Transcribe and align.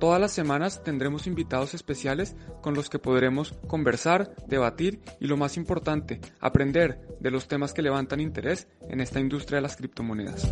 Todas 0.00 0.18
las 0.18 0.32
semanas 0.32 0.82
tendremos 0.82 1.26
invitados 1.26 1.74
especiales 1.74 2.34
con 2.62 2.72
los 2.72 2.88
que 2.88 2.98
podremos 2.98 3.52
conversar, 3.66 4.34
debatir 4.46 5.02
y 5.20 5.26
lo 5.26 5.36
más 5.36 5.58
importante, 5.58 6.22
aprender 6.40 7.02
de 7.20 7.30
los 7.30 7.48
temas 7.48 7.74
que 7.74 7.82
levantan 7.82 8.18
interés 8.18 8.66
en 8.88 9.02
esta 9.02 9.20
industria 9.20 9.56
de 9.56 9.62
las 9.62 9.76
criptomonedas. 9.76 10.50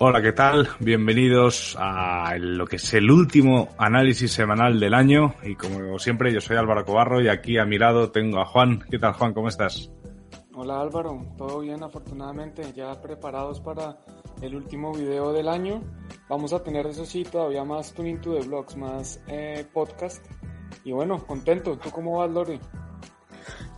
Hola, 0.00 0.20
¿qué 0.20 0.32
tal? 0.32 0.68
Bienvenidos 0.80 1.76
a 1.78 2.36
lo 2.36 2.66
que 2.66 2.76
es 2.76 2.94
el 2.94 3.12
último 3.12 3.68
análisis 3.78 4.32
semanal 4.32 4.80
del 4.80 4.94
año 4.94 5.36
y 5.44 5.54
como 5.54 6.00
siempre 6.00 6.32
yo 6.32 6.40
soy 6.40 6.56
Álvaro 6.56 6.84
Cobarro 6.84 7.20
y 7.20 7.28
aquí 7.28 7.58
a 7.58 7.64
mi 7.64 7.78
lado 7.78 8.10
tengo 8.10 8.40
a 8.40 8.44
Juan. 8.44 8.84
¿Qué 8.90 8.98
tal 8.98 9.12
Juan? 9.12 9.34
¿Cómo 9.34 9.46
estás? 9.46 9.92
Hola 10.68 10.82
Álvaro, 10.82 11.26
todo 11.38 11.60
bien 11.60 11.82
afortunadamente, 11.82 12.74
ya 12.76 13.00
preparados 13.00 13.58
para 13.58 13.96
el 14.42 14.54
último 14.54 14.92
video 14.92 15.32
del 15.32 15.48
año. 15.48 15.80
Vamos 16.28 16.52
a 16.52 16.62
tener 16.62 16.86
eso 16.86 17.06
sí 17.06 17.22
todavía 17.22 17.64
más 17.64 17.94
tuning 17.94 18.20
to 18.20 18.34
the 18.34 18.46
blogs, 18.46 18.76
más 18.76 19.18
eh, 19.28 19.64
podcast. 19.72 20.22
Y 20.84 20.92
bueno, 20.92 21.26
contento. 21.26 21.78
¿Tú 21.78 21.90
cómo 21.90 22.18
vas 22.18 22.30
Lori? 22.30 22.60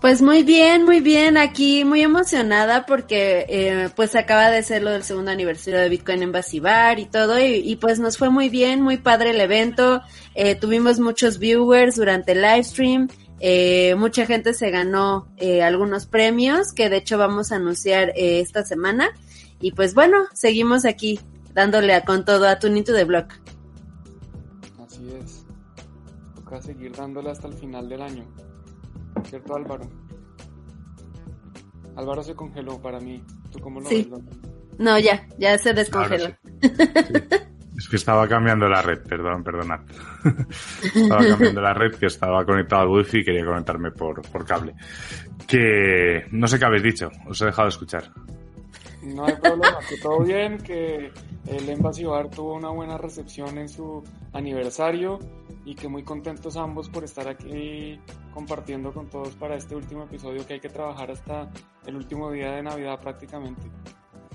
Pues 0.01 0.21
muy 0.21 0.43
bien, 0.43 0.85
muy 0.85 0.99
bien, 0.99 1.37
aquí 1.37 1.85
muy 1.85 2.01
emocionada 2.03 2.87
porque 2.87 3.47
eh, 3.49 3.89
pues 3.95 4.17
acaba 4.17 4.51
de 4.51 4.65
ser 4.65 4.83
lo 4.83 4.91
del 4.91 5.05
segundo 5.05 5.31
aniversario 5.31 5.79
de 5.79 5.91
Bitcoin 5.91 6.25
en 6.25 6.33
Basibar 6.33 6.99
y 6.99 7.05
todo 7.05 7.39
y, 7.39 7.77
pues 7.77 8.01
nos 8.01 8.19
fue 8.19 8.31
muy 8.31 8.49
bien, 8.49 8.81
muy 8.81 8.97
padre 8.97 9.31
el 9.31 9.41
evento, 9.41 10.03
eh, 10.35 10.57
tuvimos 10.57 10.99
muchos 10.99 11.39
viewers 11.39 11.95
durante 11.97 12.33
el 12.33 12.41
live 12.43 12.65
stream, 12.65 13.09
eh, 13.41 13.95
mucha 13.97 14.27
gente 14.27 14.53
se 14.53 14.71
ganó 14.71 15.27
eh, 15.39 15.63
algunos 15.63 16.07
premios 16.07 16.75
que 16.75 16.91
de 16.91 16.99
hecho 16.99 17.17
vamos 17.17 17.53
a 17.53 17.57
anunciar 17.57 18.11
eh, 18.11 18.41
esta 18.41 18.65
semana. 18.65 19.09
Y 19.61 19.73
pues 19.73 19.95
bueno, 19.95 20.19
seguimos 20.35 20.85
aquí 20.85 21.19
dándole 21.55 21.95
a, 21.95 22.05
con 22.05 22.25
todo 22.25 22.47
a 22.47 22.59
Tunito 22.59 22.93
de 22.93 23.05
Block. 23.05 23.33
Así 24.79 25.11
es. 25.23 25.45
Toca 26.35 26.61
seguir 26.61 26.93
dándole 26.93 27.31
hasta 27.31 27.49
el 27.49 27.55
final 27.55 27.89
del 27.89 28.03
año. 28.03 28.25
¿Cierto, 29.25 29.57
Álvaro? 29.57 29.89
Álvaro 31.97 32.23
se 32.23 32.35
congeló 32.35 32.81
para 32.81 33.01
mí. 33.01 33.23
¿Tú 33.51 33.59
cómo 33.59 33.81
lo 33.81 33.89
ves? 33.89 34.07
No, 34.79 34.99
ya, 34.99 35.27
ya 35.39 35.59
se 35.59 35.73
descongeló. 35.73 36.37
Es 37.81 37.89
que 37.89 37.97
estaba 37.97 38.29
cambiando 38.29 38.69
la 38.69 38.83
red, 38.83 38.99
perdón, 38.99 39.43
perdonad. 39.43 39.81
estaba 40.95 41.27
cambiando 41.27 41.63
la 41.63 41.73
red 41.73 41.95
que 41.95 42.07
estaba 42.07 42.45
conectado 42.45 42.83
al 42.83 42.89
wifi 42.89 43.21
y 43.21 43.25
quería 43.25 43.43
conectarme 43.43 43.91
por, 43.91 44.21
por 44.21 44.45
cable. 44.45 44.75
Que 45.49 46.27
no 46.31 46.47
sé 46.47 46.59
qué 46.59 46.67
habéis 46.67 46.83
dicho, 46.83 47.11
os 47.27 47.41
he 47.41 47.47
dejado 47.47 47.69
de 47.69 47.71
escuchar. 47.71 48.13
No 49.03 49.25
hay 49.25 49.35
problema, 49.37 49.79
que 49.89 49.97
todo 49.97 50.23
bien, 50.23 50.59
que 50.59 51.11
el 51.47 51.69
Embassy 51.71 52.05
Bar 52.05 52.29
tuvo 52.29 52.53
una 52.53 52.69
buena 52.69 52.99
recepción 52.99 53.57
en 53.57 53.71
su 53.71 54.05
aniversario 54.35 55.19
y 55.65 55.75
que 55.75 55.89
muy 55.89 56.03
contentos 56.03 56.59
ambos 56.59 56.91
por 56.91 57.05
estar 57.05 57.29
aquí 57.29 57.99
compartiendo 58.35 58.93
con 58.93 59.09
todos 59.09 59.35
para 59.37 59.57
este 59.57 59.75
último 59.75 60.03
episodio 60.05 60.47
que 60.47 60.53
hay 60.53 60.61
que 60.61 60.69
trabajar 60.69 61.11
hasta 61.11 61.51
el 61.87 61.97
último 61.97 62.31
día 62.31 62.53
de 62.53 62.63
Navidad 62.63 63.01
prácticamente. 63.01 63.63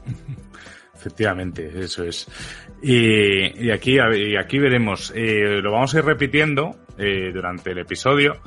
Efectivamente, 0.95 1.71
eso 1.75 2.03
es. 2.03 2.27
Y, 2.81 3.69
aquí, 3.69 3.97
y 3.97 4.35
aquí 4.37 4.59
veremos, 4.59 5.11
eh, 5.15 5.61
lo 5.61 5.71
vamos 5.71 5.93
a 5.93 5.99
ir 5.99 6.05
repitiendo 6.05 6.71
eh, 6.97 7.31
durante 7.33 7.71
el 7.71 7.79
episodio, 7.79 8.37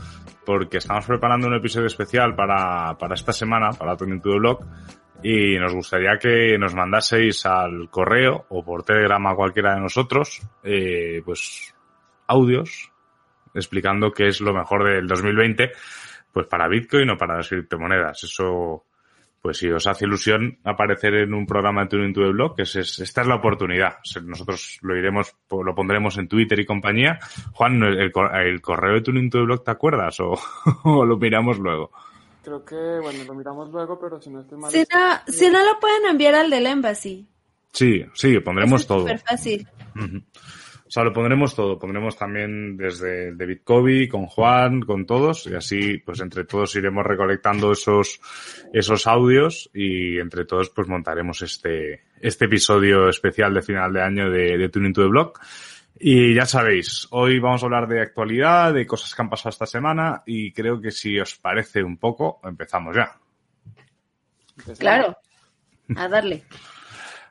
porque 0.45 0.79
estamos 0.79 1.07
preparando 1.07 1.47
un 1.47 1.55
episodio 1.55 1.87
especial 1.87 2.35
para, 2.35 2.97
para 2.99 3.15
esta 3.15 3.33
semana, 3.33 3.71
para 3.71 3.97
Tuning 3.97 4.21
to 4.21 4.31
the 4.31 4.39
Blog, 4.39 4.65
y 5.23 5.59
nos 5.59 5.75
gustaría 5.75 6.17
que 6.19 6.57
nos 6.59 6.75
mandaseis 6.75 7.45
al 7.45 7.91
correo 7.91 8.47
o 8.49 8.65
por 8.65 8.85
Telegram 8.85 9.27
a 9.27 9.35
cualquiera 9.35 9.75
de 9.75 9.81
nosotros, 9.81 10.41
eh, 10.63 11.23
pues 11.25 11.75
audios 12.27 12.93
explicando 13.55 14.13
qué 14.13 14.29
es 14.29 14.41
lo 14.41 14.55
mejor 14.55 14.85
del 14.85 15.07
2020, 15.07 15.73
pues 16.33 16.47
para 16.47 16.69
Bitcoin 16.69 17.11
o 17.11 17.17
para 17.17 17.37
las 17.37 17.49
criptomonedas. 17.49 18.25
Eso 18.25 18.85
pues 19.41 19.59
si 19.59 19.69
os 19.71 19.87
hace 19.87 20.05
ilusión 20.05 20.59
aparecer 20.65 21.15
en 21.15 21.35
un 21.35 21.47
programa 21.47 21.83
de 21.83 21.89
Tuning 21.89 22.13
to 22.13 22.23
the 22.23 22.31
Blog, 22.31 22.57
que 22.57 22.63
es, 22.63 22.77
esta 22.77 23.21
es 23.23 23.27
la 23.27 23.37
oportunidad. 23.37 23.99
Nosotros 24.23 24.79
lo 24.83 24.97
iremos, 24.97 25.35
lo 25.51 25.75
pondremos 25.75 26.19
en 26.19 26.29
Twitter 26.29 26.59
y 26.59 26.67
compañía. 26.67 27.19
Juan, 27.53 27.83
el, 27.83 28.13
correo 28.61 28.95
de 28.95 29.01
Tuning 29.03 29.31
to 29.31 29.39
the 29.39 29.45
Blog, 29.45 29.65
¿te 29.65 29.71
acuerdas? 29.71 30.19
O, 30.85 31.05
lo 31.05 31.17
miramos 31.17 31.59
luego. 31.59 31.91
Creo 32.43 32.65
que, 32.65 32.99
bueno, 33.01 33.25
lo 33.25 33.35
miramos 33.35 33.71
luego, 33.71 33.99
pero 33.99 34.21
si 34.21 34.31
no 34.31 34.41
estoy 34.41 34.59
mal. 34.59 34.71
Si 34.71 34.81
no, 34.81 35.19
si 35.27 35.51
no 35.51 35.65
lo 35.65 35.79
pueden 35.81 36.07
enviar 36.07 36.35
al 36.35 36.51
del 36.51 36.67
Embassy. 36.67 37.27
Sí, 37.73 38.05
sí, 38.15 38.39
pondremos 38.41 38.87
todo. 38.87 39.01
Súper 39.01 39.19
fácil. 39.19 39.69
O 40.89 40.91
sea, 40.91 41.05
lo 41.05 41.13
pondremos 41.13 41.55
todo, 41.55 41.79
pondremos 41.79 42.17
también 42.17 42.75
desde 42.75 43.37
David 43.37 43.59
Kobe, 43.63 44.09
con 44.09 44.25
Juan, 44.25 44.81
con 44.81 45.05
todos, 45.05 45.47
y 45.47 45.55
así, 45.55 45.99
pues 45.99 46.19
entre 46.21 46.45
todos 46.45 46.75
iremos 46.77 47.05
recolectando 47.05 47.73
esos, 47.73 48.19
esos 48.73 49.07
audios 49.07 49.69
y 49.75 50.19
entre 50.19 50.47
todos 50.47 50.71
pues 50.71 50.89
montaremos 50.89 51.43
este, 51.43 52.05
este 52.23 52.47
episodio 52.47 53.11
especial 53.11 53.53
de 53.53 53.61
final 53.61 53.93
de 53.93 54.03
año 54.03 54.31
de, 54.31 54.57
de 54.57 54.69
Tuning 54.71 54.95
to 54.95 55.03
the 55.03 55.09
Blog. 55.09 55.35
Y 56.01 56.35
ya 56.35 56.47
sabéis, 56.47 57.07
hoy 57.11 57.39
vamos 57.39 57.63
a 57.63 57.67
hablar 57.67 57.87
de 57.87 58.01
actualidad, 58.01 58.73
de 58.73 58.87
cosas 58.87 59.15
que 59.15 59.21
han 59.21 59.29
pasado 59.29 59.51
esta 59.51 59.67
semana 59.67 60.23
y 60.25 60.53
creo 60.53 60.81
que 60.81 60.91
si 60.91 61.21
os 61.21 61.37
parece 61.37 61.83
un 61.83 61.99
poco, 61.99 62.41
empezamos 62.45 62.97
ya. 62.97 63.15
Claro, 64.79 65.19
a 65.95 66.09
darle. 66.09 66.45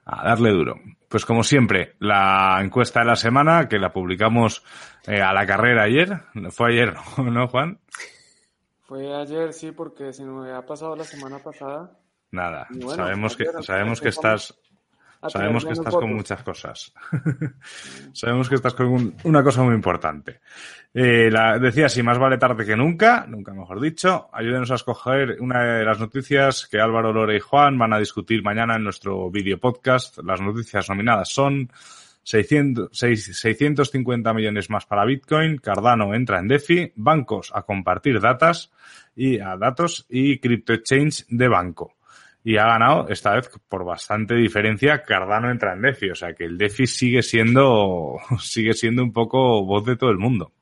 a 0.06 0.28
darle 0.28 0.52
duro. 0.52 0.80
Pues 1.10 1.26
como 1.26 1.44
siempre, 1.44 1.96
la 2.00 2.60
encuesta 2.62 3.00
de 3.00 3.06
la 3.06 3.16
semana, 3.16 3.68
que 3.70 3.80
la 3.80 3.94
publicamos 3.94 4.64
eh, 5.08 5.22
a 5.22 5.32
la 5.34 5.46
carrera 5.46 5.84
ayer, 5.84 6.22
fue 6.52 6.72
ayer, 6.72 6.94
¿no, 7.18 7.48
Juan? 7.48 7.80
Fue 8.82 9.14
ayer, 9.16 9.54
sí, 9.54 9.72
porque 9.72 10.14
se 10.14 10.24
me 10.26 10.50
había 10.50 10.66
pasado 10.66 10.96
la 10.96 11.04
semana 11.04 11.40
pasada. 11.40 11.92
Nada, 12.32 12.68
sabemos 12.96 13.38
que, 13.38 13.46
sabemos 13.62 14.02
que 14.02 14.10
estás 14.10 14.60
Sabemos 15.28 15.66
que 15.66 15.74
estás 15.74 15.96
con 15.96 16.14
muchas 16.14 16.44
cosas. 16.44 16.94
Sabemos 18.14 18.50
que 18.50 18.56
estás 18.56 18.74
con 18.74 19.16
una 19.24 19.44
cosa 19.44 19.64
muy 19.64 19.76
importante. 19.76 20.40
Eh, 20.94 21.30
la, 21.32 21.60
decía, 21.60 21.90
si 21.90 22.02
más 22.04 22.18
vale 22.18 22.38
tarde 22.38 22.66
que 22.66 22.76
nunca, 22.76 23.26
nunca 23.28 23.54
mejor 23.54 23.82
dicho, 23.82 24.30
ayúdenos 24.32 24.72
a 24.72 24.76
escoger 24.76 25.38
una 25.40 25.64
de 25.64 25.86
las 25.86 26.00
noticias 26.00 26.68
que 26.68 26.80
Álvaro, 26.80 27.14
Lore 27.14 27.38
y 27.38 27.40
Juan 27.40 27.78
van 27.78 27.94
a 27.94 28.00
discutir 28.00 28.44
mañana 28.44 28.76
en 28.76 28.84
nuestro 28.84 29.30
video 29.30 29.60
podcast. 29.60 30.18
Las 30.24 30.42
noticias 30.42 30.90
nominadas 30.90 31.30
son 31.30 31.72
600, 32.24 32.90
650 32.92 34.34
millones 34.34 34.70
más 34.70 34.86
para 34.86 35.06
Bitcoin, 35.06 35.58
Cardano 35.58 36.14
entra 36.14 36.40
en 36.40 36.48
DeFi, 36.48 36.94
bancos 36.96 37.52
a 37.54 37.62
compartir 37.62 38.20
datos 38.20 38.72
y 39.16 39.40
a 39.40 39.56
datos 39.56 40.06
y 40.10 40.40
Crypto 40.40 40.74
Exchange 40.74 41.26
de 41.30 41.48
banco 41.48 41.97
y 42.48 42.56
ha 42.56 42.66
ganado 42.66 43.10
esta 43.10 43.36
vez 43.36 43.50
por 43.68 43.84
bastante 43.84 44.34
diferencia 44.34 45.04
Cardano 45.04 45.52
entra 45.52 45.74
en 45.74 45.82
DeFi, 45.82 46.12
o 46.12 46.16
sea 46.16 46.34
que 46.34 46.46
el 46.46 46.58
DeFi 46.58 46.88
sigue 46.88 47.22
siendo 47.22 48.16
sigue 48.40 48.72
siendo 48.72 49.04
un 49.04 49.12
poco 49.12 49.66
voz 49.66 49.84
de 49.84 49.98
todo 49.98 50.12
el 50.12 50.18
mundo. 50.18 50.54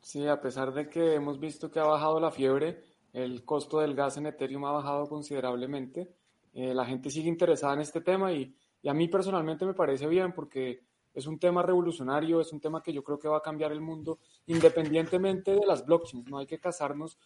Sí, 0.00 0.26
a 0.26 0.40
pesar 0.40 0.74
de 0.74 0.88
que 0.88 1.14
hemos 1.14 1.38
visto 1.38 1.70
que 1.70 1.78
ha 1.78 1.84
bajado 1.84 2.18
la 2.18 2.32
fiebre, 2.32 2.82
el 3.12 3.44
costo 3.44 3.78
del 3.78 3.94
gas 3.94 4.16
en 4.16 4.26
Ethereum 4.26 4.64
ha 4.64 4.72
bajado 4.72 5.08
considerablemente. 5.08 6.08
Eh, 6.54 6.74
la 6.74 6.84
gente 6.84 7.08
sigue 7.08 7.28
interesada 7.28 7.74
en 7.74 7.82
este 7.82 8.00
tema 8.00 8.32
y, 8.32 8.52
y 8.82 8.88
a 8.88 8.92
mí 8.92 9.06
personalmente 9.06 9.64
me 9.64 9.74
parece 9.74 10.08
bien 10.08 10.32
porque 10.32 10.80
es 11.14 11.24
un 11.28 11.38
tema 11.38 11.62
revolucionario, 11.62 12.40
es 12.40 12.52
un 12.52 12.60
tema 12.60 12.82
que 12.82 12.92
yo 12.92 13.04
creo 13.04 13.20
que 13.20 13.28
va 13.28 13.36
a 13.36 13.42
cambiar 13.42 13.70
el 13.70 13.80
mundo 13.80 14.18
independientemente 14.46 15.52
de 15.52 15.64
las 15.64 15.86
blockchains. 15.86 16.28
No 16.28 16.38
hay 16.38 16.46
que 16.46 16.58
casarnos 16.58 17.16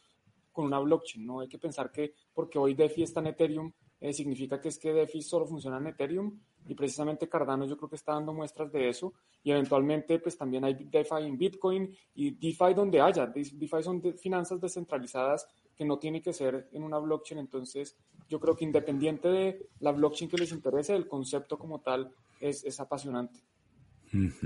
con 0.55 0.65
una 0.65 0.79
blockchain. 0.79 1.27
No 1.27 1.41
hay 1.41 1.49
que 1.49 1.59
pensar 1.59 1.93
que 1.93 2.15
porque 2.33 2.59
hoy 2.59 2.73
DeFi 2.73 3.03
está 3.03 3.21
en 3.21 3.27
Ethereum, 3.27 3.73
eh, 4.01 4.13
significa 4.13 4.61
que 4.61 4.69
es 4.69 4.79
que 4.79 4.93
DeFi 4.93 5.21
solo 5.21 5.47
funciona 5.47 5.77
en 5.79 5.89
Ethereum 5.89 6.39
y 6.67 6.75
precisamente 6.75 7.29
Cardano 7.29 7.67
yo 7.67 7.77
creo 7.77 7.91
que 7.91 7.97
está 7.97 8.13
dando 8.15 8.33
muestras 8.33 8.73
de 8.73 8.89
eso 8.89 9.13
y 9.43 9.51
eventualmente 9.51 10.19
pues 10.19 10.39
también 10.39 10.65
hay 10.65 10.75
DeFi 10.75 11.27
en 11.27 11.37
Bitcoin 11.37 11.95
y 12.15 12.31
DeFi 12.31 12.73
donde 12.75 13.01
haya. 13.01 13.27
DeFi 13.27 13.83
son 13.83 14.01
finanzas 14.17 14.61
descentralizadas 14.61 15.47
que 15.77 15.85
no 15.85 15.99
tiene 15.99 16.23
que 16.23 16.33
ser 16.33 16.69
en 16.73 16.83
una 16.83 16.99
blockchain. 16.99 17.41
Entonces 17.41 17.97
yo 18.29 18.41
creo 18.41 18.57
que 18.57 18.65
independiente 18.65 19.29
de 19.29 19.69
la 19.81 19.93
blockchain 19.93 20.31
que 20.31 20.39
les 20.39 20.53
interese, 20.53 20.95
el 20.95 21.09
concepto 21.09 21.59
como 21.59 21.81
tal 21.81 22.11
es, 22.41 22.65
es 22.65 22.81
apasionante. 22.81 23.41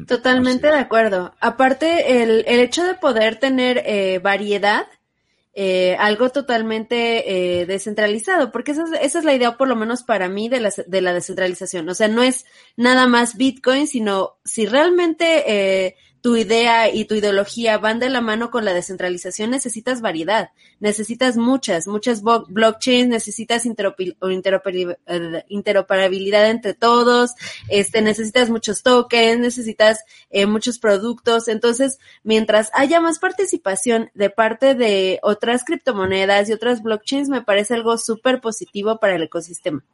Totalmente 0.07 0.69
de 0.69 0.79
acuerdo. 0.79 1.35
Aparte, 1.41 2.23
el, 2.23 2.45
el 2.47 2.61
hecho 2.61 2.85
de 2.85 2.95
poder 2.95 3.39
tener 3.39 3.83
eh, 3.85 4.19
variedad, 4.19 4.87
eh, 5.55 5.97
algo 5.99 6.31
totalmente 6.31 7.61
eh, 7.61 7.67
descentralizado, 7.67 8.53
porque 8.53 8.73
esa 8.73 8.85
es, 8.85 8.91
esa 9.03 9.19
es, 9.19 9.25
la 9.25 9.35
idea, 9.35 9.57
por 9.57 9.69
lo 9.69 9.77
menos 9.77 10.03
para 10.03 10.29
mí, 10.29 10.49
de 10.49 10.61
la, 10.61 10.71
de 10.87 11.01
la 11.01 11.13
descentralización. 11.13 11.89
O 11.89 11.95
sea, 11.95 12.09
no 12.09 12.23
es 12.23 12.47
nada 12.77 13.07
más 13.07 13.37
Bitcoin, 13.37 13.87
sino 13.87 14.39
si 14.45 14.67
realmente 14.67 15.45
eh, 15.87 15.97
tu 16.21 16.37
idea 16.37 16.93
y 16.93 17.05
tu 17.05 17.15
ideología 17.15 17.79
van 17.79 17.99
de 17.99 18.09
la 18.09 18.21
mano 18.21 18.51
con 18.51 18.65
la 18.65 18.75
descentralización, 18.75 19.51
necesitas 19.51 20.01
variedad, 20.01 20.51
necesitas 20.81 21.37
muchas, 21.37 21.87
muchas 21.87 22.23
blockchains, 22.23 23.09
necesitas 23.09 23.67
interoperabilidad 23.67 26.51
entre 26.51 26.75
todos, 26.75 27.33
este, 27.69 28.03
necesitas 28.03 28.51
muchos 28.51 28.83
tokens, 28.83 29.41
necesitas 29.41 30.01
eh, 30.31 30.47
muchos 30.47 30.79
productos. 30.79 31.49
Entonces, 31.49 31.99
mientras 32.23 32.71
haya 32.75 33.01
más 33.01 33.19
participación 33.19 34.11
de 34.15 34.31
parte 34.31 34.75
de 34.75 35.19
otras 35.23 35.65
criptomonedas 35.65 36.49
y 36.49 36.53
otras 36.53 36.83
blockchains, 36.83 37.29
me 37.29 37.43
parece 37.43 37.75
algo 37.75 37.99
súper 37.99 38.41
positivo 38.41 38.99
para 38.99 39.17
el 39.17 39.23
ecosistema. 39.23 39.85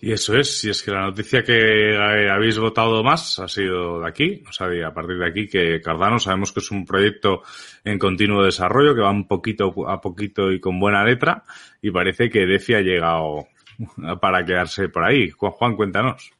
Y 0.00 0.12
eso 0.12 0.36
es, 0.36 0.58
si 0.58 0.70
es 0.70 0.82
que 0.82 0.90
la 0.90 1.06
noticia 1.06 1.42
que 1.42 1.92
eh, 1.92 2.30
habéis 2.30 2.58
votado 2.58 3.02
más 3.04 3.38
ha 3.38 3.46
sido 3.46 4.00
de 4.00 4.08
aquí, 4.08 4.42
o 4.48 4.52
sea, 4.52 4.66
a 4.86 4.92
partir 4.92 5.18
de 5.18 5.26
aquí 5.26 5.46
que 5.46 5.80
Cardano 5.80 6.18
sabemos 6.18 6.52
que 6.52 6.60
es 6.60 6.70
un 6.70 6.84
proyecto 6.84 7.42
en 7.84 7.98
continuo 7.98 8.42
desarrollo, 8.42 8.94
que 8.94 9.02
va 9.02 9.10
un 9.10 9.28
poquito 9.28 9.72
a 9.88 10.00
poquito 10.00 10.50
y 10.50 10.60
con 10.60 10.80
buena 10.80 11.04
letra, 11.04 11.44
y 11.80 11.90
parece 11.90 12.28
que 12.28 12.46
DeFi 12.46 12.74
ha 12.74 12.80
llegado 12.80 13.46
para 14.20 14.44
quedarse 14.44 14.88
por 14.88 15.04
ahí. 15.04 15.30
Juan, 15.30 15.76
cuéntanos. 15.76 16.32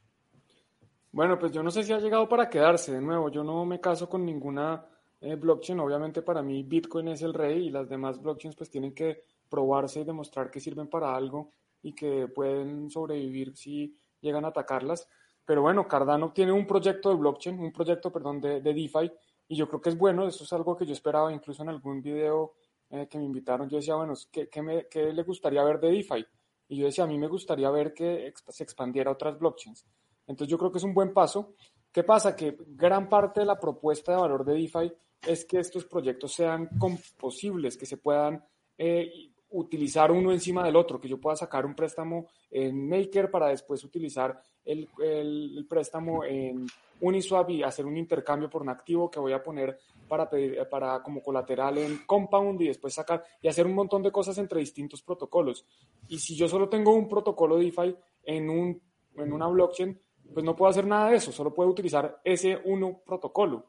Bueno, 1.11 1.39
pues 1.39 1.51
yo 1.51 1.63
no 1.63 1.71
sé 1.71 1.83
si 1.83 1.93
ha 1.93 1.99
llegado 1.99 2.27
para 2.27 2.49
quedarse, 2.49 2.93
de 2.93 3.01
nuevo, 3.01 3.31
yo 3.31 3.43
no 3.43 3.65
me 3.65 3.79
caso 3.79 4.09
con 4.09 4.25
ninguna 4.25 4.85
eh, 5.21 5.35
blockchain, 5.35 5.79
obviamente 5.79 6.21
para 6.21 6.43
mí 6.43 6.63
Bitcoin 6.63 7.07
es 7.07 7.21
el 7.23 7.33
rey 7.33 7.67
y 7.67 7.69
las 7.69 7.89
demás 7.89 8.21
blockchains 8.21 8.55
pues 8.55 8.69
tienen 8.69 8.93
que 8.93 9.23
probarse 9.49 10.01
y 10.01 10.03
demostrar 10.03 10.51
que 10.51 10.59
sirven 10.59 10.87
para 10.87 11.15
algo 11.15 11.51
y 11.81 11.93
que 11.93 12.27
pueden 12.27 12.89
sobrevivir 12.89 13.55
si 13.55 13.95
llegan 14.21 14.45
a 14.45 14.49
atacarlas. 14.49 15.07
Pero 15.45 15.61
bueno, 15.61 15.87
Cardano 15.87 16.33
tiene 16.33 16.51
un 16.51 16.67
proyecto 16.67 17.09
de 17.09 17.15
blockchain, 17.15 17.59
un 17.59 17.71
proyecto, 17.71 18.11
perdón, 18.11 18.41
de, 18.41 18.61
de 18.61 18.73
DeFi, 18.73 19.11
y 19.47 19.55
yo 19.55 19.67
creo 19.67 19.81
que 19.81 19.89
es 19.89 19.97
bueno, 19.97 20.27
eso 20.27 20.43
es 20.43 20.51
algo 20.53 20.75
que 20.75 20.85
yo 20.85 20.93
esperaba 20.93 21.31
incluso 21.31 21.63
en 21.63 21.69
algún 21.69 22.01
video 22.01 22.55
eh, 22.89 23.07
que 23.09 23.17
me 23.17 23.25
invitaron, 23.25 23.69
yo 23.69 23.77
decía, 23.77 23.95
bueno, 23.95 24.13
¿qué, 24.31 24.47
qué, 24.49 24.61
me, 24.61 24.87
¿qué, 24.87 25.11
le 25.11 25.23
gustaría 25.23 25.63
ver 25.63 25.79
de 25.79 25.91
DeFi? 25.91 26.25
Y 26.69 26.77
yo 26.77 26.85
decía, 26.85 27.03
a 27.03 27.07
mí 27.07 27.17
me 27.17 27.27
gustaría 27.27 27.69
ver 27.69 27.93
que 27.93 28.33
se 28.47 28.63
expandiera 28.63 29.09
a 29.09 29.13
otras 29.13 29.37
blockchains. 29.37 29.85
Entonces 30.25 30.51
yo 30.51 30.57
creo 30.57 30.71
que 30.71 30.77
es 30.77 30.83
un 30.83 30.93
buen 30.93 31.13
paso. 31.13 31.53
¿Qué 31.91 32.03
pasa? 32.03 32.35
Que 32.35 32.57
gran 32.67 33.09
parte 33.09 33.39
de 33.41 33.45
la 33.45 33.59
propuesta 33.59 34.13
de 34.13 34.21
valor 34.21 34.45
de 34.45 34.53
DeFi 34.53 34.93
es 35.25 35.45
que 35.45 35.59
estos 35.59 35.85
proyectos 35.85 36.33
sean 36.33 36.69
composibles, 36.77 37.77
que 37.77 37.85
se 37.85 37.97
puedan 37.97 38.43
eh, 38.77 39.11
utilizar 39.51 40.11
uno 40.11 40.31
encima 40.31 40.63
del 40.63 40.75
otro, 40.75 40.99
que 40.99 41.07
yo 41.07 41.19
pueda 41.19 41.35
sacar 41.35 41.65
un 41.65 41.75
préstamo 41.75 42.27
en 42.51 42.87
Maker 42.87 43.31
para 43.31 43.49
después 43.49 43.83
utilizar 43.83 44.41
el, 44.65 44.89
el, 44.99 45.65
préstamo 45.69 46.23
en 46.25 46.67
Uniswap 46.99 47.49
y 47.49 47.63
hacer 47.63 47.85
un 47.85 47.97
intercambio 47.97 48.49
por 48.49 48.61
un 48.61 48.69
activo 48.69 49.09
que 49.09 49.19
voy 49.19 49.31
a 49.31 49.41
poner 49.41 49.77
para, 50.07 50.29
pedir, 50.29 50.67
para 50.69 51.01
como 51.01 51.21
colateral 51.21 51.77
en 51.77 51.99
Compound 52.05 52.61
y 52.61 52.67
después 52.67 52.93
sacar 52.93 53.23
y 53.41 53.47
hacer 53.47 53.65
un 53.65 53.75
montón 53.75 54.03
de 54.03 54.11
cosas 54.11 54.37
entre 54.37 54.59
distintos 54.59 55.01
protocolos. 55.01 55.65
Y 56.07 56.19
si 56.19 56.35
yo 56.35 56.47
solo 56.47 56.67
tengo 56.67 56.93
un 56.93 57.07
protocolo 57.07 57.57
DeFi 57.57 57.95
en, 58.23 58.49
un, 58.49 58.81
en 59.15 59.31
una 59.31 59.47
blockchain, 59.47 59.97
pues 60.33 60.45
no 60.45 60.55
puedo 60.55 60.69
hacer 60.69 60.85
nada 60.85 61.09
de 61.09 61.17
eso, 61.17 61.31
solo 61.31 61.53
puedo 61.53 61.69
utilizar 61.69 62.19
ese 62.23 62.59
uno 62.65 63.01
protocolo. 63.05 63.67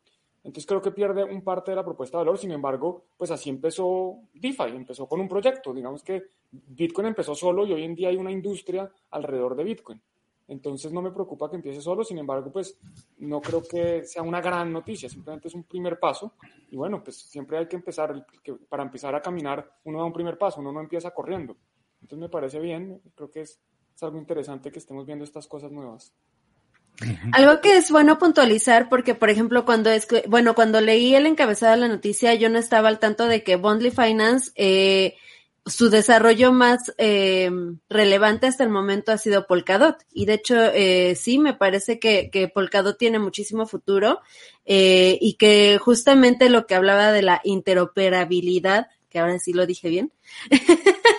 Entonces 0.49 0.67
creo 0.67 0.81
que 0.81 0.93
pierde 0.93 1.25
un 1.25 1.43
parte 1.43 1.73
de 1.73 1.77
la 1.77 1.85
propuesta 1.85 2.17
de 2.17 2.25
valor, 2.25 2.39
sin 2.39 2.53
embargo, 2.53 3.05
pues 3.19 3.31
así 3.31 3.51
empezó 3.51 4.21
DeFi, 4.33 4.75
empezó 4.75 5.07
con 5.07 5.21
un 5.21 5.29
proyecto, 5.29 5.75
digamos 5.75 6.03
que 6.03 6.23
Bitcoin 6.51 7.09
empezó 7.09 7.35
solo 7.35 7.67
y 7.67 7.73
hoy 7.75 7.85
en 7.85 7.95
día 7.95 8.09
hay 8.09 8.17
una 8.17 8.31
industria 8.31 8.91
alrededor 9.11 9.55
de 9.55 9.65
Bitcoin. 9.65 10.01
Entonces 10.47 10.91
no 10.91 11.03
me 11.03 11.11
preocupa 11.11 11.51
que 11.51 11.57
empiece 11.57 11.83
solo, 11.83 12.03
sin 12.03 12.17
embargo, 12.17 12.51
pues 12.51 12.81
no 13.19 13.43
creo 13.43 13.63
que 13.63 14.07
sea 14.07 14.23
una 14.23 14.41
gran 14.41 14.73
noticia, 14.73 15.11
simplemente 15.11 15.49
es 15.49 15.55
un 15.55 15.65
primer 15.65 15.99
paso. 15.99 16.33
Y 16.71 16.77
bueno, 16.77 17.05
pues 17.05 17.19
siempre 17.19 17.59
hay 17.59 17.69
que 17.69 17.77
empezar, 17.77 18.25
para 18.71 18.85
empezar 18.85 19.15
a 19.15 19.21
caminar, 19.21 19.71
uno 19.85 19.99
da 19.99 20.05
un 20.07 20.15
primer 20.15 20.39
paso, 20.39 20.63
uno 20.63 20.73
no 20.73 20.81
empieza 20.81 21.11
corriendo. 21.11 21.59
Entonces 22.01 22.21
me 22.21 22.31
parece 22.31 22.59
bien, 22.59 23.03
creo 23.15 23.31
que 23.31 23.43
es, 23.43 23.61
es 23.95 24.03
algo 24.03 24.17
interesante 24.17 24.73
que 24.73 24.79
estemos 24.79 25.05
viendo 25.05 25.25
estas 25.25 25.47
cosas 25.47 25.71
nuevas. 25.71 26.15
Algo 27.33 27.61
que 27.61 27.77
es 27.77 27.91
bueno 27.91 28.19
puntualizar 28.19 28.89
porque, 28.89 29.15
por 29.15 29.31
ejemplo, 29.31 29.65
cuando 29.65 29.91
es, 29.91 30.09
bueno, 30.27 30.55
cuando 30.55 30.81
leí 30.81 31.15
el 31.15 31.27
encabezado 31.27 31.73
de 31.73 31.79
la 31.79 31.89
noticia, 31.89 32.35
yo 32.35 32.49
no 32.49 32.59
estaba 32.59 32.89
al 32.89 32.99
tanto 32.99 33.27
de 33.27 33.45
que 33.45 33.57
Bondly 33.57 33.91
Finance, 33.91 34.51
eh, 34.57 35.15
su 35.69 35.91
desarrollo 35.91 36.53
más 36.53 36.93
eh, 36.99 37.51
relevante 37.89 38.47
hasta 38.47 38.65
el 38.65 38.71
momento 38.71 39.13
ha 39.13 39.19
sido 39.19 39.47
Polkadot. 39.47 39.97
Y 40.13 40.27
de 40.27 40.35
hecho, 40.35 40.57
eh, 40.73 41.15
sí, 41.15 41.39
me 41.39 41.55
parece 41.55 41.99
que, 41.99 42.31
que 42.31 42.49
Polkadot 42.49 42.99
tiene 42.99 43.19
muchísimo 43.19 43.67
futuro 43.67 44.21
eh, 44.65 45.19
y 45.21 45.35
que 45.35 45.79
justamente 45.79 46.49
lo 46.49 46.67
que 46.67 46.75
hablaba 46.75 47.13
de 47.13 47.23
la 47.23 47.41
interoperabilidad, 47.45 48.89
que 49.09 49.19
ahora 49.19 49.39
sí 49.39 49.53
lo 49.53 49.67
dije 49.67 49.89
bien, 49.89 50.13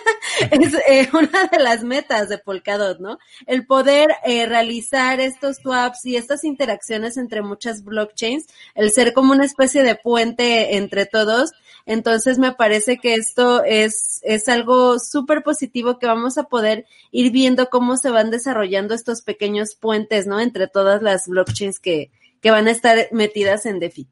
es 0.50 0.74
eh, 0.88 1.08
una 1.12 1.44
de 1.46 1.58
las 1.58 1.82
metas 1.82 2.28
de 2.28 2.38
Polkadot, 2.38 2.98
¿no? 3.00 3.18
El 3.46 3.66
poder 3.66 4.10
eh, 4.24 4.46
realizar 4.46 5.20
estos 5.20 5.56
swaps 5.56 6.04
y 6.06 6.16
estas 6.16 6.44
interacciones 6.44 7.16
entre 7.16 7.42
muchas 7.42 7.84
blockchains, 7.84 8.46
el 8.74 8.90
ser 8.90 9.12
como 9.12 9.32
una 9.32 9.44
especie 9.44 9.82
de 9.82 9.96
puente 9.96 10.76
entre 10.76 11.06
todos. 11.06 11.52
Entonces 11.86 12.38
me 12.38 12.52
parece 12.52 12.98
que 12.98 13.14
esto 13.14 13.64
es, 13.64 14.20
es 14.22 14.48
algo 14.48 14.98
súper 14.98 15.42
positivo 15.42 15.98
que 15.98 16.06
vamos 16.06 16.38
a 16.38 16.44
poder 16.44 16.86
ir 17.10 17.32
viendo 17.32 17.68
cómo 17.70 17.96
se 17.96 18.10
van 18.10 18.30
desarrollando 18.30 18.94
estos 18.94 19.22
pequeños 19.22 19.74
puentes, 19.74 20.26
¿no? 20.26 20.40
Entre 20.40 20.68
todas 20.68 21.02
las 21.02 21.26
blockchains 21.26 21.80
que, 21.80 22.10
que 22.40 22.50
van 22.50 22.68
a 22.68 22.70
estar 22.70 23.08
metidas 23.12 23.66
en 23.66 23.80
DeFi. 23.80 24.08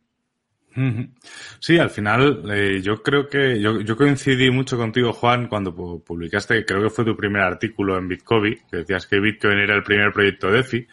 Sí, 1.59 1.79
al 1.79 1.91
final 1.91 2.45
eh, 2.53 2.81
yo 2.81 3.03
creo 3.03 3.29
que 3.29 3.61
yo, 3.61 3.81
yo, 3.81 3.97
coincidí 3.97 4.51
mucho 4.51 4.77
contigo, 4.77 5.13
Juan, 5.13 5.49
cuando 5.49 5.75
publicaste, 5.75 6.65
creo 6.65 6.83
que 6.83 6.91
fue 6.91 7.05
tu 7.05 7.17
primer 7.17 7.43
artículo 7.43 7.99
en 7.99 8.07
Bitcoin, 8.07 8.59
que 8.71 8.79
decías 8.79 9.07
que 9.07 9.19
Bitcoin 9.19 9.59
era 9.59 9.75
el 9.75 9.83
primer 9.83 10.13
proyecto 10.13 10.51
DeFi. 10.51 10.87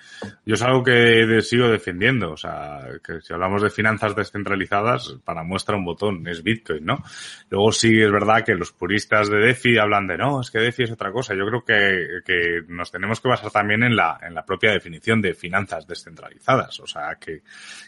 Yo 0.46 0.56
es 0.56 0.62
algo 0.64 0.84
que 0.84 1.40
sigo 1.42 1.68
defendiendo, 1.68 2.32
o 2.32 2.38
sea, 2.38 2.80
que 3.04 3.22
si 3.22 3.34
hablamos 3.34 3.62
de 3.62 3.70
finanzas 3.70 4.16
descentralizadas, 4.16 5.18
para 5.24 5.44
muestra 5.44 5.76
un 5.76 5.86
botón, 5.86 6.28
es 6.28 6.42
Bitcoin, 6.42 6.84
¿no? 6.84 7.04
Luego 7.50 7.72
sí 7.72 8.02
es 8.02 8.12
verdad 8.12 8.44
que 8.44 8.56
los 8.56 8.72
puristas 8.72 9.30
de 9.30 9.38
DeFi 9.38 9.78
hablan 9.78 10.08
de 10.08 10.18
no, 10.18 10.42
es 10.42 10.50
que 10.50 10.60
DeFi 10.60 10.84
es 10.84 10.92
otra 10.92 11.12
cosa. 11.12 11.36
Yo 11.36 11.46
creo 11.46 11.64
que, 11.64 12.64
nos 12.70 12.92
tenemos 12.92 13.22
que 13.22 13.30
basar 13.30 13.52
también 13.52 13.84
en 13.84 13.96
la, 13.96 14.20
en 14.22 14.34
la 14.34 14.44
propia 14.44 14.72
definición 14.72 15.22
de 15.22 15.34
finanzas 15.36 15.86
descentralizadas, 15.86 16.80
o 16.80 16.88
sea, 16.88 17.16
que 17.20 17.44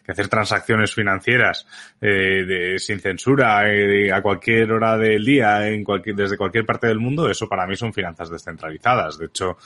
hacer 0.07 0.27
transacciones 0.27 0.93
financieras 0.93 1.65
eh, 2.01 2.43
de, 2.45 2.79
sin 2.79 2.99
censura 2.99 3.71
eh, 3.71 4.11
a 4.11 4.21
cualquier 4.21 4.71
hora 4.71 4.97
del 4.97 5.23
día, 5.25 5.67
en 5.67 5.83
cualquier, 5.83 6.15
desde 6.15 6.37
cualquier 6.37 6.65
parte 6.65 6.87
del 6.87 6.99
mundo, 6.99 7.29
eso 7.29 7.47
para 7.47 7.65
mí 7.65 7.75
son 7.75 7.93
finanzas 7.93 8.29
descentralizadas. 8.29 9.17
De 9.17 9.25
hecho, 9.25 9.57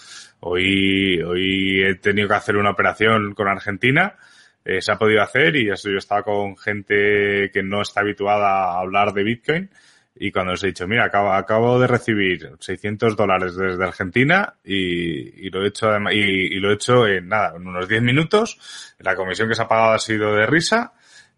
hoy, 0.42 1.22
hoy 1.22 1.84
he 1.84 1.96
tenido 1.96 2.28
que 2.28 2.36
hacer 2.36 2.58
una 2.58 2.72
operación 2.72 3.34
con 3.34 3.48
Argentina. 3.48 4.16
Eh, 4.64 4.82
se 4.82 4.92
ha 4.92 4.98
podido 4.98 5.22
hacer 5.22 5.56
y 5.56 5.70
eso 5.70 5.90
yo 5.90 5.98
estaba 5.98 6.24
con 6.24 6.56
gente 6.58 7.50
que 7.52 7.64
no 7.64 7.82
está 7.82 8.02
habituada 8.02 8.74
a 8.74 8.80
hablar 8.80 9.12
de 9.12 9.24
Bitcoin 9.24 9.70
y 10.16 10.32
cuando 10.32 10.52
les 10.52 10.64
he 10.64 10.68
dicho, 10.68 10.88
mira, 10.88 11.06
acabo, 11.06 11.32
acabo 11.32 11.80
de 11.80 11.88
recibir 11.88 12.52
600 12.60 13.16
dólares 13.16 13.56
desde 13.56 13.84
Argentina 13.84 14.54
y, 14.64 15.48
y 15.48 15.50
lo 15.50 15.64
he 15.64 15.70
hecho 15.70 15.88
y, 16.12 16.20
y, 16.20 16.60
lo 16.60 16.70
he 16.70 16.76
hecho 16.76 17.08
en 17.08 17.30
nada, 17.30 17.54
en 17.56 17.66
unos 17.66 17.88
10 17.88 18.02
minutos. 18.02 18.96
La 19.00 19.16
comisión 19.16 19.48
que 19.48 19.56
se 19.56 19.64
ha 19.64 19.68
pagado 19.68 19.94
ha 19.94 20.00
sido 20.00 20.36
de 20.36 20.46
risa 20.46 20.94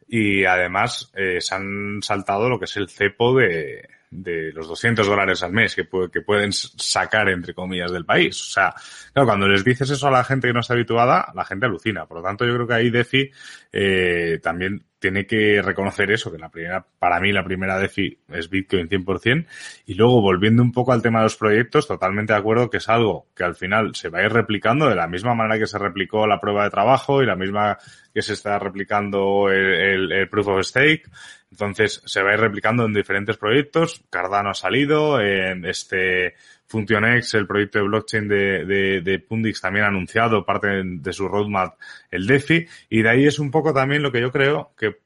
y 0.08 0.46
además 0.46 1.12
eh, 1.16 1.40
se 1.40 1.56
han 1.56 2.00
saltado 2.02 2.50
lo 2.50 2.60
que 2.60 2.66
es 2.66 2.78
el 2.78 2.90
cepo 2.90 3.36
de, 3.36 3.88
de 4.14 4.52
los 4.54 4.68
200 4.68 5.08
dólares 5.08 5.42
al 5.44 5.52
mes 5.52 5.76
que, 5.76 5.88
que 6.12 6.22
pueden 6.22 6.54
sacar, 6.54 7.30
entre 7.30 7.54
comillas, 7.54 7.92
del 7.92 8.06
país. 8.06 8.40
O 8.42 8.52
sea, 8.52 8.74
claro, 9.12 9.28
cuando 9.28 9.48
les 9.48 9.64
dices 9.64 9.90
eso 9.90 10.08
a 10.08 10.12
la 10.12 10.24
gente 10.24 10.48
que 10.48 10.54
no 10.54 10.60
está 10.60 10.74
habituada, 10.74 11.32
la 11.34 11.46
gente 11.46 11.66
alucina. 11.66 12.06
Por 12.06 12.18
lo 12.18 12.24
tanto, 12.24 12.46
yo 12.46 12.54
creo 12.54 12.68
que 12.68 12.74
ahí 12.74 12.90
DeFi 12.90 13.32
eh, 13.72 14.40
también 14.42 14.86
tiene 15.04 15.28
que 15.28 15.62
reconocer 15.62 16.10
eso, 16.12 16.32
que 16.32 16.38
la 16.38 16.48
primera, 16.48 16.88
para 16.98 17.20
mí 17.20 17.34
la 17.34 17.44
primera 17.44 17.78
DeFi 17.78 18.20
es 18.30 18.50
Bitcoin 18.50 18.88
100%. 18.88 19.46
Y 19.86 19.96
luego, 19.96 20.22
volviendo 20.22 20.64
un 20.64 20.72
poco 20.72 20.94
al 20.94 21.02
tema 21.02 21.20
de 21.20 21.26
los 21.26 21.36
proyectos, 21.36 21.90
totalmente 21.90 22.32
de 22.32 22.40
acuerdo 22.40 22.70
que 22.70 22.78
es 22.78 22.88
algo 22.88 23.28
que 23.36 23.44
al 23.44 23.54
final 23.56 23.96
se 23.96 24.08
va 24.08 24.20
a 24.20 24.24
ir 24.24 24.32
replicando 24.32 24.88
de 24.88 24.96
la 24.96 25.08
misma 25.08 25.36
manera 25.36 25.60
que 25.60 25.68
se 25.68 25.78
replicó 25.78 26.26
la 26.26 26.40
prueba 26.40 26.64
de 26.64 26.70
trabajo 26.70 27.22
y 27.22 27.26
la 27.26 27.36
misma 27.36 27.78
que 28.14 28.22
se 28.22 28.32
está 28.32 28.58
replicando 28.60 29.50
el, 29.50 30.10
el, 30.10 30.30
Proof 30.30 30.48
of 30.48 30.66
Stake. 30.66 31.04
Entonces, 31.52 32.02
se 32.06 32.24
va 32.24 32.32
a 32.32 32.36
ir 32.36 32.40
replicando 32.40 32.86
en 32.86 32.94
diferentes 32.94 33.36
proyectos. 33.36 34.06
Cardano 34.10 34.52
ha 34.52 34.54
salido, 34.54 35.20
en 35.20 35.66
este 35.66 36.36
FuncionX, 36.74 37.36
el 37.36 37.46
proyecto 37.46 37.78
de 37.78 37.86
blockchain 37.86 38.28
de, 38.28 39.02
de, 39.02 39.20
Pundix 39.20 39.62
también 39.62 39.86
ha 39.86 39.90
anunciado 39.90 40.44
parte 40.44 40.68
de, 40.84 41.14
su 41.14 41.28
roadmap 41.28 41.76
el 42.10 42.26
DeFi 42.26 42.68
y 42.90 43.04
de 43.04 43.10
ahí 43.10 43.26
es 43.28 43.38
un 43.38 43.52
poco 43.52 43.74
también 43.74 44.02
lo 44.02 44.12
que 44.12 44.22
yo 44.22 44.32
creo 44.32 44.74
que 44.76 44.98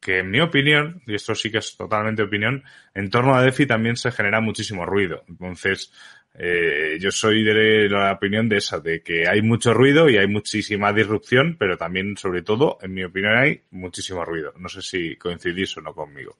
que 0.00 0.20
en 0.20 0.30
mi 0.30 0.40
opinión, 0.40 1.02
y 1.06 1.14
esto 1.14 1.34
sí 1.34 1.50
que 1.50 1.58
es 1.58 1.76
totalmente 1.76 2.22
opinión, 2.22 2.64
en 2.94 3.10
torno 3.10 3.34
a 3.34 3.42
DeFi 3.42 3.66
también 3.66 3.96
se 3.96 4.10
genera 4.10 4.40
muchísimo 4.40 4.86
ruido. 4.86 5.24
Entonces, 5.28 5.92
eh, 6.32 6.96
yo 6.98 7.10
soy 7.10 7.44
de 7.44 7.86
la 7.86 8.12
opinión 8.12 8.48
de 8.48 8.56
esa, 8.56 8.80
de 8.80 9.02
que 9.02 9.28
hay 9.28 9.42
mucho 9.42 9.74
ruido 9.74 10.08
y 10.08 10.16
hay 10.16 10.26
muchísima 10.26 10.90
disrupción, 10.94 11.56
pero 11.58 11.76
también, 11.76 12.16
sobre 12.16 12.40
todo, 12.40 12.78
en 12.80 12.94
mi 12.94 13.04
opinión, 13.04 13.36
hay 13.36 13.60
muchísimo 13.72 14.24
ruido. 14.24 14.54
No 14.56 14.70
sé 14.70 14.80
si 14.80 15.16
coincidís 15.16 15.76
o 15.76 15.82
no 15.82 15.92
conmigo. 15.92 16.34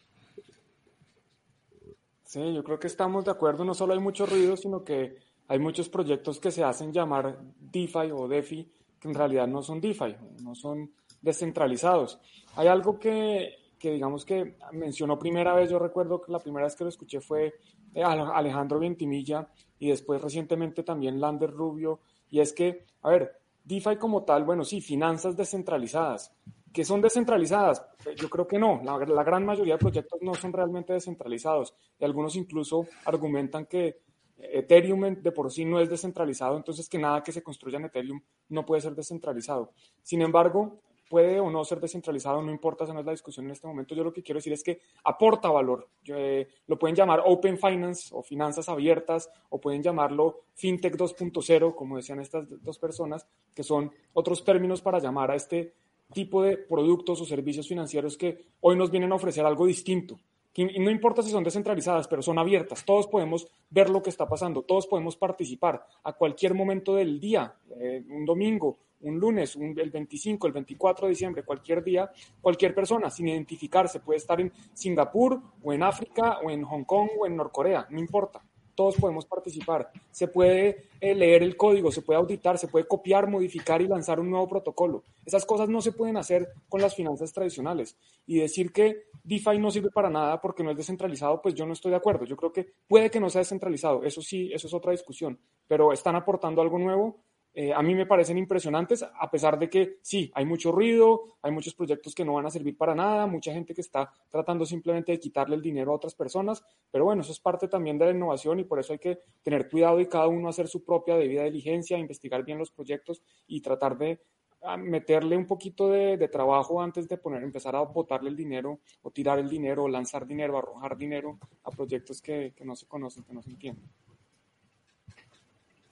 Sí, 2.30 2.54
yo 2.54 2.62
creo 2.62 2.78
que 2.78 2.86
estamos 2.86 3.24
de 3.24 3.32
acuerdo. 3.32 3.64
No 3.64 3.74
solo 3.74 3.92
hay 3.92 3.98
mucho 3.98 4.24
ruido, 4.24 4.56
sino 4.56 4.84
que 4.84 5.16
hay 5.48 5.58
muchos 5.58 5.88
proyectos 5.88 6.38
que 6.38 6.52
se 6.52 6.62
hacen 6.62 6.92
llamar 6.92 7.40
DeFi 7.58 8.12
o 8.12 8.28
DeFi, 8.28 8.70
que 9.00 9.08
en 9.08 9.14
realidad 9.14 9.48
no 9.48 9.62
son 9.62 9.80
DeFi, 9.80 10.14
no 10.40 10.54
son 10.54 10.92
descentralizados. 11.20 12.20
Hay 12.54 12.68
algo 12.68 13.00
que, 13.00 13.56
que 13.76 13.90
digamos 13.90 14.24
que 14.24 14.54
mencionó 14.70 15.18
primera 15.18 15.56
vez, 15.56 15.70
yo 15.70 15.80
recuerdo 15.80 16.20
que 16.20 16.30
la 16.30 16.38
primera 16.38 16.66
vez 16.66 16.76
que 16.76 16.84
lo 16.84 16.90
escuché 16.90 17.20
fue 17.20 17.52
eh, 17.94 18.04
Alejandro 18.04 18.78
Ventimilla 18.78 19.48
y 19.80 19.88
después 19.88 20.22
recientemente 20.22 20.84
también 20.84 21.20
Lander 21.20 21.50
Rubio, 21.50 21.98
y 22.30 22.38
es 22.38 22.52
que, 22.52 22.84
a 23.02 23.10
ver, 23.10 23.40
DeFi 23.64 23.96
como 23.96 24.22
tal, 24.22 24.44
bueno, 24.44 24.62
sí, 24.64 24.80
finanzas 24.80 25.36
descentralizadas, 25.36 26.32
que 26.72 26.84
son 26.84 27.00
descentralizadas, 27.00 27.84
yo 28.16 28.28
creo 28.28 28.46
que 28.46 28.58
no, 28.58 28.80
la, 28.84 28.98
la, 28.98 29.24
gran 29.24 29.44
mayoría 29.44 29.74
de 29.74 29.78
proyectos 29.78 30.20
no 30.22 30.34
son 30.34 30.52
realmente 30.52 30.92
descentralizados, 30.92 31.74
y 31.98 32.04
algunos 32.04 32.36
incluso 32.36 32.86
argumentan 33.04 33.66
que 33.66 34.02
Ethereum 34.38 35.22
de 35.22 35.32
por 35.32 35.50
sí 35.50 35.64
no 35.64 35.80
es 35.80 35.90
descentralizado, 35.90 36.56
entonces 36.56 36.88
que 36.88 36.98
nada 36.98 37.22
que 37.22 37.32
se 37.32 37.42
construya 37.42 37.78
en 37.78 37.86
Ethereum 37.86 38.20
no 38.48 38.64
puede 38.64 38.80
ser 38.80 38.94
descentralizado. 38.94 39.72
Sin 40.02 40.22
embargo, 40.22 40.80
puede 41.10 41.40
o 41.40 41.50
no 41.50 41.64
ser 41.64 41.80
descentralizado, 41.80 42.40
no 42.40 42.52
importa, 42.52 42.84
esa 42.84 42.94
no 42.94 43.00
es 43.00 43.06
la 43.06 43.12
discusión 43.12 43.46
en 43.46 43.52
este 43.52 43.66
momento. 43.66 43.94
Yo 43.94 44.04
lo 44.04 44.12
que 44.12 44.22
quiero 44.22 44.38
decir 44.38 44.52
es 44.52 44.62
que 44.62 44.80
aporta 45.04 45.50
valor. 45.50 45.88
Eh, 46.06 46.46
lo 46.68 46.78
pueden 46.78 46.94
llamar 46.94 47.22
Open 47.26 47.58
Finance 47.58 48.10
o 48.12 48.22
finanzas 48.22 48.68
abiertas, 48.68 49.28
o 49.48 49.60
pueden 49.60 49.82
llamarlo 49.82 50.42
FinTech 50.54 50.96
2.0, 50.96 51.74
como 51.74 51.96
decían 51.96 52.20
estas 52.20 52.46
dos 52.62 52.78
personas, 52.78 53.26
que 53.52 53.64
son 53.64 53.92
otros 54.12 54.44
términos 54.44 54.80
para 54.82 55.00
llamar 55.00 55.32
a 55.32 55.34
este 55.34 55.74
tipo 56.12 56.42
de 56.42 56.56
productos 56.56 57.20
o 57.20 57.24
servicios 57.24 57.68
financieros 57.68 58.16
que 58.16 58.46
hoy 58.60 58.76
nos 58.76 58.90
vienen 58.90 59.12
a 59.12 59.16
ofrecer 59.16 59.44
algo 59.44 59.66
distinto. 59.66 60.18
Y 60.54 60.78
no 60.80 60.90
importa 60.90 61.22
si 61.22 61.30
son 61.30 61.44
descentralizadas, 61.44 62.08
pero 62.08 62.22
son 62.22 62.38
abiertas. 62.38 62.84
Todos 62.84 63.06
podemos 63.06 63.46
ver 63.70 63.88
lo 63.88 64.02
que 64.02 64.10
está 64.10 64.28
pasando, 64.28 64.62
todos 64.62 64.86
podemos 64.86 65.16
participar 65.16 65.86
a 66.02 66.12
cualquier 66.12 66.54
momento 66.54 66.94
del 66.94 67.20
día, 67.20 67.54
eh, 67.80 68.04
un 68.10 68.26
domingo, 68.26 68.78
un 69.02 69.18
lunes, 69.18 69.56
el 69.56 69.90
25, 69.90 70.46
el 70.46 70.52
24 70.52 71.06
de 71.06 71.10
diciembre, 71.10 71.42
cualquier 71.44 71.82
día, 71.82 72.10
cualquier 72.40 72.74
persona 72.74 73.10
sin 73.10 73.28
identificarse 73.28 74.00
puede 74.00 74.18
estar 74.18 74.40
en 74.40 74.52
Singapur 74.74 75.40
o 75.62 75.72
en 75.72 75.82
África 75.82 76.38
o 76.44 76.50
en 76.50 76.64
Hong 76.64 76.84
Kong 76.84 77.08
o 77.18 77.26
en 77.26 77.36
Norcorea, 77.36 77.86
no 77.88 77.98
importa. 77.98 78.42
Todos 78.74 78.96
podemos 78.96 79.26
participar. 79.26 79.90
Se 80.10 80.28
puede 80.28 80.84
eh, 81.00 81.14
leer 81.14 81.42
el 81.42 81.56
código, 81.56 81.90
se 81.92 82.02
puede 82.02 82.18
auditar, 82.18 82.58
se 82.58 82.68
puede 82.68 82.86
copiar, 82.86 83.28
modificar 83.28 83.82
y 83.82 83.88
lanzar 83.88 84.20
un 84.20 84.30
nuevo 84.30 84.48
protocolo. 84.48 85.04
Esas 85.24 85.44
cosas 85.44 85.68
no 85.68 85.80
se 85.80 85.92
pueden 85.92 86.16
hacer 86.16 86.48
con 86.68 86.80
las 86.80 86.94
finanzas 86.94 87.32
tradicionales. 87.32 87.96
Y 88.26 88.38
decir 88.38 88.72
que 88.72 89.04
DeFi 89.24 89.58
no 89.58 89.70
sirve 89.70 89.90
para 89.90 90.10
nada 90.10 90.40
porque 90.40 90.62
no 90.62 90.70
es 90.70 90.76
descentralizado, 90.76 91.40
pues 91.42 91.54
yo 91.54 91.66
no 91.66 91.72
estoy 91.72 91.90
de 91.90 91.96
acuerdo. 91.96 92.24
Yo 92.24 92.36
creo 92.36 92.52
que 92.52 92.72
puede 92.88 93.10
que 93.10 93.20
no 93.20 93.30
sea 93.30 93.40
descentralizado. 93.40 94.04
Eso 94.04 94.22
sí, 94.22 94.50
eso 94.52 94.66
es 94.66 94.74
otra 94.74 94.92
discusión. 94.92 95.38
Pero 95.66 95.92
están 95.92 96.16
aportando 96.16 96.62
algo 96.62 96.78
nuevo 96.78 97.20
eh, 97.52 97.72
a 97.72 97.82
mí 97.82 97.94
me 97.94 98.06
parecen 98.06 98.38
impresionantes, 98.38 99.02
a 99.02 99.30
pesar 99.30 99.58
de 99.58 99.68
que 99.68 99.98
sí, 100.02 100.30
hay 100.34 100.44
mucho 100.44 100.70
ruido, 100.70 101.22
hay 101.42 101.50
muchos 101.50 101.74
proyectos 101.74 102.14
que 102.14 102.24
no 102.24 102.34
van 102.34 102.46
a 102.46 102.50
servir 102.50 102.76
para 102.76 102.94
nada, 102.94 103.26
mucha 103.26 103.52
gente 103.52 103.74
que 103.74 103.80
está 103.80 104.12
tratando 104.28 104.64
simplemente 104.64 105.10
de 105.10 105.18
quitarle 105.18 105.56
el 105.56 105.62
dinero 105.62 105.90
a 105.90 105.96
otras 105.96 106.14
personas, 106.14 106.62
pero 106.92 107.04
bueno, 107.04 107.22
eso 107.22 107.32
es 107.32 107.40
parte 107.40 107.66
también 107.66 107.98
de 107.98 108.06
la 108.06 108.12
innovación 108.12 108.60
y 108.60 108.64
por 108.64 108.78
eso 108.78 108.92
hay 108.92 109.00
que 109.00 109.18
tener 109.42 109.68
cuidado 109.68 109.98
y 110.00 110.06
cada 110.06 110.28
uno 110.28 110.48
hacer 110.48 110.68
su 110.68 110.84
propia 110.84 111.16
debida 111.16 111.42
diligencia, 111.42 111.98
investigar 111.98 112.44
bien 112.44 112.58
los 112.58 112.70
proyectos 112.70 113.20
y 113.48 113.60
tratar 113.60 113.98
de 113.98 114.20
ah, 114.62 114.76
meterle 114.76 115.36
un 115.36 115.46
poquito 115.46 115.88
de, 115.88 116.28
trabajo 116.28 116.80
antes 116.80 117.08
de 117.08 117.18
poner, 117.18 117.42
empezar 117.42 117.74
a 117.74 117.80
botarle 117.80 118.30
el 118.30 118.36
dinero 118.36 118.78
o 119.02 119.10
tirar 119.10 119.40
el 119.40 119.48
dinero 119.48 119.84
o 119.84 119.88
lanzar 119.88 120.24
dinero, 120.24 120.56
arrojar 120.56 120.96
dinero 120.96 121.40
a 121.64 121.70
proyectos 121.72 122.22
que 122.22 122.54
no 122.62 122.76
se 122.76 122.86
conocen, 122.86 123.24
que 123.24 123.32
no 123.32 123.42
se 123.42 123.50
entienden. 123.50 123.90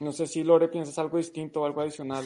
No 0.01 0.13
sé 0.13 0.29
si 0.29 0.45
Lore 0.45 0.69
piensas 0.69 0.97
algo 1.01 1.19
distinto 1.19 1.61
o 1.61 1.67
algo 1.67 1.81
adicional. 1.81 2.25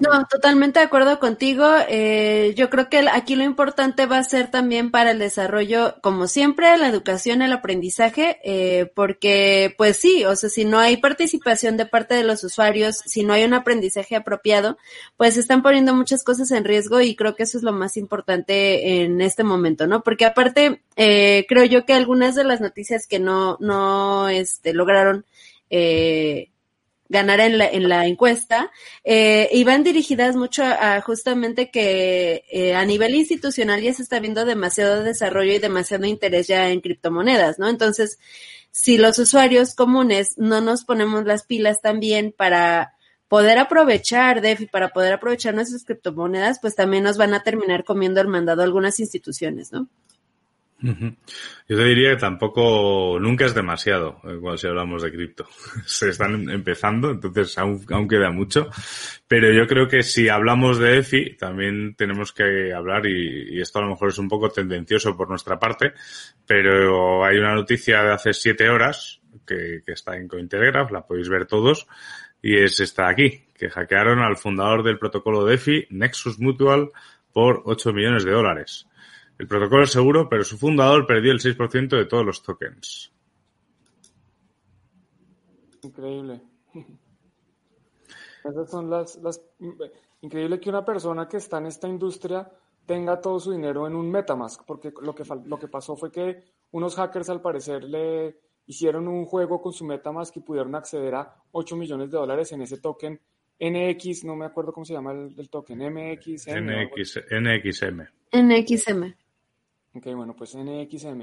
No, 0.00 0.26
totalmente 0.30 0.78
de 0.78 0.84
acuerdo 0.84 1.18
contigo. 1.18 1.66
Eh, 1.88 2.52
yo 2.54 2.68
creo 2.68 2.90
que 2.90 2.98
aquí 3.10 3.34
lo 3.34 3.44
importante 3.44 4.04
va 4.04 4.18
a 4.18 4.24
ser 4.24 4.50
también 4.50 4.90
para 4.90 5.12
el 5.12 5.18
desarrollo, 5.18 5.96
como 6.02 6.26
siempre, 6.26 6.76
la 6.76 6.88
educación, 6.88 7.40
el 7.40 7.52
aprendizaje, 7.54 8.38
eh, 8.44 8.92
porque 8.94 9.74
pues 9.78 9.96
sí, 9.96 10.26
o 10.26 10.36
sea, 10.36 10.50
si 10.50 10.66
no 10.66 10.78
hay 10.78 10.98
participación 10.98 11.78
de 11.78 11.86
parte 11.86 12.14
de 12.14 12.24
los 12.24 12.44
usuarios, 12.44 12.96
si 13.06 13.24
no 13.24 13.32
hay 13.32 13.44
un 13.44 13.54
aprendizaje 13.54 14.14
apropiado, 14.14 14.76
pues 15.16 15.38
están 15.38 15.62
poniendo 15.62 15.94
muchas 15.94 16.22
cosas 16.22 16.50
en 16.50 16.64
riesgo 16.64 17.00
y 17.00 17.16
creo 17.16 17.34
que 17.34 17.44
eso 17.44 17.56
es 17.56 17.64
lo 17.64 17.72
más 17.72 17.96
importante 17.96 19.02
en 19.02 19.22
este 19.22 19.44
momento, 19.44 19.86
¿no? 19.86 20.02
Porque 20.02 20.26
aparte, 20.26 20.82
eh, 20.96 21.46
creo 21.48 21.64
yo 21.64 21.86
que 21.86 21.94
algunas 21.94 22.34
de 22.34 22.44
las 22.44 22.60
noticias 22.60 23.06
que 23.06 23.18
no, 23.18 23.56
no, 23.60 24.28
este, 24.28 24.74
lograron, 24.74 25.24
eh, 25.70 26.51
ganar 27.12 27.40
en 27.40 27.58
la, 27.58 27.68
en 27.68 27.88
la 27.88 28.06
encuesta, 28.06 28.72
eh, 29.04 29.48
y 29.52 29.62
van 29.64 29.84
dirigidas 29.84 30.34
mucho 30.34 30.64
a, 30.64 31.00
justamente 31.02 31.70
que 31.70 32.44
eh, 32.50 32.74
a 32.74 32.84
nivel 32.84 33.14
institucional 33.14 33.82
ya 33.82 33.92
se 33.92 34.02
está 34.02 34.18
viendo 34.18 34.44
demasiado 34.44 35.04
desarrollo 35.04 35.52
y 35.52 35.58
demasiado 35.58 36.06
interés 36.06 36.48
ya 36.48 36.70
en 36.70 36.80
criptomonedas, 36.80 37.58
¿no? 37.58 37.68
Entonces, 37.68 38.18
si 38.70 38.96
los 38.96 39.18
usuarios 39.18 39.74
comunes 39.74 40.38
no 40.38 40.62
nos 40.62 40.84
ponemos 40.84 41.24
las 41.26 41.44
pilas 41.44 41.82
también 41.82 42.34
para 42.36 42.94
poder 43.28 43.58
aprovechar 43.58 44.40
DeFi, 44.40 44.66
para 44.66 44.88
poder 44.88 45.12
aprovechar 45.12 45.54
nuestras 45.54 45.84
criptomonedas, 45.84 46.58
pues 46.60 46.74
también 46.74 47.04
nos 47.04 47.18
van 47.18 47.34
a 47.34 47.42
terminar 47.42 47.84
comiendo 47.84 48.20
el 48.20 48.28
mandado 48.28 48.62
algunas 48.62 48.98
instituciones, 49.00 49.70
¿no? 49.72 49.88
Yo 50.82 51.76
te 51.76 51.84
diría 51.84 52.10
que 52.10 52.16
tampoco, 52.16 53.18
nunca 53.20 53.44
es 53.44 53.54
demasiado 53.54 54.20
eh, 54.24 54.38
cuando 54.40 54.56
si 54.56 54.66
hablamos 54.66 55.02
de 55.02 55.12
cripto. 55.12 55.46
Se 55.86 56.08
están 56.08 56.50
empezando, 56.50 57.10
entonces 57.10 57.56
aún, 57.56 57.84
aún, 57.90 58.08
queda 58.08 58.30
mucho. 58.30 58.68
Pero 59.28 59.52
yo 59.52 59.66
creo 59.66 59.86
que 59.86 60.02
si 60.02 60.28
hablamos 60.28 60.78
de 60.78 60.98
EFI, 60.98 61.36
también 61.36 61.94
tenemos 61.94 62.32
que 62.32 62.72
hablar, 62.74 63.06
y, 63.06 63.60
esto 63.60 63.78
a 63.78 63.82
lo 63.82 63.90
mejor 63.90 64.08
es 64.08 64.18
un 64.18 64.28
poco 64.28 64.50
tendencioso 64.50 65.16
por 65.16 65.28
nuestra 65.28 65.58
parte, 65.58 65.92
pero 66.46 67.24
hay 67.24 67.38
una 67.38 67.54
noticia 67.54 68.02
de 68.02 68.12
hace 68.12 68.32
siete 68.32 68.68
horas 68.68 69.20
que, 69.46 69.82
que 69.86 69.92
está 69.92 70.16
en 70.16 70.26
Cointelegraph, 70.26 70.90
la 70.90 71.06
podéis 71.06 71.28
ver 71.28 71.46
todos, 71.46 71.86
y 72.42 72.58
es 72.58 72.80
esta 72.80 73.08
aquí, 73.08 73.46
que 73.56 73.70
hackearon 73.70 74.18
al 74.18 74.36
fundador 74.36 74.82
del 74.82 74.98
protocolo 74.98 75.44
de 75.44 75.54
EFI, 75.54 75.86
Nexus 75.90 76.40
Mutual, 76.40 76.90
por 77.32 77.62
8 77.64 77.92
millones 77.92 78.24
de 78.24 78.32
dólares. 78.32 78.86
El 79.38 79.48
protocolo 79.48 79.84
es 79.84 79.90
seguro, 79.90 80.28
pero 80.28 80.44
su 80.44 80.56
fundador 80.56 81.06
perdió 81.06 81.32
el 81.32 81.40
6% 81.40 81.96
de 81.96 82.04
todos 82.06 82.24
los 82.24 82.42
tokens. 82.42 83.12
Increíble. 85.82 86.42
Esas 88.44 88.70
son 88.70 88.90
las, 88.90 89.18
Increíble 90.20 90.60
que 90.60 90.70
una 90.70 90.84
persona 90.84 91.28
que 91.28 91.38
está 91.38 91.58
en 91.58 91.66
esta 91.66 91.88
industria 91.88 92.48
tenga 92.86 93.20
todo 93.20 93.38
su 93.40 93.52
dinero 93.52 93.86
en 93.86 93.94
un 93.94 94.10
Metamask, 94.10 94.62
porque 94.66 94.92
lo 95.00 95.14
que, 95.14 95.24
lo 95.44 95.58
que 95.58 95.68
pasó 95.68 95.96
fue 95.96 96.10
que 96.10 96.44
unos 96.72 96.96
hackers 96.96 97.30
al 97.30 97.40
parecer 97.40 97.84
le 97.84 98.36
hicieron 98.66 99.08
un 99.08 99.24
juego 99.24 99.60
con 99.60 99.72
su 99.72 99.84
Metamask 99.84 100.36
y 100.36 100.40
pudieron 100.40 100.74
acceder 100.74 101.14
a 101.14 101.36
8 101.52 101.76
millones 101.76 102.10
de 102.10 102.18
dólares 102.18 102.52
en 102.52 102.62
ese 102.62 102.78
token 102.78 103.20
NX, 103.62 104.24
no 104.24 104.34
me 104.34 104.46
acuerdo 104.46 104.72
cómo 104.72 104.84
se 104.84 104.92
llama 104.92 105.12
el, 105.12 105.48
token, 105.48 105.78
MX. 105.78 106.48
NX, 106.48 107.20
NXM. 107.30 108.02
NXM. 108.32 109.14
Ok, 109.94 110.06
bueno, 110.14 110.34
pues 110.34 110.56
NXM. 110.56 111.22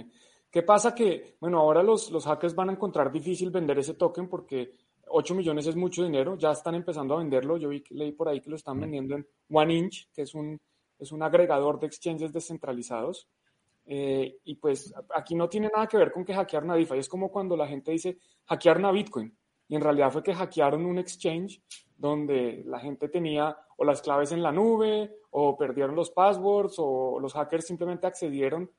¿Qué 0.52 0.64
pasa? 0.64 0.94
Que, 0.94 1.38
bueno, 1.40 1.60
ahora 1.60 1.84
los, 1.84 2.12
los 2.12 2.26
hackers 2.26 2.56
van 2.56 2.70
a 2.70 2.74
encontrar 2.74 3.12
difícil 3.12 3.52
vender 3.52 3.80
ese 3.80 3.96
token 3.96 4.28
porque 4.28 4.74
8 5.08 5.36
millones 5.36 5.68
es 5.68 5.76
mucho 5.76 6.04
dinero, 6.04 6.38
ya 6.38 6.52
están 6.52 6.76
empezando 6.76 7.16
a 7.16 7.18
venderlo. 7.18 7.58
Yo 7.58 7.70
vi, 7.70 7.84
leí 7.90 8.12
por 8.12 8.30
ahí 8.30 8.42
que 8.42 8.50
lo 8.50 8.56
están 8.56 8.80
vendiendo 8.80 9.16
en 9.16 9.28
One 9.52 9.74
Inch, 9.74 10.10
que 10.14 10.24
es 10.24 10.34
un, 10.34 10.60
es 10.98 11.12
un 11.12 11.24
agregador 11.24 11.80
de 11.80 11.88
exchanges 11.88 12.32
descentralizados. 12.32 13.28
Eh, 13.86 14.38
y 14.44 14.56
pues 14.56 14.94
aquí 15.16 15.34
no 15.34 15.50
tiene 15.50 15.70
nada 15.74 15.88
que 15.88 15.98
ver 15.98 16.12
con 16.12 16.24
que 16.24 16.34
hackearon 16.34 16.70
a 16.70 16.76
DeFi, 16.76 17.00
es 17.00 17.10
como 17.10 17.32
cuando 17.32 17.58
la 17.58 17.68
gente 17.68 17.92
dice 17.92 18.20
hackearon 18.46 18.86
a 18.86 18.92
Bitcoin. 18.92 19.36
Y 19.68 19.76
en 19.76 19.82
realidad 19.82 20.12
fue 20.12 20.24
que 20.24 20.34
hackearon 20.34 20.86
un 20.86 21.00
exchange 21.00 21.62
donde 21.98 22.64
la 22.66 22.80
gente 22.80 23.10
tenía 23.10 23.56
o 23.78 23.86
las 23.86 24.02
claves 24.02 24.32
en 24.32 24.44
la 24.44 24.52
nube 24.52 25.19
o 25.32 25.58
perdieron 25.58 25.96
los 25.96 26.12
passwords 26.12 26.76
o 26.78 27.20
los 27.20 27.34
hackers 27.34 27.68
simplemente 27.68 28.08
accedieron 28.08 28.70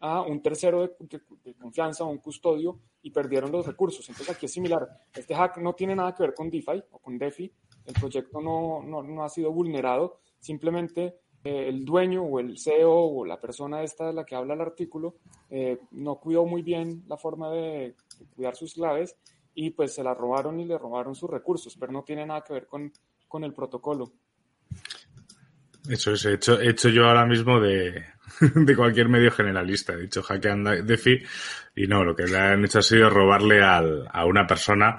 a 0.00 0.22
un 0.22 0.42
tercero 0.42 0.82
de, 0.82 1.54
confianza 1.54 2.04
o 2.04 2.08
un 2.08 2.18
custodio 2.18 2.78
y 3.02 3.10
perdieron 3.10 3.50
los 3.50 3.66
recursos. 3.66 4.06
Entonces 4.08 4.34
aquí 4.34 4.46
es 4.46 4.52
similar. 4.52 4.86
Este 5.14 5.34
hack 5.34 5.58
no 5.58 5.72
tiene 5.74 5.96
nada 5.96 6.14
que 6.14 6.22
ver 6.22 6.34
con 6.34 6.50
DeFi 6.50 6.82
o 6.90 6.98
con 6.98 7.16
DeFi. 7.16 7.50
El 7.86 7.94
proyecto 7.94 8.40
no, 8.40 8.82
no, 8.82 9.02
no 9.02 9.24
ha 9.24 9.28
sido 9.28 9.50
vulnerado. 9.50 10.18
Simplemente 10.38 11.20
eh, 11.44 11.68
el 11.68 11.84
dueño 11.84 12.22
o 12.22 12.40
el 12.40 12.58
CEO 12.58 12.90
o 12.90 13.26
la 13.26 13.38
persona 13.38 13.82
esta 13.82 14.06
de 14.06 14.14
la 14.14 14.24
que 14.24 14.34
habla 14.34 14.54
el 14.54 14.62
artículo 14.62 15.16
eh, 15.50 15.78
no 15.90 16.16
cuidó 16.16 16.46
muy 16.46 16.62
bien 16.62 17.04
la 17.06 17.18
forma 17.18 17.50
de, 17.50 17.94
cuidar 18.34 18.56
sus 18.56 18.72
claves 18.72 19.14
y 19.54 19.70
pues 19.70 19.94
se 19.94 20.02
la 20.02 20.14
robaron 20.14 20.58
y 20.58 20.64
le 20.64 20.78
robaron 20.78 21.14
sus 21.14 21.28
recursos, 21.28 21.76
pero 21.78 21.92
no 21.92 22.02
tiene 22.02 22.24
nada 22.24 22.42
que 22.42 22.54
ver 22.54 22.66
con, 22.66 22.90
con 23.28 23.44
el 23.44 23.52
protocolo. 23.52 24.12
Eso 25.88 26.12
es, 26.12 26.24
he 26.24 26.34
hecho, 26.34 26.60
hecho 26.60 26.88
yo 26.88 27.06
ahora 27.06 27.26
mismo 27.26 27.60
de, 27.60 28.04
de 28.40 28.76
cualquier 28.76 29.08
medio 29.08 29.30
generalista. 29.30 29.92
He 29.92 30.02
dicho 30.02 30.22
hackean 30.22 30.86
DeFi 30.86 31.22
y 31.76 31.86
no, 31.86 32.04
lo 32.04 32.14
que 32.16 32.26
le 32.26 32.38
han 32.38 32.64
hecho 32.64 32.78
ha 32.78 32.82
sido 32.82 33.10
robarle 33.10 33.62
al, 33.62 34.08
a 34.10 34.24
una 34.24 34.46
persona 34.46 34.98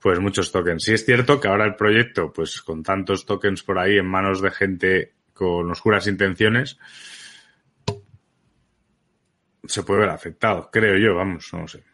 pues 0.00 0.18
muchos 0.18 0.50
tokens. 0.50 0.82
Sí 0.82 0.92
es 0.92 1.04
cierto 1.04 1.40
que 1.40 1.48
ahora 1.48 1.64
el 1.64 1.76
proyecto, 1.76 2.32
pues 2.32 2.60
con 2.60 2.82
tantos 2.82 3.24
tokens 3.24 3.62
por 3.62 3.78
ahí 3.78 3.98
en 3.98 4.06
manos 4.06 4.42
de 4.42 4.50
gente 4.50 5.12
con 5.32 5.70
oscuras 5.70 6.08
intenciones, 6.08 6.76
se 9.64 9.82
puede 9.84 10.00
ver 10.00 10.10
afectado, 10.10 10.68
creo 10.72 10.98
yo, 10.98 11.14
vamos, 11.14 11.48
no 11.52 11.68
sé. 11.68 11.84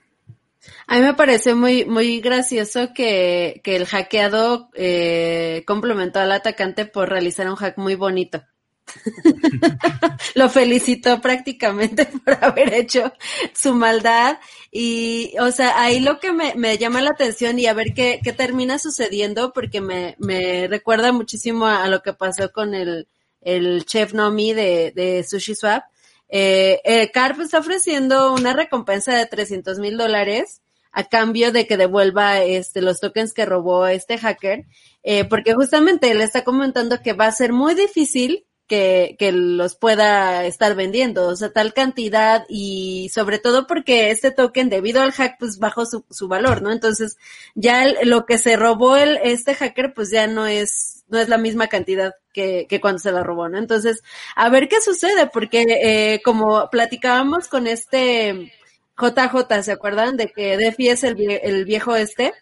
A 0.87 0.97
mí 0.97 1.03
me 1.03 1.15
parece 1.15 1.55
muy, 1.55 1.85
muy 1.85 2.21
gracioso 2.21 2.93
que, 2.95 3.61
que 3.63 3.77
el 3.77 3.87
hackeado 3.87 4.71
eh, 4.75 5.63
complementó 5.67 6.21
al 6.21 6.33
atacante 6.33 6.87
por 6.87 7.09
realizar 7.09 7.49
un 7.49 7.57
hack 7.57 7.79
muy 7.79 7.95
bonito. 7.95 8.43
lo 10.35 10.49
felicitó 10.49 11.21
prácticamente 11.21 12.07
por 12.25 12.43
haber 12.43 12.75
hecho 12.75 13.13
su 13.55 13.75
maldad 13.75 14.39
y, 14.71 15.35
o 15.41 15.51
sea, 15.51 15.81
ahí 15.83 16.01
lo 16.01 16.19
que 16.19 16.33
me, 16.33 16.55
me 16.55 16.79
llama 16.79 17.01
la 17.01 17.11
atención 17.11 17.59
y 17.59 17.67
a 17.67 17.75
ver 17.75 17.93
qué, 17.95 18.21
qué 18.23 18.33
termina 18.33 18.79
sucediendo 18.79 19.53
porque 19.53 19.81
me, 19.81 20.17
me 20.19 20.69
recuerda 20.69 21.13
muchísimo 21.13 21.67
a, 21.67 21.87
lo 21.89 22.03
que 22.03 22.13
pasó 22.13 22.51
con 22.53 22.75
el, 22.75 23.09
el 23.41 23.85
chef 23.85 24.15
Nomi 24.15 24.53
de, 24.53 24.93
de 24.95 25.25
Sushi 25.25 25.55
Swap. 25.55 25.85
Eh, 26.29 26.81
eh, 26.85 27.11
Carp 27.11 27.41
está 27.41 27.59
ofreciendo 27.59 28.33
una 28.33 28.53
recompensa 28.53 29.15
de 29.15 29.27
300 29.27 29.79
mil 29.79 29.97
dólares 29.97 30.63
a 30.93 31.05
cambio 31.05 31.53
de 31.53 31.67
que 31.67 31.77
devuelva 31.77 32.43
este, 32.43 32.83
los 32.83 33.01
tokens 33.01 33.33
que 33.33 33.47
robó 33.47 33.87
este 33.87 34.19
hacker, 34.19 34.67
eh, 35.03 35.25
porque 35.25 35.55
justamente 35.55 36.11
él 36.11 36.21
está 36.21 36.45
comentando 36.45 37.03
que 37.03 37.13
va 37.13 37.27
a 37.27 37.33
ser 37.33 37.53
muy 37.53 37.75
difícil 37.75 38.47
que, 38.67 39.17
que 39.19 39.33
los 39.33 39.77
pueda 39.77 40.45
estar 40.45 40.75
vendiendo, 40.75 41.27
o 41.29 41.37
sea, 41.37 41.51
tal 41.51 41.73
cantidad 41.73 42.45
y 42.49 43.11
sobre 43.15 43.39
todo 43.39 43.67
porque 43.67 44.11
este 44.11 44.31
token 44.31 44.69
debido 44.69 45.01
al 45.01 45.13
hack 45.13 45.37
pues 45.39 45.59
bajó 45.59 45.87
su, 45.87 46.05
su 46.11 46.29
valor, 46.29 46.63
¿no? 46.63 46.71
Entonces 46.71 47.17
ya 47.55 47.87
lo 48.05 48.27
que 48.27 48.37
se 48.37 48.57
robó 48.57 48.97
el, 48.97 49.19
este 49.23 49.55
hacker 49.55 49.95
pues 49.95 50.11
ya 50.11 50.27
no 50.27 50.47
es, 50.47 51.05
no 51.09 51.19
es 51.19 51.29
la 51.29 51.39
misma 51.39 51.69
cantidad 51.69 52.13
que, 52.39 52.67
que 52.69 52.81
cuando 52.81 53.01
se 53.01 53.11
la 53.11 53.25
robó, 53.25 53.49
¿no? 53.49 53.59
Entonces, 53.59 54.05
a 54.37 54.49
ver 54.49 54.69
qué 54.69 54.81
sucede, 54.81 55.29
porque 55.33 55.65
eh, 55.83 56.21
como 56.23 56.71
platicábamos 56.71 57.49
con 57.49 57.67
este 57.67 58.53
JJ, 58.97 59.63
¿se 59.63 59.73
acuerdan? 59.73 60.17
De 60.17 60.29
que 60.29 60.57
Defi 60.57 60.89
es 60.89 61.03
el, 61.03 61.17
el 61.21 61.65
viejo 61.65 61.97
este 61.97 62.33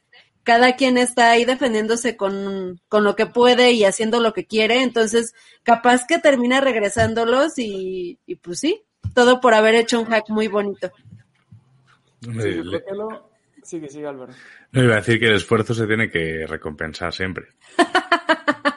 cada 0.42 0.76
quien 0.76 0.96
está 0.96 1.30
ahí 1.30 1.44
defendiéndose 1.44 2.16
con, 2.16 2.80
con, 2.88 3.02
lo 3.02 3.16
que 3.16 3.26
puede 3.26 3.72
y 3.72 3.84
haciendo 3.84 4.20
lo 4.20 4.32
que 4.32 4.46
quiere, 4.46 4.82
entonces 4.82 5.34
capaz 5.64 6.06
que 6.06 6.20
termina 6.20 6.60
regresándolos 6.60 7.58
y, 7.58 8.20
y 8.26 8.36
pues 8.36 8.60
sí, 8.60 8.84
todo 9.12 9.40
por 9.40 9.54
haber 9.54 9.74
hecho 9.74 9.98
un 9.98 10.06
hack 10.06 10.28
muy 10.28 10.46
bonito. 10.46 10.92
Sigue, 13.62 13.88
sigue, 13.88 14.06
Álvaro. 14.06 14.32
No 14.70 14.84
iba 14.84 14.92
a 14.92 14.98
decir 14.98 15.18
que 15.18 15.26
el 15.26 15.34
esfuerzo 15.34 15.74
se 15.74 15.88
tiene 15.88 16.08
que 16.08 16.46
recompensar 16.46 17.12
siempre. 17.12 17.46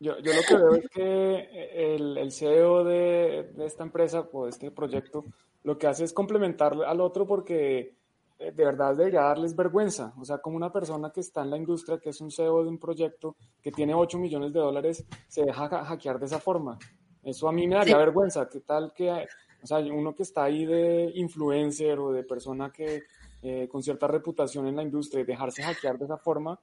yo, 0.00 0.18
yo, 0.18 0.32
lo 0.34 0.42
que 0.42 0.56
veo 0.56 0.74
es 0.74 0.88
que 0.88 1.94
el, 1.94 2.18
el 2.18 2.32
CEO 2.32 2.84
de, 2.84 3.52
de, 3.54 3.66
esta 3.66 3.84
empresa 3.84 4.28
o 4.32 4.44
de 4.44 4.50
este 4.50 4.70
proyecto 4.70 5.24
lo 5.62 5.78
que 5.78 5.86
hace 5.86 6.04
es 6.04 6.12
complementar 6.12 6.76
al 6.84 7.00
otro 7.00 7.26
porque 7.26 7.94
eh, 8.40 8.52
de 8.52 8.64
verdad 8.64 8.96
debería 8.96 9.20
darles 9.20 9.54
vergüenza. 9.54 10.14
O 10.18 10.24
sea, 10.24 10.38
como 10.38 10.56
una 10.56 10.72
persona 10.72 11.10
que 11.12 11.20
está 11.20 11.42
en 11.42 11.50
la 11.50 11.58
industria, 11.58 11.98
que 11.98 12.08
es 12.08 12.20
un 12.22 12.30
CEO 12.30 12.62
de 12.62 12.70
un 12.70 12.78
proyecto 12.78 13.36
que 13.62 13.70
tiene 13.70 13.94
8 13.94 14.18
millones 14.18 14.52
de 14.52 14.60
dólares, 14.60 15.04
se 15.28 15.44
deja 15.44 15.68
hackear 15.84 16.18
de 16.18 16.26
esa 16.26 16.40
forma. 16.40 16.78
Eso 17.22 17.48
a 17.48 17.52
mí 17.52 17.68
me 17.68 17.74
daría 17.74 17.98
vergüenza. 17.98 18.48
¿Qué 18.48 18.60
tal 18.60 18.94
que, 18.94 19.10
o 19.10 19.66
sea, 19.66 19.78
uno 19.78 20.14
que 20.14 20.22
está 20.22 20.44
ahí 20.44 20.64
de 20.64 21.12
influencer 21.14 21.98
o 21.98 22.12
de 22.12 22.24
persona 22.24 22.72
que 22.72 23.02
eh, 23.42 23.68
con 23.70 23.82
cierta 23.82 24.06
reputación 24.06 24.66
en 24.66 24.76
la 24.76 24.82
industria 24.82 25.20
y 25.20 25.24
dejarse 25.24 25.62
hackear 25.62 25.98
de 25.98 26.06
esa 26.06 26.16
forma, 26.16 26.58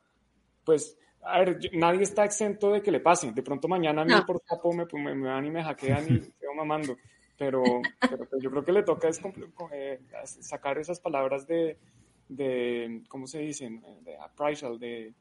pues, 0.63 0.97
a 1.23 1.39
ver, 1.39 1.59
nadie 1.73 2.03
está 2.03 2.25
exento 2.25 2.71
de 2.71 2.81
que 2.81 2.91
le 2.91 2.99
pase. 2.99 3.31
De 3.31 3.43
pronto 3.43 3.67
mañana 3.67 4.01
a 4.01 4.05
mí 4.05 4.13
por 4.25 4.41
capo 4.43 4.71
me, 4.73 4.85
me, 5.13 5.27
van 5.27 5.45
y 5.45 5.51
me 5.51 5.63
hackean 5.63 6.05
y 6.05 6.19
quedo 6.39 6.53
mamando 6.55 6.97
pero, 7.37 7.63
pero 7.99 8.25
pues 8.25 8.41
yo 8.41 8.49
creo 8.49 8.65
que 8.65 8.71
le 8.71 8.83
toca 8.83 9.07
es 9.07 9.21
eh, 9.71 9.99
sacar 10.19 10.77
esas 10.79 10.99
palabras 10.99 11.45
de, 11.45 11.77
de, 12.27 13.03
¿cómo 13.07 13.27
se 13.27 13.39
dicen? 13.39 13.81
De 14.03 14.17
appraisal, 14.17 14.79
de, 14.79 15.13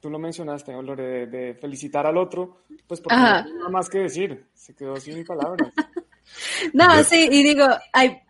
tú 0.00 0.10
lo 0.10 0.18
mencionaste, 0.18 0.72
Lore, 0.72 1.26
de, 1.26 1.54
felicitar 1.54 2.06
al 2.06 2.18
otro, 2.18 2.64
pues 2.86 3.00
porque 3.00 3.16
no 3.16 3.26
hay 3.26 3.52
nada 3.52 3.70
más 3.70 3.88
que 3.88 3.98
decir, 3.98 4.46
se 4.54 4.74
quedó 4.74 4.96
sin 4.96 5.24
palabras. 5.24 5.72
no, 6.74 7.02
sí, 7.04 7.28
y 7.30 7.42
digo, 7.44 7.66
hay... 7.92 8.20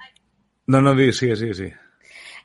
No, 0.66 0.82
no, 0.82 0.94
sigue, 1.12 1.36
sigue, 1.36 1.54
sigue. 1.54 1.85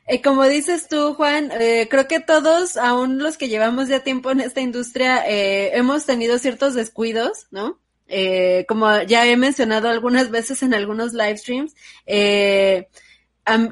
Eh, 0.06 0.20
como 0.20 0.44
dices 0.44 0.88
tú, 0.88 1.14
Juan, 1.14 1.50
eh, 1.52 1.86
creo 1.90 2.08
que 2.08 2.20
todos, 2.20 2.76
aún 2.76 3.18
los 3.18 3.38
que 3.38 3.48
llevamos 3.48 3.88
ya 3.88 4.00
tiempo 4.00 4.30
en 4.30 4.40
esta 4.40 4.60
industria, 4.60 5.24
eh, 5.28 5.76
hemos 5.76 6.06
tenido 6.06 6.38
ciertos 6.38 6.74
descuidos, 6.74 7.46
¿no? 7.50 7.78
Eh, 8.08 8.66
como 8.68 9.02
ya 9.02 9.26
he 9.26 9.36
mencionado 9.36 9.88
algunas 9.88 10.30
veces 10.30 10.62
en 10.62 10.74
algunos 10.74 11.14
live 11.14 11.38
streams, 11.38 11.74
eh, 12.04 12.88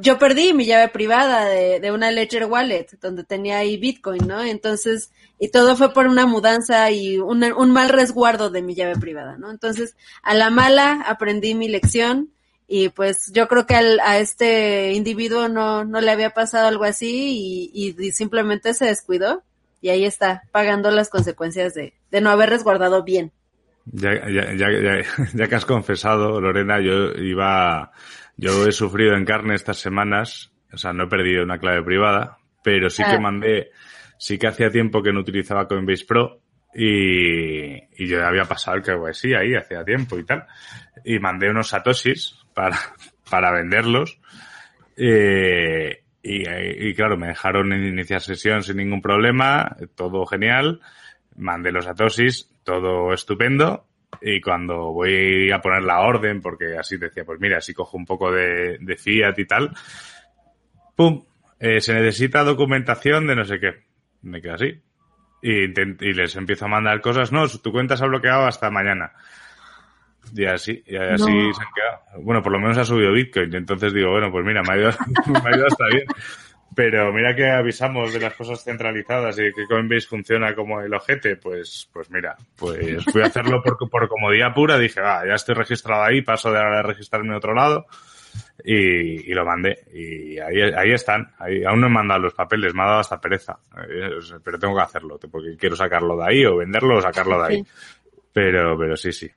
yo 0.01 0.19
perdí 0.19 0.53
mi 0.53 0.65
llave 0.65 0.89
privada 0.89 1.45
de, 1.45 1.79
de, 1.79 1.93
una 1.93 2.11
Ledger 2.11 2.47
Wallet 2.47 2.87
donde 3.01 3.23
tenía 3.23 3.59
ahí 3.59 3.77
Bitcoin, 3.77 4.27
¿no? 4.27 4.43
Entonces, 4.43 5.11
y 5.39 5.49
todo 5.49 5.77
fue 5.77 5.93
por 5.93 6.07
una 6.07 6.27
mudanza 6.27 6.91
y 6.91 7.19
un 7.19 7.71
mal 7.71 7.89
resguardo 7.89 8.51
de 8.51 8.63
mi 8.63 8.75
llave 8.75 8.97
privada, 8.97 9.37
¿no? 9.37 9.51
Entonces, 9.51 9.95
a 10.23 10.35
la 10.35 10.51
mala 10.51 11.03
aprendí 11.07 11.55
mi 11.55 11.69
lección 11.69 12.31
y 12.73 12.89
pues 12.91 13.33
yo 13.35 13.49
creo 13.49 13.67
que 13.67 13.75
al, 13.75 13.99
a 13.99 14.19
este 14.19 14.93
individuo 14.93 15.49
no, 15.49 15.85
no 15.85 16.01
le 16.01 16.09
había 16.13 16.31
pasado 16.31 16.69
algo 16.69 16.85
así 16.85 17.69
y, 17.75 17.95
y, 17.99 18.13
simplemente 18.13 18.75
se 18.75 18.85
descuidó 18.85 19.43
y 19.81 19.89
ahí 19.89 20.05
está, 20.05 20.43
pagando 20.53 20.93
las 20.93 21.11
consecuencias 21.11 21.75
de, 21.75 21.95
de 22.13 22.21
no 22.21 22.31
haber 22.31 22.49
resguardado 22.49 23.03
bien. 23.03 23.33
Ya, 23.87 24.13
ya, 24.29 24.55
ya, 24.55 24.69
ya, 25.35 25.49
que 25.49 25.55
has 25.57 25.65
confesado, 25.67 26.41
Lorena, 26.41 26.81
yo 26.81 27.11
iba, 27.21 27.91
yo 28.37 28.65
he 28.65 28.71
sufrido 28.71 29.17
en 29.17 29.25
carne 29.25 29.57
estas 29.57 29.79
semanas, 29.79 30.53
o 30.73 30.79
sea, 30.79 30.93
no 30.93 31.05
he 31.05 31.09
perdido 31.09 31.43
una 31.43 31.59
clave 31.59 31.83
privada, 31.83 32.39
pero 32.63 32.89
sí 32.89 33.03
que 33.03 33.17
ah. 33.17 33.21
mandé, 33.21 33.71
sí 34.17 34.39
que 34.39 34.47
hacía 34.47 34.71
tiempo 34.71 35.03
que 35.03 35.13
no 35.13 35.23
utilizaba 35.23 35.67
Coinbase 35.67 36.05
Pro 36.07 36.41
y, 36.73 37.75
y 38.01 38.07
yo 38.07 38.25
había 38.25 38.45
pasado 38.45 38.77
el 38.77 38.85
KYC 38.85 39.35
ahí 39.35 39.57
hacía 39.57 39.85
tiempo 39.85 40.17
y 40.21 40.25
tal, 40.25 40.47
y 41.05 41.19
mandé 41.19 41.51
unos 41.51 41.71
satoshis 41.71 42.40
para, 42.55 42.79
para 43.31 43.53
venderlos, 43.53 44.21
eh, 44.97 46.03
y, 46.23 46.49
y 46.49 46.95
claro, 46.95 47.17
me 47.17 47.29
dejaron 47.29 47.73
iniciar 47.73 48.21
sesión 48.21 48.63
sin 48.63 48.77
ningún 48.77 49.01
problema, 49.01 49.77
todo 49.95 50.27
genial, 50.27 50.81
mandé 51.37 51.73
los 51.73 51.87
satoshis, 51.87 52.51
todo 52.65 53.13
estupendo. 53.13 53.87
Y 54.21 54.41
cuando 54.41 54.93
voy 54.93 55.51
a 55.51 55.61
poner 55.61 55.83
la 55.83 56.01
orden, 56.01 56.43
porque 56.43 56.77
así 56.77 56.97
decía, 56.99 57.25
pues 57.25 57.41
mira, 57.41 57.61
si 57.61 57.73
cojo 57.73 57.97
un 57.97 58.05
poco 58.05 58.31
de, 58.33 58.77
de 58.79 58.97
Fiat 58.97 59.39
y 59.39 59.47
tal, 59.47 59.71
¡pum! 60.97 61.25
Eh, 61.59 61.81
se 61.81 61.95
necesita 61.95 62.43
documentación 62.43 63.27
de 63.27 63.37
no 63.37 63.45
sé 63.45 63.61
qué. 63.61 63.85
Me 64.23 64.43
quedo 64.43 64.55
así. 64.55 64.83
Y, 65.43 65.65
y, 65.65 66.13
les 66.13 66.37
empiezo 66.37 66.67
a 66.67 66.69
mandar 66.69 67.01
cosas. 67.01 67.33
No, 67.33 67.47
tu 67.49 67.73
cuenta 67.73 67.97
se 67.97 68.05
ha 68.05 68.09
bloqueado 68.09 68.47
hasta 68.47 68.71
mañana. 68.71 69.13
Y 70.35 70.45
así, 70.45 70.83
y 70.87 70.97
así 70.97 71.25
se 71.25 71.63
han 71.63 71.73
quedado. 71.75 72.23
Bueno, 72.23 72.43
por 72.43 72.53
lo 72.53 72.59
menos 72.59 72.79
ha 72.79 72.85
subido 72.85 73.13
Bitcoin. 73.13 73.53
Y 73.53 73.57
entonces 73.57 73.93
digo, 73.93 74.11
bueno, 74.11 74.31
pues 74.31 74.45
mira, 74.45 74.63
me 74.63 74.75
ha 74.75 74.77
ido, 74.77 74.91
me 75.27 75.39
ha 75.39 75.57
ido 75.57 75.67
hasta 75.67 75.87
bien. 75.87 76.07
Pero 76.75 77.13
mira 77.13 77.35
que 77.35 77.51
avisamos 77.51 78.13
de 78.13 78.21
las 78.21 78.35
cosas 78.35 78.63
centralizadas 78.63 79.37
y 79.39 79.53
que 79.53 79.67
Coinbase 79.69 80.07
funciona 80.07 80.55
como 80.55 80.81
el 80.81 80.95
ojete, 80.95 81.37
pues, 81.37 81.91
pues 81.93 82.09
mira, 82.11 82.37
pues 82.57 83.05
fui 83.07 83.23
a 83.23 83.27
hacerlo 83.27 83.61
por, 83.61 83.77
por 83.91 84.09
comodidad 84.09 84.55
pura, 84.55 84.79
dije, 84.79 85.01
va, 85.01 85.27
ya 85.27 85.35
estoy 85.35 85.57
registrado 85.57 86.05
ahí, 86.05 86.23
paso 86.23 86.53
de 86.53 86.59
ahora 86.59 86.79
a 86.79 86.83
registrarme 86.85 87.31
en 87.31 87.35
otro 87.35 87.55
lado 87.55 87.87
y, 88.65 89.31
y, 89.31 89.35
lo 89.35 89.45
mandé. 89.45 89.85
Y 89.93 90.39
ahí, 90.39 90.61
ahí 90.61 90.93
están, 90.93 91.33
ahí, 91.39 91.65
aún 91.65 91.81
no 91.81 91.89
he 91.89 91.91
mandado 91.91 92.21
los 92.21 92.35
papeles, 92.35 92.75
me 92.75 92.83
ha 92.83 92.87
dado 92.87 93.01
hasta 93.01 93.21
pereza, 93.21 93.59
eh, 93.89 94.11
pero 94.45 94.59
tengo 94.59 94.77
que 94.77 94.83
hacerlo, 94.83 95.19
porque 95.31 95.57
quiero 95.59 95.75
sacarlo 95.75 96.17
de 96.17 96.25
ahí 96.25 96.45
o 96.45 96.57
venderlo 96.57 96.99
o 96.99 97.03
sacarlo 97.03 97.43
de 97.43 97.49
ahí. 97.49 97.65
Pero, 98.33 98.79
pero 98.79 98.97
sí, 98.97 99.13
sí. 99.13 99.29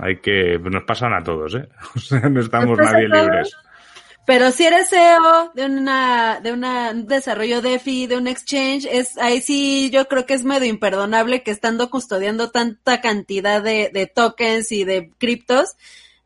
Hay 0.00 0.20
que, 0.20 0.58
nos 0.58 0.84
pasan 0.84 1.12
a 1.12 1.22
todos, 1.22 1.54
¿eh? 1.54 1.68
O 1.96 2.00
sea, 2.00 2.20
no 2.28 2.40
estamos 2.40 2.78
nadie 2.78 3.08
libres. 3.08 3.56
Pero 4.24 4.52
si 4.52 4.64
eres 4.64 4.88
CEO 4.88 5.50
de 5.54 5.66
una, 5.66 6.40
de 6.40 6.52
una, 6.52 6.90
un 6.92 7.06
desarrollo 7.08 7.60
DeFi, 7.60 8.06
de 8.06 8.16
un 8.16 8.28
exchange, 8.28 8.86
es, 8.86 9.18
ahí 9.18 9.40
sí 9.40 9.90
yo 9.90 10.06
creo 10.06 10.26
que 10.26 10.34
es 10.34 10.44
medio 10.44 10.68
imperdonable 10.68 11.42
que 11.42 11.50
estando 11.50 11.90
custodiando 11.90 12.50
tanta 12.50 13.00
cantidad 13.00 13.60
de, 13.60 13.90
de 13.92 14.06
tokens 14.06 14.70
y 14.70 14.84
de 14.84 15.10
criptos, 15.18 15.76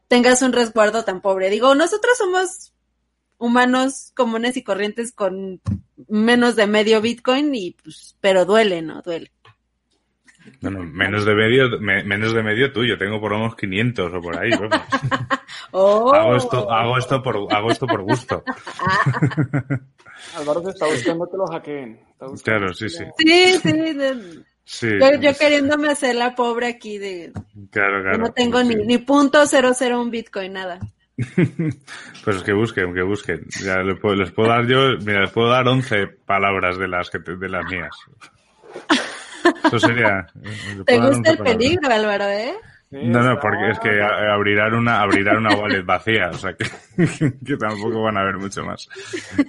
tengas 0.09 0.43
un 0.43 0.53
resguardo 0.53 1.05
tan 1.05 1.23
pobre. 1.23 1.49
Digo, 1.49 1.75
nosotros 1.75 2.19
somos 2.19 2.75
humanos 3.39 4.13
comunes 4.15 4.57
y 4.57 4.63
corrientes 4.63 5.13
con 5.13 5.61
menos 6.09 6.57
de 6.57 6.67
medio 6.67 7.01
Bitcoin 7.01 7.55
y 7.55 7.73
pues, 7.73 8.17
pero 8.21 8.45
duele, 8.45 8.83
¿no? 8.83 9.03
Duele. 9.03 9.33
Bueno, 10.71 10.91
menos 10.93 11.25
de 11.25 11.35
medio, 11.35 11.81
menos 11.81 12.33
de 12.33 12.43
medio 12.43 12.73
tuyo, 12.73 12.99
tengo 12.99 13.21
por 13.21 13.33
unos 13.33 13.55
500 13.57 14.13
o 14.13 14.21
por 14.21 14.39
ahí. 14.39 14.51
oh. 15.73 16.15
hago, 16.15 16.37
esto, 16.37 16.71
hago, 16.71 16.99
esto 16.99 17.23
por, 17.23 17.37
hago 17.53 17.71
esto 17.71 17.87
por 17.87 18.03
gusto. 18.03 18.43
Álvaro 20.37 20.63
se 20.63 20.71
está 20.71 20.87
buscando 20.87 21.31
que 21.31 21.37
lo 21.37 21.47
hackeen. 21.47 22.01
Claro, 22.43 22.73
sí, 22.73 22.89
sí. 22.89 23.05
Sí, 23.19 23.59
sí. 23.59 24.45
sí 24.65 24.89
yo, 24.99 25.21
yo, 25.21 25.35
queriéndome 25.39 25.89
hacer 25.89 26.15
la 26.15 26.35
pobre 26.35 26.67
aquí 26.67 26.99
de... 26.99 27.33
Claro, 27.71 28.03
claro. 28.03 28.19
No 28.19 28.33
tengo 28.33 28.63
ni, 28.63 28.75
ni 28.75 28.99
punto 28.99 29.47
cero 29.47 29.73
cero 29.75 30.01
un 30.01 30.11
Bitcoin, 30.11 30.55
nada. 30.55 30.81
pues 32.25 32.43
que 32.43 32.53
busquen, 32.53 32.93
que 32.95 33.03
busquen. 33.03 33.47
Ya 33.63 33.79
les 33.79 33.99
puedo, 33.99 34.17
les 34.17 34.31
puedo 34.31 34.51
dar 34.51 34.67
yo, 34.67 34.99
mira, 35.05 35.23
les 35.23 35.31
puedo 35.31 35.49
dar 35.49 35.67
11 35.67 36.07
palabras 36.27 36.79
de 36.79 36.89
las 36.89 37.11
que 37.11 37.19
de 37.19 37.49
las 37.49 37.65
mías. 37.71 37.97
Eso 39.65 39.79
sería. 39.79 40.27
Eh, 40.43 40.83
Te 40.85 40.99
gusta 40.99 41.31
el 41.33 41.39
peligro, 41.39 41.93
Álvaro, 41.93 42.25
¿eh? 42.25 42.55
no, 42.91 43.21
no, 43.21 43.39
porque 43.41 43.71
es 43.71 43.79
que 43.81 44.01
abrirán 44.01 44.75
una, 44.75 45.01
abrirán 45.01 45.39
una 45.39 45.57
wallet 45.57 45.85
vacía, 45.85 46.31
o 46.31 46.35
sea 46.35 46.55
que, 46.55 46.65
que 47.45 47.57
tampoco 47.57 48.03
van 48.03 48.17
a 48.17 48.25
ver 48.25 48.37
mucho 48.37 48.65
más. 48.65 48.89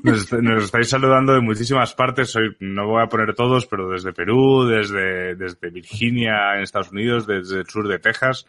Nos, 0.04 0.32
nos, 0.34 0.64
estáis 0.64 0.90
saludando 0.90 1.34
de 1.34 1.42
muchísimas 1.42 1.94
partes, 1.94 2.36
hoy 2.36 2.56
no 2.60 2.88
voy 2.88 3.04
a 3.04 3.08
poner 3.08 3.36
todos, 3.36 3.68
pero 3.68 3.90
desde 3.90 4.12
Perú, 4.12 4.66
desde, 4.66 5.36
desde 5.36 5.70
Virginia 5.70 6.56
en 6.56 6.64
Estados 6.64 6.92
Unidos, 6.92 7.28
desde 7.28 7.60
el 7.60 7.68
sur 7.68 7.88
de 7.88 8.00
Texas, 8.00 8.46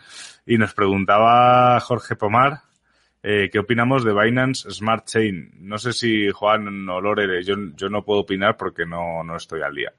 y 0.46 0.56
nos 0.56 0.72
preguntaba 0.72 1.78
Jorge 1.80 2.16
Pomar, 2.16 2.62
eh, 3.22 3.50
¿qué 3.52 3.58
opinamos 3.58 4.04
de 4.04 4.14
Binance 4.14 4.70
Smart 4.70 5.06
Chain? 5.06 5.50
No 5.60 5.76
sé 5.76 5.92
si 5.92 6.30
Juan 6.30 6.88
o 6.88 7.00
Lore, 7.00 7.42
yo, 7.44 7.56
yo 7.74 7.88
no 7.88 8.04
puedo 8.04 8.20
opinar 8.20 8.56
porque 8.56 8.86
no, 8.86 9.22
no 9.22 9.36
estoy 9.36 9.60
al 9.62 9.74
día. 9.74 9.92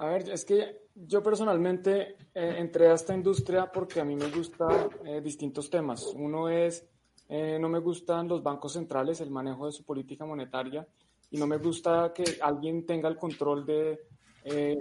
A 0.00 0.06
ver, 0.06 0.30
es 0.30 0.46
que 0.46 0.86
yo 0.94 1.22
personalmente 1.22 2.16
eh, 2.34 2.54
entré 2.56 2.88
a 2.88 2.94
esta 2.94 3.14
industria 3.14 3.70
porque 3.70 4.00
a 4.00 4.04
mí 4.04 4.16
me 4.16 4.30
gustan 4.30 4.88
eh, 5.04 5.20
distintos 5.20 5.68
temas. 5.68 6.14
Uno 6.16 6.48
es, 6.48 6.88
eh, 7.28 7.58
no 7.60 7.68
me 7.68 7.80
gustan 7.80 8.26
los 8.26 8.42
bancos 8.42 8.72
centrales, 8.72 9.20
el 9.20 9.30
manejo 9.30 9.66
de 9.66 9.72
su 9.72 9.84
política 9.84 10.24
monetaria, 10.24 10.88
y 11.30 11.36
no 11.36 11.46
me 11.46 11.58
gusta 11.58 12.14
que 12.14 12.24
alguien 12.40 12.86
tenga 12.86 13.10
el 13.10 13.18
control 13.18 13.66
de 13.66 14.00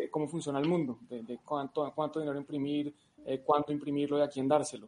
cómo 0.10 0.29
funciona 0.29 0.58
el 0.58 0.69
mundo, 0.69 0.99
de, 1.10 1.39
cuánto, 1.43 1.91
cuánto 1.93 2.21
dinero 2.21 2.39
imprimir, 2.39 2.95
cuánto 3.43 3.73
imprimirlo 3.73 4.17
y 4.17 4.21
a 4.21 4.29
quién 4.29 4.47
dárselo. 4.47 4.88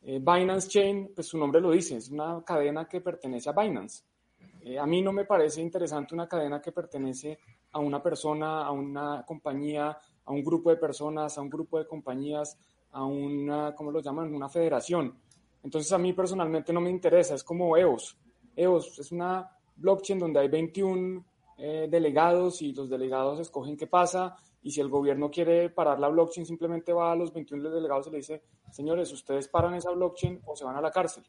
Binance 0.00 0.68
Chain, 0.68 1.12
pues 1.14 1.26
su 1.26 1.36
nombre 1.36 1.60
lo 1.60 1.70
dice, 1.70 1.98
es 1.98 2.08
una 2.10 2.42
cadena 2.42 2.88
que 2.88 3.02
pertenece 3.02 3.50
a 3.50 3.52
Binance. 3.52 4.04
a 4.80 4.86
mí 4.86 5.02
no 5.02 5.12
me 5.12 5.26
parece 5.26 5.60
interesante 5.60 6.14
una 6.14 6.26
cadena 6.26 6.62
que 6.62 6.72
pertenece 6.72 7.38
a 7.76 7.78
una 7.78 8.02
persona, 8.02 8.64
a 8.64 8.70
una 8.70 9.22
compañía, 9.26 9.98
a 10.24 10.32
un 10.32 10.42
grupo 10.42 10.70
de 10.70 10.76
personas, 10.76 11.36
a 11.36 11.42
un 11.42 11.50
grupo 11.50 11.78
de 11.78 11.86
compañías, 11.86 12.58
a 12.92 13.04
una, 13.04 13.74
¿cómo 13.74 13.90
lo 13.90 14.00
llaman? 14.00 14.34
Una 14.34 14.48
federación. 14.48 15.14
Entonces 15.62 15.92
a 15.92 15.98
mí 15.98 16.14
personalmente 16.14 16.72
no 16.72 16.80
me 16.80 16.88
interesa, 16.88 17.34
es 17.34 17.44
como 17.44 17.76
EOS. 17.76 18.16
EOS 18.56 18.98
es 18.98 19.12
una 19.12 19.50
blockchain 19.76 20.18
donde 20.18 20.40
hay 20.40 20.48
21 20.48 21.22
eh, 21.58 21.86
delegados 21.90 22.62
y 22.62 22.72
los 22.72 22.88
delegados 22.88 23.40
escogen 23.40 23.76
qué 23.76 23.86
pasa 23.86 24.36
y 24.62 24.70
si 24.70 24.80
el 24.80 24.88
gobierno 24.88 25.30
quiere 25.30 25.68
parar 25.68 26.00
la 26.00 26.08
blockchain 26.08 26.46
simplemente 26.46 26.94
va 26.94 27.12
a 27.12 27.16
los 27.16 27.30
21 27.30 27.68
delegados 27.68 28.06
y 28.06 28.10
le 28.10 28.16
dice, 28.16 28.42
señores, 28.70 29.12
ustedes 29.12 29.48
paran 29.48 29.74
esa 29.74 29.90
blockchain 29.90 30.40
o 30.46 30.56
se 30.56 30.64
van 30.64 30.76
a 30.76 30.80
la 30.80 30.90
cárcel. 30.90 31.24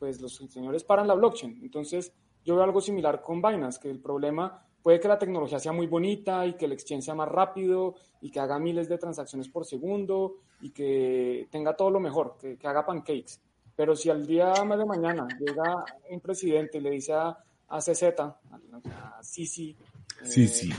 Pues 0.00 0.20
los 0.20 0.34
señores 0.34 0.82
paran 0.82 1.06
la 1.06 1.14
blockchain. 1.14 1.60
Entonces 1.62 2.12
yo 2.44 2.56
veo 2.56 2.64
algo 2.64 2.80
similar 2.80 3.22
con 3.22 3.40
Binance, 3.40 3.78
que 3.80 3.88
el 3.88 4.00
problema 4.00 4.65
Puede 4.86 5.00
que 5.00 5.08
la 5.08 5.18
tecnología 5.18 5.58
sea 5.58 5.72
muy 5.72 5.88
bonita 5.88 6.46
y 6.46 6.54
que 6.54 6.66
el 6.66 6.70
exchange 6.70 7.06
sea 7.06 7.16
más 7.16 7.28
rápido 7.28 7.96
y 8.20 8.30
que 8.30 8.38
haga 8.38 8.56
miles 8.60 8.88
de 8.88 8.98
transacciones 8.98 9.48
por 9.48 9.66
segundo 9.66 10.36
y 10.60 10.70
que 10.70 11.48
tenga 11.50 11.74
todo 11.74 11.90
lo 11.90 11.98
mejor, 11.98 12.36
que, 12.38 12.56
haga 12.62 12.86
pancakes. 12.86 13.40
Pero 13.74 13.96
si 13.96 14.10
al 14.10 14.24
día 14.24 14.52
de 14.52 14.84
mañana 14.84 15.26
llega 15.40 15.84
un 16.08 16.20
presidente 16.20 16.78
y 16.78 16.82
le 16.82 16.92
dice 16.92 17.14
a, 17.14 17.36
a 17.66 17.80
CZ, 17.80 18.20
a, 18.20 19.20
Sisi, 19.22 19.76
eh, 20.24 20.70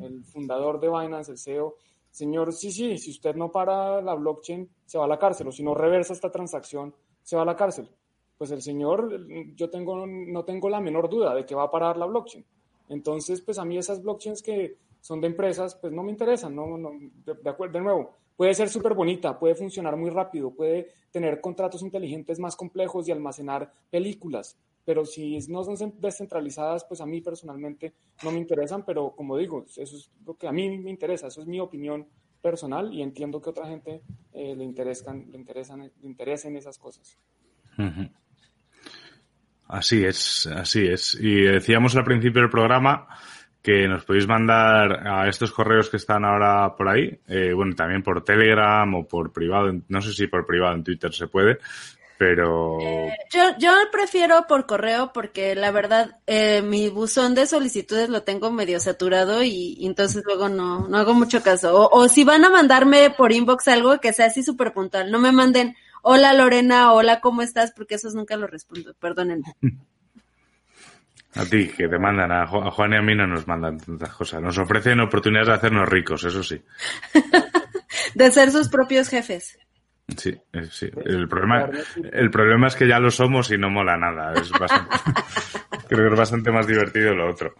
el 0.00 0.22
fundador 0.24 0.78
de 0.78 0.88
Binance, 0.88 1.32
el 1.32 1.38
CEO, 1.38 1.76
señor 2.10 2.52
Sisi, 2.52 2.98
si 2.98 3.10
usted 3.10 3.36
no 3.36 3.50
para 3.50 4.02
la 4.02 4.12
blockchain, 4.16 4.68
se 4.84 4.98
va 4.98 5.06
a 5.06 5.08
la 5.08 5.18
cárcel, 5.18 5.48
o 5.48 5.52
si 5.52 5.62
no 5.62 5.74
reversa 5.74 6.12
esta 6.12 6.30
transacción, 6.30 6.94
se 7.22 7.36
va 7.36 7.40
a 7.40 7.46
la 7.46 7.56
cárcel. 7.56 7.88
Pues 8.36 8.50
el 8.50 8.60
señor, 8.60 9.26
yo 9.54 9.70
tengo, 9.70 10.06
no 10.06 10.44
tengo 10.44 10.68
la 10.68 10.78
menor 10.82 11.08
duda 11.08 11.34
de 11.34 11.46
que 11.46 11.54
va 11.54 11.62
a 11.62 11.70
parar 11.70 11.96
la 11.96 12.04
blockchain. 12.04 12.44
Entonces, 12.88 13.40
pues 13.40 13.58
a 13.58 13.64
mí 13.64 13.78
esas 13.78 14.02
blockchains 14.02 14.42
que 14.42 14.76
son 15.00 15.20
de 15.20 15.28
empresas, 15.28 15.74
pues 15.76 15.92
no 15.92 16.02
me 16.02 16.10
interesan, 16.10 16.54
no, 16.54 16.76
no 16.76 16.90
de, 17.24 17.50
acuerdo, 17.50 17.78
de 17.78 17.84
nuevo, 17.84 18.10
puede 18.36 18.54
ser 18.54 18.68
súper 18.68 18.94
bonita, 18.94 19.38
puede 19.38 19.54
funcionar 19.54 19.96
muy 19.96 20.10
rápido, 20.10 20.50
puede 20.50 20.88
tener 21.12 21.40
contratos 21.40 21.82
inteligentes 21.82 22.38
más 22.38 22.56
complejos 22.56 23.06
y 23.06 23.12
almacenar 23.12 23.72
películas, 23.90 24.58
pero 24.84 25.04
si 25.04 25.38
no 25.48 25.62
son 25.64 25.94
descentralizadas, 26.00 26.84
pues 26.84 27.00
a 27.00 27.06
mí 27.06 27.20
personalmente 27.20 27.94
no 28.24 28.32
me 28.32 28.38
interesan, 28.38 28.84
pero 28.84 29.14
como 29.14 29.36
digo, 29.36 29.64
eso 29.64 29.96
es 29.96 30.10
lo 30.24 30.34
que 30.34 30.48
a 30.48 30.52
mí 30.52 30.78
me 30.78 30.90
interesa, 30.90 31.28
eso 31.28 31.40
es 31.40 31.46
mi 31.46 31.60
opinión 31.60 32.06
personal 32.42 32.92
y 32.92 33.02
entiendo 33.02 33.40
que 33.40 33.50
a 33.50 33.52
otra 33.52 33.66
gente 33.66 34.02
eh, 34.32 34.54
le, 34.54 34.64
interesan, 34.64 35.26
le, 35.30 35.38
interesan, 35.38 35.80
le 35.80 36.06
interesen 36.06 36.56
esas 36.56 36.78
cosas. 36.78 37.18
Así 39.68 40.04
es, 40.04 40.46
así 40.46 40.86
es. 40.86 41.16
Y 41.20 41.42
decíamos 41.42 41.96
al 41.96 42.04
principio 42.04 42.42
del 42.42 42.50
programa 42.50 43.08
que 43.66 43.88
nos 43.88 44.04
podéis 44.04 44.28
mandar 44.28 45.08
a 45.08 45.28
estos 45.28 45.50
correos 45.50 45.90
que 45.90 45.96
están 45.96 46.24
ahora 46.24 46.76
por 46.76 46.88
ahí, 46.88 47.18
eh, 47.26 47.52
bueno, 47.52 47.74
también 47.74 48.00
por 48.00 48.22
Telegram 48.22 48.94
o 48.94 49.08
por 49.08 49.32
privado, 49.32 49.72
no 49.88 50.00
sé 50.00 50.12
si 50.12 50.28
por 50.28 50.46
privado 50.46 50.76
en 50.76 50.84
Twitter 50.84 51.12
se 51.12 51.26
puede, 51.26 51.58
pero... 52.16 52.78
Eh, 52.80 53.12
yo, 53.58 53.72
prefiero 53.90 54.46
por 54.46 54.66
correo 54.66 55.10
porque 55.12 55.56
la 55.56 55.72
verdad 55.72 56.20
eh, 56.28 56.62
mi 56.62 56.90
buzón 56.90 57.34
de 57.34 57.48
solicitudes 57.48 58.08
lo 58.08 58.22
tengo 58.22 58.52
medio 58.52 58.78
saturado 58.78 59.42
y, 59.42 59.84
entonces 59.84 60.22
luego 60.24 60.48
no, 60.48 60.86
no 60.86 60.96
hago 60.96 61.14
mucho 61.14 61.42
caso. 61.42 61.74
O, 61.74 62.02
o 62.02 62.08
si 62.08 62.22
van 62.22 62.44
a 62.44 62.50
mandarme 62.50 63.10
por 63.10 63.32
inbox 63.32 63.66
algo 63.66 63.98
que 63.98 64.12
sea 64.12 64.26
así 64.26 64.44
súper 64.44 64.72
puntual, 64.72 65.10
no 65.10 65.18
me 65.18 65.32
manden 65.32 65.74
hola 66.08 66.32
Lorena, 66.34 66.92
hola, 66.92 67.20
¿cómo 67.20 67.42
estás? 67.42 67.72
Porque 67.72 67.96
esos 67.96 68.14
nunca 68.14 68.36
los 68.36 68.48
respondo, 68.48 68.94
perdónenme. 68.94 69.56
A 71.34 71.44
ti, 71.44 71.68
que 71.68 71.86
te 71.86 71.98
mandan, 71.98 72.32
a 72.32 72.46
Juan 72.46 72.94
y 72.94 72.96
a 72.96 73.02
mí 73.02 73.14
no 73.14 73.26
nos 73.26 73.46
mandan 73.46 73.76
tantas 73.76 74.08
cosas. 74.14 74.40
Nos 74.40 74.56
ofrecen 74.56 75.00
oportunidades 75.00 75.48
de 75.48 75.54
hacernos 75.54 75.86
ricos, 75.86 76.24
eso 76.24 76.42
sí. 76.42 76.64
de 78.14 78.30
ser 78.30 78.50
sus 78.50 78.70
propios 78.70 79.10
jefes. 79.10 79.58
Sí, 80.16 80.34
eh, 80.54 80.66
sí. 80.70 80.88
El 81.04 81.28
problema, 81.28 81.68
el 82.10 82.30
problema 82.30 82.68
es 82.68 82.74
que 82.74 82.88
ya 82.88 82.98
lo 82.98 83.10
somos 83.10 83.50
y 83.50 83.58
no 83.58 83.68
mola 83.68 83.98
nada. 83.98 84.32
Es 84.32 84.50
bastante, 84.50 84.96
creo 85.88 86.06
que 86.06 86.14
es 86.14 86.18
bastante 86.18 86.50
más 86.50 86.66
divertido 86.66 87.14
lo 87.14 87.30
otro. 87.30 87.54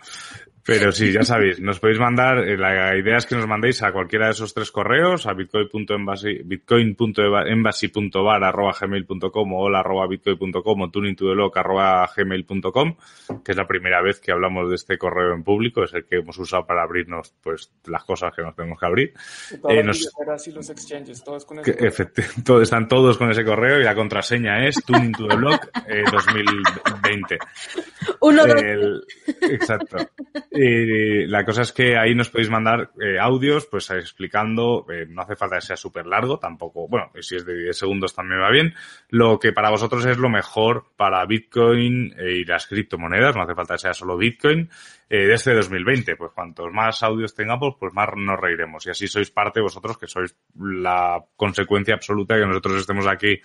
Pero 0.67 0.91
sí, 0.91 1.13
ya 1.13 1.23
sabéis, 1.23 1.61
nos 1.61 1.79
podéis 1.79 2.01
mandar, 2.01 2.39
eh, 2.39 2.57
la 2.59 2.97
idea 2.97 3.19
es 3.19 3.27
que 3.27 3.37
nos 3.37 3.47
mandéis 3.47 3.85
a 3.85 3.93
cualquiera 3.93 4.27
de 4.27 4.33
esos 4.33 4.53
tres 4.53 4.73
correos, 4.73 5.25
a 5.29 5.33
bitcoin.embassy, 5.33 6.41
bitcoin.embassy.bar 6.45 8.43
arroba 8.43 8.75
gmail.com 8.79 9.53
o 9.53 9.61
hola 9.61 9.79
arroba 9.79 10.09
bitcoin.com 10.09 10.81
o 10.83 10.91
tuningtothelock 10.91 11.57
arroba 11.57 12.11
gmail.com, 12.17 12.97
que 13.45 13.53
es 13.53 13.57
la 13.57 13.69
primera 13.69 14.03
vez 14.03 14.19
que 14.19 14.33
hablamos 14.33 14.69
de 14.69 14.75
este 14.75 14.99
correo 14.99 15.35
en 15.35 15.45
público, 15.45 15.85
es 15.85 15.95
el 15.95 16.05
que 16.05 16.17
hemos 16.17 16.37
usado 16.37 16.67
para 16.67 16.83
abrirnos 16.83 17.33
pues 17.41 17.71
las 17.87 18.03
cosas 18.03 18.35
que 18.35 18.43
nos 18.43 18.57
tenemos 18.57 18.81
que 18.81 18.87
abrir. 18.87 19.15
Eh, 19.69 19.85
nos, 19.85 20.11
los 20.53 20.71
exchanges, 20.71 21.23
todos 21.23 21.45
con 21.45 21.61
ese 21.61 21.93
están 22.63 22.89
todos 22.89 23.17
con 23.19 23.31
ese 23.31 23.45
correo 23.45 23.79
y 23.79 23.85
la 23.85 23.95
contraseña 23.95 24.67
es 24.67 24.83
tuningtothelock 24.85 25.69
eh, 25.87 26.03
2020. 26.11 27.39
Uno, 28.21 28.43
exacto. 29.43 29.99
Eh, 30.59 31.27
la 31.29 31.45
cosa 31.45 31.63
es 31.63 31.73
que 31.73 31.97
ahí 31.97 32.15
nos 32.15 32.31
podéis 32.31 32.51
mandar 32.51 32.91
eh, 33.01 33.19
audios, 33.19 33.67
pues 33.67 33.91
explicando, 33.91 34.87
eh, 34.91 35.07
no 35.09 35.23
hace 35.23 35.37
falta 35.37 35.57
que 35.57 35.67
sea 35.67 35.77
súper 35.77 36.07
largo, 36.07 36.39
tampoco, 36.39 36.89
bueno, 36.89 37.11
si 37.21 37.37
es 37.37 37.45
de 37.45 37.57
10 37.57 37.77
segundos 37.77 38.15
también 38.15 38.41
va 38.41 38.51
bien, 38.51 38.75
lo 39.11 39.39
que 39.39 39.53
para 39.53 39.71
vosotros 39.71 40.05
es 40.07 40.19
lo 40.19 40.29
mejor 40.29 40.87
para 40.97 41.25
Bitcoin 41.27 42.15
y 42.19 42.45
las 42.45 42.67
criptomonedas, 42.67 43.37
no 43.37 43.43
hace 43.43 43.55
falta 43.55 43.75
que 43.75 43.81
sea 43.81 43.95
solo 43.95 44.17
Bitcoin, 44.17 44.71
de 45.09 45.33
este 45.33 45.55
2020. 45.55 46.17
Pues 46.17 46.33
cuantos 46.33 46.73
más 46.73 47.03
audios 47.05 47.35
tengamos, 47.35 47.77
pues 47.79 47.93
más 47.93 48.09
nos 48.17 48.41
reiremos. 48.41 48.85
Y 48.87 48.91
así 48.91 49.07
sois 49.07 49.31
parte 49.31 49.61
vosotros, 49.61 49.97
que 49.99 50.09
sois 50.09 50.35
la 50.59 51.23
consecuencia 51.37 51.95
absoluta 51.95 52.35
de 52.35 52.41
que 52.41 52.47
nosotros 52.49 52.81
estemos 52.81 53.07
aquí 53.07 53.41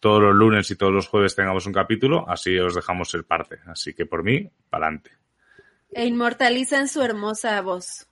todos 0.00 0.20
los 0.20 0.34
lunes 0.34 0.68
y 0.70 0.76
todos 0.76 0.92
los 0.92 1.06
jueves 1.06 1.36
tengamos 1.36 1.66
un 1.66 1.72
capítulo, 1.72 2.28
así 2.28 2.58
os 2.58 2.74
dejamos 2.74 3.10
ser 3.10 3.24
parte. 3.24 3.58
Así 3.66 3.94
que 3.94 4.06
por 4.06 4.24
mí, 4.24 4.50
para 4.68 4.86
adelante. 4.86 5.23
E 5.94 6.06
inmortalizan 6.06 6.88
su 6.88 7.02
hermosa 7.02 7.60
voz. 7.62 8.08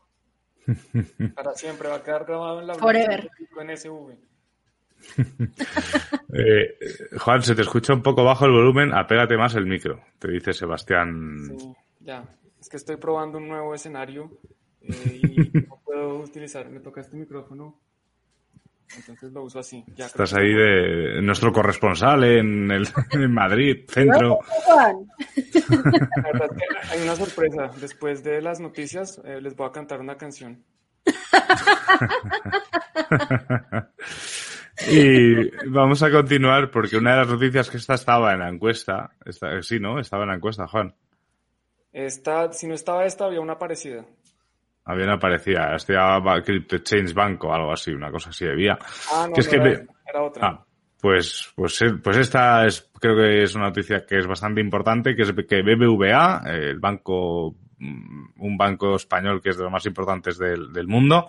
Para 1.34 1.54
siempre 1.54 1.88
va 1.88 1.96
a 1.96 2.02
quedar 2.02 2.24
grabado 2.24 2.60
en 2.60 2.68
la 2.68 2.74
Forever. 2.74 3.28
en 3.60 3.76
SV. 3.76 4.16
eh, 6.32 6.78
Juan, 7.18 7.42
se 7.42 7.54
te 7.54 7.62
escucha 7.62 7.92
un 7.92 8.02
poco 8.02 8.22
bajo 8.22 8.46
el 8.46 8.52
volumen, 8.52 8.94
apégate 8.94 9.36
más 9.36 9.54
el 9.56 9.66
micro, 9.66 10.00
te 10.18 10.30
dice 10.30 10.52
Sebastián. 10.52 11.56
Sí, 11.58 11.72
ya. 12.00 12.24
Es 12.60 12.68
que 12.68 12.76
estoy 12.76 12.96
probando 12.96 13.38
un 13.38 13.48
nuevo 13.48 13.74
escenario 13.74 14.30
eh, 14.82 15.20
y 15.20 15.58
no 15.66 15.80
puedo 15.84 16.20
utilizar, 16.20 16.70
me 16.70 16.78
toca 16.78 17.00
este 17.00 17.16
micrófono. 17.16 17.80
Entonces 18.96 19.32
lo 19.32 19.42
uso 19.42 19.58
así. 19.58 19.84
Ya, 19.94 20.06
Estás 20.06 20.32
ahí 20.34 20.52
de 20.52 21.20
nuestro 21.22 21.52
corresponsal 21.52 22.24
en, 22.24 22.70
el, 22.70 22.88
en 23.10 23.32
Madrid, 23.32 23.84
centro. 23.88 24.38
La 24.68 24.94
verdad 26.32 26.50
es 26.50 26.56
que 26.56 26.64
hay 26.92 27.02
una 27.02 27.16
sorpresa. 27.16 27.70
Después 27.80 28.22
de 28.22 28.42
las 28.42 28.60
noticias, 28.60 29.20
eh, 29.24 29.40
les 29.40 29.56
voy 29.56 29.68
a 29.68 29.72
cantar 29.72 30.00
una 30.00 30.16
canción. 30.16 30.62
y 34.88 35.50
vamos 35.68 36.02
a 36.02 36.10
continuar 36.10 36.70
porque 36.70 36.96
una 36.96 37.12
de 37.12 37.18
las 37.18 37.28
noticias 37.28 37.70
que 37.70 37.76
esta 37.78 37.94
estaba 37.94 38.32
en 38.32 38.40
la 38.40 38.48
encuesta, 38.48 39.12
esta, 39.24 39.62
sí, 39.62 39.80
¿no? 39.80 39.98
Estaba 39.98 40.24
en 40.24 40.30
la 40.30 40.36
encuesta, 40.36 40.68
Juan. 40.68 40.94
Esta, 41.92 42.52
si 42.52 42.66
no 42.66 42.74
estaba 42.74 43.04
esta, 43.04 43.26
había 43.26 43.40
una 43.40 43.58
parecida. 43.58 44.04
Había 44.84 45.04
una 45.04 45.18
parecida, 45.18 45.74
este 45.76 45.94
Crypto 46.44 46.76
Exchange 46.76 47.14
Bank 47.14 47.44
o 47.44 47.52
algo 47.52 47.72
así, 47.72 47.92
una 47.92 48.10
cosa 48.10 48.30
así 48.30 48.46
había. 48.46 48.78
Ah, 49.12 49.26
no, 49.28 49.34
que 49.34 49.40
es 49.40 49.46
no 49.46 49.50
que 49.50 49.56
era, 49.56 49.84
era 50.06 50.22
otra. 50.22 50.48
Ah, 50.48 50.66
pues, 51.02 51.52
pues, 51.56 51.82
eh, 51.82 51.94
pues 52.00 52.16
esta 52.16 52.64
es, 52.64 52.88
creo 53.00 53.16
que 53.16 53.42
es 53.42 53.56
una 53.56 53.66
noticia 53.66 54.06
que 54.06 54.18
es 54.18 54.26
bastante 54.28 54.60
importante, 54.60 55.16
que 55.16 55.22
es 55.22 55.32
que 55.48 55.62
BBVA, 55.62 56.42
eh, 56.46 56.70
el 56.70 56.78
banco, 56.78 57.56
mm, 57.76 58.24
un 58.36 58.56
banco 58.56 58.94
español 58.94 59.42
que 59.42 59.50
es 59.50 59.56
de 59.56 59.64
los 59.64 59.72
más 59.72 59.84
importantes 59.84 60.38
del, 60.38 60.72
del 60.72 60.86
mundo, 60.86 61.26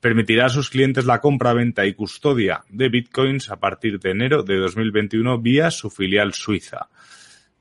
permitirá 0.00 0.46
a 0.46 0.48
sus 0.48 0.70
clientes 0.70 1.04
la 1.04 1.20
compra, 1.20 1.52
venta 1.52 1.84
y 1.84 1.92
custodia 1.92 2.64
de 2.70 2.88
bitcoins 2.88 3.50
a 3.50 3.60
partir 3.60 4.00
de 4.00 4.12
enero 4.12 4.42
de 4.42 4.56
2021 4.56 5.38
vía 5.38 5.70
su 5.70 5.90
filial 5.90 6.32
suiza. 6.32 6.88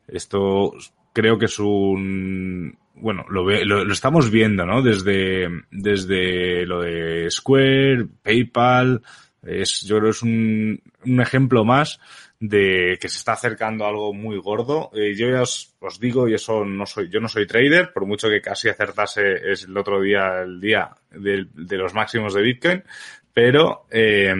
Esto 0.07 0.73
creo 1.11 1.37
que 1.37 1.45
es 1.47 1.59
un, 1.59 2.78
bueno, 3.01 3.25
lo, 3.29 3.45
ve- 3.45 3.65
lo, 3.65 3.91
estamos 3.91 4.29
viendo, 4.31 4.65
¿no? 4.65 4.81
Desde, 4.81 5.47
desde 5.71 6.65
lo 6.65 6.81
de 6.81 7.29
Square, 7.29 8.05
PayPal, 8.23 9.01
es, 9.43 9.81
yo 9.81 9.97
creo 9.97 10.05
que 10.05 10.17
es 10.17 10.21
un, 10.23 10.81
un 11.05 11.21
ejemplo 11.21 11.63
más 11.65 11.99
de 12.41 12.97
que 13.01 13.09
se 13.09 13.17
está 13.17 13.33
acercando 13.33 13.85
a 13.85 13.89
algo 13.89 14.13
muy 14.13 14.37
gordo. 14.37 14.91
Eh, 14.93 15.13
yo 15.15 15.29
ya 15.29 15.41
os, 15.41 15.75
digo, 15.99 16.27
y 16.27 16.33
eso 16.33 16.63
no 16.65 16.85
soy, 16.85 17.09
yo 17.09 17.19
no 17.19 17.27
soy 17.27 17.45
trader, 17.47 17.91
por 17.93 18.05
mucho 18.05 18.29
que 18.29 18.41
casi 18.41 18.69
acertase 18.69 19.51
es 19.51 19.65
el 19.65 19.75
otro 19.77 20.01
día, 20.01 20.41
el 20.43 20.59
día 20.61 20.89
de, 21.11 21.47
de 21.53 21.77
los 21.77 21.93
máximos 21.93 22.33
de 22.33 22.41
Bitcoin, 22.41 22.83
pero 23.33 23.85
eh, 23.91 24.33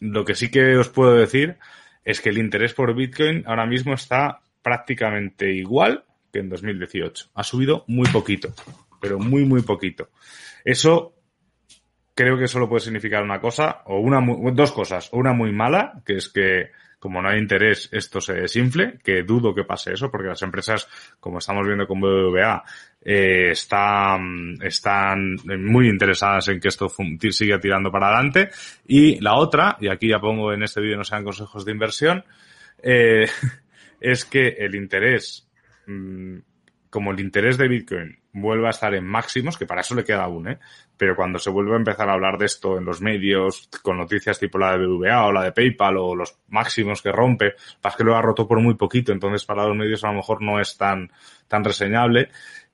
lo 0.00 0.24
que 0.24 0.34
sí 0.34 0.50
que 0.50 0.76
os 0.76 0.88
puedo 0.88 1.14
decir 1.14 1.56
es 2.04 2.20
que 2.20 2.30
el 2.30 2.38
interés 2.38 2.74
por 2.74 2.94
Bitcoin 2.94 3.44
ahora 3.46 3.66
mismo 3.66 3.94
está 3.94 4.40
prácticamente 4.62 5.52
igual 5.52 6.04
que 6.32 6.38
en 6.40 6.48
2018. 6.48 7.30
Ha 7.34 7.42
subido 7.42 7.84
muy 7.88 8.08
poquito, 8.08 8.52
pero 9.00 9.18
muy, 9.18 9.44
muy 9.44 9.62
poquito. 9.62 10.10
Eso 10.64 11.14
creo 12.14 12.36
que 12.38 12.48
solo 12.48 12.68
puede 12.68 12.80
significar 12.82 13.22
una 13.22 13.40
cosa, 13.40 13.82
o 13.86 13.98
una, 14.00 14.20
mu- 14.20 14.50
dos 14.52 14.72
cosas. 14.72 15.08
Una 15.12 15.32
muy 15.32 15.52
mala, 15.52 16.02
que 16.04 16.16
es 16.16 16.28
que 16.28 16.70
como 16.98 17.22
no 17.22 17.30
hay 17.30 17.38
interés, 17.38 17.88
esto 17.92 18.20
se 18.20 18.34
desinfle, 18.34 18.98
que 19.02 19.22
dudo 19.22 19.54
que 19.54 19.64
pase 19.64 19.94
eso, 19.94 20.10
porque 20.10 20.28
las 20.28 20.42
empresas, 20.42 20.86
como 21.18 21.38
estamos 21.38 21.66
viendo 21.66 21.86
con 21.86 21.98
BBVA, 21.98 22.62
eh, 23.02 23.52
están, 23.52 24.56
están 24.62 25.36
muy 25.60 25.88
interesadas 25.88 26.48
en 26.48 26.60
que 26.60 26.68
esto 26.68 26.92
siga 27.30 27.58
tirando 27.58 27.90
para 27.90 28.08
adelante. 28.08 28.50
Y 28.86 29.18
la 29.20 29.36
otra, 29.36 29.78
y 29.80 29.88
aquí 29.88 30.08
ya 30.10 30.20
pongo 30.20 30.52
en 30.52 30.62
este 30.62 30.82
vídeo 30.82 30.98
no 30.98 31.04
sean 31.04 31.24
consejos 31.24 31.64
de 31.64 31.72
inversión, 31.72 32.22
eh, 32.82 33.26
es 34.00 34.26
que 34.26 34.48
el 34.58 34.74
interés, 34.74 35.48
mm, 35.90 36.38
como 36.90 37.12
el 37.12 37.20
interés 37.20 37.56
de 37.56 37.68
Bitcoin 37.68 38.18
vuelva 38.32 38.68
a 38.68 38.70
estar 38.70 38.94
en 38.94 39.04
máximos, 39.04 39.56
que 39.56 39.66
para 39.66 39.80
eso 39.80 39.94
le 39.94 40.04
queda 40.04 40.24
aún, 40.24 40.48
¿eh? 40.48 40.58
Pero 40.96 41.16
cuando 41.16 41.38
se 41.38 41.50
vuelve 41.50 41.72
a 41.74 41.78
empezar 41.78 42.08
a 42.08 42.12
hablar 42.12 42.36
de 42.38 42.46
esto 42.46 42.78
en 42.78 42.84
los 42.84 43.00
medios, 43.00 43.68
con 43.82 43.96
noticias 43.96 44.38
tipo 44.38 44.58
la 44.58 44.72
de 44.72 44.86
BBVA 44.86 45.26
o 45.26 45.32
la 45.32 45.44
de 45.44 45.52
PayPal 45.52 45.96
o 45.96 46.14
los 46.14 46.36
máximos 46.48 47.00
que 47.02 47.12
rompe, 47.12 47.54
pasa 47.80 47.96
que 47.96 48.04
lo 48.04 48.16
ha 48.16 48.22
roto 48.22 48.46
por 48.46 48.60
muy 48.60 48.74
poquito, 48.74 49.12
entonces 49.12 49.44
para 49.44 49.66
los 49.66 49.76
medios 49.76 50.04
a 50.04 50.08
lo 50.08 50.14
mejor 50.14 50.42
no 50.42 50.60
es 50.60 50.76
tan, 50.76 51.10
tan 51.48 51.64
reseñable, 51.64 52.28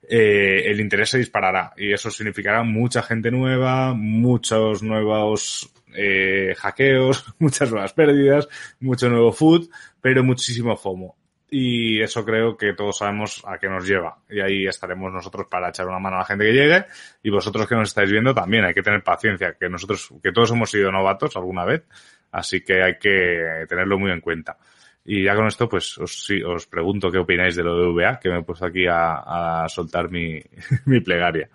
eh, 0.08 0.62
el 0.66 0.80
interés 0.80 1.10
se 1.10 1.18
disparará 1.18 1.72
y 1.76 1.92
eso 1.92 2.10
significará 2.10 2.62
mucha 2.62 3.02
gente 3.02 3.30
nueva, 3.30 3.94
muchos 3.94 4.82
nuevos 4.82 5.72
eh, 5.94 6.54
hackeos, 6.56 7.24
muchas 7.38 7.70
nuevas 7.70 7.92
pérdidas, 7.92 8.48
mucho 8.80 9.08
nuevo 9.08 9.32
food, 9.32 9.68
pero 10.00 10.22
muchísimo 10.22 10.76
FOMO. 10.76 11.25
Y 11.48 12.02
eso 12.02 12.24
creo 12.24 12.56
que 12.56 12.72
todos 12.72 12.98
sabemos 12.98 13.42
a 13.46 13.58
qué 13.58 13.68
nos 13.68 13.86
lleva. 13.86 14.18
Y 14.28 14.40
ahí 14.40 14.66
estaremos 14.66 15.12
nosotros 15.12 15.46
para 15.48 15.68
echar 15.68 15.86
una 15.86 16.00
mano 16.00 16.16
a 16.16 16.20
la 16.20 16.24
gente 16.24 16.44
que 16.44 16.52
llegue. 16.52 16.86
Y 17.22 17.30
vosotros 17.30 17.68
que 17.68 17.76
nos 17.76 17.88
estáis 17.88 18.10
viendo 18.10 18.34
también 18.34 18.64
hay 18.64 18.74
que 18.74 18.82
tener 18.82 19.02
paciencia, 19.02 19.54
que 19.58 19.68
nosotros, 19.68 20.12
que 20.22 20.32
todos 20.32 20.50
hemos 20.50 20.70
sido 20.70 20.90
novatos 20.90 21.36
alguna 21.36 21.64
vez. 21.64 21.84
Así 22.32 22.62
que 22.62 22.82
hay 22.82 22.98
que 22.98 23.64
tenerlo 23.68 23.98
muy 23.98 24.10
en 24.10 24.20
cuenta. 24.20 24.58
Y 25.04 25.22
ya 25.22 25.36
con 25.36 25.46
esto, 25.46 25.68
pues 25.68 25.96
os, 25.98 26.24
sí, 26.24 26.42
os 26.42 26.66
pregunto 26.66 27.12
qué 27.12 27.18
opináis 27.18 27.54
de 27.54 27.62
lo 27.62 27.78
de 27.78 27.92
VA, 27.92 28.18
que 28.18 28.28
me 28.28 28.40
he 28.40 28.42
puesto 28.42 28.66
aquí 28.66 28.86
a, 28.88 29.62
a 29.62 29.68
soltar 29.68 30.10
mi, 30.10 30.42
mi 30.86 31.00
plegaria. 31.00 31.48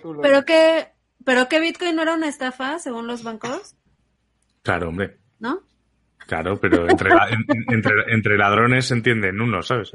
Tú. 0.00 0.18
Pero 0.22 0.44
que, 0.44 0.88
pero 1.24 1.48
que 1.48 1.60
Bitcoin 1.60 1.96
no 1.96 2.02
era 2.02 2.14
una 2.14 2.28
estafa, 2.28 2.78
según 2.78 3.06
los 3.06 3.22
bancos, 3.22 3.76
Claro, 4.64 4.88
hombre. 4.88 5.18
¿no? 5.38 5.60
Claro, 6.26 6.58
pero 6.58 6.88
entre, 6.88 7.10
entre 8.08 8.38
ladrones 8.38 8.86
se 8.86 8.94
entienden 8.94 9.40
uno, 9.40 9.62
¿sabes? 9.62 9.92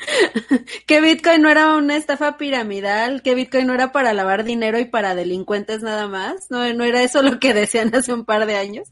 Que 0.86 1.00
Bitcoin 1.00 1.42
no 1.42 1.50
era 1.50 1.74
una 1.76 1.96
estafa 1.96 2.36
piramidal, 2.36 3.22
que 3.22 3.34
Bitcoin 3.34 3.66
no 3.66 3.74
era 3.74 3.92
para 3.92 4.12
lavar 4.12 4.44
dinero 4.44 4.78
y 4.78 4.86
para 4.86 5.14
delincuentes 5.14 5.82
nada 5.82 6.08
más. 6.08 6.50
No, 6.50 6.72
no 6.72 6.84
era 6.84 7.02
eso 7.02 7.22
lo 7.22 7.38
que 7.38 7.54
decían 7.54 7.94
hace 7.94 8.12
un 8.12 8.24
par 8.24 8.46
de 8.46 8.56
años. 8.56 8.88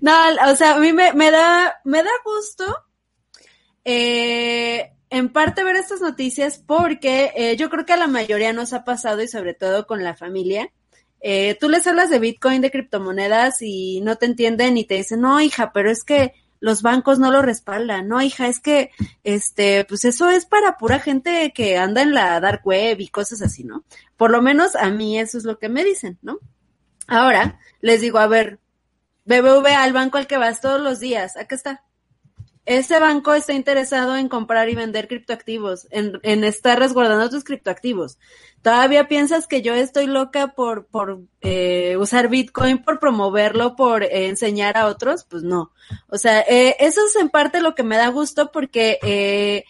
No, 0.00 0.12
o 0.48 0.56
sea, 0.56 0.76
a 0.76 0.78
mí 0.78 0.92
me, 0.92 1.12
me 1.12 1.30
da, 1.30 1.80
me 1.84 2.02
da 2.02 2.10
gusto, 2.24 2.64
eh, 3.84 4.92
en 5.10 5.28
parte 5.28 5.62
ver 5.62 5.76
estas 5.76 6.00
noticias 6.00 6.58
porque 6.58 7.32
eh, 7.36 7.56
yo 7.56 7.70
creo 7.70 7.84
que 7.84 7.92
a 7.92 7.98
la 7.98 8.08
mayoría 8.08 8.52
nos 8.52 8.72
ha 8.72 8.84
pasado 8.84 9.22
y 9.22 9.28
sobre 9.28 9.54
todo 9.54 9.86
con 9.86 10.02
la 10.02 10.14
familia. 10.14 10.72
Eh, 11.26 11.56
tú 11.58 11.70
les 11.70 11.86
hablas 11.86 12.10
de 12.10 12.18
Bitcoin, 12.18 12.60
de 12.60 12.70
criptomonedas 12.70 13.62
y 13.62 14.02
no 14.02 14.16
te 14.16 14.26
entienden 14.26 14.76
y 14.76 14.84
te 14.84 14.96
dicen, 14.96 15.22
no, 15.22 15.40
hija, 15.40 15.72
pero 15.72 15.90
es 15.90 16.04
que 16.04 16.34
los 16.60 16.82
bancos 16.82 17.18
no 17.18 17.30
lo 17.30 17.40
respaldan. 17.40 18.08
No, 18.08 18.20
hija, 18.20 18.46
es 18.46 18.60
que, 18.60 18.90
este, 19.22 19.86
pues 19.86 20.04
eso 20.04 20.28
es 20.28 20.44
para 20.44 20.76
pura 20.76 21.00
gente 21.00 21.50
que 21.54 21.78
anda 21.78 22.02
en 22.02 22.12
la 22.12 22.38
dark 22.40 22.60
web 22.66 23.00
y 23.00 23.08
cosas 23.08 23.40
así, 23.40 23.64
¿no? 23.64 23.84
Por 24.18 24.30
lo 24.30 24.42
menos 24.42 24.76
a 24.76 24.90
mí 24.90 25.18
eso 25.18 25.38
es 25.38 25.44
lo 25.44 25.58
que 25.58 25.70
me 25.70 25.82
dicen, 25.82 26.18
¿no? 26.20 26.40
Ahora 27.06 27.58
les 27.80 28.02
digo, 28.02 28.18
a 28.18 28.26
ver, 28.26 28.58
BBVA, 29.24 29.82
el 29.86 29.94
banco 29.94 30.18
al 30.18 30.26
que 30.26 30.36
vas 30.36 30.60
todos 30.60 30.82
los 30.82 31.00
días, 31.00 31.38
acá 31.38 31.54
está. 31.54 31.84
Ese 32.66 32.98
banco 32.98 33.34
está 33.34 33.52
interesado 33.52 34.16
en 34.16 34.28
comprar 34.28 34.68
y 34.68 34.74
vender 34.74 35.06
criptoactivos, 35.06 35.86
en, 35.90 36.18
en 36.22 36.44
estar 36.44 36.78
resguardando 36.78 37.28
tus 37.28 37.44
criptoactivos. 37.44 38.18
¿Todavía 38.62 39.08
piensas 39.08 39.46
que 39.46 39.60
yo 39.60 39.74
estoy 39.74 40.06
loca 40.06 40.54
por, 40.54 40.86
por 40.86 41.20
eh, 41.42 41.98
usar 41.98 42.28
Bitcoin, 42.28 42.82
por 42.82 42.98
promoverlo, 42.98 43.76
por 43.76 44.02
eh, 44.02 44.28
enseñar 44.28 44.78
a 44.78 44.86
otros? 44.86 45.24
Pues 45.24 45.42
no. 45.42 45.72
O 46.08 46.16
sea, 46.16 46.40
eh, 46.40 46.74
eso 46.80 47.02
es 47.06 47.14
en 47.16 47.28
parte 47.28 47.60
lo 47.60 47.74
que 47.74 47.82
me 47.82 47.98
da 47.98 48.08
gusto 48.08 48.50
porque 48.50 48.98
eh, 49.02 49.64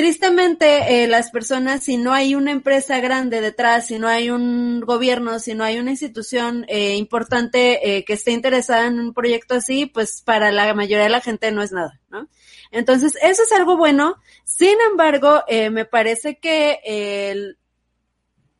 tristemente 0.00 1.04
eh, 1.04 1.06
las 1.06 1.30
personas, 1.30 1.84
si 1.84 1.98
no 1.98 2.14
hay 2.14 2.34
una 2.34 2.52
empresa 2.52 3.00
grande 3.00 3.42
detrás, 3.42 3.88
si 3.88 3.98
no 3.98 4.08
hay 4.08 4.30
un 4.30 4.80
gobierno, 4.80 5.38
si 5.38 5.52
no 5.52 5.62
hay 5.62 5.78
una 5.78 5.90
institución 5.90 6.64
eh, 6.68 6.96
importante 6.96 7.98
eh, 7.98 8.06
que 8.06 8.14
esté 8.14 8.30
interesada 8.30 8.86
en 8.86 8.98
un 8.98 9.12
proyecto 9.12 9.56
así, 9.56 9.84
pues 9.84 10.22
para 10.22 10.52
la 10.52 10.72
mayoría 10.72 11.02
de 11.02 11.10
la 11.10 11.20
gente 11.20 11.52
no 11.52 11.62
es 11.62 11.72
nada, 11.72 12.00
¿no? 12.08 12.28
Entonces, 12.70 13.14
eso 13.20 13.42
es 13.42 13.52
algo 13.52 13.76
bueno. 13.76 14.16
Sin 14.44 14.80
embargo, 14.90 15.42
eh, 15.48 15.68
me 15.68 15.84
parece 15.84 16.38
que 16.38 16.78
el 16.82 17.58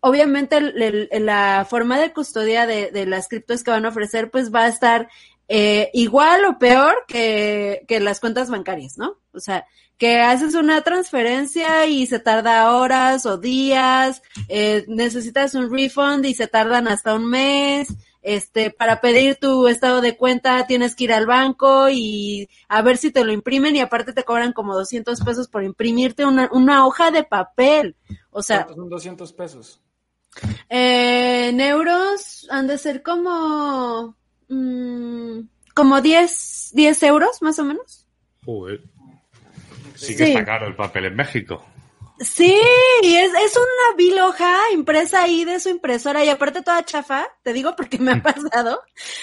obviamente 0.01 0.61
la 1.21 1.67
forma 1.69 1.99
de 1.99 2.13
custodia 2.13 2.67
de, 2.67 3.07
las 3.07 3.29
criptos 3.29 3.63
que 3.63 3.71
van 3.71 3.87
a 3.87 3.91
ofrecer 3.91 4.31
pues 4.31 4.53
va 4.53 4.65
a 4.65 4.69
estar 4.69 5.09
eh, 5.53 5.91
igual 5.95 6.45
o 6.45 6.61
peor 6.61 6.95
que, 7.09 7.85
que 7.89 7.99
las 7.99 8.21
cuentas 8.21 8.51
bancarias, 8.51 8.97
¿no? 8.99 9.19
O 9.33 9.41
sea, 9.41 9.67
que 9.99 10.21
haces 10.21 10.55
una 10.55 10.83
transferencia 10.83 11.87
y 11.87 12.07
se 12.07 12.21
tarda 12.21 12.73
horas 12.77 13.27
o 13.27 13.37
días, 13.37 14.23
eh, 14.49 14.85
necesitas 14.87 15.57
un 15.57 15.69
refund 15.69 16.25
y 16.25 16.35
se 16.35 16.47
tardan 16.47 16.87
hasta 16.87 17.15
un 17.15 17.29
mes, 17.29 17.89
este, 18.23 18.71
para 18.71 19.01
pedir 19.01 19.39
tu 19.41 19.67
estado 19.67 20.01
de 20.01 20.17
cuenta 20.17 20.69
tienes 20.69 20.95
que 20.95 21.05
ir 21.05 21.13
al 21.13 21.27
banco 21.27 21.89
y 21.91 22.49
a 22.69 22.81
ver 22.83 22.97
si 22.97 23.11
te 23.11 23.25
lo 23.25 23.33
imprimen 23.33 23.75
y 23.75 23.81
aparte 23.81 24.13
te 24.13 24.23
cobran 24.23 24.53
como 24.53 24.77
200 24.77 25.21
pesos 25.23 25.49
por 25.49 25.65
imprimirte 25.65 26.25
una, 26.25 26.49
una 26.53 26.87
hoja 26.87 27.11
de 27.11 27.25
papel. 27.25 27.97
O 28.31 28.41
sea. 28.41 28.69
son 28.73 28.89
200 28.89 29.33
pesos? 29.33 29.83
Eh, 30.69 31.49
en 31.49 31.61
euros 31.61 32.47
han 32.51 32.69
de 32.69 32.79
ser 32.79 33.03
como, 33.03 34.17
mm, 34.51 35.41
como 35.75 36.01
10, 36.01 36.71
10 36.75 37.03
euros 37.05 37.41
más 37.43 37.59
o 37.59 37.65
menos. 37.65 38.07
Joder. 38.45 38.83
Sí 39.95 40.17
que 40.17 40.25
está 40.25 40.45
caro 40.45 40.67
el 40.67 40.77
papel 40.77 41.07
en 41.07 41.17
México. 41.17 41.65
Sí, 42.23 42.55
es, 43.03 43.33
es 43.33 43.57
una 43.57 43.97
vil 43.97 44.19
hoja 44.21 44.55
impresa 44.75 45.23
ahí 45.23 45.47
de 45.47 45.59
su 45.59 45.71
impresora 45.71 46.23
y 46.23 46.29
aparte 46.29 46.61
toda 46.61 46.85
chafa, 46.85 47.27
te 47.43 47.55
digo 47.55 47.75
porque 47.77 47.97
me 47.99 48.13
ha 48.13 48.23
pasado. 48.23 48.83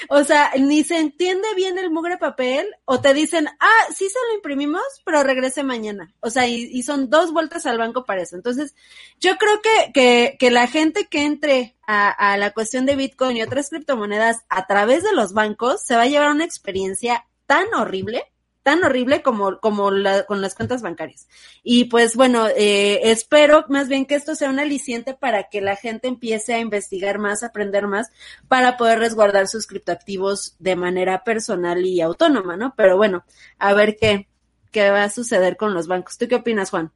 O 0.09 0.23
sea, 0.23 0.51
ni 0.57 0.83
se 0.83 0.97
entiende 0.97 1.47
bien 1.55 1.77
el 1.77 1.91
mugre 1.91 2.17
papel 2.17 2.65
o 2.85 2.99
te 2.99 3.13
dicen, 3.13 3.47
ah, 3.59 3.93
sí 3.93 4.09
se 4.09 4.17
lo 4.27 4.35
imprimimos, 4.35 4.81
pero 5.05 5.21
regrese 5.21 5.61
mañana. 5.61 6.15
O 6.21 6.31
sea, 6.31 6.47
y, 6.47 6.81
son 6.81 7.11
dos 7.11 7.33
vueltas 7.33 7.67
al 7.67 7.77
banco 7.77 8.03
para 8.03 8.23
eso. 8.23 8.35
Entonces, 8.35 8.73
yo 9.19 9.37
creo 9.37 9.61
que, 9.61 9.91
que, 9.93 10.35
que 10.39 10.49
la 10.49 10.65
gente 10.65 11.05
que 11.05 11.23
entre 11.23 11.75
a, 11.85 12.09
a 12.09 12.37
la 12.37 12.51
cuestión 12.51 12.87
de 12.87 12.95
Bitcoin 12.95 13.37
y 13.37 13.43
otras 13.43 13.69
criptomonedas 13.69 14.37
a 14.49 14.65
través 14.65 15.03
de 15.03 15.13
los 15.13 15.33
bancos 15.33 15.83
se 15.83 15.95
va 15.95 16.03
a 16.03 16.07
llevar 16.07 16.31
una 16.31 16.45
experiencia 16.45 17.27
tan 17.45 17.71
horrible 17.75 18.23
tan 18.67 18.83
horrible 18.83 19.21
como, 19.21 19.61
como 19.61 19.91
la, 19.91 20.25
con 20.25 20.41
las 20.41 20.53
cuentas 20.53 20.81
bancarias. 20.81 21.29
Y 21.63 21.85
pues 21.85 22.17
bueno, 22.17 22.49
eh, 22.49 22.99
espero 23.09 23.63
más 23.69 23.87
bien 23.87 24.05
que 24.05 24.15
esto 24.15 24.35
sea 24.35 24.49
un 24.49 24.59
aliciente 24.59 25.13
para 25.13 25.43
que 25.43 25.61
la 25.61 25.77
gente 25.77 26.09
empiece 26.09 26.53
a 26.53 26.59
investigar 26.59 27.17
más, 27.17 27.43
a 27.43 27.47
aprender 27.47 27.87
más, 27.87 28.11
para 28.49 28.75
poder 28.75 28.99
resguardar 28.99 29.47
sus 29.47 29.67
criptoactivos 29.67 30.57
de 30.59 30.75
manera 30.75 31.23
personal 31.23 31.85
y 31.85 32.01
autónoma, 32.01 32.57
¿no? 32.57 32.73
Pero 32.75 32.97
bueno, 32.97 33.23
a 33.57 33.73
ver 33.73 33.95
qué, 33.95 34.27
qué 34.73 34.91
va 34.91 35.05
a 35.05 35.09
suceder 35.09 35.55
con 35.55 35.73
los 35.73 35.87
bancos. 35.87 36.17
¿Tú 36.17 36.27
qué 36.27 36.35
opinas, 36.35 36.69
Juan? 36.69 36.91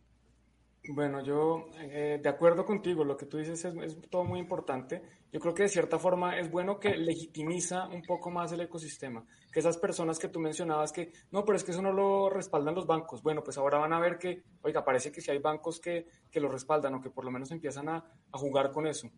Bueno, 0.89 1.23
yo 1.23 1.69
eh, 1.79 2.19
de 2.21 2.27
acuerdo 2.27 2.65
contigo, 2.65 3.05
lo 3.05 3.15
que 3.15 3.27
tú 3.27 3.37
dices 3.37 3.63
es, 3.63 3.75
es, 3.77 3.97
todo 4.09 4.25
muy 4.25 4.39
importante. 4.39 5.01
Yo 5.31 5.39
creo 5.39 5.53
que 5.53 5.63
de 5.63 5.69
cierta 5.69 5.97
forma 5.97 6.37
es 6.37 6.51
bueno 6.51 6.79
que 6.79 6.97
legitimiza 6.97 7.87
un 7.87 8.01
poco 8.01 8.29
más 8.29 8.51
el 8.51 8.61
ecosistema, 8.61 9.25
que 9.51 9.61
esas 9.61 9.77
personas 9.77 10.19
que 10.19 10.27
tú 10.27 10.39
mencionabas 10.39 10.91
que, 10.91 11.13
no, 11.31 11.45
pero 11.45 11.55
es 11.55 11.63
que 11.63 11.71
eso 11.71 11.81
no 11.81 11.93
lo 11.93 12.29
respaldan 12.29 12.75
los 12.75 12.85
bancos. 12.85 13.23
Bueno, 13.23 13.41
pues 13.43 13.57
ahora 13.57 13.77
van 13.77 13.93
a 13.93 13.99
ver 13.99 14.17
que, 14.17 14.43
oiga, 14.61 14.83
parece 14.83 15.11
que 15.11 15.21
si 15.21 15.31
hay 15.31 15.39
bancos 15.39 15.79
que, 15.79 16.07
que 16.29 16.41
lo 16.41 16.49
respaldan 16.49 16.95
o 16.95 17.01
que 17.01 17.09
por 17.09 17.23
lo 17.23 17.31
menos 17.31 17.49
empiezan 17.51 17.87
a, 17.87 18.03
a 18.31 18.37
jugar 18.37 18.71
con 18.71 18.87
eso. 18.87 19.09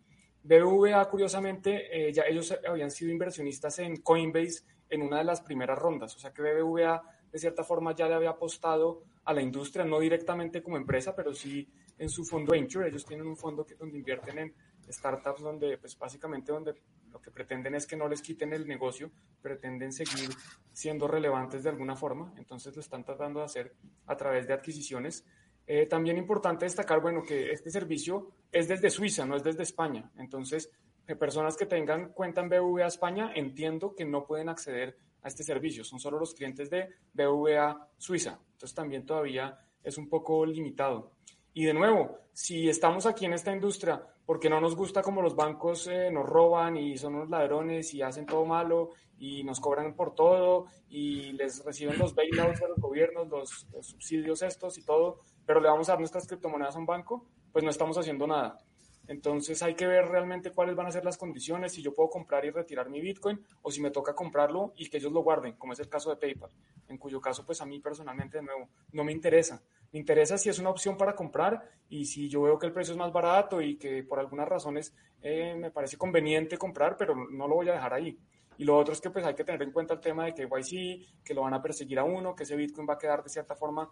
BBVA, 0.44 1.08
curiosamente, 1.08 2.08
eh, 2.08 2.12
ellos 2.28 2.54
habían 2.68 2.90
sido 2.90 3.10
inversionistas 3.10 3.78
en 3.80 3.96
Coinbase 3.96 4.62
en 4.90 5.02
una 5.02 5.18
de 5.18 5.24
las 5.24 5.40
primeras 5.40 5.78
rondas, 5.78 6.14
o 6.14 6.18
sea 6.18 6.32
que 6.32 6.42
BBVA 6.42 7.02
de 7.32 7.38
cierta 7.40 7.64
forma 7.64 7.96
ya 7.96 8.06
le 8.06 8.14
había 8.14 8.30
apostado 8.30 9.02
a 9.24 9.32
la 9.32 9.42
industria, 9.42 9.84
no 9.84 9.98
directamente 9.98 10.62
como 10.62 10.76
empresa, 10.76 11.16
pero 11.16 11.34
sí 11.34 11.68
en 11.98 12.08
su 12.08 12.24
fondo 12.24 12.52
venture. 12.52 12.88
Ellos 12.88 13.04
tienen 13.04 13.26
un 13.26 13.36
fondo 13.36 13.64
que, 13.66 13.74
donde 13.74 13.98
invierten 13.98 14.38
en 14.38 14.54
startups 14.88 15.42
donde, 15.42 15.78
pues 15.78 15.98
básicamente 15.98 16.52
donde 16.52 16.74
lo 17.10 17.20
que 17.20 17.30
pretenden 17.30 17.74
es 17.74 17.86
que 17.86 17.96
no 17.96 18.08
les 18.08 18.22
quiten 18.22 18.52
el 18.52 18.66
negocio, 18.66 19.10
pretenden 19.40 19.92
seguir 19.92 20.30
siendo 20.72 21.06
relevantes 21.06 21.62
de 21.62 21.70
alguna 21.70 21.94
forma, 21.94 22.34
entonces 22.36 22.74
lo 22.74 22.80
están 22.80 23.04
tratando 23.04 23.40
de 23.40 23.46
hacer 23.46 23.74
a 24.06 24.16
través 24.16 24.46
de 24.46 24.54
adquisiciones. 24.54 25.24
Eh, 25.66 25.86
también 25.86 26.18
importante 26.18 26.64
destacar, 26.64 27.00
bueno, 27.00 27.22
que 27.22 27.52
este 27.52 27.70
servicio 27.70 28.32
es 28.52 28.68
desde 28.68 28.90
Suiza, 28.90 29.24
no 29.24 29.36
es 29.36 29.44
desde 29.44 29.62
España, 29.62 30.10
entonces 30.18 30.70
eh, 31.06 31.14
personas 31.14 31.56
que 31.56 31.66
tengan 31.66 32.12
cuenta 32.12 32.40
en 32.40 32.48
BVA 32.48 32.86
España 32.86 33.32
entiendo 33.34 33.94
que 33.94 34.04
no 34.04 34.26
pueden 34.26 34.48
acceder 34.48 34.96
a 35.22 35.28
este 35.28 35.42
servicio, 35.42 35.84
son 35.84 36.00
solo 36.00 36.18
los 36.18 36.34
clientes 36.34 36.68
de 36.68 36.88
BVA 37.12 37.88
Suiza, 37.96 38.40
entonces 38.52 38.74
también 38.74 39.06
todavía 39.06 39.58
es 39.84 39.98
un 39.98 40.08
poco 40.08 40.44
limitado. 40.44 41.12
Y 41.54 41.64
de 41.64 41.72
nuevo, 41.72 42.18
si 42.32 42.68
estamos 42.68 43.06
aquí 43.06 43.26
en 43.26 43.32
esta 43.32 43.52
industria 43.52 44.02
porque 44.26 44.50
no 44.50 44.60
nos 44.60 44.74
gusta 44.74 45.02
como 45.02 45.22
los 45.22 45.36
bancos 45.36 45.86
eh, 45.86 46.10
nos 46.10 46.26
roban 46.26 46.76
y 46.76 46.96
son 46.96 47.14
unos 47.14 47.30
ladrones 47.30 47.94
y 47.94 48.02
hacen 48.02 48.26
todo 48.26 48.44
malo 48.44 48.90
y 49.18 49.44
nos 49.44 49.60
cobran 49.60 49.94
por 49.94 50.16
todo 50.16 50.66
y 50.88 51.32
les 51.32 51.64
reciben 51.64 51.96
los 51.98 52.14
bailouts 52.14 52.58
de 52.58 52.68
los 52.68 52.78
gobiernos, 52.78 53.28
los, 53.28 53.68
los 53.72 53.86
subsidios 53.86 54.42
estos 54.42 54.78
y 54.78 54.82
todo, 54.82 55.20
pero 55.46 55.60
le 55.60 55.68
vamos 55.68 55.88
a 55.88 55.92
dar 55.92 56.00
nuestras 56.00 56.26
criptomonedas 56.26 56.74
a 56.74 56.78
un 56.80 56.86
banco, 56.86 57.26
pues 57.52 57.62
no 57.62 57.70
estamos 57.70 57.96
haciendo 57.98 58.26
nada. 58.26 58.58
Entonces 59.06 59.62
hay 59.62 59.74
que 59.74 59.86
ver 59.86 60.06
realmente 60.06 60.50
cuáles 60.50 60.74
van 60.74 60.86
a 60.86 60.90
ser 60.90 61.04
las 61.04 61.18
condiciones, 61.18 61.72
si 61.72 61.82
yo 61.82 61.92
puedo 61.92 62.08
comprar 62.08 62.44
y 62.46 62.50
retirar 62.50 62.88
mi 62.88 63.00
Bitcoin 63.00 63.44
o 63.62 63.70
si 63.70 63.80
me 63.80 63.90
toca 63.90 64.14
comprarlo 64.14 64.72
y 64.76 64.88
que 64.88 64.96
ellos 64.96 65.12
lo 65.12 65.22
guarden, 65.22 65.54
como 65.56 65.74
es 65.74 65.80
el 65.80 65.88
caso 65.88 66.10
de 66.10 66.16
PayPal, 66.16 66.50
en 66.88 66.96
cuyo 66.96 67.20
caso 67.20 67.44
pues 67.44 67.60
a 67.60 67.66
mí 67.66 67.80
personalmente 67.80 68.38
de 68.38 68.44
nuevo 68.44 68.70
no 68.92 69.04
me 69.04 69.12
interesa. 69.12 69.62
Me 69.94 70.00
interesa 70.00 70.36
si 70.36 70.48
es 70.48 70.58
una 70.58 70.70
opción 70.70 70.96
para 70.96 71.14
comprar 71.14 71.70
y 71.88 72.04
si 72.04 72.28
yo 72.28 72.42
veo 72.42 72.58
que 72.58 72.66
el 72.66 72.72
precio 72.72 72.90
es 72.90 72.98
más 72.98 73.12
barato 73.12 73.62
y 73.62 73.76
que 73.76 74.02
por 74.02 74.18
algunas 74.18 74.48
razones 74.48 74.92
eh, 75.22 75.54
me 75.56 75.70
parece 75.70 75.96
conveniente 75.96 76.58
comprar, 76.58 76.96
pero 76.96 77.14
no 77.14 77.46
lo 77.46 77.54
voy 77.54 77.68
a 77.68 77.74
dejar 77.74 77.94
ahí. 77.94 78.18
Y 78.58 78.64
lo 78.64 78.76
otro 78.76 78.92
es 78.92 79.00
que 79.00 79.10
pues 79.10 79.24
hay 79.24 79.36
que 79.36 79.44
tener 79.44 79.62
en 79.62 79.70
cuenta 79.70 79.94
el 79.94 80.00
tema 80.00 80.24
de 80.24 80.34
que 80.34 80.48
YC, 80.48 81.22
que 81.24 81.32
lo 81.32 81.42
van 81.42 81.54
a 81.54 81.62
perseguir 81.62 82.00
a 82.00 82.02
uno, 82.02 82.34
que 82.34 82.42
ese 82.42 82.56
Bitcoin 82.56 82.88
va 82.88 82.94
a 82.94 82.98
quedar 82.98 83.22
de 83.22 83.30
cierta 83.30 83.54
forma 83.54 83.88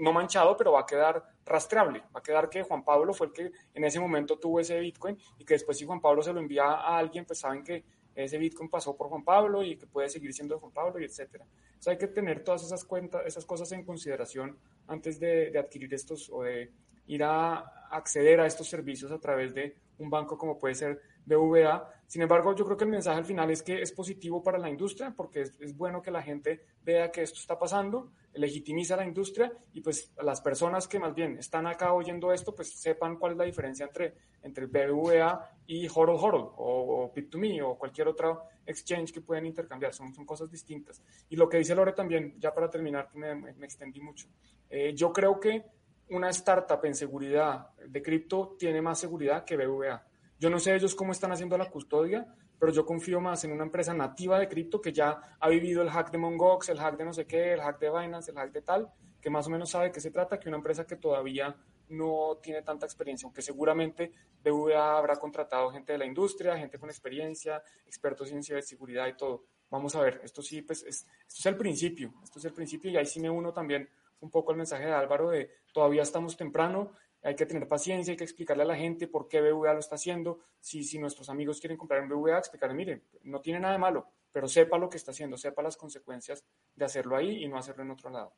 no 0.00 0.12
manchado, 0.12 0.54
pero 0.54 0.72
va 0.72 0.80
a 0.80 0.86
quedar 0.86 1.24
rastreable. 1.46 2.00
Va 2.14 2.20
a 2.20 2.22
quedar 2.22 2.50
que 2.50 2.62
Juan 2.62 2.84
Pablo 2.84 3.14
fue 3.14 3.28
el 3.28 3.32
que 3.32 3.50
en 3.72 3.84
ese 3.84 3.98
momento 4.00 4.38
tuvo 4.38 4.60
ese 4.60 4.78
Bitcoin 4.78 5.16
y 5.38 5.46
que 5.46 5.54
después 5.54 5.78
si 5.78 5.86
Juan 5.86 6.02
Pablo 6.02 6.22
se 6.22 6.34
lo 6.34 6.40
envía 6.40 6.64
a 6.64 6.98
alguien, 6.98 7.24
pues 7.24 7.38
saben 7.38 7.64
que 7.64 7.86
ese 8.24 8.38
Bitcoin 8.38 8.68
pasó 8.68 8.96
por 8.96 9.08
Juan 9.08 9.24
Pablo 9.24 9.62
y 9.62 9.76
que 9.76 9.86
puede 9.86 10.08
seguir 10.08 10.32
siendo 10.32 10.54
de 10.54 10.60
Juan 10.60 10.72
Pablo 10.72 11.00
y 11.00 11.04
etcétera. 11.04 11.44
O 11.44 11.82
sea, 11.82 11.92
hay 11.92 11.98
que 11.98 12.08
tener 12.08 12.42
todas 12.42 12.64
esas 12.64 12.84
cuentas, 12.84 13.22
esas 13.24 13.44
cosas 13.44 13.70
en 13.72 13.84
consideración 13.84 14.58
antes 14.88 15.20
de, 15.20 15.56
adquirir 15.58 15.94
estos 15.94 16.28
o 16.30 16.42
de 16.42 16.72
ir 17.06 17.22
a 17.22 17.58
acceder 17.90 18.40
a 18.40 18.46
estos 18.46 18.68
servicios 18.68 19.12
a 19.12 19.18
través 19.18 19.54
de 19.54 19.76
un 19.98 20.10
banco 20.10 20.36
como 20.36 20.58
puede 20.58 20.74
ser 20.74 21.00
BVA. 21.24 21.88
Sin 22.06 22.22
embargo, 22.22 22.54
yo 22.54 22.64
creo 22.64 22.76
que 22.76 22.84
el 22.84 22.90
mensaje 22.90 23.18
al 23.18 23.24
final 23.24 23.50
es 23.50 23.62
que 23.62 23.80
es 23.80 23.92
positivo 23.92 24.42
para 24.42 24.58
la 24.58 24.68
industria 24.68 25.14
porque 25.16 25.42
es, 25.42 25.76
bueno 25.76 26.02
que 26.02 26.10
la 26.10 26.22
gente 26.22 26.64
vea 26.82 27.12
que 27.12 27.22
esto 27.22 27.38
está 27.38 27.58
pasando, 27.58 28.10
legitimiza 28.38 28.96
la 28.96 29.04
industria 29.04 29.52
y 29.72 29.80
pues 29.80 30.12
las 30.22 30.40
personas 30.40 30.88
que 30.88 30.98
más 30.98 31.14
bien 31.14 31.38
están 31.38 31.66
acá 31.66 31.92
oyendo 31.92 32.32
esto, 32.32 32.54
pues 32.54 32.70
sepan 32.70 33.16
cuál 33.16 33.32
es 33.32 33.38
la 33.38 33.44
diferencia 33.44 33.86
entre, 33.86 34.14
entre 34.42 34.66
BVA 34.66 35.50
y 35.66 35.86
HODL 35.86 36.10
HODL 36.10 36.52
o, 36.56 37.12
Bit2Me 37.14 37.62
o 37.62 37.76
cualquier 37.76 38.08
otro 38.08 38.44
exchange 38.64 39.12
que 39.12 39.20
puedan 39.20 39.46
intercambiar. 39.46 39.92
Son, 39.92 40.14
son 40.14 40.24
cosas 40.24 40.50
distintas. 40.50 41.02
Y 41.28 41.36
lo 41.36 41.48
que 41.48 41.58
dice 41.58 41.74
Lore 41.74 41.92
también, 41.92 42.34
ya 42.38 42.54
para 42.54 42.70
terminar, 42.70 43.08
que 43.08 43.18
me, 43.18 43.34
me, 43.34 43.66
extendí 43.66 44.00
mucho. 44.00 44.28
Eh, 44.70 44.94
yo 44.94 45.12
creo 45.12 45.38
que 45.38 45.64
una 46.10 46.30
startup 46.30 46.84
en 46.84 46.94
seguridad 46.94 47.70
de 47.86 48.02
cripto 48.02 48.56
tiene 48.58 48.80
más 48.80 48.98
seguridad 48.98 49.44
que 49.44 49.56
BVA. 49.56 50.06
Yo 50.38 50.50
no 50.50 50.58
sé 50.58 50.74
ellos 50.74 50.94
cómo 50.94 51.12
están 51.12 51.32
haciendo 51.32 51.58
la 51.58 51.68
custodia, 51.68 52.26
pero 52.58 52.72
yo 52.72 52.84
confío 52.84 53.20
más 53.20 53.44
en 53.44 53.52
una 53.52 53.64
empresa 53.64 53.94
nativa 53.94 54.38
de 54.38 54.48
cripto 54.48 54.80
que 54.80 54.92
ya 54.92 55.36
ha 55.38 55.48
vivido 55.48 55.82
el 55.82 55.90
hack 55.90 56.10
de 56.10 56.18
Mongox, 56.18 56.68
el 56.68 56.78
hack 56.78 56.96
de 56.96 57.04
no 57.04 57.12
sé 57.12 57.26
qué, 57.26 57.52
el 57.52 57.60
hack 57.60 57.78
de 57.78 57.90
Binance, 57.90 58.30
el 58.30 58.36
hack 58.36 58.52
de 58.52 58.62
tal, 58.62 58.92
que 59.20 59.30
más 59.30 59.46
o 59.46 59.50
menos 59.50 59.70
sabe 59.70 59.86
de 59.86 59.92
qué 59.92 60.00
se 60.00 60.10
trata, 60.10 60.38
que 60.38 60.48
una 60.48 60.58
empresa 60.58 60.86
que 60.86 60.96
todavía 60.96 61.56
no 61.88 62.38
tiene 62.42 62.62
tanta 62.62 62.86
experiencia, 62.86 63.26
aunque 63.26 63.42
seguramente 63.42 64.12
BVA 64.42 64.98
habrá 64.98 65.16
contratado 65.16 65.70
gente 65.70 65.92
de 65.92 65.98
la 65.98 66.04
industria, 66.04 66.56
gente 66.56 66.78
con 66.78 66.90
experiencia, 66.90 67.62
expertos 67.86 68.30
en 68.32 68.42
ciberseguridad 68.42 69.06
y 69.06 69.16
todo. 69.16 69.44
Vamos 69.70 69.94
a 69.96 70.00
ver, 70.00 70.20
esto 70.24 70.42
sí, 70.42 70.62
pues 70.62 70.82
esto 70.82 71.06
es 71.26 71.46
el 71.46 71.56
principio, 71.56 72.14
esto 72.22 72.38
es 72.38 72.44
el 72.44 72.52
principio 72.52 72.90
y 72.90 72.96
ahí 72.96 73.06
sí 73.06 73.20
me 73.20 73.30
uno 73.30 73.52
también 73.52 73.88
un 74.20 74.30
poco 74.30 74.50
el 74.50 74.58
mensaje 74.58 74.86
de 74.86 74.92
Álvaro 74.92 75.30
de 75.30 75.50
todavía 75.72 76.02
estamos 76.02 76.36
temprano, 76.36 76.92
hay 77.22 77.34
que 77.34 77.46
tener 77.46 77.66
paciencia, 77.66 78.12
hay 78.12 78.16
que 78.16 78.24
explicarle 78.24 78.62
a 78.62 78.66
la 78.66 78.76
gente 78.76 79.08
por 79.08 79.28
qué 79.28 79.40
BVA 79.40 79.74
lo 79.74 79.80
está 79.80 79.96
haciendo. 79.96 80.40
Si, 80.60 80.84
si 80.84 80.98
nuestros 80.98 81.28
amigos 81.28 81.60
quieren 81.60 81.76
comprar 81.76 82.02
en 82.02 82.08
BVA, 82.08 82.38
explicarle, 82.38 82.74
mire, 82.74 83.02
no 83.22 83.40
tiene 83.40 83.60
nada 83.60 83.72
de 83.72 83.78
malo, 83.78 84.06
pero 84.32 84.48
sepa 84.48 84.78
lo 84.78 84.88
que 84.88 84.96
está 84.96 85.10
haciendo, 85.10 85.36
sepa 85.36 85.62
las 85.62 85.76
consecuencias 85.76 86.44
de 86.74 86.84
hacerlo 86.84 87.16
ahí 87.16 87.44
y 87.44 87.48
no 87.48 87.58
hacerlo 87.58 87.82
en 87.82 87.90
otro 87.90 88.10
lado. 88.10 88.34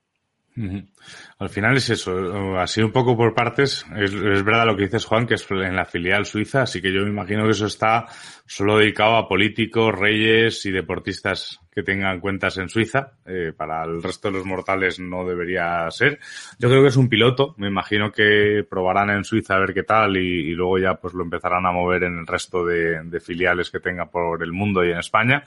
Al 1.39 1.49
final 1.49 1.77
es 1.77 1.91
eso, 1.91 2.59
así 2.59 2.83
un 2.83 2.93
poco 2.93 3.17
por 3.17 3.35
partes, 3.35 3.87
es, 3.97 4.13
verdad 4.13 4.67
lo 4.67 4.77
que 4.77 4.85
dices 4.85 5.05
Juan, 5.05 5.27
que 5.27 5.35
es 5.35 5.51
en 5.51 5.77
la 5.77 5.85
filial 5.85 6.27
suiza, 6.27 6.63
así 6.63 6.83
que 6.83 6.93
yo 6.93 7.03
me 7.03 7.11
imagino 7.11 7.45
que 7.45 7.53
eso 7.53 7.67
está 7.67 8.07
solo 8.47 8.79
dedicado 8.79 9.17
a 9.17 9.29
políticos, 9.29 9.95
reyes 9.97 10.67
y 10.67 10.73
deportistas 10.73 11.61
que 11.73 11.83
tengan 11.85 12.21
cuentas 12.21 12.59
en 12.59 12.69
Suiza, 12.69 13.13
eh, 13.25 13.53
para 13.57 13.85
el 13.85 14.03
resto 14.03 14.29
de 14.29 14.39
los 14.39 14.45
mortales 14.47 14.99
no 14.99 15.25
debería 15.25 15.89
ser. 15.91 16.19
Yo 16.59 16.69
creo 16.69 16.83
que 16.83 16.89
es 16.89 16.97
un 16.97 17.09
piloto, 17.09 17.55
me 17.59 17.69
imagino 17.69 18.11
que 18.11 18.65
probarán 18.69 19.11
en 19.11 19.25
Suiza 19.25 19.55
a 19.55 19.61
ver 19.61 19.73
qué 19.73 19.85
tal 19.85 20.17
y, 20.17 20.53
luego 20.53 20.79
ya 20.79 20.95
pues 20.95 21.15
lo 21.15 21.23
empezarán 21.23 21.65
a 21.65 21.73
mover 21.73 22.05
en 22.05 22.19
el 22.19 22.27
resto 22.27 22.65
de, 22.65 23.21
filiales 23.21 23.71
que 23.71 23.81
tenga 23.81 24.07
por 24.07 24.43
el 24.43 24.53
mundo 24.53 24.85
y 24.85 24.91
en 24.91 24.99
España. 24.99 25.45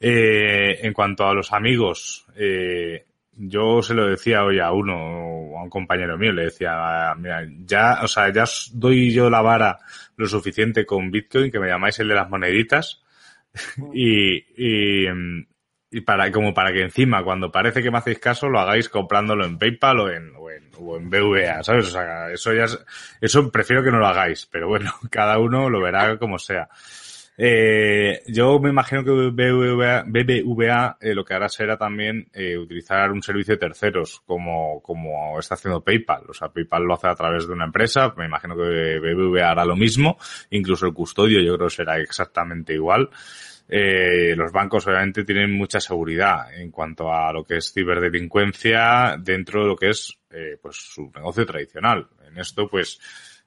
Eh, 0.00 0.78
en 0.82 0.94
cuanto 0.94 1.26
a 1.26 1.34
los 1.34 1.52
amigos, 1.52 2.24
eh, 2.34 3.04
yo 3.42 3.82
se 3.82 3.94
lo 3.94 4.06
decía 4.06 4.44
hoy 4.44 4.58
a 4.58 4.70
uno, 4.70 4.92
a 4.94 5.62
un 5.62 5.70
compañero 5.70 6.18
mío, 6.18 6.32
le 6.32 6.44
decía, 6.44 7.14
mira, 7.16 7.46
ya, 7.64 8.00
o 8.02 8.08
sea, 8.08 8.30
ya 8.32 8.44
doy 8.72 9.12
yo 9.12 9.30
la 9.30 9.40
vara 9.40 9.78
lo 10.16 10.26
suficiente 10.26 10.84
con 10.84 11.10
Bitcoin, 11.10 11.50
que 11.50 11.58
me 11.58 11.68
llamáis 11.68 11.98
el 12.00 12.08
de 12.08 12.14
las 12.14 12.28
moneditas, 12.28 13.02
y, 13.94 14.36
y, 14.56 15.06
y 15.90 16.00
para, 16.02 16.30
como 16.30 16.52
para 16.52 16.72
que 16.72 16.82
encima, 16.82 17.24
cuando 17.24 17.50
parece 17.50 17.82
que 17.82 17.90
me 17.90 17.98
hacéis 17.98 18.18
caso, 18.18 18.48
lo 18.48 18.60
hagáis 18.60 18.90
comprándolo 18.90 19.46
en 19.46 19.58
PayPal 19.58 20.00
o 20.00 20.10
en, 20.10 20.32
o 20.36 20.50
en, 20.50 20.70
o 20.78 20.96
en 20.98 21.08
BVA, 21.08 21.62
¿sabes? 21.62 21.86
O 21.86 21.90
sea, 21.90 22.30
eso 22.30 22.52
ya, 22.52 22.66
eso 23.22 23.50
prefiero 23.50 23.82
que 23.82 23.90
no 23.90 23.98
lo 23.98 24.06
hagáis, 24.06 24.46
pero 24.52 24.68
bueno, 24.68 24.92
cada 25.10 25.38
uno 25.38 25.70
lo 25.70 25.80
verá 25.80 26.18
como 26.18 26.38
sea. 26.38 26.68
Eh, 27.42 28.22
yo 28.26 28.58
me 28.60 28.68
imagino 28.68 29.02
que 29.02 29.12
BBVA, 29.12 30.98
eh, 31.00 31.14
lo 31.14 31.24
que 31.24 31.32
hará 31.32 31.48
será 31.48 31.78
también 31.78 32.28
eh, 32.34 32.58
utilizar 32.58 33.10
un 33.10 33.22
servicio 33.22 33.54
de 33.54 33.58
terceros 33.60 34.20
como, 34.26 34.82
como 34.82 35.38
está 35.38 35.54
haciendo 35.54 35.82
PayPal. 35.82 36.24
O 36.28 36.34
sea, 36.34 36.48
PayPal 36.50 36.82
lo 36.82 36.92
hace 36.92 37.08
a 37.08 37.14
través 37.14 37.46
de 37.46 37.54
una 37.54 37.64
empresa. 37.64 38.12
Me 38.14 38.26
imagino 38.26 38.54
que 38.54 38.98
BBVA 38.98 39.52
hará 39.52 39.64
lo 39.64 39.74
mismo. 39.74 40.18
Incluso 40.50 40.84
el 40.84 40.92
custodio 40.92 41.40
yo 41.40 41.56
creo 41.56 41.68
que 41.68 41.76
será 41.76 41.98
exactamente 41.98 42.74
igual. 42.74 43.08
Eh, 43.72 44.34
los 44.36 44.50
bancos 44.52 44.86
obviamente 44.88 45.24
tienen 45.24 45.56
mucha 45.56 45.80
seguridad 45.80 46.52
en 46.52 46.72
cuanto 46.72 47.10
a 47.10 47.32
lo 47.32 47.44
que 47.44 47.58
es 47.58 47.72
ciberdelincuencia 47.72 49.16
dentro 49.16 49.62
de 49.62 49.68
lo 49.68 49.76
que 49.76 49.90
es 49.90 50.18
eh, 50.28 50.58
pues 50.60 50.76
su 50.76 51.10
negocio 51.14 51.46
tradicional. 51.46 52.08
En 52.28 52.36
esto 52.36 52.68
pues 52.68 52.98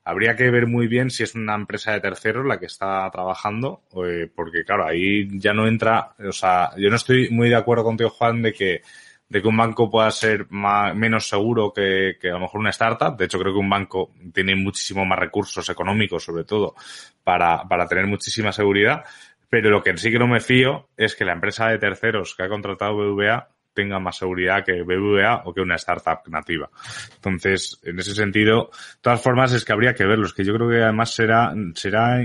Habría 0.06 0.36
que 0.36 0.49
ver 0.49 0.68
muy 0.68 0.88
bien 0.88 1.10
si 1.10 1.24
es 1.24 1.34
una 1.34 1.56
empresa 1.56 1.93
de 1.93 2.01
terceros 2.01 2.45
la 2.45 2.60
que 2.60 2.66
está 2.66 3.10
trabajando, 3.10 3.84
eh, 4.06 4.30
porque 4.34 4.66
claro, 4.66 4.86
ahí 4.86 5.28
ya 5.39 5.54
no 5.54 5.66
entra, 5.66 6.14
o 6.20 6.34
sea, 6.34 6.72
yo 6.78 6.89
no 6.89 6.97
estoy 6.97 7.30
muy 7.30 7.47
de 7.49 7.56
acuerdo 7.56 7.86
contigo, 7.86 8.10
Juan, 8.10 8.41
de 8.41 8.51
que, 8.51 8.82
de 9.30 9.41
que 9.41 9.47
un 9.47 9.56
banco 9.56 9.89
pueda 9.89 10.12
ser 10.12 10.47
más, 10.49 10.93
menos 10.93 11.28
seguro 11.30 11.72
que, 11.74 12.18
que 12.20 12.30
a 12.30 12.34
lo 12.34 12.41
mejor 12.41 12.60
una 12.60 12.72
startup. 12.72 13.16
De 13.18 13.26
hecho, 13.26 13.39
creo 13.39 13.54
que 13.54 13.60
un 13.60 13.70
banco 13.70 14.12
tiene 14.34 14.56
muchísimo 14.56 15.06
más 15.06 15.20
recursos 15.20 15.70
económicos, 15.70 16.24
sobre 16.24 16.43
todo, 16.43 16.76
para, 17.24 17.64
para 17.68 17.88
tener 17.88 18.06
muchísima 18.06 18.51
seguridad. 18.51 19.06
Pero 19.49 19.70
lo 19.70 19.84
que 19.84 19.95
sí 19.97 20.12
que 20.12 20.20
no 20.20 20.28
me 20.28 20.39
fío 20.39 20.89
es 20.97 21.16
que 21.16 21.26
la 21.26 21.34
empresa 21.34 21.70
de 21.70 21.78
terceros 21.78 22.36
que 22.36 22.43
ha 22.43 22.49
contratado 22.49 22.95
BVA 22.95 23.49
tenga 23.74 24.00
más 24.00 24.18
seguridad 24.18 24.64
que 24.64 24.84
BBVA 24.84 25.44
o 25.46 25.54
que 25.54 25.62
una 25.62 25.76
startup 25.76 26.20
nativa. 26.28 26.70
Entonces, 27.16 27.80
en 27.84 28.00
ese 28.00 28.14
sentido, 28.14 28.70
de 28.72 29.00
todas 29.02 29.22
formas 29.22 29.52
es 29.54 29.66
que 29.66 29.74
habría 29.74 29.94
que 29.94 30.06
verlos, 30.06 30.34
que 30.34 30.44
yo 30.44 30.54
creo 30.54 30.70
que 30.70 30.84
además 30.84 31.14
será, 31.14 31.54
será, 31.76 32.24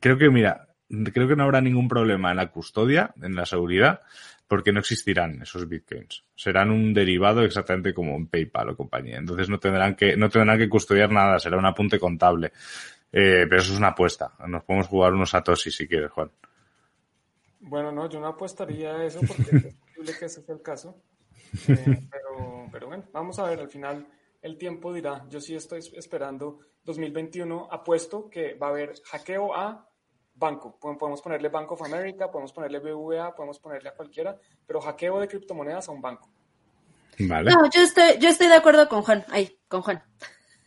creo 0.00 0.18
que 0.18 0.30
mira, 0.30 0.68
creo 1.12 1.28
que 1.28 1.36
no 1.36 1.44
habrá 1.44 1.60
ningún 1.60 1.88
problema 1.88 2.30
en 2.30 2.36
la 2.36 2.50
custodia, 2.50 3.12
en 3.22 3.34
la 3.34 3.46
seguridad, 3.46 4.00
porque 4.46 4.72
no 4.72 4.80
existirán 4.80 5.42
esos 5.42 5.68
bitcoins. 5.68 6.24
Serán 6.34 6.70
un 6.70 6.94
derivado 6.94 7.42
exactamente 7.42 7.92
como 7.92 8.16
en 8.16 8.26
PayPal 8.26 8.70
o 8.70 8.76
compañía. 8.76 9.18
Entonces 9.18 9.48
no 9.50 9.58
tendrán 9.58 9.94
que, 9.94 10.16
no 10.16 10.30
tendrán 10.30 10.58
que 10.58 10.68
custodiar 10.68 11.10
nada, 11.12 11.38
será 11.38 11.58
un 11.58 11.66
apunte 11.66 11.98
contable. 11.98 12.52
Eh, 13.12 13.46
pero 13.48 13.60
eso 13.60 13.72
es 13.72 13.78
una 13.78 13.88
apuesta. 13.88 14.32
Nos 14.46 14.64
podemos 14.64 14.88
jugar 14.88 15.12
unos 15.12 15.30
Satoshi 15.30 15.70
si 15.70 15.86
quieres, 15.86 16.10
Juan. 16.10 16.30
Bueno, 17.68 17.92
no, 17.92 18.08
yo 18.08 18.20
no 18.20 18.28
apostaría 18.28 18.94
a 18.94 19.04
eso 19.04 19.20
porque 19.26 19.42
es 19.56 19.74
posible 19.74 20.18
que 20.18 20.24
ese 20.24 20.42
sea 20.42 20.54
el 20.54 20.62
caso. 20.62 20.96
Eh, 21.68 22.08
pero, 22.10 22.68
pero 22.70 22.86
bueno, 22.88 23.04
vamos 23.12 23.38
a 23.38 23.44
ver, 23.44 23.60
al 23.60 23.68
final 23.68 24.06
el 24.42 24.56
tiempo 24.56 24.92
dirá. 24.92 25.26
Yo 25.28 25.40
sí 25.40 25.54
estoy 25.54 25.80
esperando 25.94 26.60
2021, 26.84 27.68
apuesto 27.70 28.28
que 28.30 28.54
va 28.54 28.68
a 28.68 28.70
haber 28.70 28.94
hackeo 29.04 29.54
a 29.54 29.88
banco. 30.34 30.78
Podemos 30.78 31.20
ponerle 31.20 31.48
Bank 31.48 31.72
of 31.72 31.82
America, 31.82 32.30
podemos 32.30 32.52
ponerle 32.52 32.78
BVA, 32.78 33.34
podemos 33.34 33.58
ponerle 33.58 33.88
a 33.88 33.94
cualquiera, 33.94 34.36
pero 34.66 34.80
hackeo 34.80 35.20
de 35.20 35.28
criptomonedas 35.28 35.88
a 35.88 35.92
un 35.92 36.00
banco. 36.00 36.30
Vale. 37.20 37.50
No, 37.50 37.68
yo 37.68 37.82
estoy, 37.82 38.18
yo 38.20 38.28
estoy 38.28 38.46
de 38.46 38.54
acuerdo 38.54 38.88
con 38.88 39.02
Juan. 39.02 39.24
Ahí, 39.28 39.58
con 39.66 39.82
Juan. 39.82 40.02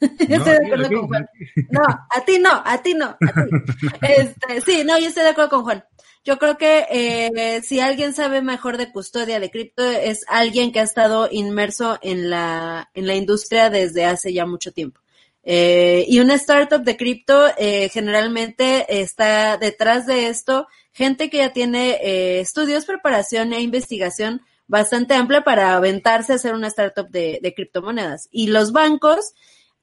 yo 0.27 0.35
estoy 0.35 0.53
de 0.53 0.65
acuerdo 0.65 0.89
con 0.89 1.07
Juan. 1.07 1.29
No, 1.69 1.81
a 1.83 2.25
ti 2.25 2.39
no, 2.39 2.61
a 2.65 2.81
ti 2.81 2.93
no, 2.93 3.05
a 3.05 3.17
ti. 3.17 3.97
Este, 4.01 4.61
sí, 4.61 4.83
no, 4.83 4.99
yo 4.99 5.07
estoy 5.07 5.23
de 5.23 5.29
acuerdo 5.29 5.49
con 5.49 5.63
Juan. 5.63 5.83
Yo 6.23 6.37
creo 6.37 6.57
que 6.57 6.85
eh, 6.91 7.61
si 7.63 7.79
alguien 7.79 8.13
sabe 8.13 8.41
mejor 8.41 8.77
de 8.77 8.91
custodia 8.91 9.39
de 9.39 9.49
cripto 9.49 9.83
es 9.83 10.23
alguien 10.27 10.71
que 10.71 10.79
ha 10.79 10.83
estado 10.83 11.27
inmerso 11.31 11.97
en 12.01 12.29
la, 12.29 12.89
en 12.93 13.07
la 13.07 13.15
industria 13.15 13.69
desde 13.69 14.05
hace 14.05 14.31
ya 14.33 14.45
mucho 14.45 14.71
tiempo. 14.71 15.01
Eh, 15.43 16.05
y 16.07 16.19
una 16.19 16.35
startup 16.35 16.83
de 16.83 16.97
cripto 16.97 17.47
eh, 17.57 17.89
generalmente 17.89 19.01
está 19.01 19.57
detrás 19.57 20.05
de 20.05 20.27
esto 20.27 20.67
gente 20.93 21.29
que 21.29 21.37
ya 21.37 21.53
tiene 21.53 21.97
eh, 22.01 22.39
estudios, 22.41 22.85
preparación 22.85 23.53
e 23.53 23.61
investigación 23.61 24.41
bastante 24.67 25.15
amplia 25.15 25.43
para 25.43 25.75
aventarse 25.75 26.33
a 26.33 26.35
hacer 26.35 26.53
una 26.53 26.67
startup 26.67 27.09
de, 27.09 27.39
de 27.41 27.53
criptomonedas. 27.53 28.27
Y 28.31 28.47
los 28.47 28.71
bancos, 28.71 29.33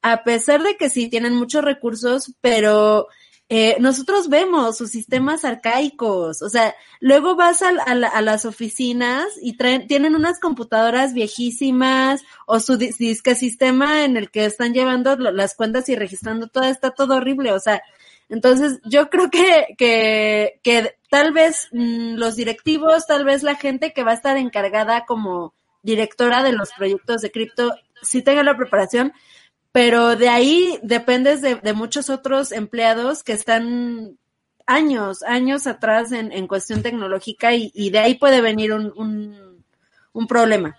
a 0.02 0.24
pesar 0.24 0.62
de 0.62 0.76
que 0.76 0.90
sí 0.90 1.08
tienen 1.08 1.34
muchos 1.34 1.64
recursos, 1.64 2.34
pero 2.40 3.08
eh, 3.50 3.76
nosotros 3.80 4.28
vemos 4.28 4.76
sus 4.76 4.90
sistemas 4.90 5.44
arcaicos, 5.44 6.42
o 6.42 6.50
sea, 6.50 6.74
luego 7.00 7.34
vas 7.34 7.62
a, 7.62 7.70
a, 7.70 8.20
las 8.20 8.44
oficinas 8.44 9.26
y 9.40 9.56
traen, 9.56 9.86
tienen 9.86 10.14
unas 10.14 10.38
computadoras 10.38 11.14
viejísimas 11.14 12.22
o 12.46 12.60
su 12.60 12.76
disque 12.76 13.34
sistema 13.34 14.04
en 14.04 14.18
el 14.18 14.30
que 14.30 14.44
están 14.44 14.74
llevando 14.74 15.16
las 15.16 15.54
cuentas 15.54 15.88
y 15.88 15.96
registrando 15.96 16.48
todo, 16.48 16.64
está 16.64 16.90
todo 16.90 17.16
horrible, 17.16 17.52
o 17.52 17.58
sea, 17.58 17.82
entonces 18.28 18.80
yo 18.84 19.08
creo 19.08 19.30
que, 19.30 19.74
que, 19.78 20.60
que 20.62 20.96
tal 21.10 21.32
vez 21.32 21.68
mm, 21.72 22.16
los 22.16 22.36
directivos, 22.36 23.06
tal 23.06 23.24
vez 23.24 23.42
la 23.42 23.54
gente 23.54 23.94
que 23.94 24.04
va 24.04 24.10
a 24.10 24.14
estar 24.14 24.36
encargada 24.36 25.06
como 25.06 25.54
directora 25.82 26.42
de 26.42 26.52
los 26.52 26.70
proyectos 26.72 27.22
de 27.22 27.30
cripto, 27.30 27.74
si 28.02 28.22
tenga 28.22 28.42
la 28.42 28.56
preparación, 28.56 29.12
pero 29.72 30.16
de 30.16 30.28
ahí 30.28 30.78
dependes 30.82 31.42
de, 31.42 31.56
de 31.56 31.72
muchos 31.72 32.10
otros 32.10 32.52
empleados 32.52 33.22
que 33.22 33.32
están 33.32 34.18
años, 34.66 35.22
años 35.22 35.66
atrás 35.66 36.12
en, 36.12 36.32
en 36.32 36.46
cuestión 36.46 36.82
tecnológica 36.82 37.54
y, 37.54 37.70
y, 37.74 37.90
de 37.90 37.98
ahí 37.98 38.14
puede 38.16 38.40
venir 38.40 38.72
un, 38.72 38.92
un, 38.96 39.64
un 40.12 40.26
problema. 40.26 40.76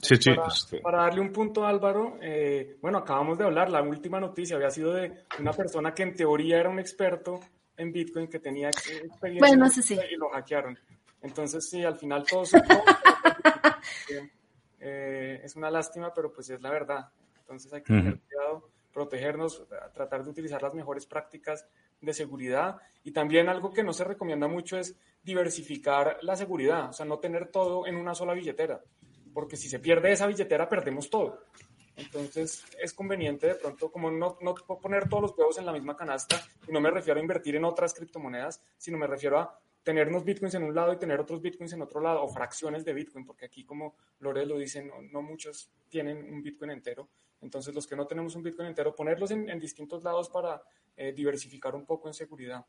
Sí, 0.00 0.16
sí. 0.16 0.34
Para, 0.34 0.48
este. 0.48 0.78
para, 0.78 1.02
darle 1.02 1.20
un 1.20 1.32
punto 1.32 1.64
a 1.64 1.70
Álvaro, 1.70 2.18
eh, 2.20 2.76
bueno, 2.80 2.98
acabamos 2.98 3.38
de 3.38 3.44
hablar, 3.44 3.70
la 3.70 3.82
última 3.82 4.20
noticia 4.20 4.56
había 4.56 4.70
sido 4.70 4.92
de 4.92 5.24
una 5.38 5.52
persona 5.52 5.94
que 5.94 6.04
en 6.04 6.14
teoría 6.14 6.58
era 6.58 6.68
un 6.68 6.78
experto 6.78 7.40
en 7.76 7.92
Bitcoin, 7.92 8.28
que 8.28 8.38
tenía 8.38 8.68
experiencia 8.68 9.38
bueno, 9.38 9.68
sí, 9.68 9.82
sí. 9.82 9.98
y 10.10 10.16
lo 10.16 10.30
hackearon. 10.30 10.78
Entonces, 11.22 11.68
sí, 11.68 11.82
al 11.82 11.96
final 11.96 12.24
todo, 12.24 12.42
eh, 14.80 15.40
es 15.42 15.56
una 15.56 15.70
lástima, 15.70 16.12
pero 16.14 16.32
pues 16.32 16.50
es 16.50 16.60
la 16.60 16.70
verdad. 16.70 17.08
Entonces 17.44 17.72
hay 17.72 17.82
que 17.82 17.92
tener 17.92 18.18
cuidado, 18.20 18.70
protegernos, 18.92 19.66
tratar 19.92 20.24
de 20.24 20.30
utilizar 20.30 20.62
las 20.62 20.72
mejores 20.72 21.04
prácticas 21.04 21.66
de 22.00 22.14
seguridad. 22.14 22.78
Y 23.02 23.12
también 23.12 23.48
algo 23.50 23.70
que 23.72 23.82
no 23.82 23.92
se 23.92 24.04
recomienda 24.04 24.48
mucho 24.48 24.78
es 24.78 24.96
diversificar 25.22 26.18
la 26.22 26.36
seguridad, 26.36 26.88
o 26.88 26.92
sea, 26.92 27.04
no 27.04 27.18
tener 27.18 27.48
todo 27.48 27.86
en 27.86 27.96
una 27.96 28.14
sola 28.14 28.34
billetera, 28.34 28.82
porque 29.32 29.56
si 29.56 29.68
se 29.68 29.78
pierde 29.78 30.12
esa 30.12 30.26
billetera 30.26 30.68
perdemos 30.68 31.10
todo. 31.10 31.40
Entonces 31.96 32.64
es 32.82 32.92
conveniente 32.92 33.46
de 33.46 33.54
pronto 33.54 33.90
como 33.90 34.10
no, 34.10 34.36
no 34.40 34.54
poner 34.54 35.08
todos 35.08 35.22
los 35.22 35.38
huevos 35.38 35.58
en 35.58 35.66
la 35.66 35.72
misma 35.72 35.96
canasta, 35.96 36.36
y 36.66 36.72
no 36.72 36.80
me 36.80 36.90
refiero 36.90 37.20
a 37.20 37.22
invertir 37.22 37.56
en 37.56 37.64
otras 37.64 37.94
criptomonedas, 37.94 38.62
sino 38.78 38.98
me 38.98 39.06
refiero 39.06 39.38
a 39.38 39.60
tener 39.84 40.08
unos 40.08 40.24
bitcoins 40.24 40.54
en 40.54 40.64
un 40.64 40.74
lado 40.74 40.92
y 40.92 40.98
tener 40.98 41.20
otros 41.20 41.40
bitcoins 41.40 41.72
en 41.74 41.82
otro 41.82 42.00
lado, 42.00 42.22
o 42.22 42.28
fracciones 42.28 42.84
de 42.84 42.92
bitcoin, 42.92 43.24
porque 43.24 43.44
aquí 43.44 43.64
como 43.64 43.94
Lore 44.18 44.44
lo 44.46 44.58
dice, 44.58 44.82
no, 44.82 45.00
no 45.02 45.22
muchos 45.22 45.70
tienen 45.88 46.32
un 46.32 46.42
bitcoin 46.42 46.72
entero. 46.72 47.08
Entonces, 47.44 47.74
los 47.74 47.86
que 47.86 47.94
no 47.94 48.06
tenemos 48.06 48.34
un 48.36 48.42
Bitcoin 48.42 48.68
entero, 48.68 48.94
ponerlos 48.94 49.30
en, 49.30 49.50
en 49.50 49.60
distintos 49.60 50.02
lados 50.02 50.30
para 50.30 50.62
eh, 50.96 51.12
diversificar 51.12 51.74
un 51.74 51.84
poco 51.84 52.08
en 52.08 52.14
seguridad. 52.14 52.64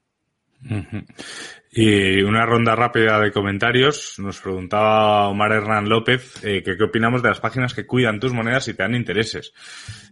Y 1.71 2.21
una 2.21 2.45
ronda 2.45 2.75
rápida 2.75 3.19
de 3.19 3.31
comentarios. 3.31 4.15
Nos 4.17 4.39
preguntaba 4.39 5.27
Omar 5.27 5.51
Hernán 5.51 5.89
López 5.89 6.43
eh, 6.43 6.63
que 6.63 6.77
qué 6.77 6.83
opinamos 6.83 7.21
de 7.21 7.29
las 7.29 7.39
páginas 7.39 7.73
que 7.73 7.85
cuidan 7.85 8.19
tus 8.19 8.33
monedas 8.33 8.67
y 8.67 8.73
te 8.73 8.83
dan 8.83 8.95
intereses. 8.95 9.53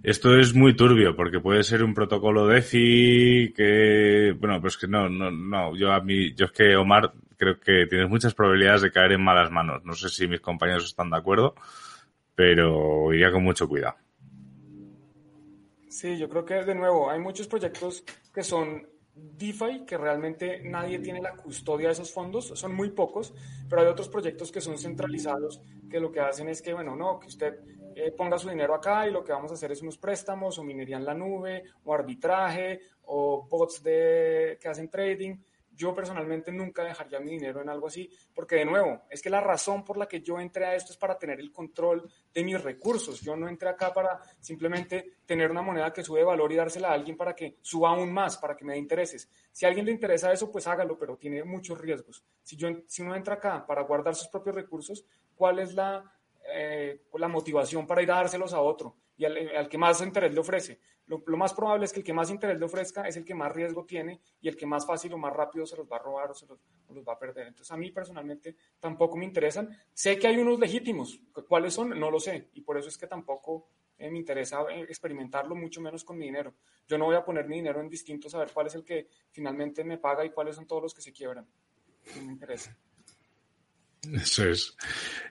Esto 0.04 0.38
es 0.38 0.54
muy 0.54 0.76
turbio 0.76 1.16
porque 1.16 1.40
puede 1.40 1.64
ser 1.64 1.84
un 1.84 1.94
protocolo 1.94 2.48
DeFi 2.48 3.54
que, 3.56 4.36
bueno, 4.38 4.60
pues 4.60 4.78
que 4.78 4.88
no, 4.88 5.10
no, 5.10 5.32
no. 5.32 5.76
Yo 5.76 5.92
a 5.92 6.02
mí, 6.02 6.34
yo 6.36 6.46
es 6.46 6.52
que 6.52 6.76
Omar 6.76 7.14
creo 7.38 7.60
que 7.60 7.88
tienes 7.88 8.10
muchas 8.10 8.34
probabilidades 8.34 8.82
de 8.82 8.92
caer 8.92 9.14
en 9.14 9.24
malas 9.24 9.50
manos. 9.50 9.84
No 9.86 9.94
sé 9.94 10.10
si 10.10 10.28
mis 10.28 10.42
compañeros 10.42 10.86
están 10.86 11.10
de 11.10 11.18
acuerdo 11.18 11.56
pero 12.36 13.14
iría 13.14 13.32
con 13.32 13.44
mucho 13.44 13.68
cuidado. 13.68 13.96
Sí, 15.88 16.18
yo 16.18 16.28
creo 16.28 16.44
que 16.44 16.56
de 16.56 16.76
nuevo 16.76 17.10
hay 17.10 17.20
muchos 17.20 17.48
proyectos 17.48 18.04
que 18.34 18.44
son 18.44 18.88
DeFi, 19.16 19.86
que 19.86 19.98
realmente 19.98 20.62
nadie 20.64 21.00
tiene 21.00 21.22
la 21.22 21.36
custodia 21.36 21.88
de 21.88 21.94
esos 21.94 22.12
fondos, 22.12 22.48
son 22.48 22.74
muy 22.74 22.92
pocos, 22.92 23.34
pero 23.70 23.82
hay 23.82 23.88
otros 23.88 24.10
proyectos 24.10 24.52
que 24.52 24.62
son 24.62 24.78
centralizados, 24.78 25.62
que 25.90 26.00
lo 26.00 26.12
que 26.12 26.20
hacen 26.20 26.50
es 26.50 26.62
que, 26.62 26.74
bueno, 26.74 26.96
no, 26.96 27.20
que 27.20 27.28
usted 27.28 27.60
eh, 27.96 28.12
ponga 28.12 28.40
su 28.40 28.50
dinero 28.50 28.74
acá 28.74 29.08
y 29.08 29.12
lo 29.12 29.24
que 29.24 29.32
vamos 29.32 29.52
a 29.52 29.54
hacer 29.54 29.72
es 29.72 29.82
unos 29.82 29.98
préstamos 29.98 30.58
o 30.58 30.64
minería 30.64 30.98
en 30.98 31.06
la 31.06 31.14
nube 31.14 31.64
o 31.84 31.94
arbitraje 31.94 32.80
o 33.06 33.48
bots 33.48 33.84
de, 33.84 34.58
que 34.60 34.68
hacen 34.68 34.90
trading. 34.90 35.36
Yo 35.84 35.94
personalmente 35.94 36.50
nunca 36.50 36.82
dejaría 36.86 37.20
mi 37.20 37.32
dinero 37.32 37.62
en 37.62 37.68
algo 37.68 37.88
así, 37.88 38.10
porque 38.34 38.56
de 38.56 38.64
nuevo, 38.64 39.02
es 39.10 39.22
que 39.22 39.30
la 39.30 39.42
razón 39.42 39.84
por 39.84 39.98
la 39.98 40.08
que 40.08 40.22
yo 40.22 40.40
entré 40.40 40.64
a 40.64 40.76
esto 40.76 40.94
es 40.94 40.98
para 40.98 41.20
tener 41.20 41.42
el 41.42 41.52
control 41.52 42.10
de 42.34 42.42
mis 42.42 42.64
recursos. 42.64 43.20
Yo 43.20 43.36
no 43.36 43.50
entré 43.50 43.68
acá 43.68 43.94
para 43.94 44.18
simplemente 44.40 45.18
tener 45.26 45.52
una 45.52 45.62
moneda 45.62 45.92
que 45.92 46.02
sube 46.02 46.24
valor 46.24 46.54
y 46.54 46.56
dársela 46.56 46.88
a 46.88 46.94
alguien 46.94 47.18
para 47.18 47.36
que 47.36 47.58
suba 47.62 47.90
aún 47.90 48.14
más, 48.14 48.38
para 48.38 48.56
que 48.56 48.64
me 48.64 48.72
dé 48.72 48.80
intereses. 48.80 49.30
Si 49.52 49.66
a 49.66 49.68
alguien 49.68 49.86
le 49.86 49.92
interesa 49.92 50.32
eso, 50.32 50.50
pues 50.50 50.66
hágalo, 50.68 50.98
pero 50.98 51.18
tiene 51.18 51.44
muchos 51.44 51.78
riesgos. 51.78 52.24
Si, 52.44 52.56
yo, 52.56 52.70
si 52.88 53.02
uno 53.02 53.14
entra 53.14 53.36
acá 53.36 53.66
para 53.68 53.82
guardar 53.82 54.16
sus 54.16 54.30
propios 54.30 54.56
recursos, 54.56 55.06
¿cuál 55.36 55.60
es 55.60 55.74
la, 55.74 56.02
eh, 56.48 57.02
la 57.16 57.28
motivación 57.28 57.86
para 57.86 58.02
ir 58.02 58.10
a 58.10 58.16
dárselos 58.16 58.54
a 58.54 58.62
otro 58.62 58.96
y 59.18 59.26
al, 59.26 59.70
que 59.70 59.78
más 59.78 60.02
interés 60.02 60.34
le 60.34 60.40
ofrece. 60.40 60.80
Lo, 61.06 61.20
más 61.38 61.54
probable 61.54 61.86
es 61.86 61.94
que 61.94 62.00
el 62.00 62.06
que 62.06 62.14
más 62.14 62.30
interés 62.30 62.58
le 62.58 62.66
ofrezca 62.66 63.08
es 63.08 63.18
el 63.18 63.26
que 63.26 63.36
más 63.36 63.52
riesgo 63.52 63.86
tiene 63.86 64.22
y 64.40 64.48
el 64.48 64.56
que 64.56 64.66
más 64.66 64.86
fácil 64.86 65.14
o 65.14 65.18
más 65.18 65.34
rápido 65.34 65.66
se 65.66 65.76
los 65.76 65.86
va 65.92 65.98
a 65.98 66.00
robar 66.00 66.32
o 66.32 66.34
se 66.34 66.48
los, 66.48 66.60
va 67.08 67.14
a 67.14 67.20
perder. 67.20 67.48
Entonces 67.48 67.72
a 67.72 67.78
mí 67.78 67.92
personalmente 67.92 68.56
tampoco 68.80 69.18
me 69.18 69.26
interesan. 69.26 69.70
Sé 69.94 70.18
que 70.18 70.28
hay 70.28 70.38
unos 70.38 70.60
legítimos. 70.60 71.20
¿Cuáles 71.48 71.74
son? 71.74 71.90
No 72.00 72.10
lo 72.10 72.20
sé. 72.20 72.50
Y 72.54 72.62
por 72.62 72.78
eso 72.78 72.88
es 72.88 72.98
que 72.98 73.08
tampoco 73.08 73.68
eh, 73.98 74.10
me 74.10 74.18
interesa 74.18 74.62
eh, 74.72 74.82
experimentarlo, 74.82 75.56
mucho 75.56 75.82
menos 75.82 76.04
con 76.04 76.18
mi 76.18 76.26
dinero. 76.26 76.54
Yo 76.88 76.98
no 76.98 77.06
voy 77.06 77.16
a 77.16 77.26
poner 77.26 77.48
mi 77.48 77.58
dinero 77.58 77.82
en 77.82 77.90
distintos 77.90 78.34
a 78.34 78.40
ver 78.40 78.52
cuál 78.54 78.68
es 78.68 78.76
el 78.76 78.84
que 78.84 79.10
finalmente 79.32 79.84
me 79.84 79.98
paga 79.98 80.26
y 80.26 80.32
cuáles 80.32 80.56
son 80.56 80.68
todos 80.68 80.82
los 80.82 80.94
que 80.94 81.02
se 81.02 81.12
quiebran. 81.12 81.48
No 82.16 82.24
me 82.24 82.34
interesa. 82.34 82.78
Eso 84.12 84.50
es. 84.50 84.76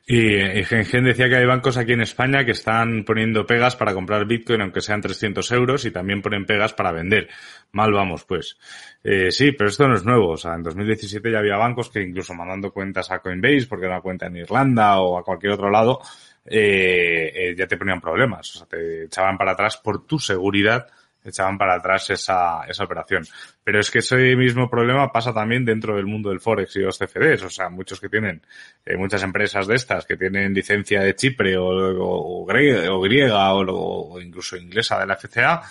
Y, 0.05 0.65
Gen 0.65 1.05
decía 1.05 1.29
que 1.29 1.37
hay 1.37 1.47
bancos 1.47 1.77
aquí 1.77 1.93
en 1.93 2.01
España 2.01 2.45
que 2.45 2.51
están 2.51 3.05
poniendo 3.05 3.47
pegas 3.47 3.77
para 3.77 3.95
comprar 3.95 4.27
Bitcoin 4.27 4.61
aunque 4.61 4.81
sean 4.81 5.01
300 5.01 5.49
euros 5.53 5.85
y 5.85 5.93
también 5.93 6.23
ponen 6.23 6.45
pegas 6.45 6.73
para 6.73 6.91
vender. 6.91 7.29
Mal 7.71 7.93
vamos, 7.93 8.25
pues. 8.25 8.59
Eh, 9.05 9.31
sí, 9.31 9.53
pero 9.53 9.71
esto 9.71 9.87
no 9.87 9.95
es 9.95 10.05
nuevo. 10.05 10.31
O 10.31 10.37
sea, 10.37 10.55
en 10.55 10.65
2017 10.65 11.31
ya 11.31 11.39
había 11.39 11.57
bancos 11.57 11.89
que 11.89 12.03
incluso 12.03 12.35
mandando 12.35 12.73
cuentas 12.73 13.11
a 13.11 13.21
Coinbase 13.21 13.67
porque 13.69 13.87
era 13.87 13.95
una 13.95 14.03
cuenta 14.03 14.27
en 14.27 14.37
Irlanda 14.37 15.01
o 15.01 15.19
a 15.19 15.25
cualquier 15.25 15.53
otro 15.53 15.71
lado, 15.71 16.01
eh, 16.45 17.33
eh, 17.35 17.55
ya 17.57 17.67
te 17.69 17.77
ponían 17.77 18.01
problemas. 18.01 18.57
O 18.57 18.59
sea, 18.59 18.67
te 18.67 19.05
echaban 19.05 19.39
para 19.39 19.53
atrás 19.53 19.77
por 19.77 20.05
tu 20.05 20.19
seguridad 20.19 20.89
echaban 21.25 21.59
para 21.59 21.75
atrás 21.75 22.11
esa, 22.11 22.65
esa 22.69 22.85
operación. 22.85 23.25
Pero 23.65 23.81
es 23.81 23.91
que 23.91 24.01
ese 24.01 24.17
mismo 24.37 24.69
problema 24.69 25.13
pasa 25.13 25.33
también 25.33 25.65
dentro 25.65 25.97
del 25.97 26.07
mundo 26.07 26.31
del 26.31 26.41
Forex 26.41 26.77
y 26.77 26.81
los 26.81 26.99
CFDs. 26.99 27.45
O 27.45 27.51
sea, 27.51 27.69
muchos 27.69 28.01
que 28.01 28.09
tienen, 28.09 28.43
eh, 28.85 28.97
muchas 28.97 29.23
empresas 29.23 29.67
de 29.67 29.77
estas 29.77 30.05
que 30.05 30.17
tienen 30.17 30.53
licencia 30.53 31.01
de 31.01 31.15
Chipre 31.15 31.57
o, 31.57 31.67
o, 31.67 32.45
griega, 32.45 33.55
o, 33.55 34.21
incluso 34.21 34.57
inglesa 34.57 34.99
de 34.99 35.07
la 35.07 35.17
FCA, 35.17 35.63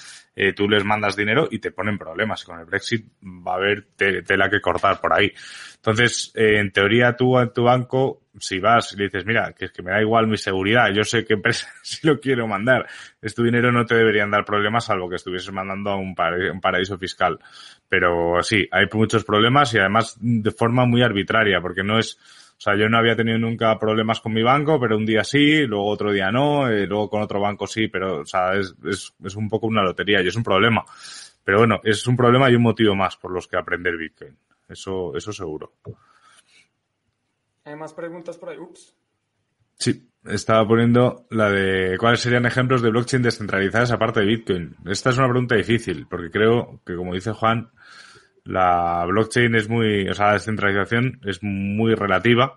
eh, 0.44 0.54
tú 0.54 0.68
les 0.68 0.84
mandas 0.84 1.16
dinero 1.16 1.48
y 1.52 1.60
te 1.60 1.70
ponen 1.70 2.00
problemas. 2.00 2.44
Con 2.44 2.60
el 2.60 2.66
Brexit 2.66 3.06
va 3.24 3.52
a 3.52 3.56
haber 3.58 3.90
tela 4.26 4.50
que 4.50 4.60
cortar 4.60 5.00
por 5.00 5.14
ahí. 5.14 5.32
Entonces, 5.76 6.32
eh, 6.34 6.58
en 6.58 6.72
teoría 6.72 7.16
tú 7.16 7.38
en 7.38 7.54
tu 7.54 7.66
banco, 7.66 8.24
si 8.40 8.58
vas 8.58 8.92
y 8.94 8.98
le 8.98 9.04
dices, 9.04 9.24
mira, 9.24 9.54
que 9.54 9.66
es 9.66 9.72
que 9.72 9.84
me 9.84 9.92
da 9.92 10.02
igual 10.02 10.26
mi 10.26 10.38
seguridad, 10.38 10.90
yo 10.92 11.04
sé 11.04 11.26
qué 11.26 11.36
empresa 11.36 11.68
si 11.84 12.08
lo 12.08 12.20
quiero 12.20 12.48
mandar, 12.48 12.88
es 13.22 13.36
tu 13.36 13.44
dinero, 13.44 13.72
no 13.72 13.86
te 13.86 13.94
deberían 13.94 14.32
dar 14.32 14.44
problemas 14.44 14.86
salvo 14.86 15.08
que 15.08 15.18
estuvieses 15.18 15.54
mandando 15.54 15.92
a 15.92 15.98
un, 15.98 16.16
paraíso 16.16 16.98
fiscal. 16.98 17.38
Pero 17.88 18.42
sí, 18.42 18.68
hay 18.72 18.88
muchos 18.92 19.24
problemas 19.24 19.72
y 19.76 19.78
además 19.78 20.18
de 20.20 20.50
forma 20.50 20.88
muy 20.88 21.04
arbitraria, 21.04 21.62
porque 21.62 21.84
no 21.84 22.00
es, 22.00 22.18
o 22.62 22.64
sea, 22.64 22.76
yo 22.78 22.88
no 22.88 23.00
había 23.00 23.16
tenido 23.16 23.40
nunca 23.40 23.80
problemas 23.80 24.22
con 24.22 24.34
mi 24.34 24.44
banco, 24.44 24.80
pero 24.80 24.96
un 24.96 25.04
día 25.04 25.24
sí, 25.24 25.66
luego 25.66 25.88
otro 25.88 26.12
día 26.12 26.32
no, 26.32 26.70
luego 26.70 27.10
con 27.10 27.24
otro 27.24 27.40
banco 27.40 27.66
sí, 27.66 27.88
pero, 27.88 28.20
o 28.20 28.26
sea, 28.26 28.54
es, 28.54 28.76
es, 28.86 29.16
es 29.24 29.36
un 29.36 29.50
poco 29.50 29.66
una 29.66 29.82
lotería 29.82 30.22
y 30.22 30.28
es 30.28 30.36
un 30.36 30.44
problema. 30.44 30.86
Pero 31.44 31.58
bueno, 31.58 31.82
es 31.84 32.06
un 32.06 32.16
problema 32.16 32.52
y 32.52 32.54
un 32.54 32.62
motivo 32.62 32.96
más 32.96 33.18
por 33.18 33.32
los 33.32 33.48
que 33.48 33.58
aprender 33.58 33.98
Bitcoin. 33.98 34.38
Eso, 34.70 35.12
eso 35.18 35.34
seguro. 35.34 35.74
¿Hay 37.66 37.76
más 37.76 37.96
preguntas 37.96 38.38
por 38.38 38.50
ahí? 38.50 38.60
Ups. 38.60 38.96
Sí, 39.80 40.08
estaba 40.26 40.68
poniendo 40.68 41.26
la 41.32 41.50
de 41.50 41.98
cuáles 41.98 42.20
serían 42.20 42.46
ejemplos 42.46 42.84
de 42.84 42.92
blockchain 42.92 43.24
descentralizadas 43.24 43.90
aparte 43.92 44.20
de 44.20 44.28
Bitcoin. 44.28 44.76
Esta 44.86 45.10
es 45.10 45.18
una 45.18 45.30
pregunta 45.30 45.56
difícil, 45.56 46.06
porque 46.08 46.30
creo 46.30 46.80
que, 46.86 46.96
como 46.96 47.16
dice 47.16 47.32
Juan, 47.32 47.72
la 48.44 49.06
blockchain 49.06 49.56
es 49.56 49.70
muy, 49.70 50.08
o 50.10 50.14
sea, 50.14 50.28
la 50.28 50.34
descentralización 50.34 51.20
es 51.26 51.40
muy 51.42 51.94
relativa 51.96 52.56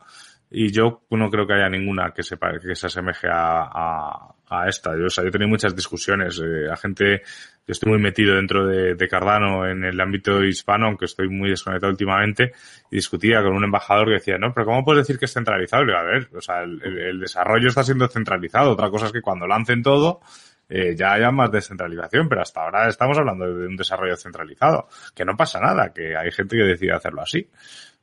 y 0.51 0.71
yo 0.71 1.03
no 1.11 1.31
creo 1.31 1.47
que 1.47 1.55
haya 1.55 1.69
ninguna 1.69 2.13
que 2.13 2.23
se, 2.23 2.37
que 2.39 2.77
se 2.77 2.87
asemeje 2.87 3.27
a, 3.29 4.35
a, 4.49 4.69
esta. 4.69 4.97
Yo, 4.97 5.07
o 5.07 5.11
sea, 5.11 5.25
yo 5.25 5.29
he 5.29 5.33
tenido 5.33 5.49
muchas 5.49 5.75
discusiones. 5.75 6.41
Eh, 6.41 6.71
a 6.71 6.77
gente, 6.77 7.23
yo 7.67 7.73
estoy 7.73 7.91
muy 7.91 8.01
metido 8.01 8.37
dentro 8.37 8.65
de, 8.65 8.95
de, 8.95 9.09
Cardano 9.09 9.67
en 9.67 9.83
el 9.83 10.01
ámbito 10.01 10.45
hispano, 10.45 10.87
aunque 10.87 11.07
estoy 11.07 11.29
muy 11.29 11.51
desconectado 11.51 11.91
últimamente, 11.91 12.53
y 12.89 12.97
discutía 12.97 13.43
con 13.43 13.57
un 13.57 13.65
embajador 13.65 14.07
que 14.07 14.15
decía, 14.15 14.39
no, 14.39 14.55
pero 14.55 14.67
¿cómo 14.67 14.85
puedes 14.85 15.05
decir 15.05 15.19
que 15.19 15.25
es 15.25 15.33
centralizado? 15.33 15.83
a 15.97 16.05
ver, 16.05 16.29
o 16.33 16.41
sea, 16.41 16.63
el, 16.63 16.81
el, 16.83 17.19
desarrollo 17.19 17.67
está 17.67 17.83
siendo 17.83 18.07
centralizado. 18.07 18.71
Otra 18.71 18.91
cosa 18.91 19.07
es 19.07 19.13
que 19.13 19.23
cuando 19.23 19.49
lancen 19.49 19.83
todo, 19.83 20.21
eh, 20.69 20.95
ya 20.97 21.13
haya 21.13 21.31
más 21.31 21.51
descentralización, 21.51 22.29
pero 22.29 22.43
hasta 22.43 22.63
ahora 22.63 22.89
estamos 22.89 23.19
hablando 23.19 23.45
de 23.47 23.67
un 23.67 23.77
desarrollo 23.77 24.17
centralizado, 24.17 24.89
que 25.15 25.25
no 25.25 25.37
pasa 25.37 25.61
nada, 25.61 25.93
que 25.93 26.17
hay 26.17 26.31
gente 26.31 26.57
que 26.57 26.63
decide 26.63 26.93
hacerlo 26.93 27.23
así. 27.23 27.49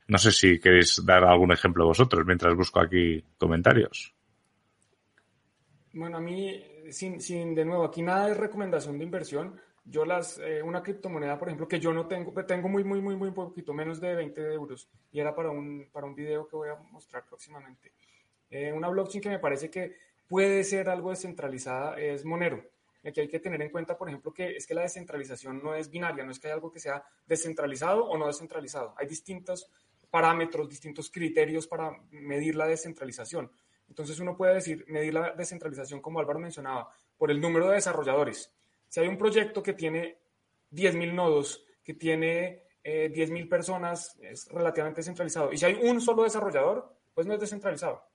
No 0.08 0.18
sé 0.18 0.32
si 0.32 0.58
queréis 0.58 1.04
dar 1.04 1.24
algún 1.24 1.52
ejemplo 1.52 1.86
vosotros 1.86 2.24
mientras 2.26 2.54
busco 2.54 2.80
aquí 2.80 3.24
comentarios. 3.38 4.14
Bueno, 5.92 6.18
a 6.18 6.20
mí, 6.20 6.62
sin, 6.90 7.20
sin 7.20 7.54
de 7.54 7.64
nuevo, 7.64 7.84
aquí 7.84 8.02
nada 8.02 8.28
de 8.28 8.34
recomendación 8.34 8.98
de 8.98 9.04
inversión. 9.04 9.60
Yo 9.84 10.04
las, 10.04 10.38
eh, 10.38 10.62
una 10.62 10.82
criptomoneda, 10.82 11.38
por 11.38 11.48
ejemplo, 11.48 11.66
que 11.66 11.80
yo 11.80 11.92
no 11.92 12.06
tengo, 12.06 12.32
tengo 12.44 12.68
muy, 12.68 12.84
muy, 12.84 13.00
muy, 13.00 13.16
muy 13.16 13.32
poquito, 13.32 13.74
menos 13.74 14.00
de 14.00 14.14
20 14.14 14.54
euros, 14.54 14.88
y 15.10 15.18
era 15.18 15.34
para 15.34 15.50
un, 15.50 15.88
para 15.92 16.06
un 16.06 16.14
video 16.14 16.46
que 16.46 16.56
voy 16.56 16.68
a 16.68 16.76
mostrar 16.76 17.24
próximamente. 17.26 17.92
Eh, 18.48 18.72
una 18.72 18.88
blockchain 18.88 19.22
que 19.22 19.30
me 19.30 19.38
parece 19.38 19.70
que 19.70 19.96
puede 20.32 20.64
ser 20.64 20.88
algo 20.88 21.10
descentralizada 21.10 22.00
es 22.00 22.24
Monero. 22.24 22.64
Aquí 23.04 23.20
hay 23.20 23.28
que 23.28 23.38
tener 23.38 23.60
en 23.60 23.68
cuenta, 23.68 23.98
por 23.98 24.08
ejemplo, 24.08 24.32
que 24.32 24.56
es 24.56 24.66
que 24.66 24.72
la 24.72 24.80
descentralización 24.80 25.62
no 25.62 25.74
es 25.74 25.90
binaria, 25.90 26.24
no 26.24 26.30
es 26.30 26.38
que 26.38 26.46
hay 26.46 26.54
algo 26.54 26.72
que 26.72 26.80
sea 26.80 27.04
descentralizado 27.26 28.06
o 28.06 28.16
no 28.16 28.28
descentralizado. 28.28 28.94
Hay 28.96 29.06
distintos 29.06 29.68
parámetros, 30.08 30.70
distintos 30.70 31.10
criterios 31.10 31.66
para 31.66 32.00
medir 32.12 32.54
la 32.54 32.66
descentralización. 32.66 33.52
Entonces 33.90 34.18
uno 34.20 34.34
puede 34.34 34.54
decir, 34.54 34.86
medir 34.88 35.12
la 35.12 35.32
descentralización, 35.32 36.00
como 36.00 36.18
Álvaro 36.18 36.38
mencionaba, 36.38 36.88
por 37.18 37.30
el 37.30 37.38
número 37.38 37.68
de 37.68 37.74
desarrolladores. 37.74 38.54
Si 38.88 39.00
hay 39.00 39.08
un 39.08 39.18
proyecto 39.18 39.62
que 39.62 39.74
tiene 39.74 40.16
10.000 40.70 41.12
nodos, 41.12 41.62
que 41.84 41.92
tiene 41.92 42.62
eh, 42.82 43.12
10.000 43.14 43.50
personas, 43.50 44.16
es 44.22 44.48
relativamente 44.48 45.02
centralizado. 45.02 45.52
Y 45.52 45.58
si 45.58 45.66
hay 45.66 45.74
un 45.74 46.00
solo 46.00 46.22
desarrollador, 46.22 46.90
pues 47.12 47.26
no 47.26 47.34
es 47.34 47.40
descentralizado. 47.40 48.11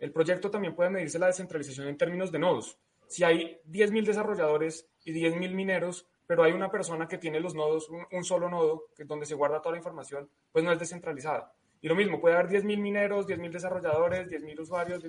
El 0.00 0.12
proyecto 0.12 0.50
también 0.50 0.74
puede 0.74 0.88
medirse 0.88 1.18
la 1.18 1.26
descentralización 1.26 1.86
en 1.86 1.98
términos 1.98 2.32
de 2.32 2.38
nodos. 2.38 2.78
Si 3.06 3.22
hay 3.22 3.60
10.000 3.68 4.06
desarrolladores 4.06 4.88
y 5.04 5.12
10.000 5.12 5.52
mineros, 5.52 6.08
pero 6.26 6.42
hay 6.42 6.52
una 6.52 6.70
persona 6.70 7.06
que 7.06 7.18
tiene 7.18 7.38
los 7.38 7.54
nodos, 7.54 7.90
un, 8.10 8.24
solo 8.24 8.48
nodo, 8.48 8.84
que 8.96 9.02
es 9.02 9.08
donde 9.08 9.26
se 9.26 9.34
guarda 9.34 9.60
toda 9.60 9.72
la 9.72 9.78
información, 9.78 10.30
pues 10.50 10.64
no 10.64 10.72
es 10.72 10.78
descentralizada. 10.78 11.52
Y 11.82 11.88
lo 11.88 11.94
mismo, 11.94 12.20
puede 12.20 12.36
haber 12.36 12.48
10.000 12.48 12.78
mineros, 12.78 13.26
10.000 13.26 13.50
desarrolladores, 13.50 14.28
10.000 14.28 14.60
usuarios, 14.60 15.02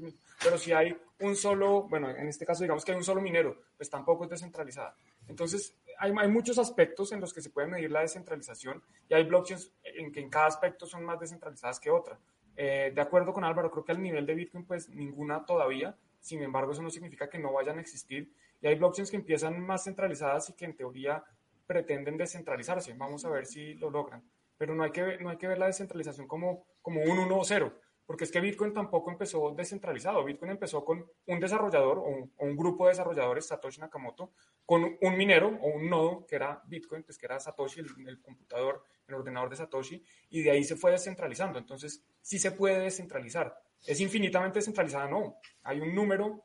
pero 0.43 0.57
si 0.57 0.73
hay 0.73 0.97
un 1.19 1.35
solo, 1.35 1.83
bueno, 1.83 2.09
en 2.09 2.27
este 2.27 2.45
caso 2.45 2.63
digamos 2.63 2.83
que 2.83 2.91
hay 2.91 2.97
un 2.97 3.03
solo 3.03 3.21
minero, 3.21 3.61
pues 3.77 3.89
tampoco 3.89 4.25
es 4.25 4.31
descentralizada. 4.31 4.95
Entonces, 5.27 5.75
hay, 5.99 6.11
hay 6.17 6.27
muchos 6.27 6.57
aspectos 6.57 7.11
en 7.11 7.21
los 7.21 7.33
que 7.33 7.41
se 7.41 7.49
puede 7.49 7.67
medir 7.67 7.91
la 7.91 8.01
descentralización 8.01 8.81
y 9.07 9.13
hay 9.13 9.23
blockchains 9.23 9.71
en 9.83 10.11
que 10.11 10.19
en 10.19 10.29
cada 10.29 10.47
aspecto 10.47 10.85
son 10.85 11.05
más 11.05 11.19
descentralizadas 11.19 11.79
que 11.79 11.91
otra. 11.91 12.17
Eh, 12.63 12.91
de 12.93 13.01
acuerdo 13.01 13.33
con 13.33 13.43
Álvaro, 13.43 13.71
creo 13.71 13.83
que 13.83 13.91
al 13.91 14.03
nivel 14.03 14.23
de 14.27 14.35
Bitcoin, 14.35 14.65
pues 14.65 14.87
ninguna 14.87 15.43
todavía, 15.47 15.97
sin 16.19 16.43
embargo, 16.43 16.73
eso 16.73 16.83
no 16.83 16.91
significa 16.91 17.27
que 17.27 17.39
no 17.39 17.51
vayan 17.51 17.79
a 17.79 17.81
existir 17.81 18.31
y 18.61 18.67
hay 18.67 18.75
blockchains 18.75 19.09
que 19.09 19.17
empiezan 19.17 19.59
más 19.65 19.85
centralizadas 19.85 20.47
y 20.49 20.53
que 20.53 20.65
en 20.65 20.75
teoría 20.75 21.23
pretenden 21.65 22.17
descentralizarse. 22.17 22.93
Vamos 22.93 23.25
a 23.25 23.31
ver 23.31 23.47
si 23.47 23.73
lo 23.73 23.89
logran. 23.89 24.23
Pero 24.59 24.75
no 24.75 24.83
hay 24.83 24.91
que, 24.91 25.17
no 25.17 25.31
hay 25.31 25.37
que 25.37 25.47
ver 25.47 25.57
la 25.57 25.65
descentralización 25.65 26.27
como, 26.27 26.67
como 26.83 27.01
un 27.01 27.17
1 27.17 27.35
o 27.35 27.43
0, 27.43 27.73
porque 28.05 28.25
es 28.25 28.31
que 28.31 28.39
Bitcoin 28.39 28.73
tampoco 28.73 29.09
empezó 29.09 29.49
descentralizado. 29.57 30.23
Bitcoin 30.23 30.51
empezó 30.51 30.85
con 30.85 31.03
un 31.25 31.39
desarrollador 31.39 31.97
o 31.97 32.29
un, 32.45 32.55
grupo 32.55 32.85
de 32.85 32.91
desarrolladores, 32.91 33.47
Satoshi 33.47 33.81
Nakamoto, 33.81 34.33
con 34.67 34.99
un 35.01 35.17
minero 35.17 35.47
o 35.47 35.67
un 35.69 35.89
nodo 35.89 36.27
que 36.27 36.35
era 36.35 36.61
Bitcoin, 36.67 37.01
pues 37.01 37.17
que 37.17 37.25
era 37.25 37.39
Satoshi, 37.39 37.79
el, 37.79 37.87
el 38.07 38.21
computador, 38.21 38.83
el 39.11 39.19
ordenador 39.19 39.49
de 39.49 39.55
Satoshi, 39.55 40.03
y 40.29 40.41
de 40.41 40.51
ahí 40.51 40.63
se 40.63 40.75
fue 40.75 40.91
descentralizando. 40.91 41.59
Entonces, 41.59 42.03
sí 42.21 42.39
se 42.39 42.51
puede 42.51 42.79
descentralizar. 42.79 43.55
¿Es 43.85 43.99
infinitamente 43.99 44.59
descentralizada? 44.59 45.07
No. 45.07 45.37
Hay 45.63 45.79
un 45.79 45.93
número 45.93 46.43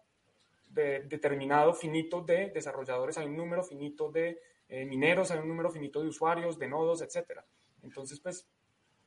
determinado 0.68 1.72
finito 1.72 2.20
de 2.20 2.50
desarrolladores, 2.50 3.16
hay 3.16 3.26
un 3.26 3.36
número 3.36 3.62
finito 3.62 4.10
de 4.10 4.38
eh, 4.68 4.84
mineros, 4.84 5.30
hay 5.30 5.38
un 5.38 5.48
número 5.48 5.70
finito 5.70 6.02
de 6.02 6.08
usuarios, 6.08 6.58
de 6.58 6.68
nodos, 6.68 7.00
etc. 7.00 7.40
Entonces, 7.82 8.20
pues, 8.20 8.46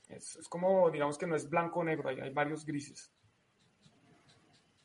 es, 0.08 0.40
como, 0.50 0.90
digamos 0.90 1.18
que 1.18 1.28
no 1.28 1.36
es 1.36 1.50
blanco 1.50 1.82
o 1.82 1.84
negro, 1.84 2.10
hay, 2.10 2.30
varios 2.32 2.66
grises. 2.66 3.12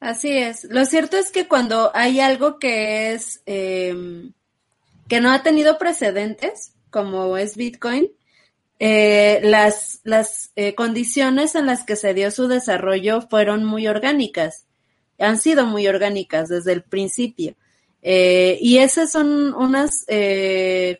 Así 0.01 0.37
es. 0.37 0.65
Lo 0.65 0.85
cierto 0.85 1.17
es 1.17 1.31
que 1.31 1.49
cuando 1.49 1.91
hay 1.95 2.21
algo 2.21 2.59
que 2.59 3.15
es, 3.15 3.43
em, 3.47 4.35
que 5.09 5.21
no 5.21 5.31
ha 5.31 5.43
tenido 5.43 5.79
precedentes, 5.79 6.75
como 6.91 7.37
es 7.39 7.57
Bitcoin, 7.57 8.11
eh, 8.79 9.41
las, 9.43 10.01
las 10.05 10.51
eh, 10.57 10.75
condiciones 10.75 11.55
en 11.55 11.67
las 11.67 11.85
que 11.85 11.97
se 11.97 12.13
dio 12.13 12.31
su 12.31 12.49
desarrollo 12.49 13.23
fueron 13.23 13.65
muy 13.65 13.87
orgánicas, 13.87 14.67
han 15.19 15.39
sido 15.39 15.65
muy 15.65 15.87
orgánicas 15.87 16.49
desde 16.49 16.73
el 16.73 16.83
principio. 16.83 17.55
Eh, 18.03 18.59
y 18.61 18.79
esas 18.79 19.11
son 19.13 19.55
unas 19.55 20.05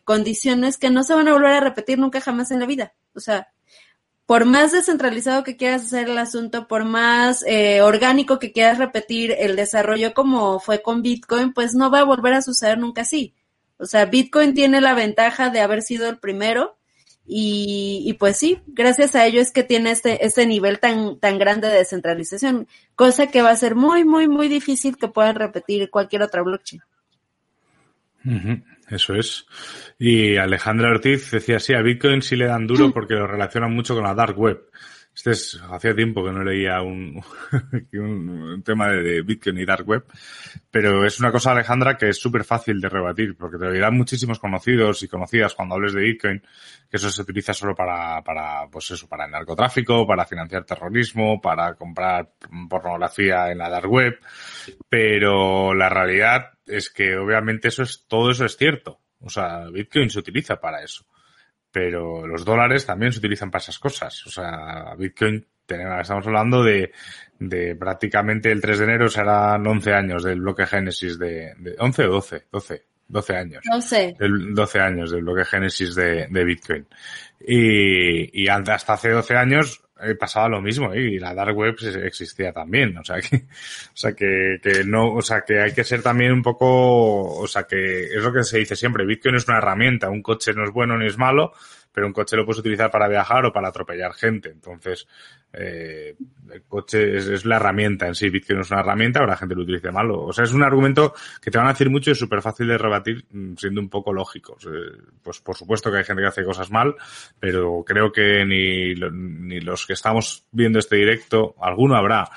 condiciones 0.05 0.77
que 0.77 0.89
no 0.89 1.03
se 1.03 1.13
van 1.13 1.27
a 1.27 1.33
volver 1.33 1.51
a 1.53 1.59
repetir 1.59 1.99
nunca 1.99 2.21
jamás 2.21 2.49
en 2.51 2.59
la 2.59 2.65
vida. 2.65 2.93
O 3.13 3.19
sea, 3.19 3.49
por 4.25 4.45
más 4.45 4.71
descentralizado 4.71 5.43
que 5.43 5.55
quieras 5.55 5.83
hacer 5.83 6.09
el 6.09 6.17
asunto, 6.17 6.67
por 6.67 6.83
más 6.85 7.45
orgánico 7.83 8.39
que 8.39 8.51
quieras 8.51 8.79
repetir 8.79 9.35
el 9.37 9.55
desarrollo 9.55 10.13
como 10.15 10.59
fue 10.59 10.81
con 10.81 11.03
Bitcoin, 11.03 11.53
pues 11.53 11.75
no 11.75 11.91
va 11.91 11.99
a 11.99 12.05
volver 12.05 12.33
a 12.33 12.41
suceder 12.41 12.79
nunca 12.79 13.01
así. 13.01 13.35
O 13.77 13.85
sea, 13.85 14.05
Bitcoin 14.05 14.53
tiene 14.53 14.81
la 14.81 14.93
ventaja 14.95 15.49
de 15.49 15.59
haber 15.59 15.81
sido 15.81 16.09
el 16.09 16.17
primero, 16.17 16.77
y, 17.27 18.15
pues 18.19 18.37
sí, 18.37 18.59
gracias 18.67 19.15
a 19.15 19.25
ello 19.25 19.41
es 19.41 19.51
que 19.51 19.63
tiene 19.63 19.91
este, 19.91 20.25
este 20.25 20.45
nivel 20.45 20.79
tan, 20.79 21.19
tan 21.19 21.39
grande 21.39 21.67
de 21.67 21.77
descentralización, 21.77 22.67
cosa 22.95 23.27
que 23.27 23.41
va 23.41 23.49
a 23.49 23.55
ser 23.55 23.75
muy, 23.75 24.05
muy, 24.05 24.27
muy 24.27 24.47
difícil 24.47 24.97
que 24.97 25.07
puedan 25.07 25.35
repetir 25.35 25.89
cualquier 25.89 26.21
otra 26.21 26.43
blockchain. 26.43 26.81
eso 28.89 29.15
es. 29.15 29.47
Y 29.97 30.37
Alejandra 30.37 30.89
Ortiz 30.89 31.31
decía, 31.31 31.59
sí, 31.59 31.73
a 31.73 31.81
Bitcoin 31.81 32.21
sí 32.21 32.35
le 32.35 32.45
dan 32.45 32.67
duro 32.67 32.91
porque 32.91 33.15
lo 33.15 33.25
relacionan 33.25 33.73
mucho 33.73 33.95
con 33.95 34.03
la 34.03 34.13
dark 34.13 34.37
web. 34.37 34.61
Este 35.15 35.31
es, 35.31 35.61
hacía 35.71 35.95
tiempo 35.95 36.25
que 36.25 36.33
no 36.33 36.43
leía 36.43 36.81
un, 36.81 37.23
tema 38.65 38.89
de, 38.89 39.21
Bitcoin 39.21 39.57
y 39.57 39.65
Dark 39.65 39.87
Web, 39.87 40.03
pero 40.69 41.05
es 41.05 41.21
una 41.21 41.31
cosa, 41.31 41.51
Alejandra, 41.51 41.95
que 41.95 42.09
es 42.09 42.19
súper 42.19 42.43
fácil 42.43 42.81
de 42.81 42.89
rebatir, 42.89 43.37
porque 43.37 43.57
te 43.57 43.71
dirán 43.71 43.95
muchísimos 43.95 44.39
conocidos 44.39 45.03
y 45.03 45.07
conocidas 45.07 45.55
cuando 45.55 45.75
hables 45.75 45.93
de 45.93 46.01
Bitcoin, 46.01 46.41
que 46.89 46.97
eso 46.97 47.09
se 47.09 47.21
utiliza 47.21 47.53
solo 47.53 47.73
para, 47.73 48.21
para, 48.23 48.67
pues 48.69 48.91
eso, 48.91 49.07
para 49.07 49.23
el 49.23 49.31
narcotráfico, 49.31 50.05
para 50.05 50.25
financiar 50.25 50.65
terrorismo, 50.65 51.39
para 51.39 51.75
comprar 51.75 52.31
pornografía 52.69 53.51
en 53.51 53.59
la 53.59 53.69
Dark 53.69 53.89
Web, 53.89 54.19
pero 54.89 55.73
la 55.73 55.87
realidad 55.87 56.51
es 56.65 56.89
que 56.89 57.15
obviamente 57.15 57.69
eso 57.69 57.83
es, 57.83 58.05
todo 58.09 58.31
eso 58.31 58.43
es 58.43 58.57
cierto. 58.57 58.99
O 59.21 59.29
sea, 59.29 59.69
Bitcoin 59.69 60.09
se 60.09 60.19
utiliza 60.19 60.59
para 60.59 60.83
eso 60.83 61.05
pero 61.75 62.25
los 62.25 62.45
dólares 62.45 62.85
también 62.85 63.11
se 63.11 63.19
utilizan 63.19 63.51
para 63.51 63.61
esas 63.61 63.79
cosas. 63.79 64.25
O 64.25 64.29
sea, 64.29 64.95
Bitcoin, 64.97 65.45
tenemos, 65.65 65.99
estamos 65.99 66.25
hablando 66.25 66.63
de, 66.63 66.93
de 67.37 67.75
prácticamente 67.75 68.49
el 68.49 68.61
3 68.61 68.79
de 68.79 68.85
enero 68.85 69.09
serán 69.09 69.67
11 69.67 69.93
años 69.93 70.23
del 70.23 70.39
bloque 70.39 70.65
Génesis 70.65 71.19
de, 71.19 71.53
de 71.57 71.75
11 71.77 72.05
o 72.05 72.11
12, 72.13 72.45
12, 72.49 72.85
12 73.09 73.35
años. 73.35 73.63
12. 73.69 74.15
12 74.53 74.79
años 74.79 75.11
del 75.11 75.23
bloque 75.23 75.43
Génesis 75.43 75.95
de, 75.95 76.27
de 76.29 76.45
Bitcoin. 76.45 76.87
Y, 77.45 78.43
y 78.43 78.47
hasta 78.47 78.93
hace 78.93 79.09
12 79.09 79.35
años 79.35 79.83
pasaba 80.19 80.49
lo 80.49 80.61
mismo 80.61 80.93
¿eh? 80.93 81.01
y 81.01 81.19
la 81.19 81.33
dark 81.33 81.55
web 81.55 81.75
existía 82.03 82.51
también 82.51 82.97
o 82.97 83.03
sea 83.03 83.19
que 83.21 83.37
o 83.37 83.97
sea 83.97 84.13
que, 84.13 84.59
que 84.61 84.83
no 84.83 85.13
o 85.13 85.21
sea 85.21 85.41
que 85.41 85.61
hay 85.61 85.73
que 85.73 85.83
ser 85.83 86.01
también 86.01 86.33
un 86.33 86.41
poco 86.41 87.23
o 87.23 87.47
sea 87.47 87.63
que 87.63 88.03
es 88.03 88.21
lo 88.21 88.33
que 88.33 88.43
se 88.43 88.59
dice 88.59 88.75
siempre 88.75 89.05
Bitcoin 89.05 89.35
es 89.35 89.47
una 89.47 89.57
herramienta 89.57 90.09
un 90.09 90.21
coche 90.21 90.53
no 90.53 90.63
es 90.65 90.71
bueno 90.71 90.97
ni 90.97 91.07
es 91.07 91.17
malo 91.17 91.53
pero 91.95 92.07
un 92.07 92.13
coche 92.13 92.35
lo 92.35 92.45
puedes 92.45 92.59
utilizar 92.59 92.91
para 92.91 93.07
viajar 93.07 93.45
o 93.45 93.53
para 93.53 93.69
atropellar 93.69 94.13
gente. 94.13 94.49
Entonces, 94.49 95.07
eh, 95.53 96.13
el 96.51 96.63
coche 96.63 97.15
es, 97.15 97.45
la 97.45 97.55
herramienta 97.55 98.05
en 98.05 98.15
sí. 98.15 98.29
Bitcoin 98.29 98.59
es 98.59 98.69
una 98.69 98.81
herramienta, 98.81 99.21
ahora 99.21 99.31
la 99.31 99.37
gente 99.37 99.55
lo 99.55 99.61
utilice 99.61 99.91
mal. 99.91 100.11
O 100.11 100.33
sea, 100.33 100.43
es 100.43 100.51
un 100.51 100.61
argumento 100.61 101.13
que 101.41 101.49
te 101.49 101.57
van 101.57 101.67
a 101.67 101.71
decir 101.71 101.89
mucho 101.89 102.09
y 102.09 102.13
es 102.13 102.19
súper 102.19 102.41
fácil 102.41 102.67
de 102.67 102.77
rebatir 102.77 103.25
mm, 103.31 103.55
siendo 103.55 103.79
un 103.79 103.89
poco 103.89 104.11
lógico. 104.11 104.57
Pues 105.23 105.39
por 105.39 105.55
supuesto 105.55 105.89
que 105.89 105.99
hay 105.99 106.03
gente 106.03 106.21
que 106.21 106.27
hace 106.27 106.43
cosas 106.43 106.69
mal, 106.69 106.95
pero 107.39 107.83
creo 107.87 108.11
que 108.11 108.43
ni, 108.43 108.93
ni 108.93 109.61
los 109.61 109.87
que 109.87 109.93
estamos 109.93 110.45
viendo 110.51 110.79
este 110.79 110.97
directo, 110.97 111.55
alguno 111.61 111.95
habrá, 111.95 112.29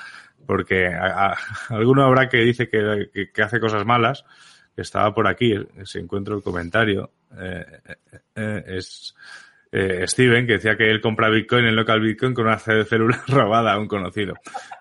porque 0.47 0.87
alguno 1.69 2.03
habrá 2.03 2.29
que 2.29 2.37
dice 2.37 2.69
que, 2.69 3.29
que, 3.33 3.41
hace 3.43 3.59
cosas 3.59 3.85
malas, 3.85 4.23
estaba 4.77 5.13
por 5.13 5.27
aquí, 5.27 5.53
si 5.83 5.99
encuentro 5.99 6.37
el 6.37 6.41
comentario, 6.41 7.11
eh, 7.37 7.65
eh, 7.85 8.19
eh 8.35 8.63
es 8.67 9.13
eh, 9.71 10.07
Steven, 10.07 10.47
que 10.47 10.53
decía 10.53 10.75
que 10.75 10.89
él 10.89 10.99
compra 10.99 11.29
Bitcoin 11.29 11.65
en 11.65 11.75
local 11.75 12.01
Bitcoin 12.01 12.33
con 12.33 12.47
una 12.47 12.57
célula 12.57 13.23
robada 13.27 13.73
a 13.73 13.79
un 13.79 13.87
conocido. 13.87 14.33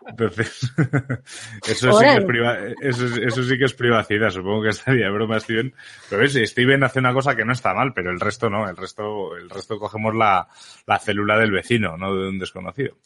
Entonces, 0.06 0.72
eso, 1.68 1.92
sí 1.92 2.04
que 2.04 2.74
es 2.80 2.98
eso, 2.98 3.42
sí 3.42 3.58
que 3.58 3.64
es 3.66 3.74
privacidad, 3.74 4.30
supongo 4.30 4.62
que 4.62 4.70
estaría 4.70 5.10
broma 5.10 5.40
Steven. 5.40 5.74
Pero 6.08 6.22
ves, 6.22 6.34
Steven 6.50 6.82
hace 6.84 7.00
una 7.00 7.12
cosa 7.12 7.36
que 7.36 7.44
no 7.44 7.52
está 7.52 7.74
mal, 7.74 7.92
pero 7.94 8.10
el 8.10 8.18
resto 8.18 8.48
no, 8.48 8.68
el 8.68 8.76
resto, 8.76 9.36
el 9.36 9.50
resto 9.50 9.78
cogemos 9.78 10.14
la, 10.14 10.48
la 10.86 10.98
célula 10.98 11.38
del 11.38 11.52
vecino, 11.52 11.96
no 11.98 12.14
de 12.14 12.28
un 12.28 12.38
desconocido. 12.38 12.96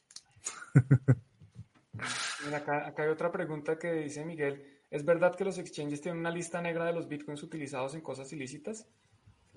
acá, 2.55 2.87
acá 2.87 3.03
hay 3.03 3.09
otra 3.09 3.33
pregunta 3.33 3.76
que 3.78 3.93
dice 3.93 4.24
Miguel. 4.24 4.62
¿Es 4.89 5.05
verdad 5.05 5.35
que 5.35 5.45
los 5.45 5.59
exchanges 5.59 6.01
tienen 6.03 6.20
una 6.20 6.30
lista 6.30 6.61
negra 6.61 6.85
de 6.85 6.93
los 6.93 7.09
bitcoins 7.09 7.43
utilizados 7.43 7.95
en 7.95 8.03
cosas 8.03 8.33
ilícitas? 8.33 8.87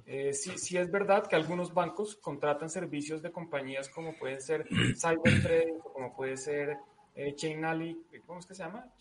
Eh, 0.07 0.33
sí, 0.33 0.77
es 0.77 0.91
verdad 0.91 1.27
que 1.27 1.35
algunos 1.35 1.73
bancos 1.73 2.15
contratan 2.15 2.69
servicios 2.69 3.21
de 3.23 3.31
compañías 3.31 3.89
como 3.89 4.15
pueden 4.15 4.41
ser 4.41 4.67
CyberTrade, 4.99 5.79
como 5.93 6.15
puede 6.15 6.37
ser 6.37 6.77
eh, 7.15 7.35
¿cómo 8.25 8.39
es 8.39 8.45
que 8.45 8.53
se 8.53 8.63
llama? 8.63 8.93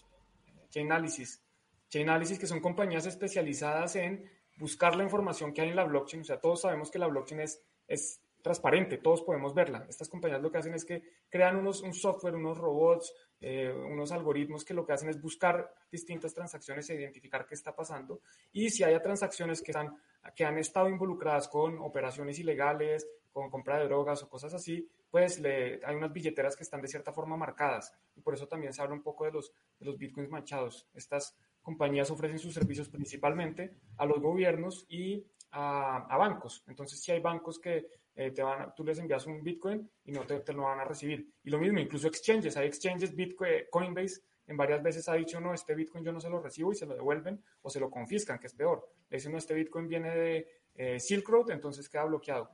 Chainalysis. 0.70 1.42
Chainalysis, 1.88 2.38
que 2.38 2.46
son 2.46 2.60
compañías 2.60 3.06
especializadas 3.06 3.96
en 3.96 4.30
buscar 4.56 4.96
la 4.96 5.04
información 5.04 5.52
que 5.52 5.60
hay 5.60 5.68
en 5.70 5.76
la 5.76 5.84
blockchain. 5.84 6.22
O 6.22 6.24
sea, 6.24 6.40
todos 6.40 6.62
sabemos 6.62 6.90
que 6.90 6.98
la 6.98 7.06
blockchain 7.06 7.40
es, 7.40 7.60
es 7.86 8.20
transparente, 8.42 8.98
todos 8.98 9.22
podemos 9.22 9.54
verla. 9.54 9.86
Estas 9.88 10.08
compañías 10.08 10.42
lo 10.42 10.50
que 10.50 10.58
hacen 10.58 10.74
es 10.74 10.84
que 10.84 11.02
crean 11.28 11.56
unos, 11.56 11.82
un 11.82 11.94
software, 11.94 12.36
unos 12.36 12.58
robots, 12.58 13.12
eh, 13.40 13.72
unos 13.72 14.12
algoritmos 14.12 14.64
que 14.64 14.74
lo 14.74 14.86
que 14.86 14.92
hacen 14.92 15.08
es 15.08 15.20
buscar 15.20 15.74
distintas 15.90 16.32
transacciones 16.32 16.88
e 16.88 16.94
identificar 16.94 17.46
qué 17.46 17.54
está 17.54 17.74
pasando. 17.74 18.20
Y 18.52 18.70
si 18.70 18.84
haya 18.84 19.02
transacciones 19.02 19.60
que, 19.62 19.72
están, 19.72 19.96
que 20.34 20.44
han 20.44 20.58
estado 20.58 20.88
involucradas 20.88 21.48
con 21.48 21.78
operaciones 21.78 22.38
ilegales, 22.38 23.06
con 23.32 23.50
compra 23.50 23.78
de 23.78 23.86
drogas 23.86 24.22
o 24.22 24.28
cosas 24.28 24.54
así, 24.54 24.88
pues 25.10 25.40
le, 25.40 25.80
hay 25.84 25.96
unas 25.96 26.12
billeteras 26.12 26.56
que 26.56 26.62
están 26.62 26.80
de 26.80 26.88
cierta 26.88 27.12
forma 27.12 27.36
marcadas. 27.36 27.92
Y 28.16 28.20
por 28.20 28.34
eso 28.34 28.46
también 28.46 28.72
se 28.72 28.80
habla 28.80 28.94
un 28.94 29.02
poco 29.02 29.24
de 29.24 29.32
los, 29.32 29.52
de 29.78 29.86
los 29.86 29.98
bitcoins 29.98 30.30
manchados. 30.30 30.88
Estas 30.94 31.36
compañías 31.62 32.10
ofrecen 32.10 32.38
sus 32.38 32.54
servicios 32.54 32.88
principalmente 32.88 33.76
a 33.96 34.06
los 34.06 34.20
gobiernos 34.20 34.86
y 34.88 35.26
a, 35.50 36.06
a 36.06 36.16
bancos. 36.16 36.64
Entonces, 36.66 37.00
si 37.02 37.12
hay 37.12 37.20
bancos 37.20 37.58
que 37.58 37.86
eh, 38.16 38.30
te 38.30 38.42
van 38.42 38.74
tú 38.74 38.84
les 38.84 38.98
envías 38.98 39.26
un 39.26 39.42
Bitcoin 39.42 39.90
y 40.04 40.12
no 40.12 40.22
te, 40.22 40.52
lo 40.52 40.62
van 40.62 40.80
a 40.80 40.84
recibir. 40.84 41.32
Y 41.42 41.50
lo 41.50 41.58
mismo, 41.58 41.78
incluso 41.78 42.06
exchanges, 42.06 42.56
hay 42.56 42.66
exchanges, 42.66 43.14
Bitcoin, 43.14 43.64
Coinbase, 43.70 44.22
en 44.46 44.56
varias 44.56 44.82
veces 44.82 45.08
ha 45.08 45.14
dicho, 45.14 45.40
no, 45.40 45.54
este 45.54 45.74
Bitcoin 45.74 46.04
yo 46.04 46.12
no 46.12 46.20
se 46.20 46.28
lo 46.28 46.40
recibo 46.40 46.72
y 46.72 46.76
se 46.76 46.86
lo 46.86 46.94
devuelven 46.94 47.42
o 47.62 47.70
se 47.70 47.80
lo 47.80 47.90
confiscan, 47.90 48.38
que 48.38 48.46
es 48.46 48.54
peor. 48.54 48.88
Le 49.08 49.16
dicen, 49.16 49.32
no, 49.32 49.38
este 49.38 49.54
Bitcoin 49.54 49.88
viene 49.88 50.14
de 50.14 50.48
eh, 50.74 51.00
Silk 51.00 51.28
Road, 51.28 51.50
entonces 51.50 51.88
queda 51.88 52.04
bloqueado. 52.04 52.50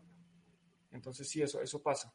Entonces 0.93 1.29
sí, 1.29 1.43
eso, 1.43 1.61
eso 1.61 1.83
pasa. 1.83 2.13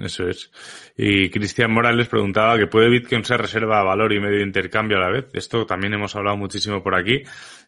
Eso 0.00 0.26
es. 0.28 0.50
Y 0.96 1.28
Cristian 1.28 1.70
Morales 1.72 2.08
preguntaba 2.08 2.56
que 2.56 2.66
puede 2.66 2.88
Bitcoin 2.88 3.22
ser 3.24 3.40
reserva 3.40 3.80
de 3.80 3.84
valor 3.84 4.12
y 4.12 4.20
medio 4.20 4.38
de 4.38 4.44
intercambio 4.44 4.96
a 4.96 5.00
la 5.00 5.10
vez. 5.10 5.26
Esto 5.34 5.66
también 5.66 5.92
hemos 5.92 6.16
hablado 6.16 6.38
muchísimo 6.38 6.82
por 6.82 6.94
aquí 6.94 7.22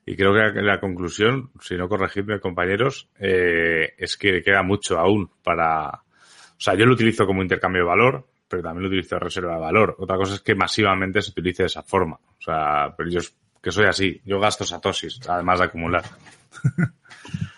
y 0.07 0.16
creo 0.16 0.33
que 0.33 0.62
la 0.62 0.80
conclusión, 0.80 1.51
si 1.61 1.76
no 1.76 1.89
corregidme 1.89 2.41
compañeros, 2.41 3.09
eh, 3.18 3.93
es 3.99 4.16
que 4.16 4.43
queda 4.43 4.62
mucho 4.62 4.99
aún 4.99 5.30
para... 5.43 5.89
O 5.91 6.64
sea, 6.64 6.74
yo 6.74 6.87
lo 6.87 6.95
utilizo 6.95 7.26
como 7.26 7.43
intercambio 7.43 7.83
de 7.83 7.89
valor, 7.89 8.26
pero 8.49 8.62
también 8.62 8.85
lo 8.85 8.89
utilizo 8.89 9.16
de 9.16 9.20
reserva 9.20 9.55
de 9.55 9.61
valor. 9.61 9.97
Otra 9.99 10.16
cosa 10.16 10.35
es 10.35 10.41
que 10.41 10.55
masivamente 10.55 11.20
se 11.20 11.33
utilice 11.33 11.64
de 11.64 11.66
esa 11.66 11.83
forma. 11.83 12.16
O 12.16 12.43
sea, 12.43 12.95
pero 12.97 13.11
yo 13.11 13.20
que 13.62 13.70
soy 13.70 13.87
así, 13.87 14.20
yo 14.24 14.41
gasto 14.41 14.64
satosis, 14.64 15.20
además 15.28 15.59
de 15.59 15.64
acumular. 15.66 16.05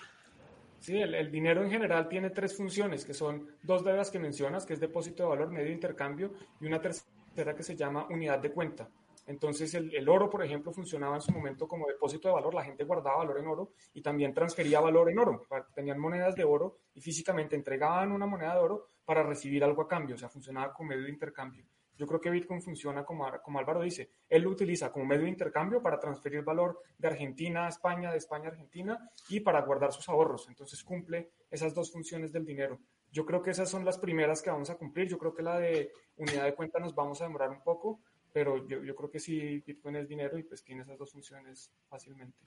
Sí, 0.85 1.01
el, 1.01 1.31
dinero 1.31 1.65
en 1.65 1.71
general 1.71 2.11
tiene 2.11 2.29
tres 2.29 2.55
funciones, 2.55 3.07
que 3.07 3.15
son 3.15 3.49
dos 3.63 3.83
de 3.83 3.95
las 3.95 4.11
que 4.11 4.19
mencionas, 4.19 4.67
que 4.67 4.75
es 4.75 4.81
depósito 4.81 5.23
de 5.23 5.31
valor, 5.31 5.51
medio 5.51 5.69
de 5.69 5.73
intercambio, 5.73 6.35
y 6.61 6.67
una 6.67 6.79
tercera 6.79 7.55
que 7.57 7.63
se 7.63 7.75
llama 7.75 8.07
unidad 8.11 8.39
de 8.41 8.53
cuenta. 8.53 8.91
Entonces, 9.27 9.73
el, 9.73 10.07
oro, 10.11 10.29
por 10.29 10.45
ejemplo, 10.45 10.73
funcionaba 10.73 11.15
en 11.15 11.23
su 11.23 11.33
momento 11.33 11.67
como 11.67 11.87
depósito 11.87 12.29
de 12.29 12.35
valor, 12.35 12.53
la 12.53 12.65
gente 12.65 12.85
guardaba 12.85 13.17
valor 13.17 13.39
en 13.39 13.47
oro 13.47 13.73
y 13.95 14.03
también 14.03 14.35
transfería 14.35 14.79
valor 14.79 15.11
en 15.11 15.19
oro. 15.19 15.47
Tenían 15.75 15.99
monedas 15.99 16.35
de 16.35 16.45
oro 16.45 16.77
y 16.93 17.01
físicamente 17.01 17.57
entregaban 17.57 18.13
una 18.13 18.27
moneda 18.27 18.53
de 18.53 18.61
oro 18.61 18.89
para 19.07 19.23
recibir 19.23 19.65
algo 19.65 19.81
a 19.81 19.89
cambio, 19.89 20.17
o 20.17 20.19
sea, 20.19 20.29
funcionaba 20.29 20.75
como 20.75 20.91
medio 20.91 21.05
de 21.05 21.11
intercambio. 21.13 21.65
Yo 21.97 22.07
creo 22.07 22.21
que 22.21 22.31
Bitcoin 22.31 22.61
funciona 22.61 23.05
como, 23.05 23.31
como 23.43 23.59
Álvaro 23.59 23.83
dice, 23.83 24.11
él 24.29 24.43
lo 24.43 24.51
utiliza 24.51 24.91
como 24.91 25.05
medio 25.05 25.25
de 25.25 25.31
intercambio 25.31 25.81
para 25.81 26.01
transferir 26.01 26.43
valor 26.43 26.81
de 26.99 27.09
Argentina 27.09 27.67
a 27.67 27.69
España, 27.69 28.11
de 28.11 28.19
España 28.19 28.49
a 28.49 28.53
Argentina 28.53 29.11
y 29.29 29.41
para 29.41 29.63
guardar 29.63 29.93
sus 29.93 30.09
ahorros. 30.09 30.49
Entonces 30.49 30.83
cumple 30.83 31.31
esas 31.51 31.75
dos 31.75 31.93
funciones 31.93 32.33
del 32.33 32.45
dinero. 32.45 32.81
Yo 33.13 33.25
creo 33.25 33.43
que 33.43 33.51
esas 33.51 33.71
son 33.71 33.85
las 33.85 33.99
primeras 33.99 34.43
que 34.43 34.51
vamos 34.51 34.71
a 34.71 34.77
cumplir. 34.77 35.09
Yo 35.09 35.19
creo 35.19 35.35
que 35.35 35.43
la 35.43 35.59
de 35.59 35.93
unidad 36.17 36.45
de 36.45 36.55
cuenta 36.55 36.81
nos 36.81 36.95
vamos 36.95 37.21
a 37.21 37.25
demorar 37.25 37.51
un 37.51 37.63
poco, 37.63 38.01
pero 38.33 38.67
yo, 38.67 38.83
yo 38.83 38.97
creo 38.97 39.11
que 39.11 39.21
sí, 39.21 39.63
Bitcoin 39.65 39.97
es 39.97 40.09
dinero 40.09 40.37
y 40.37 40.43
pues 40.43 40.65
tiene 40.65 40.83
esas 40.83 40.99
dos 40.99 41.13
funciones 41.13 41.71
fácilmente. 41.89 42.39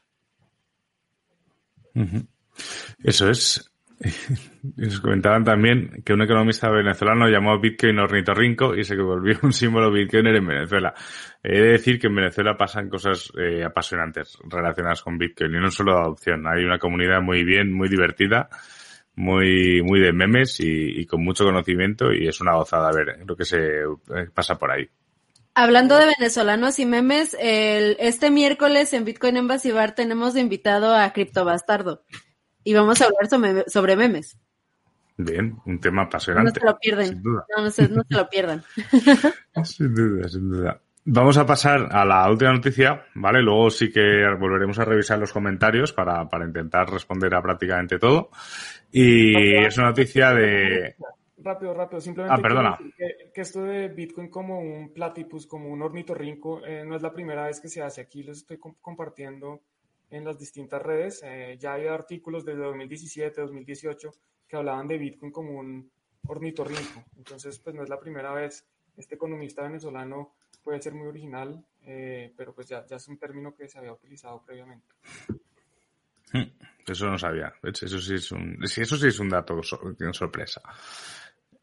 Eso 3.03 3.29
es. 3.29 3.71
Nos 4.77 4.99
comentaban 4.99 5.43
también 5.43 6.03
que 6.05 6.13
un 6.13 6.21
economista 6.21 6.69
venezolano 6.69 7.27
llamó 7.27 7.59
Bitcoin 7.59 7.97
ornitorrinco 7.99 8.75
y 8.75 8.83
se 8.83 8.95
volvió 8.95 9.37
un 9.43 9.53
símbolo 9.53 9.91
Bitcoiner 9.91 10.35
en 10.35 10.47
Venezuela. 10.47 10.93
He 11.43 11.59
de 11.59 11.71
decir 11.71 11.99
que 11.99 12.07
en 12.07 12.15
Venezuela 12.15 12.55
pasan 12.55 12.89
cosas 12.89 13.31
eh, 13.37 13.63
apasionantes 13.63 14.37
relacionadas 14.47 15.01
con 15.01 15.17
Bitcoin 15.17 15.55
y 15.55 15.59
no 15.59 15.71
solo 15.71 15.93
de 15.93 16.01
adopción. 16.01 16.47
Hay 16.47 16.63
una 16.63 16.77
comunidad 16.77 17.21
muy 17.21 17.43
bien, 17.43 17.73
muy 17.73 17.89
divertida, 17.89 18.49
muy, 19.15 19.81
muy 19.81 19.99
de 19.99 20.13
memes 20.13 20.59
y, 20.59 21.05
con 21.07 21.23
mucho 21.23 21.43
conocimiento 21.43 22.13
y 22.13 22.27
es 22.27 22.39
una 22.39 22.55
gozada 22.55 22.91
ver 22.91 23.19
lo 23.25 23.35
que 23.35 23.45
se 23.45 23.57
eh, 23.57 24.29
pasa 24.33 24.57
por 24.57 24.71
ahí. 24.71 24.87
Hablando 25.55 25.97
de 25.97 26.13
venezolanos 26.19 26.77
y 26.77 26.85
memes, 26.85 27.35
el, 27.39 27.97
este 27.99 28.29
miércoles 28.29 28.93
en 28.93 29.05
Bitcoin 29.05 29.37
Embassy 29.37 29.71
Bar 29.71 29.95
tenemos 29.95 30.35
de 30.35 30.41
invitado 30.41 30.95
a 30.95 31.11
Crypto 31.13 31.45
Bastardo 31.45 32.03
y 32.67 32.73
vamos 32.73 33.01
a 33.01 33.05
hablar 33.05 33.63
sobre, 33.67 33.95
memes. 33.95 34.37
Bien, 35.15 35.55
un 35.65 35.79
tema 35.79 36.01
apasionante. 36.01 36.59
No 36.59 36.59
se 36.59 36.65
lo 36.65 36.77
pierden. 36.77 37.23
No, 37.23 37.63
no, 37.63 37.71
se, 37.71 37.87
lo 37.87 38.29
pierdan. 38.29 38.61
sin 39.63 39.95
duda, 39.95 40.27
sin 40.27 40.49
duda. 40.49 40.81
Vamos 41.05 41.37
a 41.37 41.45
pasar 41.45 41.87
a 41.89 42.03
la 42.03 42.29
última 42.29 42.51
noticia, 42.51 43.05
¿vale? 43.15 43.41
Luego 43.41 43.69
sí 43.69 43.89
que 43.89 44.01
volveremos 44.37 44.77
a 44.79 44.83
revisar 44.83 45.17
los 45.17 45.31
comentarios 45.31 45.93
para, 45.93 46.27
para 46.27 46.43
intentar 46.43 46.89
responder 46.89 47.33
a 47.35 47.41
prácticamente 47.41 47.99
todo. 47.99 48.31
Y 48.91 49.63
es 49.63 49.77
una 49.77 49.87
noticia 49.87 50.33
de... 50.33 50.97
Rápido, 51.37 51.73
rápido. 51.73 52.01
Simplemente 52.01 52.37
ah, 52.37 52.41
perdona. 52.41 52.77
Que, 53.33 53.41
esto 53.41 53.63
de 53.63 53.87
Bitcoin 53.87 54.29
como 54.29 54.59
un 54.59 54.93
platypus, 54.93 55.47
como 55.47 55.69
un 55.69 55.81
ornitorrinco, 55.81 56.65
eh, 56.65 56.83
no 56.85 56.97
es 56.97 57.01
la 57.01 57.13
primera 57.13 57.45
vez 57.45 57.61
que 57.61 57.69
se 57.69 57.81
hace. 57.81 58.01
Aquí 58.01 58.23
los 58.23 58.39
estoy 58.39 58.59
compartiendo 58.81 59.61
en 60.09 60.25
las 60.25 60.37
distintas 60.37 60.81
redes. 60.81 61.21
Eh, 61.23 61.57
ya 61.59 61.73
hay 61.73 61.87
artículos 61.87 62.45
desde 62.45 62.63
2017, 62.63 63.41
2018 63.41 64.11
que 64.47 64.55
hablaban 64.55 64.87
de 64.87 64.97
Bitcoin 64.97 65.31
como 65.31 65.59
un 65.59 65.91
ornitorrinco. 66.27 67.03
Entonces, 67.17 67.59
pues 67.59 67.75
no 67.75 67.83
es 67.83 67.89
la 67.89 67.99
primera 67.99 68.33
vez. 68.33 68.65
Este 68.95 69.15
economista 69.15 69.63
venezolano 69.63 70.33
puede 70.63 70.81
ser 70.81 70.93
muy 70.93 71.07
original, 71.07 71.63
eh, 71.85 72.33
pero 72.35 72.53
pues 72.53 72.67
ya, 72.67 72.85
ya 72.85 72.95
es 72.95 73.07
un 73.07 73.17
término 73.17 73.53
que 73.53 73.67
se 73.67 73.77
había 73.77 73.93
utilizado 73.93 74.43
previamente. 74.45 74.87
Hmm, 76.33 76.51
eso 76.85 77.07
no 77.07 77.17
sabía. 77.17 77.53
Eso 77.63 77.99
sí 77.99 78.15
es 78.15 78.31
un, 78.31 78.57
eso 78.63 78.97
sí 78.97 79.07
es 79.07 79.19
un 79.19 79.29
dato 79.29 79.61
sorpresa. 79.61 80.61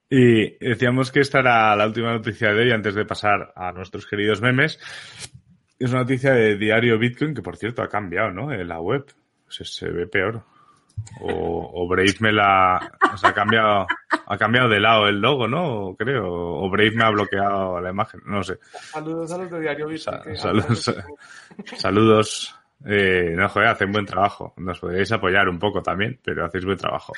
Y 0.09 0.57
decíamos 0.59 1.11
que 1.11 1.21
esta 1.21 1.41
era 1.41 1.75
la 1.75 1.87
última 1.87 2.13
noticia 2.13 2.53
de 2.53 2.63
hoy 2.63 2.71
antes 2.71 2.95
de 2.95 3.05
pasar 3.05 3.53
a 3.57 3.73
nuestros 3.73 4.07
queridos 4.07 4.41
memes. 4.41 4.79
Es 5.85 5.91
una 5.91 6.01
noticia 6.01 6.33
de 6.33 6.57
Diario 6.57 6.99
Bitcoin, 6.99 7.35
que 7.35 7.43
por 7.43 7.59
cierto 7.59 7.83
ha 7.83 7.91
cambiado, 7.91 8.31
¿no? 8.31 8.51
En 8.51 8.67
la 8.67 8.81
web. 8.81 9.05
Se, 9.51 9.87
ve 9.91 10.07
peor. 10.07 10.43
O, 11.21 11.73
o, 11.75 11.87
Brave 11.87 12.15
me 12.21 12.33
la. 12.33 12.91
O 13.13 13.19
sea, 13.19 13.29
ha 13.29 13.35
cambiado, 13.35 13.87
ha 14.27 14.39
cambiado 14.39 14.71
de 14.71 14.81
lado 14.81 15.09
el 15.09 15.21
logo, 15.21 15.47
¿no? 15.47 15.95
Creo. 15.99 16.25
O 16.27 16.71
Brave 16.71 16.93
me 16.93 17.05
ha 17.05 17.11
bloqueado 17.11 17.83
la 17.83 17.91
imagen. 17.91 18.23
No 18.25 18.43
sé. 18.43 18.59
Saludos 18.93 19.31
a 19.33 19.37
los 19.37 19.51
de 19.51 19.61
Diario 19.61 19.89
Bitcoin. 19.89 20.37
saludos. 20.39 20.95
saludos. 21.77 22.57
Eh, 22.87 23.33
no, 23.35 23.49
joder, 23.49 23.69
hacen 23.69 23.93
buen 23.93 24.05
trabajo. 24.05 24.53
Nos 24.59 24.79
podríais 24.79 25.11
apoyar 25.11 25.49
un 25.49 25.59
poco 25.59 25.83
también, 25.83 26.21
pero 26.23 26.45
hacéis 26.45 26.65
buen 26.65 26.77
trabajo. 26.77 27.15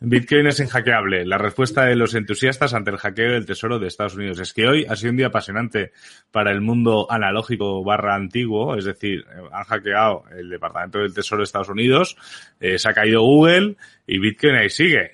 Bitcoin 0.00 0.46
es 0.48 0.60
inhackeable. 0.60 1.24
La 1.24 1.38
respuesta 1.38 1.84
de 1.84 1.96
los 1.96 2.14
entusiastas 2.14 2.74
ante 2.74 2.90
el 2.90 2.98
hackeo 2.98 3.32
del 3.32 3.46
tesoro 3.46 3.78
de 3.78 3.88
Estados 3.88 4.16
Unidos. 4.16 4.38
Es 4.38 4.52
que 4.52 4.66
hoy 4.66 4.84
ha 4.86 4.96
sido 4.96 5.12
un 5.12 5.16
día 5.16 5.28
apasionante 5.28 5.92
para 6.30 6.50
el 6.50 6.60
mundo 6.60 7.06
analógico 7.10 7.82
barra 7.82 8.14
antiguo. 8.14 8.76
Es 8.76 8.84
decir, 8.84 9.24
han 9.50 9.64
hackeado 9.64 10.24
el 10.36 10.50
Departamento 10.50 10.98
del 10.98 11.14
Tesoro 11.14 11.40
de 11.40 11.44
Estados 11.44 11.70
Unidos, 11.70 12.16
eh, 12.60 12.78
se 12.78 12.88
ha 12.88 12.92
caído 12.92 13.22
Google 13.22 13.76
y 14.06 14.18
Bitcoin 14.18 14.56
ahí 14.56 14.68
sigue. 14.68 15.12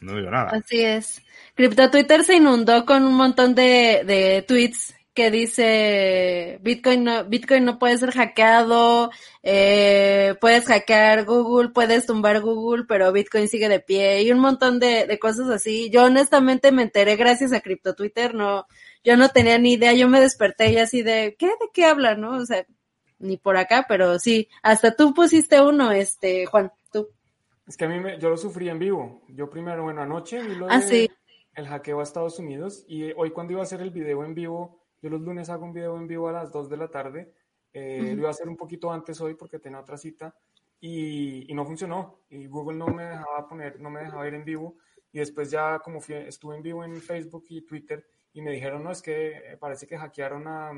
No 0.00 0.16
digo 0.16 0.30
nada. 0.30 0.50
Así 0.50 0.80
es. 0.80 1.22
Crypto 1.54 1.90
Twitter 1.90 2.22
se 2.22 2.36
inundó 2.36 2.84
con 2.84 3.04
un 3.04 3.14
montón 3.14 3.54
de, 3.54 4.02
de 4.04 4.44
tweets 4.46 4.97
que 5.18 5.32
dice 5.32 6.60
Bitcoin 6.62 7.02
no, 7.02 7.24
Bitcoin 7.24 7.64
no 7.64 7.80
puede 7.80 7.98
ser 7.98 8.12
hackeado, 8.12 9.10
eh, 9.42 10.36
puedes 10.40 10.64
hackear 10.66 11.24
Google, 11.24 11.70
puedes 11.70 12.06
tumbar 12.06 12.40
Google, 12.40 12.84
pero 12.86 13.10
Bitcoin 13.10 13.48
sigue 13.48 13.68
de 13.68 13.80
pie 13.80 14.22
y 14.22 14.30
un 14.30 14.38
montón 14.38 14.78
de, 14.78 15.18
cosas 15.20 15.50
así. 15.50 15.90
Yo 15.90 16.04
honestamente 16.04 16.70
me 16.70 16.82
enteré 16.82 17.16
gracias 17.16 17.52
a 17.52 17.60
Crypto 17.60 17.96
Twitter, 17.96 18.32
no, 18.32 18.68
yo 19.02 19.16
no 19.16 19.30
tenía 19.30 19.58
ni 19.58 19.72
idea, 19.72 19.92
yo 19.92 20.06
me 20.06 20.20
desperté 20.20 20.70
y 20.70 20.76
así 20.76 21.02
de, 21.02 21.34
¿qué? 21.36 21.46
¿De 21.46 21.68
qué 21.74 21.86
hablan? 21.86 22.20
¿No? 22.20 22.36
O 22.36 22.46
sea, 22.46 22.64
ni 23.18 23.38
por 23.38 23.56
acá, 23.56 23.86
pero 23.88 24.20
sí, 24.20 24.48
hasta 24.62 24.94
tú 24.94 25.14
pusiste 25.14 25.60
uno, 25.60 25.90
este, 25.90 26.46
Juan, 26.46 26.70
tú. 26.92 27.08
Es 27.66 27.76
que 27.76 27.86
a 27.86 27.88
mí 27.88 27.98
me, 27.98 28.20
yo 28.20 28.30
lo 28.30 28.36
sufrí 28.36 28.68
en 28.68 28.78
vivo. 28.78 29.22
Yo 29.30 29.50
primero, 29.50 29.82
bueno, 29.82 30.00
anoche 30.00 30.40
vi 30.40 30.54
lo 30.54 30.70
ah, 30.70 30.78
de 30.78 31.10
el 31.56 31.66
hackeo 31.66 31.98
a 31.98 32.04
Estados 32.04 32.38
Unidos 32.38 32.84
y 32.86 33.10
hoy 33.16 33.32
cuando 33.32 33.54
iba 33.54 33.62
a 33.62 33.64
hacer 33.64 33.80
el 33.80 33.90
video 33.90 34.24
en 34.24 34.32
vivo 34.32 34.77
yo 35.00 35.10
los 35.10 35.20
lunes 35.20 35.48
hago 35.50 35.64
un 35.64 35.72
video 35.72 35.96
en 35.96 36.06
vivo 36.06 36.28
a 36.28 36.32
las 36.32 36.52
2 36.52 36.68
de 36.68 36.76
la 36.76 36.88
tarde. 36.88 37.32
Eh, 37.72 38.12
Lo 38.14 38.20
iba 38.20 38.28
a 38.28 38.30
hacer 38.32 38.48
un 38.48 38.56
poquito 38.56 38.90
antes 38.92 39.20
hoy 39.20 39.34
porque 39.34 39.58
tenía 39.58 39.80
otra 39.80 39.98
cita 39.98 40.34
y, 40.80 41.50
y, 41.50 41.54
no 41.54 41.64
funcionó. 41.64 42.20
Y 42.30 42.46
Google 42.46 42.76
no 42.76 42.86
me 42.88 43.04
dejaba 43.04 43.46
poner, 43.48 43.80
no 43.80 43.90
me 43.90 44.00
dejaba 44.00 44.26
ir 44.26 44.34
en 44.34 44.44
vivo. 44.44 44.76
Y 45.12 45.18
después 45.18 45.50
ya 45.50 45.78
como 45.80 46.00
fui, 46.00 46.14
estuve 46.14 46.56
en 46.56 46.62
vivo 46.62 46.84
en 46.84 47.00
Facebook 47.00 47.44
y 47.48 47.62
Twitter 47.62 48.06
y 48.32 48.42
me 48.42 48.52
dijeron, 48.52 48.84
no, 48.84 48.90
es 48.90 49.02
que 49.02 49.36
eh, 49.36 49.56
parece 49.58 49.86
que 49.86 49.98
hackearon 49.98 50.46
a... 50.46 50.72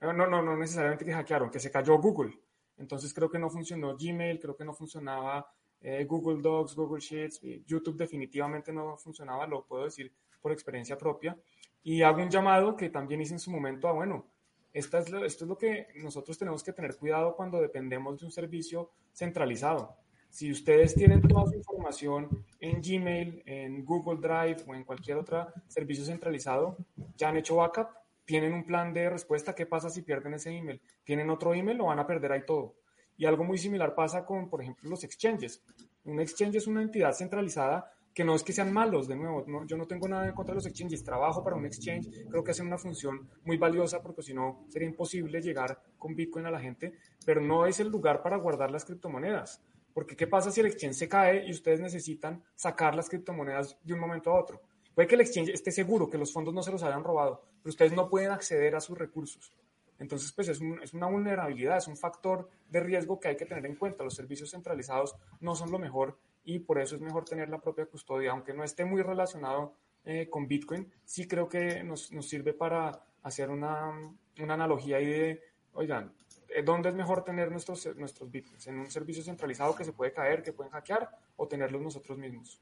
Eh, 0.00 0.12
no, 0.12 0.26
no, 0.26 0.42
no 0.42 0.56
necesariamente 0.56 1.04
que 1.04 1.12
hackearon, 1.12 1.50
que 1.50 1.60
se 1.60 1.70
cayó 1.70 1.98
Google. 1.98 2.38
Entonces 2.76 3.14
creo 3.14 3.30
que 3.30 3.38
no 3.38 3.48
funcionó 3.48 3.96
Gmail, 3.96 4.38
creo 4.38 4.56
que 4.56 4.64
no 4.64 4.74
funcionaba 4.74 5.50
eh, 5.80 6.04
Google 6.04 6.42
Docs, 6.42 6.74
Google 6.74 7.00
Sheets, 7.00 7.40
YouTube 7.66 7.96
definitivamente 7.96 8.72
no 8.72 8.96
funcionaba, 8.96 9.46
lo 9.46 9.64
puedo 9.64 9.84
decir 9.84 10.12
por 10.40 10.52
experiencia 10.52 10.96
propia. 10.96 11.36
Y 11.82 12.02
hago 12.02 12.22
un 12.22 12.30
llamado 12.30 12.76
que 12.76 12.90
también 12.90 13.20
hice 13.20 13.34
en 13.34 13.40
su 13.40 13.50
momento 13.50 13.88
a, 13.88 13.92
bueno, 13.92 14.26
esta 14.72 14.98
es 14.98 15.06
esto 15.06 15.44
es 15.44 15.48
lo 15.48 15.56
que 15.56 15.88
nosotros 16.02 16.36
tenemos 16.36 16.62
que 16.62 16.72
tener 16.72 16.96
cuidado 16.96 17.34
cuando 17.34 17.60
dependemos 17.60 18.20
de 18.20 18.26
un 18.26 18.32
servicio 18.32 18.90
centralizado. 19.12 19.96
Si 20.28 20.50
ustedes 20.50 20.94
tienen 20.94 21.22
toda 21.22 21.46
su 21.46 21.54
información 21.54 22.44
en 22.60 22.82
Gmail, 22.82 23.42
en 23.46 23.84
Google 23.84 24.20
Drive 24.20 24.64
o 24.66 24.74
en 24.74 24.84
cualquier 24.84 25.16
otro 25.16 25.46
servicio 25.66 26.04
centralizado, 26.04 26.76
ya 27.16 27.30
han 27.30 27.38
hecho 27.38 27.56
backup, 27.56 27.88
tienen 28.26 28.52
un 28.52 28.66
plan 28.66 28.92
de 28.92 29.08
respuesta, 29.08 29.54
¿qué 29.54 29.64
pasa 29.64 29.88
si 29.88 30.02
pierden 30.02 30.34
ese 30.34 30.50
email? 30.50 30.82
¿Tienen 31.04 31.30
otro 31.30 31.54
email 31.54 31.80
o 31.80 31.86
van 31.86 32.00
a 32.00 32.06
perder 32.06 32.32
ahí 32.32 32.44
todo? 32.44 32.74
Y 33.16 33.24
algo 33.24 33.44
muy 33.44 33.56
similar 33.56 33.94
pasa 33.94 34.26
con, 34.26 34.50
por 34.50 34.60
ejemplo, 34.60 34.90
los 34.90 35.04
exchanges. 35.04 35.62
Un 36.04 36.20
exchange 36.20 36.56
es 36.56 36.66
una 36.66 36.82
entidad 36.82 37.14
centralizada 37.14 37.90
que 38.16 38.24
no 38.24 38.34
es 38.34 38.42
que 38.42 38.54
sean 38.54 38.72
malos, 38.72 39.06
de 39.08 39.14
nuevo, 39.14 39.44
yo 39.66 39.76
no 39.76 39.86
tengo 39.86 40.08
nada 40.08 40.26
en 40.26 40.32
contra 40.32 40.54
de 40.54 40.56
los 40.56 40.66
exchanges, 40.66 41.04
trabajo 41.04 41.44
para 41.44 41.54
un 41.54 41.66
exchange, 41.66 42.08
creo 42.30 42.42
que 42.42 42.52
hacen 42.52 42.66
una 42.66 42.78
función 42.78 43.28
muy 43.44 43.58
valiosa 43.58 44.00
porque 44.00 44.22
si 44.22 44.32
no 44.32 44.64
sería 44.70 44.88
imposible 44.88 45.42
llegar 45.42 45.78
con 45.98 46.16
Bitcoin 46.16 46.46
a 46.46 46.50
la 46.50 46.58
gente, 46.58 46.94
pero 47.26 47.42
no 47.42 47.66
es 47.66 47.78
el 47.78 47.88
lugar 47.88 48.22
para 48.22 48.38
guardar 48.38 48.70
las 48.70 48.86
criptomonedas. 48.86 49.60
Porque 49.92 50.16
¿qué 50.16 50.26
pasa 50.26 50.50
si 50.50 50.60
el 50.60 50.66
exchange 50.66 50.96
se 50.96 51.10
cae 51.10 51.46
y 51.46 51.50
ustedes 51.50 51.78
necesitan 51.78 52.42
sacar 52.54 52.94
las 52.94 53.10
criptomonedas 53.10 53.76
de 53.84 53.92
un 53.92 54.00
momento 54.00 54.30
a 54.30 54.40
otro? 54.40 54.62
Puede 54.94 55.08
que 55.08 55.16
el 55.16 55.20
exchange 55.20 55.50
esté 55.50 55.70
seguro 55.70 56.08
que 56.08 56.16
los 56.16 56.32
fondos 56.32 56.54
no 56.54 56.62
se 56.62 56.72
los 56.72 56.82
hayan 56.84 57.04
robado, 57.04 57.42
pero 57.62 57.68
ustedes 57.68 57.92
no 57.92 58.08
pueden 58.08 58.30
acceder 58.30 58.76
a 58.76 58.80
sus 58.80 58.96
recursos. 58.96 59.52
Entonces, 59.98 60.32
pues 60.32 60.48
es, 60.48 60.58
es, 60.82 60.94
una 60.94 61.06
vulnerabilidad, 61.06 61.76
es 61.76 61.86
un 61.86 61.98
factor 61.98 62.48
de 62.70 62.80
riesgo 62.80 63.20
que 63.20 63.28
hay 63.28 63.36
que 63.36 63.44
tener 63.44 63.66
en 63.66 63.76
cuenta. 63.76 64.04
Los 64.04 64.14
servicios 64.14 64.52
centralizados 64.52 65.16
no 65.40 65.54
son 65.54 65.70
lo 65.70 65.78
mejor 65.78 66.18
y 66.46 66.60
por 66.60 66.78
eso 66.78 66.94
es 66.94 67.02
mejor 67.02 67.24
tener 67.24 67.48
la 67.48 67.60
propia 67.60 67.86
custodia, 67.86 68.30
aunque 68.30 68.54
no 68.54 68.62
esté 68.62 68.84
muy 68.84 69.02
relacionado 69.02 69.74
eh, 70.04 70.28
con 70.30 70.46
Bitcoin, 70.46 70.90
sí 71.04 71.26
creo 71.26 71.48
que 71.48 71.82
nos, 71.82 72.12
nos 72.12 72.28
sirve 72.28 72.54
para 72.54 72.92
hacer 73.24 73.50
una, 73.50 73.90
una, 74.38 74.54
analogía 74.54 74.98
ahí 74.98 75.06
de, 75.06 75.42
oigan, 75.72 76.12
eh, 76.48 76.62
¿dónde 76.62 76.90
es 76.90 76.94
mejor 76.94 77.24
tener 77.24 77.50
nuestros, 77.50 77.88
nuestros 77.96 78.30
Bitcoins? 78.30 78.64
¿En 78.68 78.78
un 78.78 78.88
servicio 78.88 79.24
centralizado 79.24 79.74
que 79.74 79.84
se 79.84 79.92
puede 79.92 80.12
caer, 80.12 80.44
que 80.44 80.52
pueden 80.52 80.72
hackear 80.72 81.10
o 81.34 81.48
tenerlos 81.48 81.82
nosotros 81.82 82.16
mismos? 82.16 82.60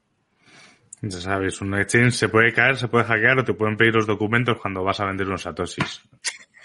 Ya 1.01 1.19
sabes, 1.19 1.61
un 1.61 1.75
exchange 1.75 2.13
se 2.13 2.29
puede 2.29 2.51
caer, 2.51 2.77
se 2.77 2.87
puede 2.87 3.05
hackear 3.05 3.37
o 3.37 3.45
te 3.45 3.53
pueden 3.53 3.77
pedir 3.77 3.93
los 3.93 4.07
documentos 4.07 4.59
cuando 4.59 4.83
vas 4.83 4.99
a 4.99 5.05
vender 5.05 5.27
unos 5.27 5.43
satoshis. 5.43 6.01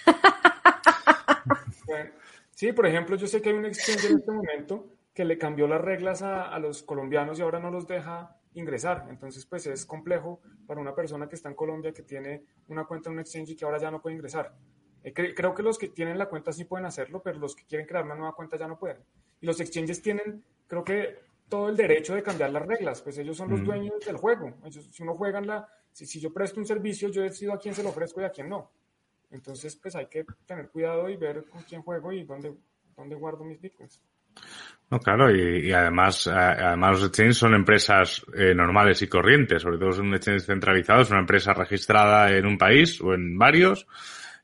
sí, 2.53 2.73
por 2.73 2.87
ejemplo, 2.87 3.17
yo 3.17 3.27
sé 3.27 3.43
que 3.43 3.51
hay 3.51 3.57
un 3.57 3.67
exchange 3.67 4.07
en 4.07 4.17
este 4.17 4.33
momento 4.33 5.00
que 5.15 5.25
le 5.25 5.39
cambió 5.39 5.67
las 5.67 5.81
reglas 5.81 6.23
a, 6.23 6.59
los 6.59 6.83
colombianos 6.83 7.39
y 7.39 7.43
ahora 7.43 7.59
no 7.59 7.71
los 7.71 7.87
deja 7.87 8.37
ingresar. 8.55 9.07
Entonces, 9.11 9.47
pues 9.47 9.67
es 9.67 9.85
complejo 9.87 10.41
para 10.67 10.81
una 10.81 10.95
persona 10.95 11.29
que 11.29 11.35
está 11.35 11.49
en 11.49 11.55
Colombia, 11.55 11.93
que 11.93 12.03
tiene 12.03 12.45
una 12.69 12.85
cuenta 12.85 13.09
en 13.09 13.15
un 13.15 13.21
exchange 13.21 13.51
y 13.51 13.57
que 13.57 13.65
ahora 13.65 13.79
ya 13.79 13.91
no 13.91 14.01
puede 14.01 14.17
ingresar. 14.17 14.55
Eh, 15.03 15.13
creo 15.13 15.55
que 15.55 15.63
los 15.63 15.79
que 15.79 15.89
tienen 15.89 16.19
la 16.19 16.29
cuenta 16.29 16.53
sí 16.53 16.65
pueden 16.65 16.87
hacerlo, 16.87 17.23
pero 17.23 17.39
los 17.39 17.57
que 17.57 17.65
quieren 17.65 17.87
crear 17.87 18.05
una 18.05 18.15
nueva 18.15 18.35
cuenta 18.35 18.57
ya 18.57 18.69
no 18.69 18.79
pueden. 18.79 18.99
Y 19.41 19.47
los 19.47 19.61
exchanges 19.61 20.03
tienen, 20.03 20.45
creo 20.67 20.85
que, 20.85 21.31
todo 21.51 21.69
el 21.69 21.77
derecho 21.77 22.15
de 22.15 22.23
cambiar 22.23 22.53
las 22.53 22.65
reglas, 22.65 23.03
pues 23.03 23.19
ellos 23.19 23.37
son 23.37 23.51
los 23.51 23.65
dueños 23.65 23.99
del 24.07 24.17
juego. 24.17 24.55
si 24.71 25.03
uno 25.03 25.15
juega 25.15 25.41
en 25.41 25.49
la, 25.49 25.69
si, 25.91 26.07
si 26.07 26.21
yo 26.21 26.33
presto 26.33 26.61
un 26.61 26.67
servicio, 26.67 27.09
yo 27.09 27.23
decido 27.23 27.53
a 27.53 27.59
quién 27.59 27.75
se 27.75 27.83
lo 27.83 27.89
ofrezco 27.91 28.21
y 28.21 28.25
a 28.25 28.31
quién 28.31 28.49
no. 28.49 28.71
Entonces, 29.31 29.77
pues 29.77 29.95
hay 29.97 30.07
que 30.07 30.25
tener 30.47 30.71
cuidado 30.71 31.09
y 31.09 31.17
ver 31.17 31.45
con 31.49 31.63
quién 31.63 31.83
juego 31.83 32.13
y 32.13 32.23
dónde, 32.25 32.57
dónde 32.97 33.17
guardo 33.17 33.45
mis 33.45 33.61
bitcoins. 33.61 34.01
No, 34.91 34.99
claro, 34.99 35.31
y, 35.31 35.73
además, 35.73 36.27
además 36.27 36.99
los 36.99 37.09
exchanges 37.09 37.37
son 37.37 37.55
empresas 37.55 38.27
eh, 38.35 38.53
normales 38.55 39.01
y 39.03 39.07
corrientes, 39.07 39.63
sobre 39.63 39.79
todo 39.79 39.93
son 39.93 40.09
un 40.09 40.15
exchange 40.15 40.43
centralizado, 40.43 41.03
es 41.03 41.11
una 41.11 41.21
empresa 41.21 41.55
registrada 41.55 42.33
en 42.33 42.45
un 42.45 42.59
país 42.59 43.01
o 43.01 43.15
en 43.15 43.39
varios 43.39 43.87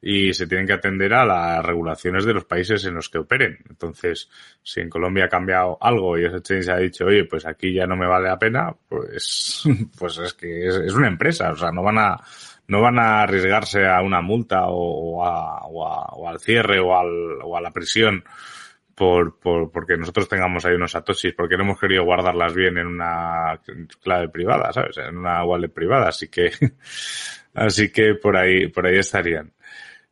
y 0.01 0.33
se 0.35 0.47
tienen 0.47 0.69
que 0.69 0.75
atender 0.75 1.15
a 1.15 1.25
las 1.25 1.65
regulaciones 1.65 2.25
de 2.25 2.35
los 2.35 2.45
países 2.45 2.85
en 2.85 2.95
los 2.95 3.09
que 3.09 3.19
operen. 3.19 3.59
Entonces, 3.69 4.31
si 4.63 4.81
en 4.81 4.89
Colombia 4.89 5.25
ha 5.25 5.29
cambiado 5.29 5.79
algo 5.81 6.17
y 6.17 6.25
ese 6.25 6.37
exchange 6.37 6.69
ha 6.69 6.77
dicho, 6.77 7.07
oye, 7.07 7.25
pues 7.25 7.45
aquí 7.45 7.75
ya 7.75 7.89
no 7.89 7.97
me 7.97 8.07
vale 8.07 8.29
la 8.29 8.39
pena, 8.39 8.73
pues, 8.89 9.65
pues 9.99 10.19
es 10.19 10.35
que 10.35 10.69
es, 10.69 10.95
una 10.95 11.09
empresa, 11.09 11.51
o 11.51 11.57
sea, 11.57 11.73
no 11.73 11.83
van 11.83 11.99
a, 11.99 12.21
no 12.69 12.81
van 12.83 13.01
a 13.01 13.23
arriesgarse 13.23 13.85
a 13.85 14.01
una 14.01 14.21
multa 14.21 14.67
o, 14.69 15.25
a, 15.25 15.67
o, 15.67 16.29
al 16.29 16.39
cierre 16.39 16.79
o, 16.79 16.97
al, 16.97 17.43
o 17.43 17.57
a 17.57 17.61
la 17.61 17.73
prisión 17.73 18.23
por, 18.97 19.39
por, 19.39 19.71
porque 19.71 19.97
nosotros 19.97 20.27
tengamos 20.27 20.65
ahí 20.65 20.75
unos 20.75 20.93
satoshis, 20.93 21.35
porque 21.35 21.57
no 21.57 21.65
hemos 21.65 21.79
querido 21.79 22.03
guardarlas 22.05 22.55
bien 22.55 22.79
en 22.79 22.87
una 22.87 23.61
clave 24.03 24.31
privada, 24.31 24.73
¿sabes? 24.73 24.97
En 24.97 25.19
una 25.19 25.45
wallet 25.45 25.69
privada, 25.69 26.09
así 26.09 26.29
que, 26.29 26.51
así 27.55 27.93
que 27.93 28.15
por 28.15 28.39
ahí, 28.39 28.69
por 28.69 28.87
ahí 28.87 28.97
estarían. 28.97 29.53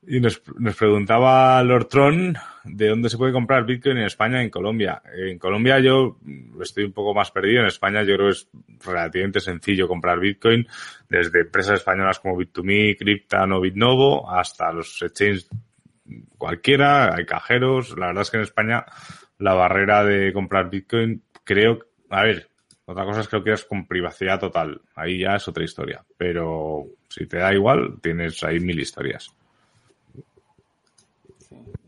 Y 0.07 0.20
nos, 0.20 0.43
nos 0.59 0.76
preguntaba 0.76 1.62
Lord 1.62 1.87
Tron 1.87 2.37
de 2.64 2.89
dónde 2.89 3.09
se 3.09 3.16
puede 3.16 3.32
comprar 3.32 3.64
Bitcoin 3.64 3.97
en 3.97 4.05
España 4.05 4.43
y 4.43 4.45
en 4.45 4.51
Colombia. 4.51 5.01
En 5.16 5.39
Colombia 5.39 5.78
yo 5.78 6.18
estoy 6.61 6.85
un 6.85 6.93
poco 6.93 7.14
más 7.14 7.30
perdido. 7.30 7.62
En 7.62 7.68
España 7.68 8.03
yo 8.03 8.16
creo 8.16 8.26
que 8.26 8.32
es 8.32 8.49
relativamente 8.85 9.41
sencillo 9.41 9.89
comprar 9.89 10.20
Bitcoin 10.20 10.68
desde 11.09 11.41
empresas 11.41 11.78
españolas 11.78 12.20
como 12.20 12.39
Bit2Me, 12.39 12.99
Cryptan 12.99 13.53
o 13.53 13.62
Bitnovo 13.62 14.30
hasta 14.30 14.70
los 14.72 15.01
exchanges 15.01 15.49
cualquiera, 16.39 17.15
hay 17.15 17.27
cajeros. 17.27 17.97
La 17.99 18.09
verdad 18.09 18.23
es 18.23 18.31
que 18.31 18.37
en 18.37 18.43
España 18.43 18.85
la 19.39 19.55
barrera 19.55 20.05
de 20.05 20.33
comprar 20.33 20.71
Bitcoin, 20.71 21.23
creo, 21.45 21.79
a 22.11 22.23
ver, 22.23 22.49
otra 22.87 23.05
cosa 23.05 23.21
es 23.21 23.29
que 23.29 23.37
lo 23.37 23.43
quieras 23.43 23.65
con 23.65 23.87
privacidad 23.87 24.39
total. 24.39 24.81
Ahí 24.95 25.21
ya 25.21 25.37
es 25.37 25.49
otra 25.49 25.65
historia. 25.65 26.05
Pero 26.17 26.87
si 27.09 27.27
te 27.27 27.39
da 27.39 27.53
igual, 27.53 27.99
tienes 28.03 28.43
ahí 28.45 28.61
mil 28.61 28.79
historias. 28.79 29.35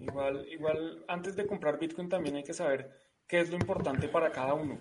igual, 0.01 0.47
igual 0.51 1.05
antes 1.09 1.37
de 1.37 1.47
comprar 1.47 1.79
Bitcoin 1.79 2.09
también 2.09 2.37
hay 2.37 2.45
que 2.45 2.55
saber 2.55 2.91
qué 3.27 3.41
es 3.41 3.51
lo 3.51 3.57
importante 3.57 4.09
para 4.09 4.31
cada 4.31 4.55
uno 4.55 4.79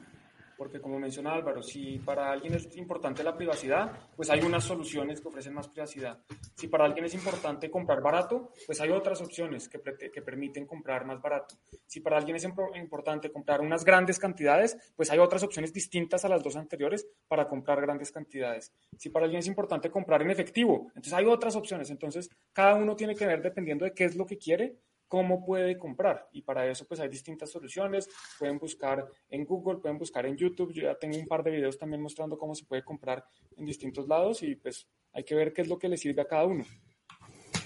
porque 0.57 0.79
como 0.79 0.99
menciona 0.99 1.33
Álvaro, 1.33 1.61
si 1.61 1.99
para 1.99 2.31
alguien 2.31 2.53
es 2.53 2.75
importante 2.77 3.23
la 3.23 3.35
privacidad, 3.35 3.91
pues 4.15 4.29
hay 4.29 4.41
unas 4.41 4.63
soluciones 4.63 5.21
que 5.21 5.27
ofrecen 5.27 5.53
más 5.53 5.67
privacidad. 5.67 6.19
Si 6.55 6.67
para 6.67 6.85
alguien 6.85 7.05
es 7.05 7.13
importante 7.13 7.69
comprar 7.69 8.01
barato, 8.01 8.51
pues 8.65 8.79
hay 8.81 8.89
otras 8.89 9.21
opciones 9.21 9.69
que, 9.69 9.79
que 10.11 10.21
permiten 10.21 10.65
comprar 10.65 11.05
más 11.05 11.21
barato. 11.21 11.55
Si 11.85 11.99
para 11.99 12.17
alguien 12.17 12.37
es 12.37 12.43
importante 12.75 13.31
comprar 13.31 13.61
unas 13.61 13.83
grandes 13.83 14.19
cantidades, 14.19 14.77
pues 14.95 15.11
hay 15.11 15.19
otras 15.19 15.43
opciones 15.43 15.73
distintas 15.73 16.25
a 16.25 16.29
las 16.29 16.43
dos 16.43 16.55
anteriores 16.55 17.07
para 17.27 17.47
comprar 17.47 17.81
grandes 17.81 18.11
cantidades. 18.11 18.73
Si 18.97 19.09
para 19.09 19.25
alguien 19.25 19.39
es 19.39 19.47
importante 19.47 19.89
comprar 19.89 20.21
en 20.21 20.31
efectivo, 20.31 20.87
entonces 20.89 21.13
hay 21.13 21.25
otras 21.25 21.55
opciones. 21.55 21.89
Entonces, 21.89 22.29
cada 22.53 22.75
uno 22.75 22.95
tiene 22.95 23.15
que 23.15 23.25
ver 23.25 23.41
dependiendo 23.41 23.85
de 23.85 23.93
qué 23.93 24.05
es 24.05 24.15
lo 24.15 24.25
que 24.25 24.37
quiere 24.37 24.77
cómo 25.07 25.45
puede 25.45 25.77
comprar. 25.77 26.27
Y 26.31 26.41
para 26.41 26.67
eso 26.67 26.85
pues 26.85 26.99
hay 26.99 27.09
distintas 27.09 27.51
soluciones. 27.51 28.09
Pueden 28.39 28.57
buscar 28.57 29.05
en 29.29 29.45
Google, 29.45 29.79
pueden 29.79 29.97
buscar 29.97 30.25
en 30.25 30.37
YouTube. 30.37 30.73
Yo 30.73 30.83
ya 30.83 30.95
tengo 30.95 31.17
un 31.17 31.27
par 31.27 31.43
de 31.43 31.51
videos 31.51 31.77
también 31.77 32.01
mostrando 32.01 32.37
cómo 32.37 32.55
se 32.55 32.65
puede 32.65 32.83
comprar 32.83 33.23
en 33.57 33.65
distintos 33.65 34.07
lados 34.07 34.43
y 34.43 34.55
pues 34.55 34.87
hay 35.13 35.23
que 35.23 35.35
ver 35.35 35.53
qué 35.53 35.61
es 35.61 35.67
lo 35.67 35.77
que 35.77 35.89
le 35.89 35.97
sirve 35.97 36.21
a 36.21 36.27
cada 36.27 36.45
uno. 36.45 36.65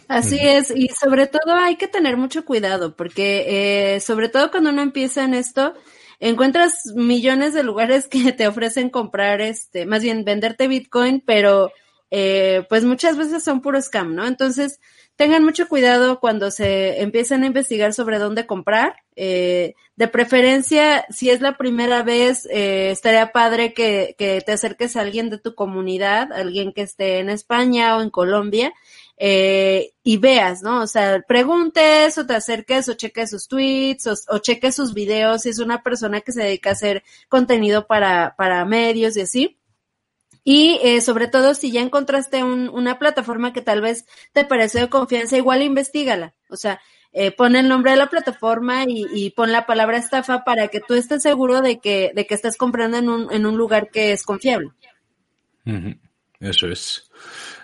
Así 0.10 0.40
es, 0.42 0.72
y 0.76 0.88
sobre 0.88 1.28
todo 1.28 1.54
hay 1.54 1.76
que 1.76 1.88
tener 1.88 2.18
mucho 2.18 2.44
cuidado, 2.44 2.96
porque 2.96 3.94
eh, 3.94 4.00
sobre 4.00 4.28
todo 4.28 4.50
cuando 4.50 4.72
uno 4.72 4.82
empieza 4.82 5.24
en 5.24 5.36
esto, 5.36 5.76
encuentras 6.20 6.82
millones 6.96 7.54
de 7.54 7.62
lugares 7.62 8.08
que 8.10 8.32
te 8.34 8.48
ofrecen 8.48 8.90
comprar, 8.90 9.40
este, 9.40 9.86
más 9.86 10.02
bien 10.02 10.26
venderte 10.26 10.68
Bitcoin, 10.68 11.22
pero 11.24 11.72
eh, 12.12 12.66
pues 12.70 12.84
muchas 12.86 13.18
veces 13.18 13.44
son 13.44 13.62
puro 13.62 13.82
scam, 13.82 14.16
¿no? 14.16 14.26
Entonces, 14.26 14.80
tengan 15.16 15.44
mucho 15.44 15.68
cuidado 15.68 16.20
cuando 16.20 16.50
se 16.50 17.02
empiecen 17.02 17.44
a 17.44 17.48
investigar 17.48 17.94
sobre 17.94 18.20
dónde 18.20 18.48
comprar. 18.48 18.96
Eh, 19.16 19.76
de 19.98 20.08
preferencia, 20.08 21.06
si 21.10 21.30
es 21.30 21.42
la 21.42 21.58
primera 21.58 22.04
vez, 22.04 22.48
eh, 22.50 22.90
estaría 22.92 23.34
padre 23.34 23.74
que, 23.74 24.16
que, 24.18 24.40
te 24.40 24.54
acerques 24.54 24.96
a 24.96 25.02
alguien 25.02 25.30
de 25.30 25.38
tu 25.38 25.56
comunidad, 25.56 26.32
alguien 26.32 26.72
que 26.72 26.84
esté 26.84 27.20
en 27.20 27.30
España 27.30 27.98
o 27.98 28.02
en 28.02 28.10
Colombia, 28.10 28.74
eh, 29.18 29.92
y 30.04 30.18
veas, 30.18 30.64
¿no? 30.64 30.82
O 30.82 30.88
sea, 30.88 31.22
preguntes 31.28 32.18
o 32.18 32.26
te 32.26 32.36
acerques 32.36 32.88
o 32.88 32.94
cheques 32.94 33.30
sus 33.30 33.50
tweets 33.50 34.08
o, 34.08 34.14
o 34.30 34.38
cheques 34.40 34.74
sus 34.76 34.94
videos 34.94 35.42
si 35.42 35.50
es 35.50 35.60
una 35.60 35.84
persona 35.84 36.22
que 36.22 36.32
se 36.32 36.44
dedica 36.44 36.70
a 36.70 36.74
hacer 36.74 37.04
contenido 37.28 37.86
para, 37.86 38.36
para 38.38 38.64
medios 38.64 39.18
y 39.18 39.22
así 39.22 39.59
y 40.52 40.80
eh, 40.82 41.00
sobre 41.02 41.28
todo, 41.28 41.54
si 41.54 41.72
ya 41.72 41.80
encontraste 41.80 42.44
un, 42.44 42.70
una 42.70 42.98
plataforma 42.98 43.54
que 43.54 43.62
tal 43.62 43.82
vez 43.82 44.08
te 44.34 44.46
parece 44.46 44.80
de 44.80 44.90
confianza, 44.90 45.38
igual 45.38 45.62
investigala. 45.62 46.34
O 46.50 46.56
sea, 46.56 46.82
eh, 47.14 47.30
pon 47.30 47.56
el 47.56 47.70
nombre 47.70 47.92
de 47.92 47.98
la 47.98 48.10
plataforma 48.10 48.84
y, 48.88 49.06
y, 49.14 49.30
pon 49.30 49.52
la 49.52 49.68
palabra 49.68 49.98
estafa 49.98 50.44
para 50.44 50.68
que 50.70 50.80
tú 50.80 50.96
estés 50.96 51.22
seguro 51.22 51.62
de 51.62 51.80
que, 51.80 52.14
de 52.16 52.26
que 52.26 52.34
estás 52.34 52.58
comprando 52.58 52.98
en 52.98 53.10
un, 53.10 53.32
en 53.32 53.46
un 53.46 53.58
lugar 53.58 53.92
que 53.92 54.12
es 54.12 54.24
confiable. 54.24 54.72
Eso 56.40 56.66
es. 56.66 57.12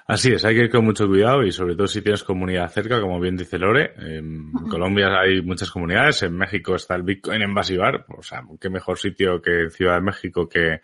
Así 0.07 0.31
es, 0.31 0.45
hay 0.45 0.53
que 0.53 0.61
ir 0.65 0.69
con 0.69 0.85
mucho 0.85 1.07
cuidado 1.07 1.41
y 1.43 1.51
sobre 1.51 1.75
todo 1.75 1.87
si 1.87 1.99
tienes 1.99 2.23
comunidad 2.23 2.69
cerca, 2.69 3.01
como 3.01 3.19
bien 3.19 3.35
dice 3.35 3.57
Lore. 3.57 3.93
En 3.97 4.51
Colombia 4.69 5.19
hay 5.19 5.41
muchas 5.41 5.71
comunidades, 5.71 6.21
en 6.21 6.37
México 6.37 6.75
está 6.75 6.93
el 6.93 7.01
Bitcoin 7.01 7.41
Embassy 7.41 7.75
Bar, 7.75 8.05
o 8.15 8.21
sea, 8.21 8.43
qué 8.61 8.69
mejor 8.69 8.99
sitio 8.99 9.41
que 9.41 9.71
Ciudad 9.71 9.95
de 9.95 10.01
México 10.01 10.47
que, 10.47 10.81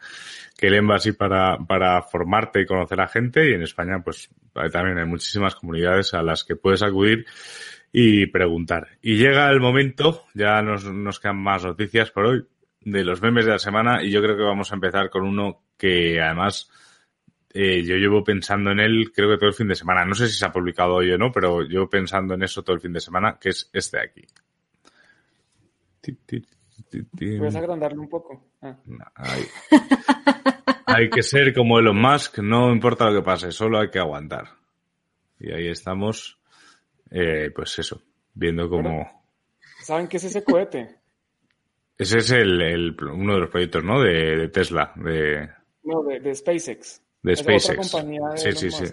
que 0.57 0.67
el 0.67 0.73
Embassy 0.73 1.11
para, 1.11 1.55
para 1.59 2.01
formarte 2.01 2.61
y 2.61 2.65
conocer 2.65 2.99
a 2.99 3.07
gente 3.07 3.47
y 3.47 3.53
en 3.53 3.61
España 3.61 4.01
pues 4.03 4.27
también 4.71 4.97
hay 4.97 5.05
muchísimas 5.05 5.53
comunidades 5.53 6.15
a 6.15 6.23
las 6.23 6.43
que 6.43 6.55
puedes 6.55 6.81
acudir 6.81 7.27
y 7.91 8.25
preguntar. 8.25 8.87
Y 9.03 9.17
llega 9.17 9.51
el 9.51 9.59
momento, 9.59 10.23
ya 10.33 10.63
nos, 10.63 10.85
nos 10.85 11.19
quedan 11.19 11.37
más 11.37 11.63
noticias 11.63 12.09
por 12.09 12.25
hoy, 12.25 12.45
de 12.83 13.03
los 13.03 13.21
memes 13.21 13.45
de 13.45 13.51
la 13.51 13.59
semana 13.59 14.03
y 14.03 14.09
yo 14.09 14.19
creo 14.23 14.35
que 14.35 14.41
vamos 14.41 14.71
a 14.71 14.75
empezar 14.75 15.11
con 15.11 15.27
uno 15.27 15.61
que 15.77 16.19
además 16.19 16.71
eh, 17.53 17.83
yo 17.83 17.95
llevo 17.95 18.23
pensando 18.23 18.71
en 18.71 18.79
él 18.79 19.11
creo 19.13 19.29
que 19.29 19.37
todo 19.37 19.49
el 19.49 19.55
fin 19.55 19.67
de 19.67 19.75
semana. 19.75 20.05
No 20.05 20.15
sé 20.15 20.27
si 20.27 20.37
se 20.37 20.45
ha 20.45 20.51
publicado 20.51 20.95
hoy 20.95 21.11
o 21.11 21.17
no, 21.17 21.31
pero 21.31 21.61
llevo 21.61 21.89
pensando 21.89 22.33
en 22.33 22.43
eso 22.43 22.63
todo 22.63 22.75
el 22.75 22.81
fin 22.81 22.93
de 22.93 23.01
semana, 23.01 23.37
que 23.39 23.49
es 23.49 23.69
este 23.73 23.97
de 23.97 24.03
aquí. 24.03 24.25
Puedes 27.37 27.55
agrandarlo 27.55 28.01
un 28.01 28.09
poco. 28.09 28.51
Ah. 28.61 28.77
hay, 30.85 31.09
que 31.09 31.23
ser 31.23 31.53
como 31.53 31.79
Elon 31.79 31.99
Musk, 31.99 32.39
no 32.39 32.71
importa 32.71 33.09
lo 33.09 33.19
que 33.19 33.25
pase, 33.25 33.51
solo 33.51 33.79
hay 33.79 33.89
que 33.89 33.99
aguantar. 33.99 34.45
Y 35.39 35.51
ahí 35.51 35.67
estamos, 35.67 36.39
eh, 37.09 37.51
pues 37.53 37.77
eso, 37.79 38.01
viendo 38.33 38.69
cómo... 38.69 39.23
¿Saben 39.81 40.07
qué 40.07 40.17
es 40.17 40.23
ese 40.25 40.43
cohete? 40.43 40.97
Ese 41.97 42.19
es 42.19 42.31
el, 42.31 42.95
uno 43.01 43.33
de 43.33 43.39
los 43.39 43.49
proyectos, 43.49 43.83
¿no? 43.83 44.01
De, 44.01 44.49
Tesla, 44.49 44.93
de... 44.95 45.49
No, 45.83 46.03
de 46.03 46.35
SpaceX 46.35 47.01
de 47.23 47.35
SpaceX. 47.35 47.91
sí, 48.35 48.51
sí, 48.53 48.71
sí. 48.71 48.85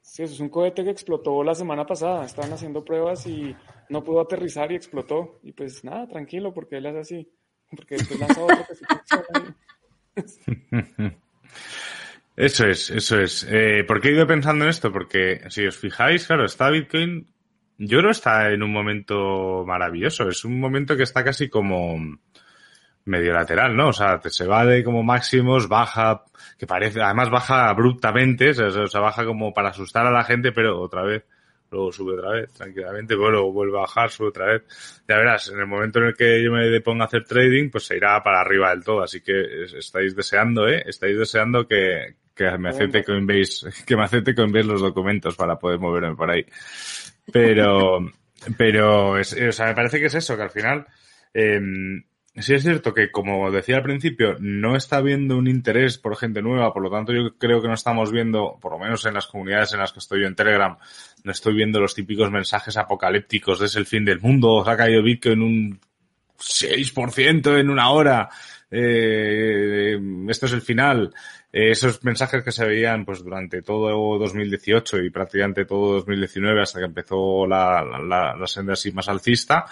Sí, 0.00 0.22
eso 0.24 0.34
es 0.34 0.40
un 0.40 0.50
cohete 0.50 0.84
que 0.84 0.90
explotó 0.90 1.42
la 1.42 1.54
semana 1.54 1.86
pasada. 1.86 2.26
Estaban 2.26 2.52
haciendo 2.52 2.84
pruebas 2.84 3.26
y 3.26 3.56
no 3.88 4.04
pudo 4.04 4.20
aterrizar 4.20 4.70
y 4.70 4.74
explotó. 4.74 5.40
Y 5.42 5.52
pues 5.52 5.84
nada, 5.84 6.06
tranquilo, 6.06 6.52
porque 6.52 6.76
él 6.76 6.86
es 6.86 6.96
así. 6.96 7.32
Porque 7.70 7.96
después 7.96 8.20
lanza 8.20 8.42
otro 8.42 8.66
que 10.14 11.16
Eso 12.36 12.66
es, 12.66 12.90
eso 12.90 13.20
es. 13.20 13.46
Eh, 13.48 13.84
¿Por 13.86 14.00
qué 14.00 14.08
he 14.08 14.12
ido 14.12 14.26
pensando 14.26 14.64
en 14.64 14.70
esto? 14.70 14.92
Porque 14.92 15.42
si 15.48 15.66
os 15.66 15.76
fijáis, 15.76 16.26
claro, 16.26 16.44
está 16.44 16.70
Bitcoin, 16.70 17.26
yo 17.78 17.98
creo 17.98 18.10
está 18.10 18.50
en 18.50 18.62
un 18.62 18.72
momento 18.72 19.64
maravilloso. 19.66 20.28
Es 20.28 20.44
un 20.44 20.58
momento 20.58 20.96
que 20.96 21.02
está 21.02 21.24
casi 21.24 21.48
como 21.48 21.98
medio 23.04 23.32
lateral, 23.32 23.76
¿no? 23.76 23.88
O 23.88 23.92
sea, 23.92 24.20
se 24.24 24.46
va 24.46 24.64
de 24.64 24.84
como 24.84 25.02
máximos, 25.02 25.68
baja, 25.68 26.24
que 26.58 26.66
parece, 26.66 27.00
además 27.00 27.30
baja 27.30 27.68
abruptamente, 27.68 28.50
o 28.50 28.88
sea, 28.88 29.00
baja 29.00 29.24
como 29.24 29.52
para 29.52 29.70
asustar 29.70 30.06
a 30.06 30.10
la 30.10 30.24
gente, 30.24 30.52
pero 30.52 30.80
otra 30.80 31.02
vez 31.02 31.24
luego 31.72 31.90
sube 31.90 32.12
otra 32.12 32.32
vez, 32.32 32.52
tranquilamente, 32.52 33.14
luego 33.14 33.50
vuelve 33.50 33.78
a 33.78 33.80
bajar, 33.80 34.10
sube 34.10 34.28
otra 34.28 34.46
vez. 34.46 34.62
Ya 35.08 35.16
verás, 35.16 35.48
en 35.48 35.58
el 35.58 35.66
momento 35.66 35.98
en 35.98 36.06
el 36.06 36.14
que 36.14 36.42
yo 36.44 36.52
me 36.52 36.80
ponga 36.80 37.04
a 37.04 37.06
hacer 37.06 37.24
trading, 37.24 37.70
pues 37.70 37.84
se 37.84 37.96
irá 37.96 38.22
para 38.22 38.40
arriba 38.40 38.70
del 38.70 38.84
todo, 38.84 39.02
así 39.02 39.20
que 39.22 39.64
estáis 39.64 40.14
deseando, 40.14 40.68
¿eh? 40.68 40.84
Estáis 40.86 41.18
deseando 41.18 41.66
que, 41.66 42.14
que 42.34 42.58
me 42.58 42.68
acepte 42.68 43.02
Coinbase, 43.02 43.70
que 43.86 43.96
me 43.96 44.04
acepte 44.04 44.34
Coinbase 44.34 44.66
los 44.66 44.82
documentos 44.82 45.34
para 45.34 45.58
poder 45.58 45.78
moverme 45.78 46.14
por 46.14 46.30
ahí. 46.30 46.44
Pero, 47.32 48.00
pero, 48.56 49.18
es, 49.18 49.32
o 49.32 49.52
sea, 49.52 49.66
me 49.66 49.74
parece 49.74 49.98
que 49.98 50.06
es 50.06 50.14
eso, 50.14 50.36
que 50.36 50.42
al 50.42 50.50
final, 50.50 50.86
eh, 51.32 51.60
sí 52.36 52.54
es 52.54 52.62
cierto 52.62 52.94
que, 52.94 53.10
como 53.10 53.50
decía 53.50 53.76
al 53.76 53.82
principio, 53.82 54.36
no 54.40 54.76
está 54.76 54.96
habiendo 54.96 55.36
un 55.36 55.48
interés 55.48 55.98
por 55.98 56.16
gente 56.16 56.42
nueva, 56.42 56.72
por 56.72 56.82
lo 56.82 56.90
tanto 56.90 57.12
yo 57.12 57.36
creo 57.38 57.60
que 57.60 57.68
no 57.68 57.74
estamos 57.74 58.10
viendo, 58.10 58.58
por 58.60 58.72
lo 58.72 58.78
menos 58.78 59.04
en 59.06 59.14
las 59.14 59.26
comunidades 59.26 59.72
en 59.72 59.80
las 59.80 59.92
que 59.92 59.98
estoy 59.98 60.22
yo 60.22 60.26
en 60.26 60.34
Telegram, 60.34 60.76
no 61.24 61.32
estoy 61.32 61.54
viendo 61.54 61.80
los 61.80 61.94
típicos 61.94 62.30
mensajes 62.30 62.76
apocalípticos 62.76 63.60
de 63.60 63.66
es 63.66 63.76
el 63.76 63.86
fin 63.86 64.04
del 64.04 64.20
mundo, 64.20 64.64
se 64.64 64.70
ha 64.70 64.76
caído 64.76 65.02
Bitcoin 65.02 65.42
un 65.42 65.80
6% 66.38 67.58
en 67.58 67.70
una 67.70 67.90
hora, 67.90 68.28
eh, 68.74 70.00
esto 70.28 70.46
es 70.46 70.52
el 70.52 70.62
final. 70.62 71.12
Eh, 71.52 71.72
esos 71.72 72.02
mensajes 72.02 72.42
que 72.42 72.50
se 72.50 72.64
veían 72.64 73.04
pues 73.04 73.22
durante 73.22 73.60
todo 73.60 74.18
2018 74.18 75.02
y 75.02 75.10
prácticamente 75.10 75.66
todo 75.66 75.94
2019 75.96 76.62
hasta 76.62 76.78
que 76.78 76.86
empezó 76.86 77.46
la, 77.46 77.84
la, 77.84 78.34
la 78.34 78.46
senda 78.46 78.72
así 78.72 78.90
más 78.90 79.08
alcista, 79.08 79.66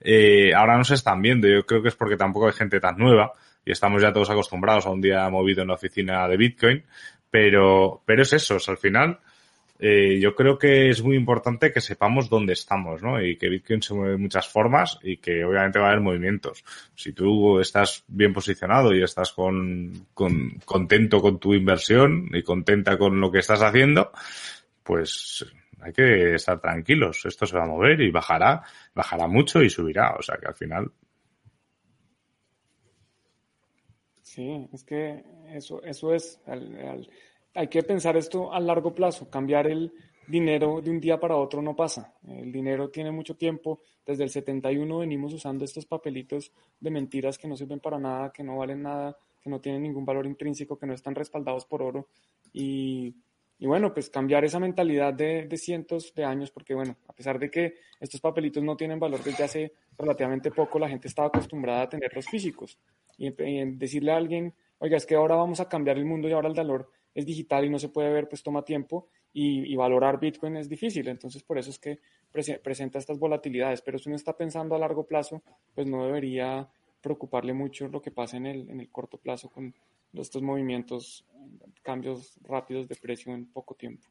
eh, 0.00 0.54
ahora 0.54 0.76
no 0.76 0.84
se 0.84 0.94
están 0.94 1.20
viendo. 1.22 1.48
Yo 1.48 1.64
creo 1.66 1.82
que 1.82 1.88
es 1.88 1.96
porque 1.96 2.16
tampoco 2.16 2.46
hay 2.46 2.52
gente 2.52 2.80
tan 2.80 2.96
nueva 2.98 3.32
y 3.64 3.72
estamos 3.72 4.02
ya 4.02 4.12
todos 4.12 4.30
acostumbrados 4.30 4.86
a 4.86 4.90
un 4.90 5.00
día 5.00 5.28
movido 5.30 5.62
en 5.62 5.68
la 5.68 5.74
oficina 5.74 6.26
de 6.28 6.36
Bitcoin. 6.36 6.84
Pero, 7.30 8.02
pero 8.04 8.22
es 8.22 8.32
eso, 8.32 8.58
al 8.68 8.78
final 8.78 9.18
eh, 9.78 10.20
yo 10.20 10.34
creo 10.36 10.56
que 10.56 10.88
es 10.88 11.02
muy 11.02 11.16
importante 11.16 11.72
que 11.72 11.80
sepamos 11.80 12.30
dónde 12.30 12.52
estamos, 12.52 13.02
¿no? 13.02 13.20
Y 13.20 13.36
que 13.36 13.48
Bitcoin 13.48 13.82
se 13.82 13.92
mueve 13.92 14.12
de 14.12 14.18
muchas 14.18 14.48
formas 14.48 14.98
y 15.02 15.16
que 15.16 15.44
obviamente 15.44 15.78
va 15.78 15.86
a 15.86 15.88
haber 15.90 16.00
movimientos. 16.00 16.64
Si 16.94 17.12
tú 17.12 17.58
estás 17.58 18.04
bien 18.06 18.32
posicionado 18.32 18.94
y 18.94 19.02
estás 19.02 19.32
con, 19.32 20.06
con, 20.14 20.60
contento 20.64 21.20
con 21.20 21.38
tu 21.38 21.54
inversión 21.54 22.30
y 22.32 22.42
contenta 22.42 22.96
con 22.96 23.20
lo 23.20 23.32
que 23.32 23.40
estás 23.40 23.62
haciendo, 23.62 24.12
pues 24.84 25.44
hay 25.84 25.92
que 25.92 26.34
estar 26.34 26.60
tranquilos. 26.60 27.26
Esto 27.26 27.44
se 27.44 27.56
va 27.56 27.64
a 27.64 27.68
mover 27.68 28.00
y 28.00 28.10
bajará, 28.10 28.62
bajará 28.94 29.28
mucho 29.28 29.62
y 29.62 29.68
subirá. 29.68 30.14
O 30.18 30.22
sea 30.22 30.36
que 30.38 30.46
al 30.46 30.54
final. 30.54 30.90
Sí, 34.22 34.66
es 34.72 34.82
que 34.82 35.22
eso, 35.50 35.82
eso 35.82 36.14
es. 36.14 36.40
hay 37.54 37.68
que 37.68 37.82
pensar 37.82 38.16
esto 38.16 38.52
a 38.52 38.58
largo 38.60 38.94
plazo. 38.94 39.28
Cambiar 39.28 39.66
el 39.66 39.92
dinero 40.26 40.80
de 40.80 40.90
un 40.90 41.00
día 41.00 41.20
para 41.20 41.36
otro 41.36 41.60
no 41.60 41.76
pasa. 41.76 42.14
El 42.26 42.50
dinero 42.50 42.88
tiene 42.88 43.10
mucho 43.10 43.36
tiempo. 43.36 43.80
Desde 44.06 44.24
el 44.24 44.30
71 44.30 44.98
venimos 44.98 45.34
usando 45.34 45.66
estos 45.66 45.84
papelitos 45.84 46.50
de 46.80 46.90
mentiras 46.90 47.36
que 47.36 47.46
no 47.46 47.56
sirven 47.56 47.80
para 47.80 47.98
nada, 47.98 48.32
que 48.32 48.42
no 48.42 48.56
valen 48.56 48.82
nada, 48.82 49.16
que 49.42 49.50
no 49.50 49.60
tienen 49.60 49.82
ningún 49.82 50.06
valor 50.06 50.26
intrínseco, 50.26 50.78
que 50.78 50.86
no 50.86 50.94
están 50.94 51.14
respaldados 51.14 51.66
por 51.66 51.82
oro. 51.82 52.08
Y 52.54 53.14
y 53.58 53.66
bueno, 53.66 53.94
pues 53.94 54.10
cambiar 54.10 54.44
esa 54.44 54.58
mentalidad 54.58 55.14
de, 55.14 55.48
cientos 55.56 56.12
de 56.14 56.24
años, 56.24 56.50
porque 56.50 56.74
bueno, 56.74 56.96
a 57.08 57.12
pesar 57.12 57.38
de 57.38 57.50
que 57.50 57.74
estos 58.00 58.20
papelitos 58.20 58.62
no 58.62 58.76
tienen 58.76 58.98
valor 58.98 59.22
desde 59.22 59.44
hace 59.44 59.72
relativamente 59.96 60.50
poco, 60.50 60.78
la 60.78 60.88
gente 60.88 61.08
estaba 61.08 61.28
acostumbrada 61.28 61.82
a 61.82 61.88
tenerlos 61.88 62.26
físicos. 62.26 62.78
Y, 63.16 63.30
decirle 63.76 64.12
a 64.12 64.16
alguien, 64.16 64.54
oiga, 64.78 64.96
es 64.96 65.06
que 65.06 65.14
ahora 65.14 65.36
vamos 65.36 65.60
a 65.60 65.68
cambiar 65.68 65.98
el 65.98 66.04
mundo 66.04 66.28
y 66.28 66.32
ahora 66.32 66.48
el 66.48 66.54
valor 66.54 66.90
es 67.14 67.26
digital 67.26 67.64
y 67.64 67.70
no 67.70 67.78
se 67.78 67.88
puede 67.88 68.12
ver, 68.12 68.28
pues 68.28 68.42
toma 68.42 68.64
tiempo 68.64 69.08
y, 69.32 69.74
valorar 69.76 70.20
Bitcoin 70.20 70.56
es 70.56 70.68
difícil. 70.68 71.08
Entonces, 71.08 71.42
por 71.42 71.58
eso 71.58 71.70
es 71.70 71.78
que 71.78 71.98
presenta 72.30 72.98
estas 72.98 73.18
volatilidades. 73.18 73.82
Pero 73.82 73.98
si 73.98 74.08
uno 74.08 74.16
está 74.16 74.36
pensando 74.36 74.74
a 74.74 74.78
largo 74.78 75.06
plazo, 75.06 75.42
pues 75.74 75.86
no 75.86 76.06
debería 76.06 76.68
preocuparle 77.04 77.52
mucho 77.52 77.86
lo 77.88 78.00
que 78.00 78.10
pasa 78.10 78.38
en 78.38 78.46
el, 78.46 78.70
en 78.70 78.80
el 78.80 78.90
corto 78.90 79.18
plazo 79.18 79.50
con 79.50 79.74
estos 80.14 80.42
movimientos 80.42 81.24
cambios 81.82 82.38
rápidos 82.42 82.88
de 82.88 82.96
precio 82.96 83.32
en 83.34 83.46
poco 83.46 83.74
tiempo. 83.74 84.02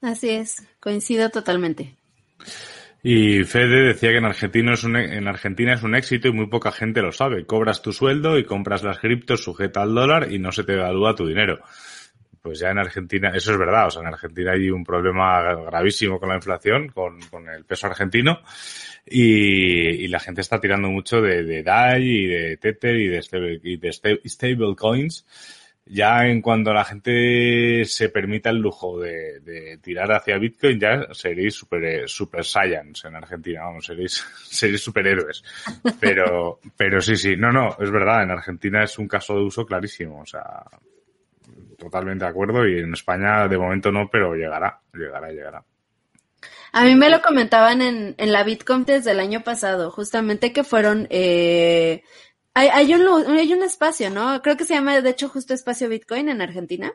Así 0.00 0.30
es, 0.30 0.66
coincido 0.80 1.28
totalmente. 1.30 1.96
Y 3.02 3.42
Fede 3.44 3.88
decía 3.88 4.10
que 4.10 4.18
en 4.18 4.24
Argentina, 4.24 4.74
es 4.74 4.84
un, 4.84 4.96
en 4.96 5.28
Argentina 5.28 5.74
es 5.74 5.82
un 5.82 5.94
éxito 5.94 6.28
y 6.28 6.32
muy 6.32 6.46
poca 6.46 6.72
gente 6.72 7.02
lo 7.02 7.12
sabe. 7.12 7.44
Cobras 7.44 7.82
tu 7.82 7.92
sueldo 7.92 8.38
y 8.38 8.44
compras 8.44 8.82
las 8.82 8.98
criptos 8.98 9.42
sujeta 9.42 9.82
al 9.82 9.94
dólar 9.94 10.32
y 10.32 10.38
no 10.38 10.52
se 10.52 10.64
te 10.64 10.74
evalúa 10.74 11.14
tu 11.14 11.26
dinero. 11.26 11.60
Pues 12.44 12.58
ya 12.58 12.72
en 12.72 12.78
Argentina, 12.78 13.32
eso 13.34 13.52
es 13.52 13.58
verdad, 13.58 13.86
o 13.86 13.90
sea, 13.90 14.02
en 14.02 14.08
Argentina 14.08 14.52
hay 14.52 14.68
un 14.68 14.84
problema 14.84 15.54
gravísimo 15.54 16.20
con 16.20 16.28
la 16.28 16.34
inflación, 16.34 16.88
con, 16.88 17.18
con 17.30 17.48
el 17.48 17.64
peso 17.64 17.86
argentino, 17.86 18.42
y, 19.06 20.06
la 20.08 20.20
gente 20.20 20.42
está 20.42 20.60
tirando 20.60 20.90
mucho 20.90 21.22
de, 21.22 21.42
de 21.42 21.62
DAI 21.62 22.02
y 22.02 22.26
de 22.26 22.56
Tether 22.58 22.96
y 22.96 23.08
de, 23.78 23.92
stable 24.26 24.76
coins 24.76 25.24
ya 25.86 26.26
en 26.26 26.42
cuanto 26.42 26.74
la 26.74 26.84
gente 26.84 27.86
se 27.86 28.10
permita 28.10 28.50
el 28.50 28.58
lujo 28.58 29.00
de, 29.00 29.78
tirar 29.82 30.12
hacia 30.12 30.36
Bitcoin, 30.36 30.78
ya 30.78 31.14
seréis 31.14 31.54
super, 31.54 32.06
super 32.06 32.44
science 32.44 33.08
en 33.08 33.16
Argentina, 33.16 33.62
vamos, 33.64 33.86
seréis, 33.86 34.22
seréis 34.44 34.82
superhéroes. 34.82 35.42
Pero, 35.98 36.60
pero 36.76 37.00
sí, 37.00 37.16
sí, 37.16 37.36
no, 37.38 37.50
no, 37.50 37.74
es 37.80 37.90
verdad, 37.90 38.22
en 38.22 38.32
Argentina 38.32 38.84
es 38.84 38.98
un 38.98 39.08
caso 39.08 39.34
de 39.34 39.44
uso 39.44 39.64
clarísimo, 39.64 40.20
o 40.20 40.26
sea, 40.26 40.62
totalmente 41.84 42.24
de 42.24 42.30
acuerdo 42.30 42.66
y 42.66 42.78
en 42.78 42.92
España 42.92 43.46
de 43.46 43.58
momento 43.58 43.92
no, 43.92 44.08
pero 44.10 44.34
llegará, 44.34 44.80
llegará, 44.92 45.30
llegará. 45.30 45.64
A 46.72 46.84
mí 46.84 46.96
me 46.96 47.08
lo 47.08 47.22
comentaban 47.22 47.80
en, 47.82 48.16
en 48.18 48.32
la 48.32 48.42
Bitcoin 48.42 48.84
desde 48.84 49.12
el 49.12 49.20
año 49.20 49.42
pasado, 49.42 49.92
justamente 49.92 50.52
que 50.52 50.64
fueron 50.64 51.06
eh, 51.10 52.02
hay, 52.54 52.68
hay, 52.68 52.94
un, 52.94 53.30
hay 53.30 53.52
un 53.52 53.62
espacio, 53.64 54.10
¿no? 54.10 54.40
Creo 54.40 54.56
que 54.56 54.64
se 54.64 54.74
llama, 54.74 55.00
de 55.00 55.10
hecho, 55.10 55.28
justo 55.28 55.54
Espacio 55.54 55.88
Bitcoin 55.88 56.28
en 56.28 56.40
Argentina. 56.40 56.92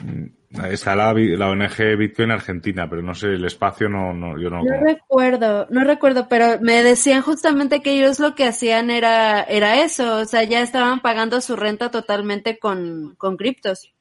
Mm, 0.00 0.26
está 0.70 0.94
la, 0.94 1.14
la 1.14 1.50
ONG 1.50 1.96
Bitcoin 1.96 2.30
Argentina, 2.30 2.88
pero 2.88 3.02
no 3.02 3.14
sé, 3.14 3.28
el 3.28 3.44
espacio 3.44 3.88
no, 3.88 4.12
no 4.12 4.38
yo 4.38 4.50
no. 4.50 4.62
No 4.62 4.80
recuerdo, 4.84 5.66
no 5.70 5.84
recuerdo, 5.84 6.28
pero 6.28 6.60
me 6.60 6.82
decían 6.82 7.22
justamente 7.22 7.80
que 7.80 7.92
ellos 7.92 8.20
lo 8.20 8.34
que 8.34 8.44
hacían 8.44 8.90
era, 8.90 9.42
era 9.42 9.82
eso, 9.82 10.18
o 10.18 10.24
sea, 10.24 10.44
ya 10.44 10.60
estaban 10.60 11.00
pagando 11.00 11.40
su 11.40 11.56
renta 11.56 11.90
totalmente 11.90 12.58
con, 12.58 13.14
con 13.16 13.36
criptos. 13.36 13.92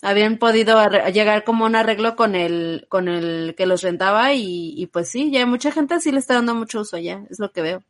Habían 0.00 0.38
podido 0.38 0.78
llegar 1.12 1.44
como 1.44 1.64
un 1.64 1.74
arreglo 1.74 2.14
con 2.14 2.34
el, 2.34 2.86
con 2.88 3.08
el 3.08 3.54
que 3.56 3.66
los 3.66 3.82
rentaba 3.82 4.32
y, 4.32 4.74
y 4.76 4.86
pues 4.86 5.08
sí, 5.08 5.30
ya 5.30 5.44
mucha 5.46 5.72
gente 5.72 6.00
sí 6.00 6.12
le 6.12 6.18
está 6.18 6.34
dando 6.34 6.54
mucho 6.54 6.80
uso 6.80 6.98
ya, 6.98 7.24
es 7.30 7.38
lo 7.38 7.50
que 7.50 7.62
veo. 7.62 7.82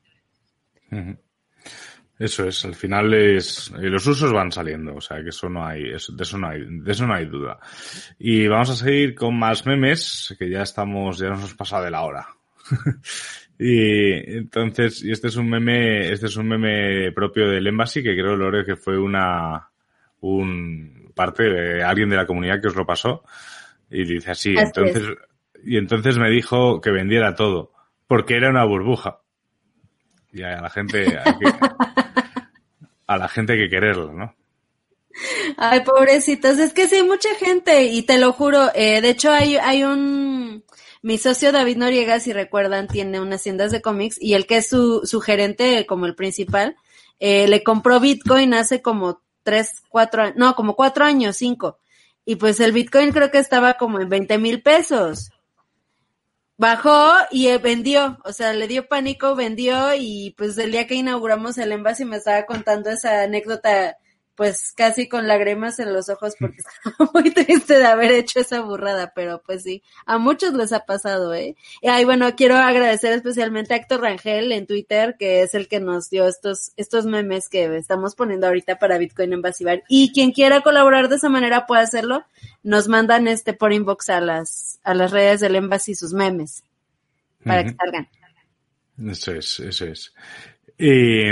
Eso 2.18 2.48
es, 2.48 2.64
al 2.64 2.74
final 2.74 3.14
es, 3.14 3.72
eh, 3.80 3.88
los 3.88 4.04
usos 4.06 4.32
van 4.32 4.50
saliendo, 4.50 4.96
o 4.96 5.00
sea 5.00 5.22
que 5.22 5.28
eso 5.28 5.48
no 5.48 5.64
hay, 5.64 5.84
de 5.84 5.96
eso 5.96 6.36
no 6.36 6.48
hay, 6.48 6.64
de 6.68 6.90
eso 6.90 7.06
no 7.06 7.14
hay 7.14 7.26
duda. 7.26 7.60
Y 8.18 8.48
vamos 8.48 8.70
a 8.70 8.74
seguir 8.74 9.14
con 9.14 9.38
más 9.38 9.64
memes, 9.66 10.34
que 10.36 10.50
ya 10.50 10.62
estamos, 10.62 11.18
ya 11.18 11.28
nos 11.28 11.38
hemos 11.38 11.54
pasado 11.54 11.84
de 11.84 11.92
la 11.92 12.02
hora. 12.02 12.26
y 13.58 14.36
entonces, 14.36 15.04
y 15.04 15.12
este 15.12 15.28
es 15.28 15.36
un 15.36 15.48
meme, 15.48 16.10
este 16.10 16.26
es 16.26 16.36
un 16.36 16.48
meme 16.48 17.12
propio 17.12 17.48
del 17.48 17.68
Embassy, 17.68 18.02
que 18.02 18.14
creo, 18.14 18.34
Lore, 18.34 18.64
que 18.64 18.74
fue 18.74 18.98
una, 18.98 19.68
un 20.20 21.12
parte 21.14 21.44
de 21.44 21.82
alguien 21.82 22.08
de 22.08 22.16
la 22.16 22.26
comunidad 22.26 22.60
que 22.60 22.68
os 22.68 22.76
lo 22.76 22.84
pasó. 22.84 23.22
Y 23.90 24.04
dice 24.04 24.32
así, 24.32 24.54
entonces, 24.56 25.04
y 25.64 25.76
entonces 25.76 26.18
me 26.18 26.30
dijo 26.30 26.80
que 26.80 26.90
vendiera 26.90 27.34
todo, 27.34 27.72
porque 28.06 28.36
era 28.36 28.50
una 28.50 28.64
burbuja. 28.64 29.20
Y 30.32 30.42
a 30.42 30.60
la 30.60 30.70
gente, 30.70 31.06
a 33.08 33.16
la 33.16 33.28
gente 33.28 33.56
que 33.56 33.68
quererlo, 33.68 34.12
¿no? 34.12 34.36
Ay, 35.56 35.80
pobrecitos, 35.80 36.58
es 36.58 36.72
que 36.72 36.86
sí 36.86 36.96
hay 36.96 37.02
mucha 37.02 37.34
gente 37.34 37.84
y 37.84 38.02
te 38.02 38.18
lo 38.18 38.32
juro, 38.32 38.68
eh, 38.74 39.00
de 39.00 39.08
hecho 39.08 39.32
hay, 39.32 39.56
hay 39.56 39.82
un, 39.82 40.62
mi 41.02 41.18
socio 41.18 41.50
David 41.50 41.78
Noriega, 41.78 42.20
si 42.20 42.32
recuerdan, 42.32 42.86
tiene 42.86 43.18
unas 43.18 43.42
tiendas 43.42 43.72
de 43.72 43.82
cómics 43.82 44.18
y 44.20 44.34
el 44.34 44.46
que 44.46 44.58
es 44.58 44.68
su, 44.68 45.00
su 45.04 45.20
gerente 45.20 45.86
como 45.86 46.06
el 46.06 46.14
principal, 46.14 46.76
eh, 47.18 47.48
le 47.48 47.64
compró 47.64 47.98
Bitcoin 47.98 48.54
hace 48.54 48.80
como 48.82 49.22
tres, 49.42 49.82
cuatro, 49.88 50.32
no, 50.36 50.54
como 50.54 50.76
cuatro 50.76 51.04
años, 51.04 51.36
cinco. 51.36 51.78
Y 52.24 52.36
pues 52.36 52.60
el 52.60 52.72
Bitcoin 52.72 53.10
creo 53.10 53.30
que 53.30 53.38
estaba 53.38 53.74
como 53.74 54.00
en 54.00 54.08
20 54.08 54.38
mil 54.38 54.62
pesos 54.62 55.30
bajó 56.58 57.14
y 57.30 57.48
eh, 57.48 57.58
vendió, 57.58 58.18
o 58.24 58.32
sea, 58.32 58.52
le 58.52 58.68
dio 58.68 58.88
pánico, 58.88 59.34
vendió 59.34 59.94
y 59.94 60.34
pues 60.36 60.58
el 60.58 60.72
día 60.72 60.86
que 60.86 60.96
inauguramos 60.96 61.56
el 61.56 61.72
envase 61.72 62.04
me 62.04 62.16
estaba 62.16 62.44
contando 62.44 62.90
esa 62.90 63.22
anécdota 63.22 63.96
pues 64.38 64.70
casi 64.70 65.08
con 65.08 65.26
lágrimas 65.26 65.80
en 65.80 65.92
los 65.92 66.08
ojos 66.08 66.36
porque 66.38 66.58
estaba 66.58 67.10
muy 67.12 67.32
triste 67.32 67.76
de 67.76 67.86
haber 67.86 68.12
hecho 68.12 68.38
esa 68.38 68.60
burrada, 68.60 69.12
pero 69.12 69.42
pues 69.44 69.64
sí, 69.64 69.82
a 70.06 70.16
muchos 70.18 70.54
les 70.54 70.72
ha 70.72 70.86
pasado, 70.86 71.34
¿eh? 71.34 71.56
Y 71.82 71.88
ahí, 71.88 72.04
bueno, 72.04 72.36
quiero 72.36 72.54
agradecer 72.54 73.12
especialmente 73.14 73.74
a 73.74 73.78
Héctor 73.78 74.02
Rangel 74.02 74.52
en 74.52 74.68
Twitter, 74.68 75.16
que 75.18 75.42
es 75.42 75.56
el 75.56 75.66
que 75.66 75.80
nos 75.80 76.08
dio 76.08 76.28
estos, 76.28 76.70
estos 76.76 77.04
memes 77.04 77.48
que 77.48 77.64
estamos 77.76 78.14
poniendo 78.14 78.46
ahorita 78.46 78.78
para 78.78 78.96
Bitcoin 78.96 79.32
en 79.32 79.42
Basibar. 79.42 79.82
Y 79.88 80.12
quien 80.12 80.30
quiera 80.30 80.60
colaborar 80.60 81.08
de 81.08 81.16
esa 81.16 81.28
manera 81.28 81.66
puede 81.66 81.82
hacerlo, 81.82 82.24
nos 82.62 82.86
mandan 82.86 83.26
este 83.26 83.54
por 83.54 83.72
inbox 83.72 84.08
a 84.08 84.20
las, 84.20 84.78
a 84.84 84.94
las 84.94 85.10
redes 85.10 85.40
del 85.40 85.56
Embassy 85.56 85.96
sus 85.96 86.12
memes 86.12 86.62
para 87.44 87.64
que 87.64 87.74
salgan. 87.74 88.08
Eso 89.04 89.32
es, 89.32 89.58
eso 89.58 89.84
es. 89.84 90.14
Y, 90.78 91.28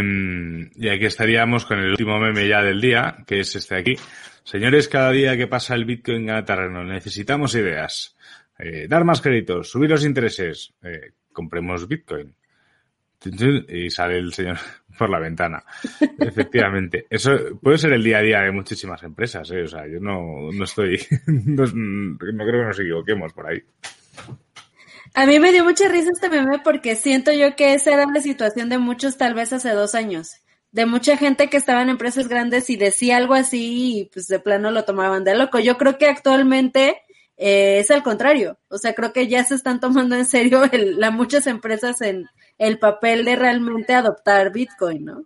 aquí 0.88 1.04
estaríamos 1.04 1.64
con 1.64 1.78
el 1.78 1.90
último 1.90 2.18
meme 2.18 2.48
ya 2.48 2.62
del 2.62 2.80
día, 2.80 3.16
que 3.26 3.40
es 3.40 3.54
este 3.54 3.76
aquí. 3.76 3.94
Señores, 4.42 4.88
cada 4.88 5.12
día 5.12 5.36
que 5.36 5.46
pasa 5.46 5.74
el 5.74 5.84
Bitcoin 5.84 6.26
gana 6.26 6.44
terreno. 6.44 6.82
Necesitamos 6.82 7.54
ideas. 7.54 8.16
Eh, 8.58 8.86
dar 8.88 9.04
más 9.04 9.20
créditos, 9.20 9.70
subir 9.70 9.90
los 9.90 10.04
intereses. 10.04 10.74
Eh, 10.82 11.12
compremos 11.32 11.86
Bitcoin. 11.86 12.34
Y 13.68 13.90
sale 13.90 14.18
el 14.18 14.32
señor 14.32 14.58
por 14.98 15.10
la 15.10 15.20
ventana. 15.20 15.62
Efectivamente. 16.18 17.06
Eso 17.10 17.58
puede 17.60 17.78
ser 17.78 17.92
el 17.92 18.02
día 18.02 18.18
a 18.18 18.22
día 18.22 18.40
de 18.40 18.52
muchísimas 18.52 19.02
empresas. 19.04 19.48
¿eh? 19.52 19.62
O 19.62 19.68
sea, 19.68 19.86
yo 19.86 20.00
no, 20.00 20.50
no 20.52 20.64
estoy, 20.64 21.00
no, 21.26 21.64
no 21.66 22.18
creo 22.18 22.60
que 22.60 22.66
nos 22.66 22.80
equivoquemos 22.80 23.32
por 23.32 23.46
ahí. 23.46 23.62
A 25.18 25.24
mí 25.24 25.40
me 25.40 25.50
dio 25.50 25.64
mucha 25.64 25.88
risa 25.88 26.10
este 26.12 26.28
meme 26.28 26.58
porque 26.58 26.94
siento 26.94 27.32
yo 27.32 27.56
que 27.56 27.72
esa 27.72 27.90
era 27.90 28.04
la 28.04 28.20
situación 28.20 28.68
de 28.68 28.76
muchos 28.76 29.16
tal 29.16 29.32
vez 29.32 29.50
hace 29.50 29.70
dos 29.70 29.94
años. 29.94 30.42
De 30.72 30.84
mucha 30.84 31.16
gente 31.16 31.48
que 31.48 31.56
estaba 31.56 31.80
en 31.80 31.88
empresas 31.88 32.28
grandes 32.28 32.68
y 32.68 32.76
decía 32.76 33.16
algo 33.16 33.32
así 33.32 34.00
y 34.00 34.04
pues 34.12 34.28
de 34.28 34.40
plano 34.40 34.70
lo 34.70 34.84
tomaban 34.84 35.24
de 35.24 35.34
loco. 35.34 35.58
Yo 35.58 35.78
creo 35.78 35.96
que 35.96 36.06
actualmente 36.06 37.00
eh, 37.38 37.78
es 37.78 37.90
al 37.90 38.02
contrario. 38.02 38.58
O 38.68 38.76
sea, 38.76 38.94
creo 38.94 39.14
que 39.14 39.26
ya 39.26 39.42
se 39.42 39.54
están 39.54 39.80
tomando 39.80 40.16
en 40.16 40.26
serio 40.26 40.60
la 40.72 41.10
muchas 41.10 41.46
empresas 41.46 42.02
en 42.02 42.26
el 42.58 42.78
papel 42.78 43.24
de 43.24 43.36
realmente 43.36 43.94
adoptar 43.94 44.52
Bitcoin, 44.52 45.06
¿no? 45.06 45.24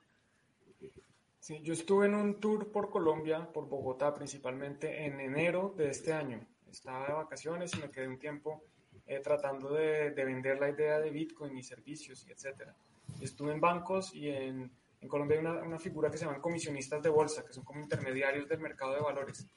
Sí, 1.41 1.59
yo 1.65 1.73
estuve 1.73 2.07
en 2.07 2.15
un 2.15 2.39
tour 2.39 2.71
por 2.71 2.91
Colombia, 2.91 3.49
por 3.53 3.69
Bogotá 3.69 4.15
principalmente, 4.15 5.05
en 5.05 5.19
enero 5.19 5.75
de 5.77 5.91
este 5.91 6.13
año. 6.13 6.47
Estaba 6.71 7.09
de 7.09 7.13
vacaciones 7.13 7.75
y 7.75 7.79
me 7.79 7.91
quedé 7.91 8.07
un 8.07 8.21
tiempo 8.21 8.63
eh, 9.11 9.19
tratando 9.19 9.73
de, 9.73 10.11
vender 10.11 10.61
la 10.61 10.71
idea 10.71 11.01
de 11.01 11.11
Bitcoin 11.11 11.59
y 11.59 11.65
servicios, 11.65 12.25
y 12.29 12.31
etcétera. 12.31 12.77
Estuve 13.21 13.53
en 13.53 13.61
bancos 13.61 14.15
y 14.15 14.29
en, 14.29 14.71
en 15.01 15.09
Colombia 15.09 15.37
hay 15.37 15.45
una, 15.45 15.63
una, 15.65 15.79
figura 15.81 16.09
que 16.09 16.17
se 16.17 16.27
llaman 16.27 16.41
comisionistas 16.41 17.03
de 17.03 17.09
bolsa, 17.09 17.45
que 17.45 17.53
son 17.53 17.65
como 17.65 17.81
intermediarios 17.81 18.49
del 18.49 18.61
mercado 18.61 18.95
de 18.95 19.01
valores. 19.01 19.49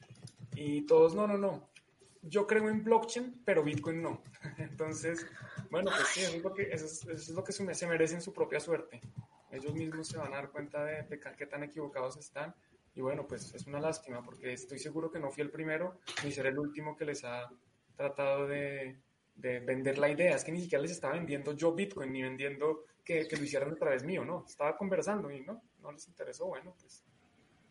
Y 0.56 0.84
todos, 0.86 1.14
no, 1.14 1.28
no, 1.28 1.38
no. 1.38 1.68
Yo 2.20 2.48
creo 2.48 2.68
en 2.68 2.82
blockchain, 2.82 3.42
pero 3.44 3.62
Bitcoin 3.62 4.02
no. 4.02 4.24
Entonces, 4.58 5.24
bueno, 5.70 5.92
pues 5.96 6.08
sí, 6.08 6.22
eso 6.22 6.36
es 6.36 6.42
lo 6.42 6.52
que, 6.52 6.62
eso 6.72 6.86
es, 6.86 7.02
eso 7.04 7.12
es 7.12 7.30
lo 7.30 7.44
que 7.44 7.52
se 7.52 7.86
merecen 7.86 8.20
su 8.20 8.32
propia 8.32 8.58
suerte. 8.58 9.00
Ellos 9.52 9.72
mismos 9.72 10.08
se 10.08 10.18
van 10.18 10.32
a 10.32 10.38
dar 10.38 10.50
cuenta 10.50 10.84
de, 10.84 11.04
de 11.04 11.20
qué 11.38 11.46
tan 11.46 11.62
equivocados 11.62 12.16
están. 12.16 12.56
Y 12.96 13.02
bueno, 13.02 13.24
pues 13.28 13.54
es 13.54 13.68
una 13.68 13.78
lástima 13.78 14.20
porque 14.20 14.52
estoy 14.52 14.80
seguro 14.80 15.12
que 15.12 15.20
no 15.20 15.30
fui 15.30 15.44
el 15.44 15.50
primero 15.50 16.00
ni 16.24 16.32
seré 16.32 16.48
el 16.48 16.58
último 16.58 16.96
que 16.96 17.04
les 17.04 17.22
ha 17.22 17.48
tratado 17.96 18.48
de, 18.48 18.98
de 19.34 19.60
vender 19.60 19.98
la 19.98 20.08
idea. 20.08 20.36
Es 20.36 20.44
que 20.44 20.52
ni 20.52 20.60
siquiera 20.60 20.82
les 20.82 20.92
estaba 20.92 21.14
vendiendo 21.14 21.52
yo 21.52 21.74
Bitcoin, 21.74 22.12
ni 22.12 22.22
vendiendo 22.22 22.84
que, 23.04 23.26
que 23.28 23.36
lo 23.36 23.44
hicieran 23.44 23.72
a 23.72 23.76
través 23.76 24.04
mío, 24.04 24.24
¿no? 24.24 24.44
Estaba 24.46 24.76
conversando 24.76 25.30
y 25.30 25.40
no, 25.42 25.62
no 25.80 25.92
les 25.92 26.06
interesó. 26.08 26.46
Bueno, 26.46 26.74
pues 26.80 27.04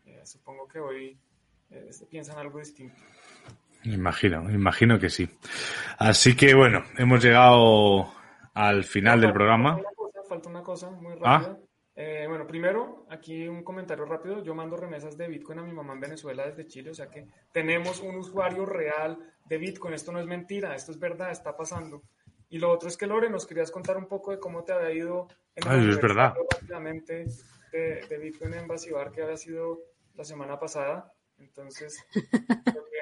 eh, 0.05 0.21
supongo 0.25 0.67
que 0.67 0.79
hoy 0.79 1.17
eh, 1.71 1.89
piensan 2.09 2.37
algo 2.37 2.59
distinto. 2.59 2.95
Imagino, 3.85 4.49
imagino 4.49 4.99
que 4.99 5.09
sí. 5.09 5.29
Así 5.97 6.35
que 6.35 6.53
bueno, 6.53 6.83
hemos 6.97 7.23
llegado 7.23 8.13
al 8.53 8.83
final 8.83 9.21
del 9.21 9.33
programa. 9.33 9.75
Falta 9.75 9.89
una 9.89 9.95
cosa, 9.95 10.23
falta 10.29 10.49
una 10.49 10.63
cosa 10.63 10.89
muy 10.91 11.13
rápida. 11.15 11.57
¿Ah? 11.57 11.57
Eh, 11.95 12.25
bueno, 12.27 12.47
primero, 12.47 13.05
aquí 13.09 13.47
un 13.47 13.63
comentario 13.63 14.05
rápido. 14.05 14.43
Yo 14.43 14.55
mando 14.55 14.75
remesas 14.75 15.17
de 15.17 15.27
Bitcoin 15.27 15.59
a 15.59 15.63
mi 15.63 15.73
mamá 15.73 15.93
en 15.93 15.99
Venezuela 15.99 16.47
desde 16.47 16.67
Chile, 16.67 16.89
o 16.89 16.93
sea 16.93 17.09
que 17.09 17.27
tenemos 17.51 18.01
un 18.01 18.15
usuario 18.15 18.65
real 18.65 19.17
de 19.45 19.57
Bitcoin. 19.57 19.93
Esto 19.93 20.11
no 20.11 20.19
es 20.19 20.25
mentira, 20.25 20.75
esto 20.75 20.91
es 20.91 20.99
verdad, 20.99 21.31
está 21.31 21.55
pasando. 21.55 22.03
Y 22.49 22.59
lo 22.59 22.71
otro 22.71 22.87
es 22.89 22.97
que 22.97 23.07
Lore, 23.07 23.29
nos 23.29 23.45
querías 23.45 23.71
contar 23.71 23.97
un 23.97 24.07
poco 24.07 24.31
de 24.31 24.39
cómo 24.39 24.63
te 24.63 24.73
había 24.73 24.91
ido 24.91 25.27
en 25.55 25.67
Ay, 25.67 25.89
es 25.89 26.01
verdad. 26.01 26.33
rápidamente 26.51 27.25
de, 27.71 28.05
de, 28.07 28.17
Bitcoin 28.17 28.53
en 28.53 28.67
Basibar, 28.67 29.11
que 29.11 29.23
había 29.23 29.37
sido 29.37 29.79
la 30.15 30.23
semana 30.23 30.59
pasada. 30.59 31.11
Entonces, 31.37 32.03
creo 32.11 32.85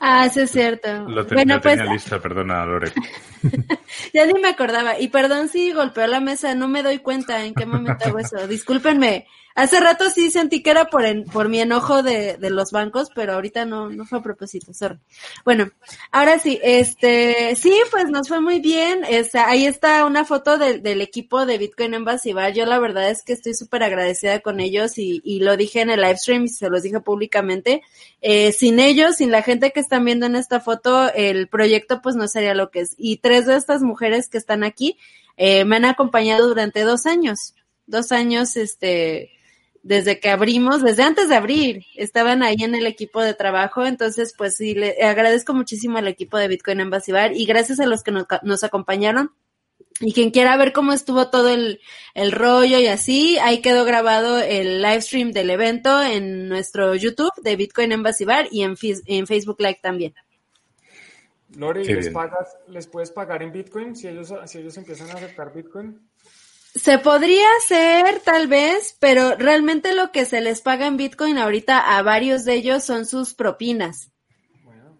ah, 0.00 0.28
sí 0.28 0.40
es 0.40 0.50
cierto. 0.50 1.08
Lo, 1.08 1.26
ten, 1.26 1.36
bueno, 1.36 1.54
lo 1.54 1.60
tenía 1.60 1.84
pues, 1.84 1.92
lista, 1.92 2.20
perdona, 2.20 2.64
Lore. 2.64 2.92
ya 4.14 4.26
ni 4.26 4.40
me 4.40 4.48
acordaba. 4.48 4.98
Y 4.98 5.08
perdón 5.08 5.48
si 5.48 5.72
golpeó 5.72 6.06
la 6.06 6.20
mesa, 6.20 6.54
no 6.54 6.68
me 6.68 6.82
doy 6.82 6.98
cuenta 6.98 7.44
en 7.44 7.54
qué 7.54 7.66
momento 7.66 8.06
hago 8.06 8.18
eso. 8.18 8.46
Discúlpenme. 8.46 9.26
Hace 9.54 9.80
rato 9.80 10.08
sí 10.10 10.30
sentí 10.30 10.62
que 10.62 10.70
era 10.70 10.86
por, 10.86 11.04
en, 11.04 11.24
por 11.24 11.48
mi 11.48 11.60
enojo 11.60 12.02
de, 12.02 12.38
los 12.40 12.70
bancos, 12.70 13.08
pero 13.14 13.34
ahorita 13.34 13.64
no, 13.64 13.90
no 13.90 14.06
fue 14.06 14.18
a 14.18 14.22
propósito, 14.22 14.72
sorry. 14.72 14.98
Bueno, 15.44 15.70
ahora 16.12 16.38
sí, 16.38 16.60
este, 16.62 17.56
sí, 17.56 17.74
pues 17.90 18.08
nos 18.10 18.28
fue 18.28 18.40
muy 18.40 18.60
bien. 18.60 19.04
Este, 19.08 19.38
ahí 19.38 19.66
está 19.66 20.06
una 20.06 20.24
foto 20.24 20.56
de, 20.56 20.78
del 20.78 21.00
equipo 21.00 21.46
de 21.46 21.58
Bitcoin 21.58 21.94
Embassy 21.94 22.32
Bar. 22.32 22.52
Yo 22.52 22.64
la 22.64 22.78
verdad 22.78 23.10
es 23.10 23.24
que 23.24 23.32
estoy 23.32 23.54
súper 23.54 23.82
agradecida 23.82 24.40
con 24.40 24.60
ellos 24.60 24.98
y, 24.98 25.20
y, 25.24 25.40
lo 25.40 25.56
dije 25.56 25.80
en 25.80 25.90
el 25.90 26.00
live 26.00 26.16
stream 26.16 26.44
y 26.44 26.48
se 26.48 26.70
los 26.70 26.82
dije 26.82 27.00
públicamente. 27.00 27.82
Eh, 28.20 28.52
sin 28.52 28.78
ellos, 28.78 29.16
sin 29.16 29.30
la 29.30 29.42
gente 29.42 29.72
que 29.72 29.80
están 29.80 30.04
viendo 30.04 30.26
en 30.26 30.36
esta 30.36 30.60
foto, 30.60 31.12
el 31.12 31.48
proyecto 31.48 32.00
pues 32.02 32.16
no 32.16 32.28
sería 32.28 32.54
lo 32.54 32.70
que 32.70 32.80
es. 32.80 32.94
Y 32.98 33.18
tres 33.18 33.46
de 33.46 33.56
estas 33.56 33.82
mujeres 33.82 34.28
que 34.28 34.38
están 34.38 34.64
aquí, 34.64 34.96
eh, 35.36 35.64
me 35.64 35.76
han 35.76 35.84
acompañado 35.86 36.46
durante 36.46 36.82
dos 36.82 37.06
años. 37.06 37.54
Dos 37.86 38.12
años, 38.12 38.56
este, 38.56 39.30
desde 39.82 40.20
que 40.20 40.30
abrimos, 40.30 40.82
desde 40.82 41.02
antes 41.02 41.28
de 41.28 41.36
abrir, 41.36 41.84
estaban 41.94 42.42
ahí 42.42 42.56
en 42.60 42.74
el 42.74 42.86
equipo 42.86 43.22
de 43.22 43.34
trabajo, 43.34 43.86
entonces 43.86 44.34
pues 44.36 44.56
sí, 44.56 44.74
le 44.74 45.02
agradezco 45.02 45.54
muchísimo 45.54 45.98
al 45.98 46.08
equipo 46.08 46.36
de 46.36 46.48
Bitcoin 46.48 46.80
Embassy 46.80 47.12
Bar 47.12 47.34
y 47.34 47.46
gracias 47.46 47.80
a 47.80 47.86
los 47.86 48.02
que 48.02 48.12
nos, 48.12 48.26
nos 48.42 48.64
acompañaron. 48.64 49.32
Y 50.02 50.12
quien 50.12 50.30
quiera 50.30 50.56
ver 50.56 50.72
cómo 50.72 50.92
estuvo 50.94 51.28
todo 51.28 51.50
el, 51.50 51.80
el 52.14 52.32
rollo 52.32 52.78
y 52.78 52.86
así, 52.86 53.38
ahí 53.38 53.60
quedó 53.60 53.84
grabado 53.84 54.38
el 54.38 54.80
live 54.80 55.02
stream 55.02 55.32
del 55.32 55.50
evento 55.50 56.02
en 56.02 56.48
nuestro 56.48 56.94
YouTube 56.94 57.32
de 57.42 57.56
Bitcoin 57.56 57.92
Embassy 57.92 58.24
Bar 58.24 58.48
y 58.50 58.62
en, 58.62 58.76
en 59.06 59.26
Facebook 59.26 59.60
Live 59.60 59.80
también. 59.82 60.14
Lori, 61.56 61.84
¿les, 61.84 62.10
pagas, 62.10 62.56
¿les 62.68 62.86
puedes 62.86 63.10
pagar 63.10 63.42
en 63.42 63.52
Bitcoin 63.52 63.96
si 63.96 64.08
ellos, 64.08 64.32
si 64.46 64.58
ellos 64.58 64.76
empiezan 64.76 65.10
a 65.10 65.14
aceptar 65.14 65.52
Bitcoin? 65.52 65.98
Se 66.74 66.98
podría 66.98 67.46
hacer 67.58 68.20
tal 68.20 68.46
vez, 68.46 68.96
pero 69.00 69.34
realmente 69.36 69.92
lo 69.92 70.12
que 70.12 70.24
se 70.24 70.40
les 70.40 70.60
paga 70.60 70.86
en 70.86 70.96
Bitcoin 70.96 71.36
ahorita 71.36 71.96
a 71.96 72.02
varios 72.02 72.44
de 72.44 72.54
ellos 72.54 72.84
son 72.84 73.06
sus 73.06 73.34
propinas. 73.34 74.12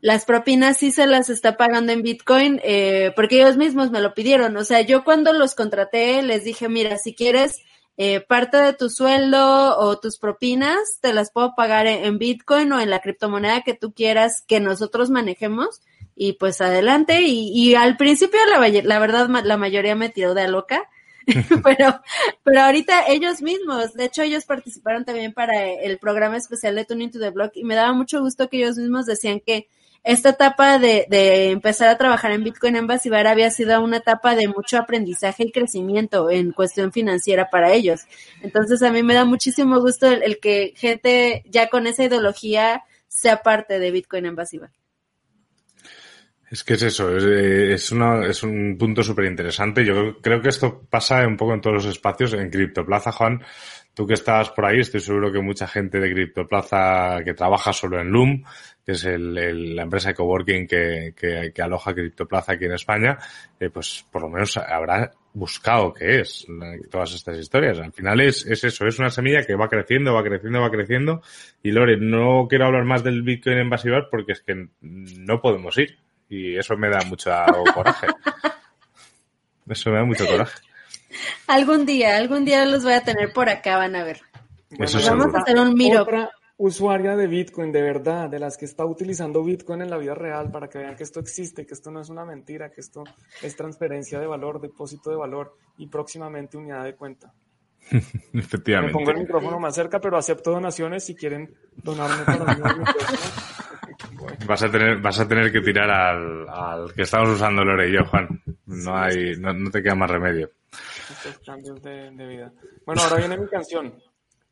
Las 0.00 0.24
propinas 0.24 0.78
sí 0.78 0.90
se 0.90 1.06
las 1.06 1.30
está 1.30 1.56
pagando 1.56 1.92
en 1.92 2.02
Bitcoin 2.02 2.60
eh, 2.64 3.12
porque 3.14 3.36
ellos 3.36 3.56
mismos 3.56 3.92
me 3.92 4.00
lo 4.00 4.14
pidieron. 4.14 4.56
O 4.56 4.64
sea, 4.64 4.80
yo 4.80 5.04
cuando 5.04 5.32
los 5.32 5.54
contraté 5.54 6.22
les 6.22 6.42
dije, 6.42 6.68
mira, 6.68 6.96
si 6.96 7.14
quieres 7.14 7.62
eh, 7.96 8.20
parte 8.20 8.56
de 8.56 8.72
tu 8.72 8.90
sueldo 8.90 9.78
o 9.78 10.00
tus 10.00 10.18
propinas, 10.18 10.98
te 11.00 11.12
las 11.12 11.30
puedo 11.30 11.54
pagar 11.54 11.86
en 11.86 12.18
Bitcoin 12.18 12.72
o 12.72 12.80
en 12.80 12.90
la 12.90 13.00
criptomoneda 13.00 13.60
que 13.60 13.74
tú 13.74 13.92
quieras 13.92 14.42
que 14.44 14.58
nosotros 14.58 15.10
manejemos. 15.10 15.82
Y 16.16 16.32
pues 16.32 16.60
adelante. 16.60 17.22
Y, 17.22 17.52
y 17.54 17.76
al 17.76 17.96
principio, 17.96 18.40
la, 18.46 18.68
la 18.68 18.98
verdad, 18.98 19.28
la 19.44 19.56
mayoría 19.56 19.94
me 19.94 20.08
tiró 20.08 20.34
de 20.34 20.42
a 20.42 20.48
loca 20.48 20.88
pero, 21.64 22.00
pero 22.42 22.60
ahorita 22.62 23.06
ellos 23.08 23.42
mismos, 23.42 23.94
de 23.94 24.04
hecho 24.06 24.22
ellos 24.22 24.44
participaron 24.44 25.04
también 25.04 25.32
para 25.32 25.68
el 25.70 25.98
programa 25.98 26.36
especial 26.36 26.74
de 26.74 26.84
Tuning 26.84 27.10
to 27.10 27.18
the 27.18 27.30
Block 27.30 27.52
y 27.54 27.64
me 27.64 27.74
daba 27.74 27.92
mucho 27.92 28.20
gusto 28.20 28.48
que 28.48 28.58
ellos 28.58 28.76
mismos 28.76 29.06
decían 29.06 29.40
que 29.40 29.68
esta 30.02 30.30
etapa 30.30 30.78
de, 30.78 31.06
de 31.10 31.50
empezar 31.50 31.88
a 31.88 31.98
trabajar 31.98 32.32
en 32.32 32.42
Bitcoin 32.42 32.76
en 32.76 32.86
Basibar 32.86 33.26
había 33.26 33.50
sido 33.50 33.82
una 33.82 33.98
etapa 33.98 34.34
de 34.34 34.48
mucho 34.48 34.78
aprendizaje 34.78 35.44
y 35.44 35.52
crecimiento 35.52 36.30
en 36.30 36.52
cuestión 36.52 36.90
financiera 36.90 37.50
para 37.50 37.72
ellos. 37.74 38.06
Entonces 38.40 38.82
a 38.82 38.90
mí 38.90 39.02
me 39.02 39.14
da 39.14 39.26
muchísimo 39.26 39.78
gusto 39.80 40.06
el, 40.06 40.22
el 40.22 40.40
que 40.40 40.72
gente 40.76 41.44
ya 41.46 41.68
con 41.68 41.86
esa 41.86 42.04
ideología 42.04 42.82
sea 43.08 43.42
parte 43.42 43.78
de 43.78 43.90
Bitcoin 43.90 44.24
en 44.24 44.36
Basibar. 44.36 44.70
Es 46.50 46.64
que 46.64 46.74
es 46.74 46.82
eso, 46.82 47.16
es, 47.16 47.22
es, 47.22 47.92
una, 47.92 48.26
es 48.26 48.42
un 48.42 48.76
punto 48.76 49.04
súper 49.04 49.26
interesante. 49.26 49.84
Yo 49.84 50.20
creo 50.20 50.42
que 50.42 50.48
esto 50.48 50.82
pasa 50.90 51.24
un 51.24 51.36
poco 51.36 51.54
en 51.54 51.60
todos 51.60 51.84
los 51.84 51.86
espacios. 51.86 52.32
En 52.32 52.50
Criptoplaza, 52.50 53.12
Juan, 53.12 53.40
tú 53.94 54.04
que 54.04 54.14
estás 54.14 54.50
por 54.50 54.64
ahí, 54.64 54.80
estoy 54.80 54.98
seguro 54.98 55.30
que 55.30 55.40
mucha 55.40 55.68
gente 55.68 56.00
de 56.00 56.12
Criptoplaza 56.12 57.18
que 57.24 57.34
trabaja 57.34 57.72
solo 57.72 58.00
en 58.00 58.10
Loom, 58.10 58.42
que 58.84 58.92
es 58.92 59.04
el, 59.04 59.38
el, 59.38 59.76
la 59.76 59.82
empresa 59.82 60.08
de 60.08 60.14
coworking 60.16 60.66
que, 60.66 61.14
que, 61.16 61.52
que 61.54 61.62
aloja 61.62 61.94
Criptoplaza 61.94 62.54
aquí 62.54 62.64
en 62.64 62.72
España, 62.72 63.16
eh, 63.60 63.70
pues 63.70 64.04
por 64.10 64.22
lo 64.22 64.28
menos 64.28 64.56
habrá 64.56 65.12
buscado 65.32 65.94
que 65.94 66.18
es 66.18 66.48
todas 66.90 67.14
estas 67.14 67.38
historias. 67.38 67.78
Al 67.78 67.92
final 67.92 68.20
es, 68.22 68.44
es 68.44 68.64
eso, 68.64 68.88
es 68.88 68.98
una 68.98 69.10
semilla 69.10 69.46
que 69.46 69.54
va 69.54 69.68
creciendo, 69.68 70.14
va 70.14 70.24
creciendo, 70.24 70.60
va 70.60 70.70
creciendo. 70.72 71.22
Y 71.62 71.70
Lore, 71.70 71.96
no 71.96 72.48
quiero 72.48 72.66
hablar 72.66 72.86
más 72.86 73.04
del 73.04 73.22
Bitcoin 73.22 73.58
en 73.58 73.70
porque 74.10 74.32
es 74.32 74.40
que 74.40 74.66
no 74.82 75.40
podemos 75.40 75.78
ir. 75.78 75.96
Y 76.30 76.56
eso 76.56 76.76
me 76.76 76.88
da 76.88 77.02
mucho 77.02 77.30
coraje. 77.74 78.06
Eso 79.68 79.90
me 79.90 79.96
da 79.96 80.04
mucho 80.04 80.26
coraje. 80.26 80.60
Algún 81.46 81.84
día, 81.84 82.16
algún 82.16 82.44
día 82.44 82.64
los 82.64 82.84
voy 82.84 82.94
a 82.94 83.02
tener 83.02 83.32
por 83.32 83.48
acá, 83.48 83.76
van 83.76 83.96
a 83.96 84.04
ver. 84.04 84.20
vamos 84.70 85.34
a 85.34 85.38
hacer 85.38 85.58
un 85.58 85.74
miro 85.74 86.06
usuaria 86.62 87.16
de 87.16 87.26
Bitcoin, 87.26 87.72
de 87.72 87.80
verdad, 87.80 88.28
de 88.28 88.38
las 88.38 88.58
que 88.58 88.66
está 88.66 88.84
utilizando 88.84 89.42
Bitcoin 89.42 89.80
en 89.80 89.88
la 89.88 89.96
vida 89.96 90.14
real 90.14 90.50
para 90.50 90.68
que 90.68 90.78
vean 90.78 90.94
que 90.94 91.04
esto 91.04 91.18
existe, 91.18 91.66
que 91.66 91.72
esto 91.72 91.90
no 91.90 92.02
es 92.02 92.10
una 92.10 92.26
mentira, 92.26 92.70
que 92.70 92.82
esto 92.82 93.02
es 93.42 93.56
transferencia 93.56 94.20
de 94.20 94.26
valor, 94.26 94.60
depósito 94.60 95.08
de 95.08 95.16
valor 95.16 95.56
y 95.78 95.86
próximamente 95.86 96.58
unidad 96.58 96.84
de 96.84 96.94
cuenta. 96.94 97.32
Efectivamente. 98.34 98.92
Me 98.92 98.98
pongo 98.98 99.10
el 99.10 99.20
micrófono 99.20 99.58
más 99.58 99.74
cerca, 99.74 100.00
pero 100.00 100.18
acepto 100.18 100.50
donaciones 100.50 101.02
si 101.02 101.14
quieren 101.14 101.50
donarme 101.82 102.24
para 102.24 102.54
mí. 102.54 102.84
Vas 104.46 104.62
a 104.62 104.70
tener, 104.70 105.00
vas 105.00 105.20
a 105.20 105.28
tener 105.28 105.52
que 105.52 105.60
tirar 105.60 105.90
al, 105.90 106.94
que 106.94 107.02
estamos 107.02 107.30
usando 107.30 107.64
Lore 107.64 107.88
y 107.88 107.92
yo, 107.92 108.04
Juan. 108.06 108.42
No 108.66 108.96
hay, 108.96 109.36
no, 109.36 109.70
te 109.70 109.82
queda 109.82 109.94
más 109.94 110.10
remedio. 110.10 110.50
Estos 111.10 111.38
cambios 111.44 111.82
de, 111.82 112.10
de 112.10 112.26
vida. 112.26 112.52
Bueno, 112.86 113.02
ahora 113.02 113.16
viene 113.16 113.38
mi 113.38 113.48
canción. 113.48 113.94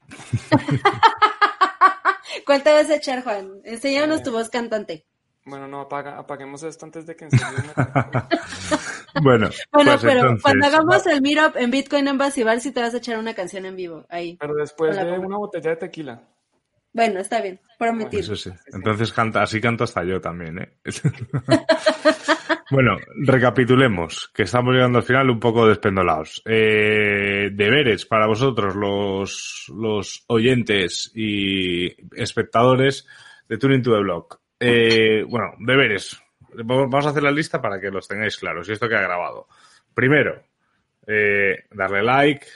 ¿Cuál 2.47 2.62
te 2.62 2.72
vas 2.72 2.90
a 2.90 2.97
echar, 2.97 3.22
Juan? 3.22 3.60
Enséñanos 3.64 4.22
tu 4.22 4.32
voz 4.32 4.51
cantante. 4.51 5.06
Bueno, 5.48 5.66
no, 5.66 5.80
apaguemos 5.80 6.62
esto 6.62 6.85
antes 6.85 7.06
de 7.06 7.16
que 7.16 7.24
bueno, 9.22 9.48
bueno 9.72 9.93
pues 9.93 10.02
pero 10.02 10.36
cuando 10.43 10.66
hagamos 10.66 11.06
el 11.06 11.22
meetup 11.22 11.56
en 11.56 11.70
Bitcoin 11.70 12.06
en 12.06 12.18
Basibar, 12.18 12.60
sí 12.60 12.70
te 12.70 12.82
vas 12.82 12.93
a 12.93 12.98
echar 12.98 13.18
una 13.18 13.35
canción 13.35 13.64
en 13.64 13.74
vivo 13.74 14.05
ahí. 14.10 14.36
Pero 14.39 14.55
después 14.55 14.94
de 14.94 15.18
una 15.18 15.39
botella 15.39 15.70
de 15.70 15.76
tequila. 15.76 16.22
Bueno, 16.93 17.20
está 17.20 17.40
bien, 17.40 17.60
prometido. 17.78 18.20
Eso 18.20 18.36
sí. 18.36 18.51
Entonces 18.73 19.12
canta, 19.12 19.43
así 19.43 19.60
canto 19.60 19.85
hasta 19.85 20.05
yo 20.05 20.20
también, 20.20 20.59
¿eh? 20.59 20.73
Bueno, 22.70 22.98
recapitulemos, 23.24 24.31
que 24.35 24.43
estamos 24.43 24.74
llegando 24.74 24.98
al 24.98 25.05
final 25.05 25.31
un 25.31 25.40
poco 25.40 25.66
despendolados. 25.66 26.43
Eh, 26.44 27.48
deberes 27.51 28.05
para 28.05 28.27
vosotros, 28.27 28.77
los, 28.77 29.73
los 29.74 30.24
oyentes 30.27 31.10
y 31.15 31.86
espectadores 32.15 33.06
de 33.48 33.56
Tuning 33.56 33.82
to 33.82 33.93
the 33.93 34.01
Blog. 34.01 34.39
Eh, 34.60 35.24
bueno, 35.27 35.55
deberes. 35.60 36.20
Vamos 36.62 37.06
a 37.06 37.10
hacer 37.10 37.23
la 37.23 37.31
lista 37.31 37.62
para 37.62 37.81
que 37.81 37.90
los 37.90 38.06
tengáis 38.06 38.36
claros 38.36 38.69
y 38.69 38.73
esto 38.73 38.89
queda 38.89 39.01
grabado. 39.01 39.47
Primero, 39.94 40.43
eh, 41.06 41.65
darle 41.70 42.02
like, 42.02 42.47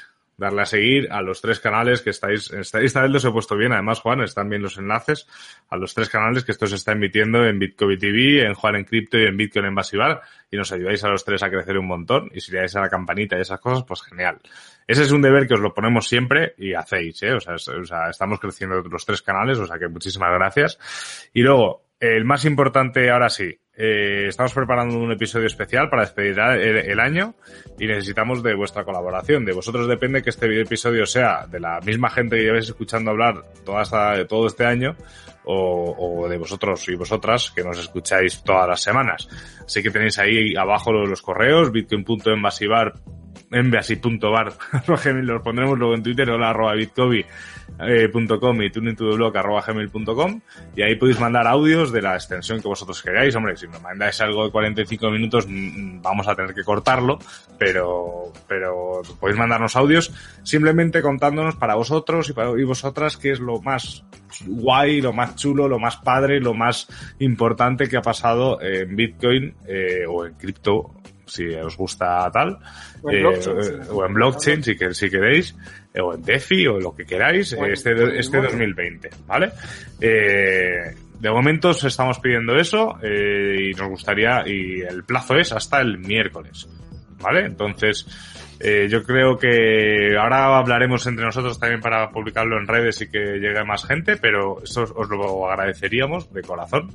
darle 0.43 0.63
a 0.63 0.67
seguir 0.67 1.09
a 1.11 1.23
los 1.23 1.41
tres 1.41 1.61
canales 1.61 2.03
que 2.03 2.11
estáis, 2.11 2.51
esta 2.51 2.81
vez 2.81 3.11
los 3.11 3.25
he 3.25 3.31
puesto 3.31 3.57
bien, 3.57 3.73
además 3.73 4.01
Juan, 4.01 4.21
están 4.21 4.49
bien 4.49 4.61
los 4.61 4.77
enlaces 4.77 5.27
a 5.71 5.77
los 5.77 5.95
tres 5.95 6.09
canales 6.09 6.45
que 6.45 6.53
esto 6.53 6.67
se 6.67 6.75
está 6.75 6.93
emitiendo 6.93 7.47
en 7.47 7.59
Bitcoin 7.59 7.99
TV, 7.99 8.45
en 8.45 8.55
Juan 8.55 8.77
en 8.77 8.85
Crypto 8.85 9.19
y 9.19 9.25
en 9.25 9.37
Bitcoin 9.37 9.67
en 9.67 9.75
Basivar 9.75 10.21
y 10.51 10.57
nos 10.57 10.73
ayudáis 10.73 11.03
a 11.05 11.09
los 11.09 11.25
tres 11.25 11.43
a 11.43 11.51
crecer 11.51 11.79
un 11.79 11.87
montón 11.87 12.29
y 12.35 12.41
si 12.41 12.53
le 12.53 12.59
dais 12.59 12.75
a 12.77 12.81
la 12.81 12.89
campanita 12.89 13.39
y 13.39 13.41
esas 13.41 13.61
cosas, 13.61 13.85
pues 13.85 14.03
genial. 14.03 14.41
Ese 14.87 15.03
es 15.03 15.13
un 15.13 15.23
deber 15.23 15.47
que 15.47 15.55
os 15.55 15.61
lo 15.61 15.73
ponemos 15.73 16.09
siempre 16.09 16.55
y 16.59 16.75
hacéis, 16.75 17.23
¿eh? 17.23 17.33
O 17.35 17.41
sea 17.41 18.11
estamos 18.11 18.41
creciendo 18.41 18.83
los 18.83 19.07
tres 19.07 19.23
canales, 19.23 19.59
o 19.59 19.67
sea 19.67 19.79
que 19.79 19.89
muchísimas 19.89 20.33
gracias. 20.33 21.31
Y 21.33 21.43
luego, 21.43 21.85
el 22.01 22.25
más 22.25 22.45
importante 22.45 23.11
ahora 23.11 23.31
sí, 23.31 23.62
eh, 23.85 24.29
estamos 24.29 24.55
preparando 24.55 24.97
un 24.97 25.11
episodio 25.11 25.49
especial 25.49 25.91
para 25.91 26.03
despedir 26.03 26.39
el, 26.39 27.01
año 27.01 27.35
y 27.81 27.89
necesitamos 27.89 28.41
de 28.41 28.55
vuestra 28.55 28.85
colaboración. 28.85 29.45
De 29.45 29.53
vosotros 29.53 29.89
depende 29.89 30.23
que 30.23 30.31
este 30.31 30.61
episodio 30.61 31.05
sea 31.05 31.49
de 31.49 31.59
la 31.59 31.81
misma 31.81 32.09
gente 32.09 32.37
que 32.37 32.45
lleváis 32.45 32.67
escuchando 32.67 33.11
hablar 33.11 33.43
toda 33.65 34.25
todo 34.29 34.47
este 34.47 34.65
año 34.65 34.95
o, 35.47 36.29
de 36.29 36.39
vosotros 36.39 36.89
y 36.91 36.95
vosotras 36.95 37.51
que 37.51 37.65
nos 37.65 37.77
escucháis 37.77 38.45
todas 38.45 38.69
las 38.69 38.81
semanas. 38.81 39.29
Así 39.67 39.83
que 39.83 39.91
tenéis 39.91 40.17
ahí 40.21 40.55
abajo 40.55 40.93
los, 40.93 41.09
los 41.09 41.21
correos, 41.21 41.73
bitcoin.envasivar 41.73 42.95
enviasi.bar, 43.53 44.53
los 44.87 45.01
pondremos 45.43 45.79
luego 45.79 45.95
en 45.95 46.03
Twitter, 46.03 46.31
hola 46.31 46.51
arroba 46.51 46.75
bitcobi 46.75 47.25
eh, 47.81 48.11
y 48.13 48.71
tuningtotheblog 48.71 49.37
arroba 49.37 49.63
gmail.com 49.67 50.41
y 50.77 50.83
ahí 50.83 50.97
podéis 50.97 51.21
mandar 51.21 51.47
audios 51.47 51.93
de 51.93 52.03
la 52.03 52.15
extensión 52.15 52.61
que 52.61 52.69
vosotros 52.69 53.03
queráis. 53.03 53.35
Hombre, 53.35 53.57
si 53.57 53.67
me 53.67 53.79
mandáis 53.79 54.21
algo 54.21 54.45
de 54.45 54.51
45 54.51 55.11
minutos 55.11 55.47
mm, 55.49 56.03
vamos 56.03 56.29
a 56.29 56.35
tener 56.35 56.55
que 56.55 56.65
cortarlo, 56.65 57.19
pero, 57.59 58.33
pero 58.47 59.03
podéis 59.19 59.39
mandarnos 59.39 59.77
audios 59.77 60.13
simplemente 60.43 61.03
contándonos 61.03 61.57
para 61.57 61.75
vosotros 61.75 62.29
y 62.29 62.33
para 62.33 62.51
y 62.59 62.65
vosotras 62.65 63.17
qué 63.17 63.33
es 63.33 63.41
lo 63.41 63.61
más 63.61 64.05
guay, 64.47 65.01
lo 65.01 65.13
más 65.13 65.37
chulo, 65.37 65.69
lo 65.69 65.79
más 65.79 65.97
padre, 65.97 66.41
lo 66.41 66.55
más 66.55 66.89
importante 67.19 67.89
que 67.89 67.97
ha 67.97 68.03
pasado 68.03 68.61
en 68.61 68.95
Bitcoin 68.95 69.55
eh, 69.67 70.05
o 70.09 70.27
en 70.27 70.35
cripto 70.35 70.95
si 71.33 71.55
os 71.55 71.77
gusta 71.77 72.31
tal, 72.31 72.59
o 73.03 73.11
en 73.11 73.27
eh, 73.27 74.15
blockchain, 74.15 74.63
si, 74.63 74.77
que, 74.77 74.93
si 74.95 75.09
queréis, 75.09 75.57
eh, 75.95 76.01
o 76.01 76.15
en 76.15 76.23
DeFi 76.23 76.67
o 76.67 76.79
lo 76.79 76.95
que 76.95 77.05
queráis, 77.07 77.53
este, 77.53 78.19
este 78.19 78.41
2020, 78.41 79.11
¿vale? 79.27 79.53
Eh, 80.01 80.95
de 81.19 81.31
momento 81.31 81.71
os 81.71 81.85
estamos 81.85 82.19
pidiendo 82.19 82.57
eso 82.57 82.99
y 83.03 83.73
nos 83.75 83.89
gustaría, 83.89 84.43
y 84.47 84.81
el 84.81 85.05
plazo 85.05 85.37
es 85.37 85.53
hasta 85.53 85.81
el 85.81 85.99
miércoles, 85.99 86.69
¿vale? 87.21 87.47
Entonces, 87.47 88.07
yo 88.89 89.05
creo 89.05 89.39
que 89.39 90.17
ahora 90.19 90.59
hablaremos 90.59 91.07
entre 91.07 91.25
nosotros 91.25 91.61
también 91.61 91.81
para 91.81 92.11
publicarlo 92.11 92.59
en 92.59 92.67
redes 92.67 93.03
y 93.03 93.09
que 93.09 93.39
llegue 93.39 93.65
más 93.65 93.85
gente, 93.85 94.17
pero 94.17 94.61
eso 94.65 94.83
os 94.83 95.09
lo 95.09 95.49
agradeceríamos 95.49 96.33
de 96.33 96.43
corazón, 96.43 96.91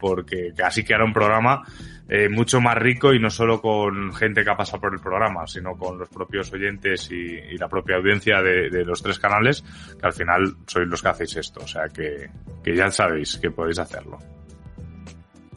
porque 0.00 0.52
así 0.64 0.82
que 0.82 0.94
hará 0.94 1.04
un 1.04 1.12
programa 1.12 1.62
eh, 2.08 2.28
mucho 2.28 2.60
más 2.60 2.74
rico 2.76 3.12
y 3.12 3.20
no 3.20 3.30
solo 3.30 3.60
con 3.62 4.12
gente 4.12 4.42
que 4.42 4.50
ha 4.50 4.56
pasado 4.56 4.80
por 4.80 4.92
el 4.92 5.00
programa, 5.00 5.46
sino 5.46 5.76
con 5.76 5.96
los 5.96 6.08
propios 6.08 6.52
oyentes 6.52 7.08
y, 7.12 7.56
la 7.56 7.68
propia 7.68 7.96
audiencia 7.96 8.42
de, 8.42 8.84
los 8.84 9.00
tres 9.00 9.18
canales, 9.20 9.62
que 10.00 10.06
al 10.06 10.12
final 10.12 10.56
sois 10.66 10.88
los 10.88 11.02
que 11.02 11.08
hacéis 11.08 11.36
esto. 11.36 11.60
O 11.62 11.68
sea 11.68 11.88
que, 11.88 12.28
que 12.64 12.74
ya 12.74 12.90
sabéis 12.90 13.38
que 13.38 13.50
podéis 13.50 13.78
hacerlo. 13.78 14.18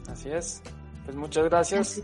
Así 0.08 0.30
es. 0.30 0.62
Pues 1.04 1.16
muchas 1.16 1.44
gracias. 1.44 2.02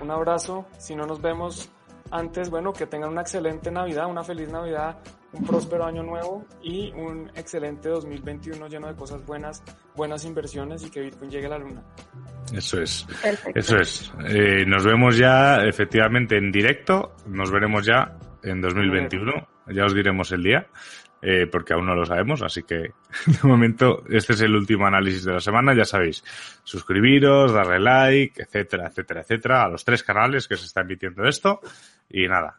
Un 0.00 0.10
abrazo. 0.10 0.66
Si 0.78 0.96
no 0.96 1.06
nos 1.06 1.22
vemos 1.22 1.70
antes, 2.10 2.50
bueno, 2.50 2.72
que 2.72 2.86
tengan 2.86 3.10
una 3.10 3.20
excelente 3.20 3.70
Navidad, 3.70 4.06
una 4.06 4.24
feliz 4.24 4.48
Navidad 4.48 4.98
un 5.32 5.46
próspero 5.46 5.84
año 5.84 6.02
nuevo 6.02 6.46
y 6.62 6.92
un 6.92 7.30
excelente 7.34 7.88
2021 7.88 8.68
lleno 8.68 8.88
de 8.88 8.94
cosas 8.94 9.24
buenas, 9.24 9.62
buenas 9.94 10.24
inversiones 10.24 10.84
y 10.84 10.90
que 10.90 11.00
Bitcoin 11.00 11.30
llegue 11.30 11.46
a 11.46 11.50
la 11.50 11.58
luna. 11.58 11.82
Eso 12.54 12.80
es. 12.80 13.06
Eso 13.54 13.78
es. 13.78 14.12
Eh, 14.28 14.64
nos 14.66 14.84
vemos 14.84 15.16
ya 15.16 15.64
efectivamente 15.64 16.36
en 16.36 16.52
directo. 16.52 17.16
Nos 17.26 17.50
veremos 17.50 17.86
ya 17.86 18.18
en 18.42 18.60
2021. 18.60 19.32
Ya 19.68 19.84
os 19.84 19.94
diremos 19.94 20.30
el 20.32 20.42
día. 20.42 20.66
Eh, 21.24 21.46
porque 21.46 21.72
aún 21.72 21.86
no 21.86 21.94
lo 21.94 22.04
sabemos, 22.04 22.42
así 22.42 22.64
que 22.64 22.74
de 23.26 23.38
momento 23.44 24.02
este 24.10 24.32
es 24.32 24.40
el 24.40 24.56
último 24.56 24.88
análisis 24.88 25.22
de 25.22 25.34
la 25.34 25.38
semana, 25.38 25.72
ya 25.72 25.84
sabéis, 25.84 26.24
suscribiros, 26.64 27.52
darle 27.52 27.78
like, 27.78 28.42
etcétera, 28.42 28.88
etcétera, 28.88 29.20
etcétera, 29.20 29.62
a 29.62 29.68
los 29.68 29.84
tres 29.84 30.02
canales 30.02 30.48
que 30.48 30.56
se 30.56 30.66
está 30.66 30.80
emitiendo 30.80 31.22
esto 31.22 31.60
y 32.10 32.26
nada, 32.26 32.58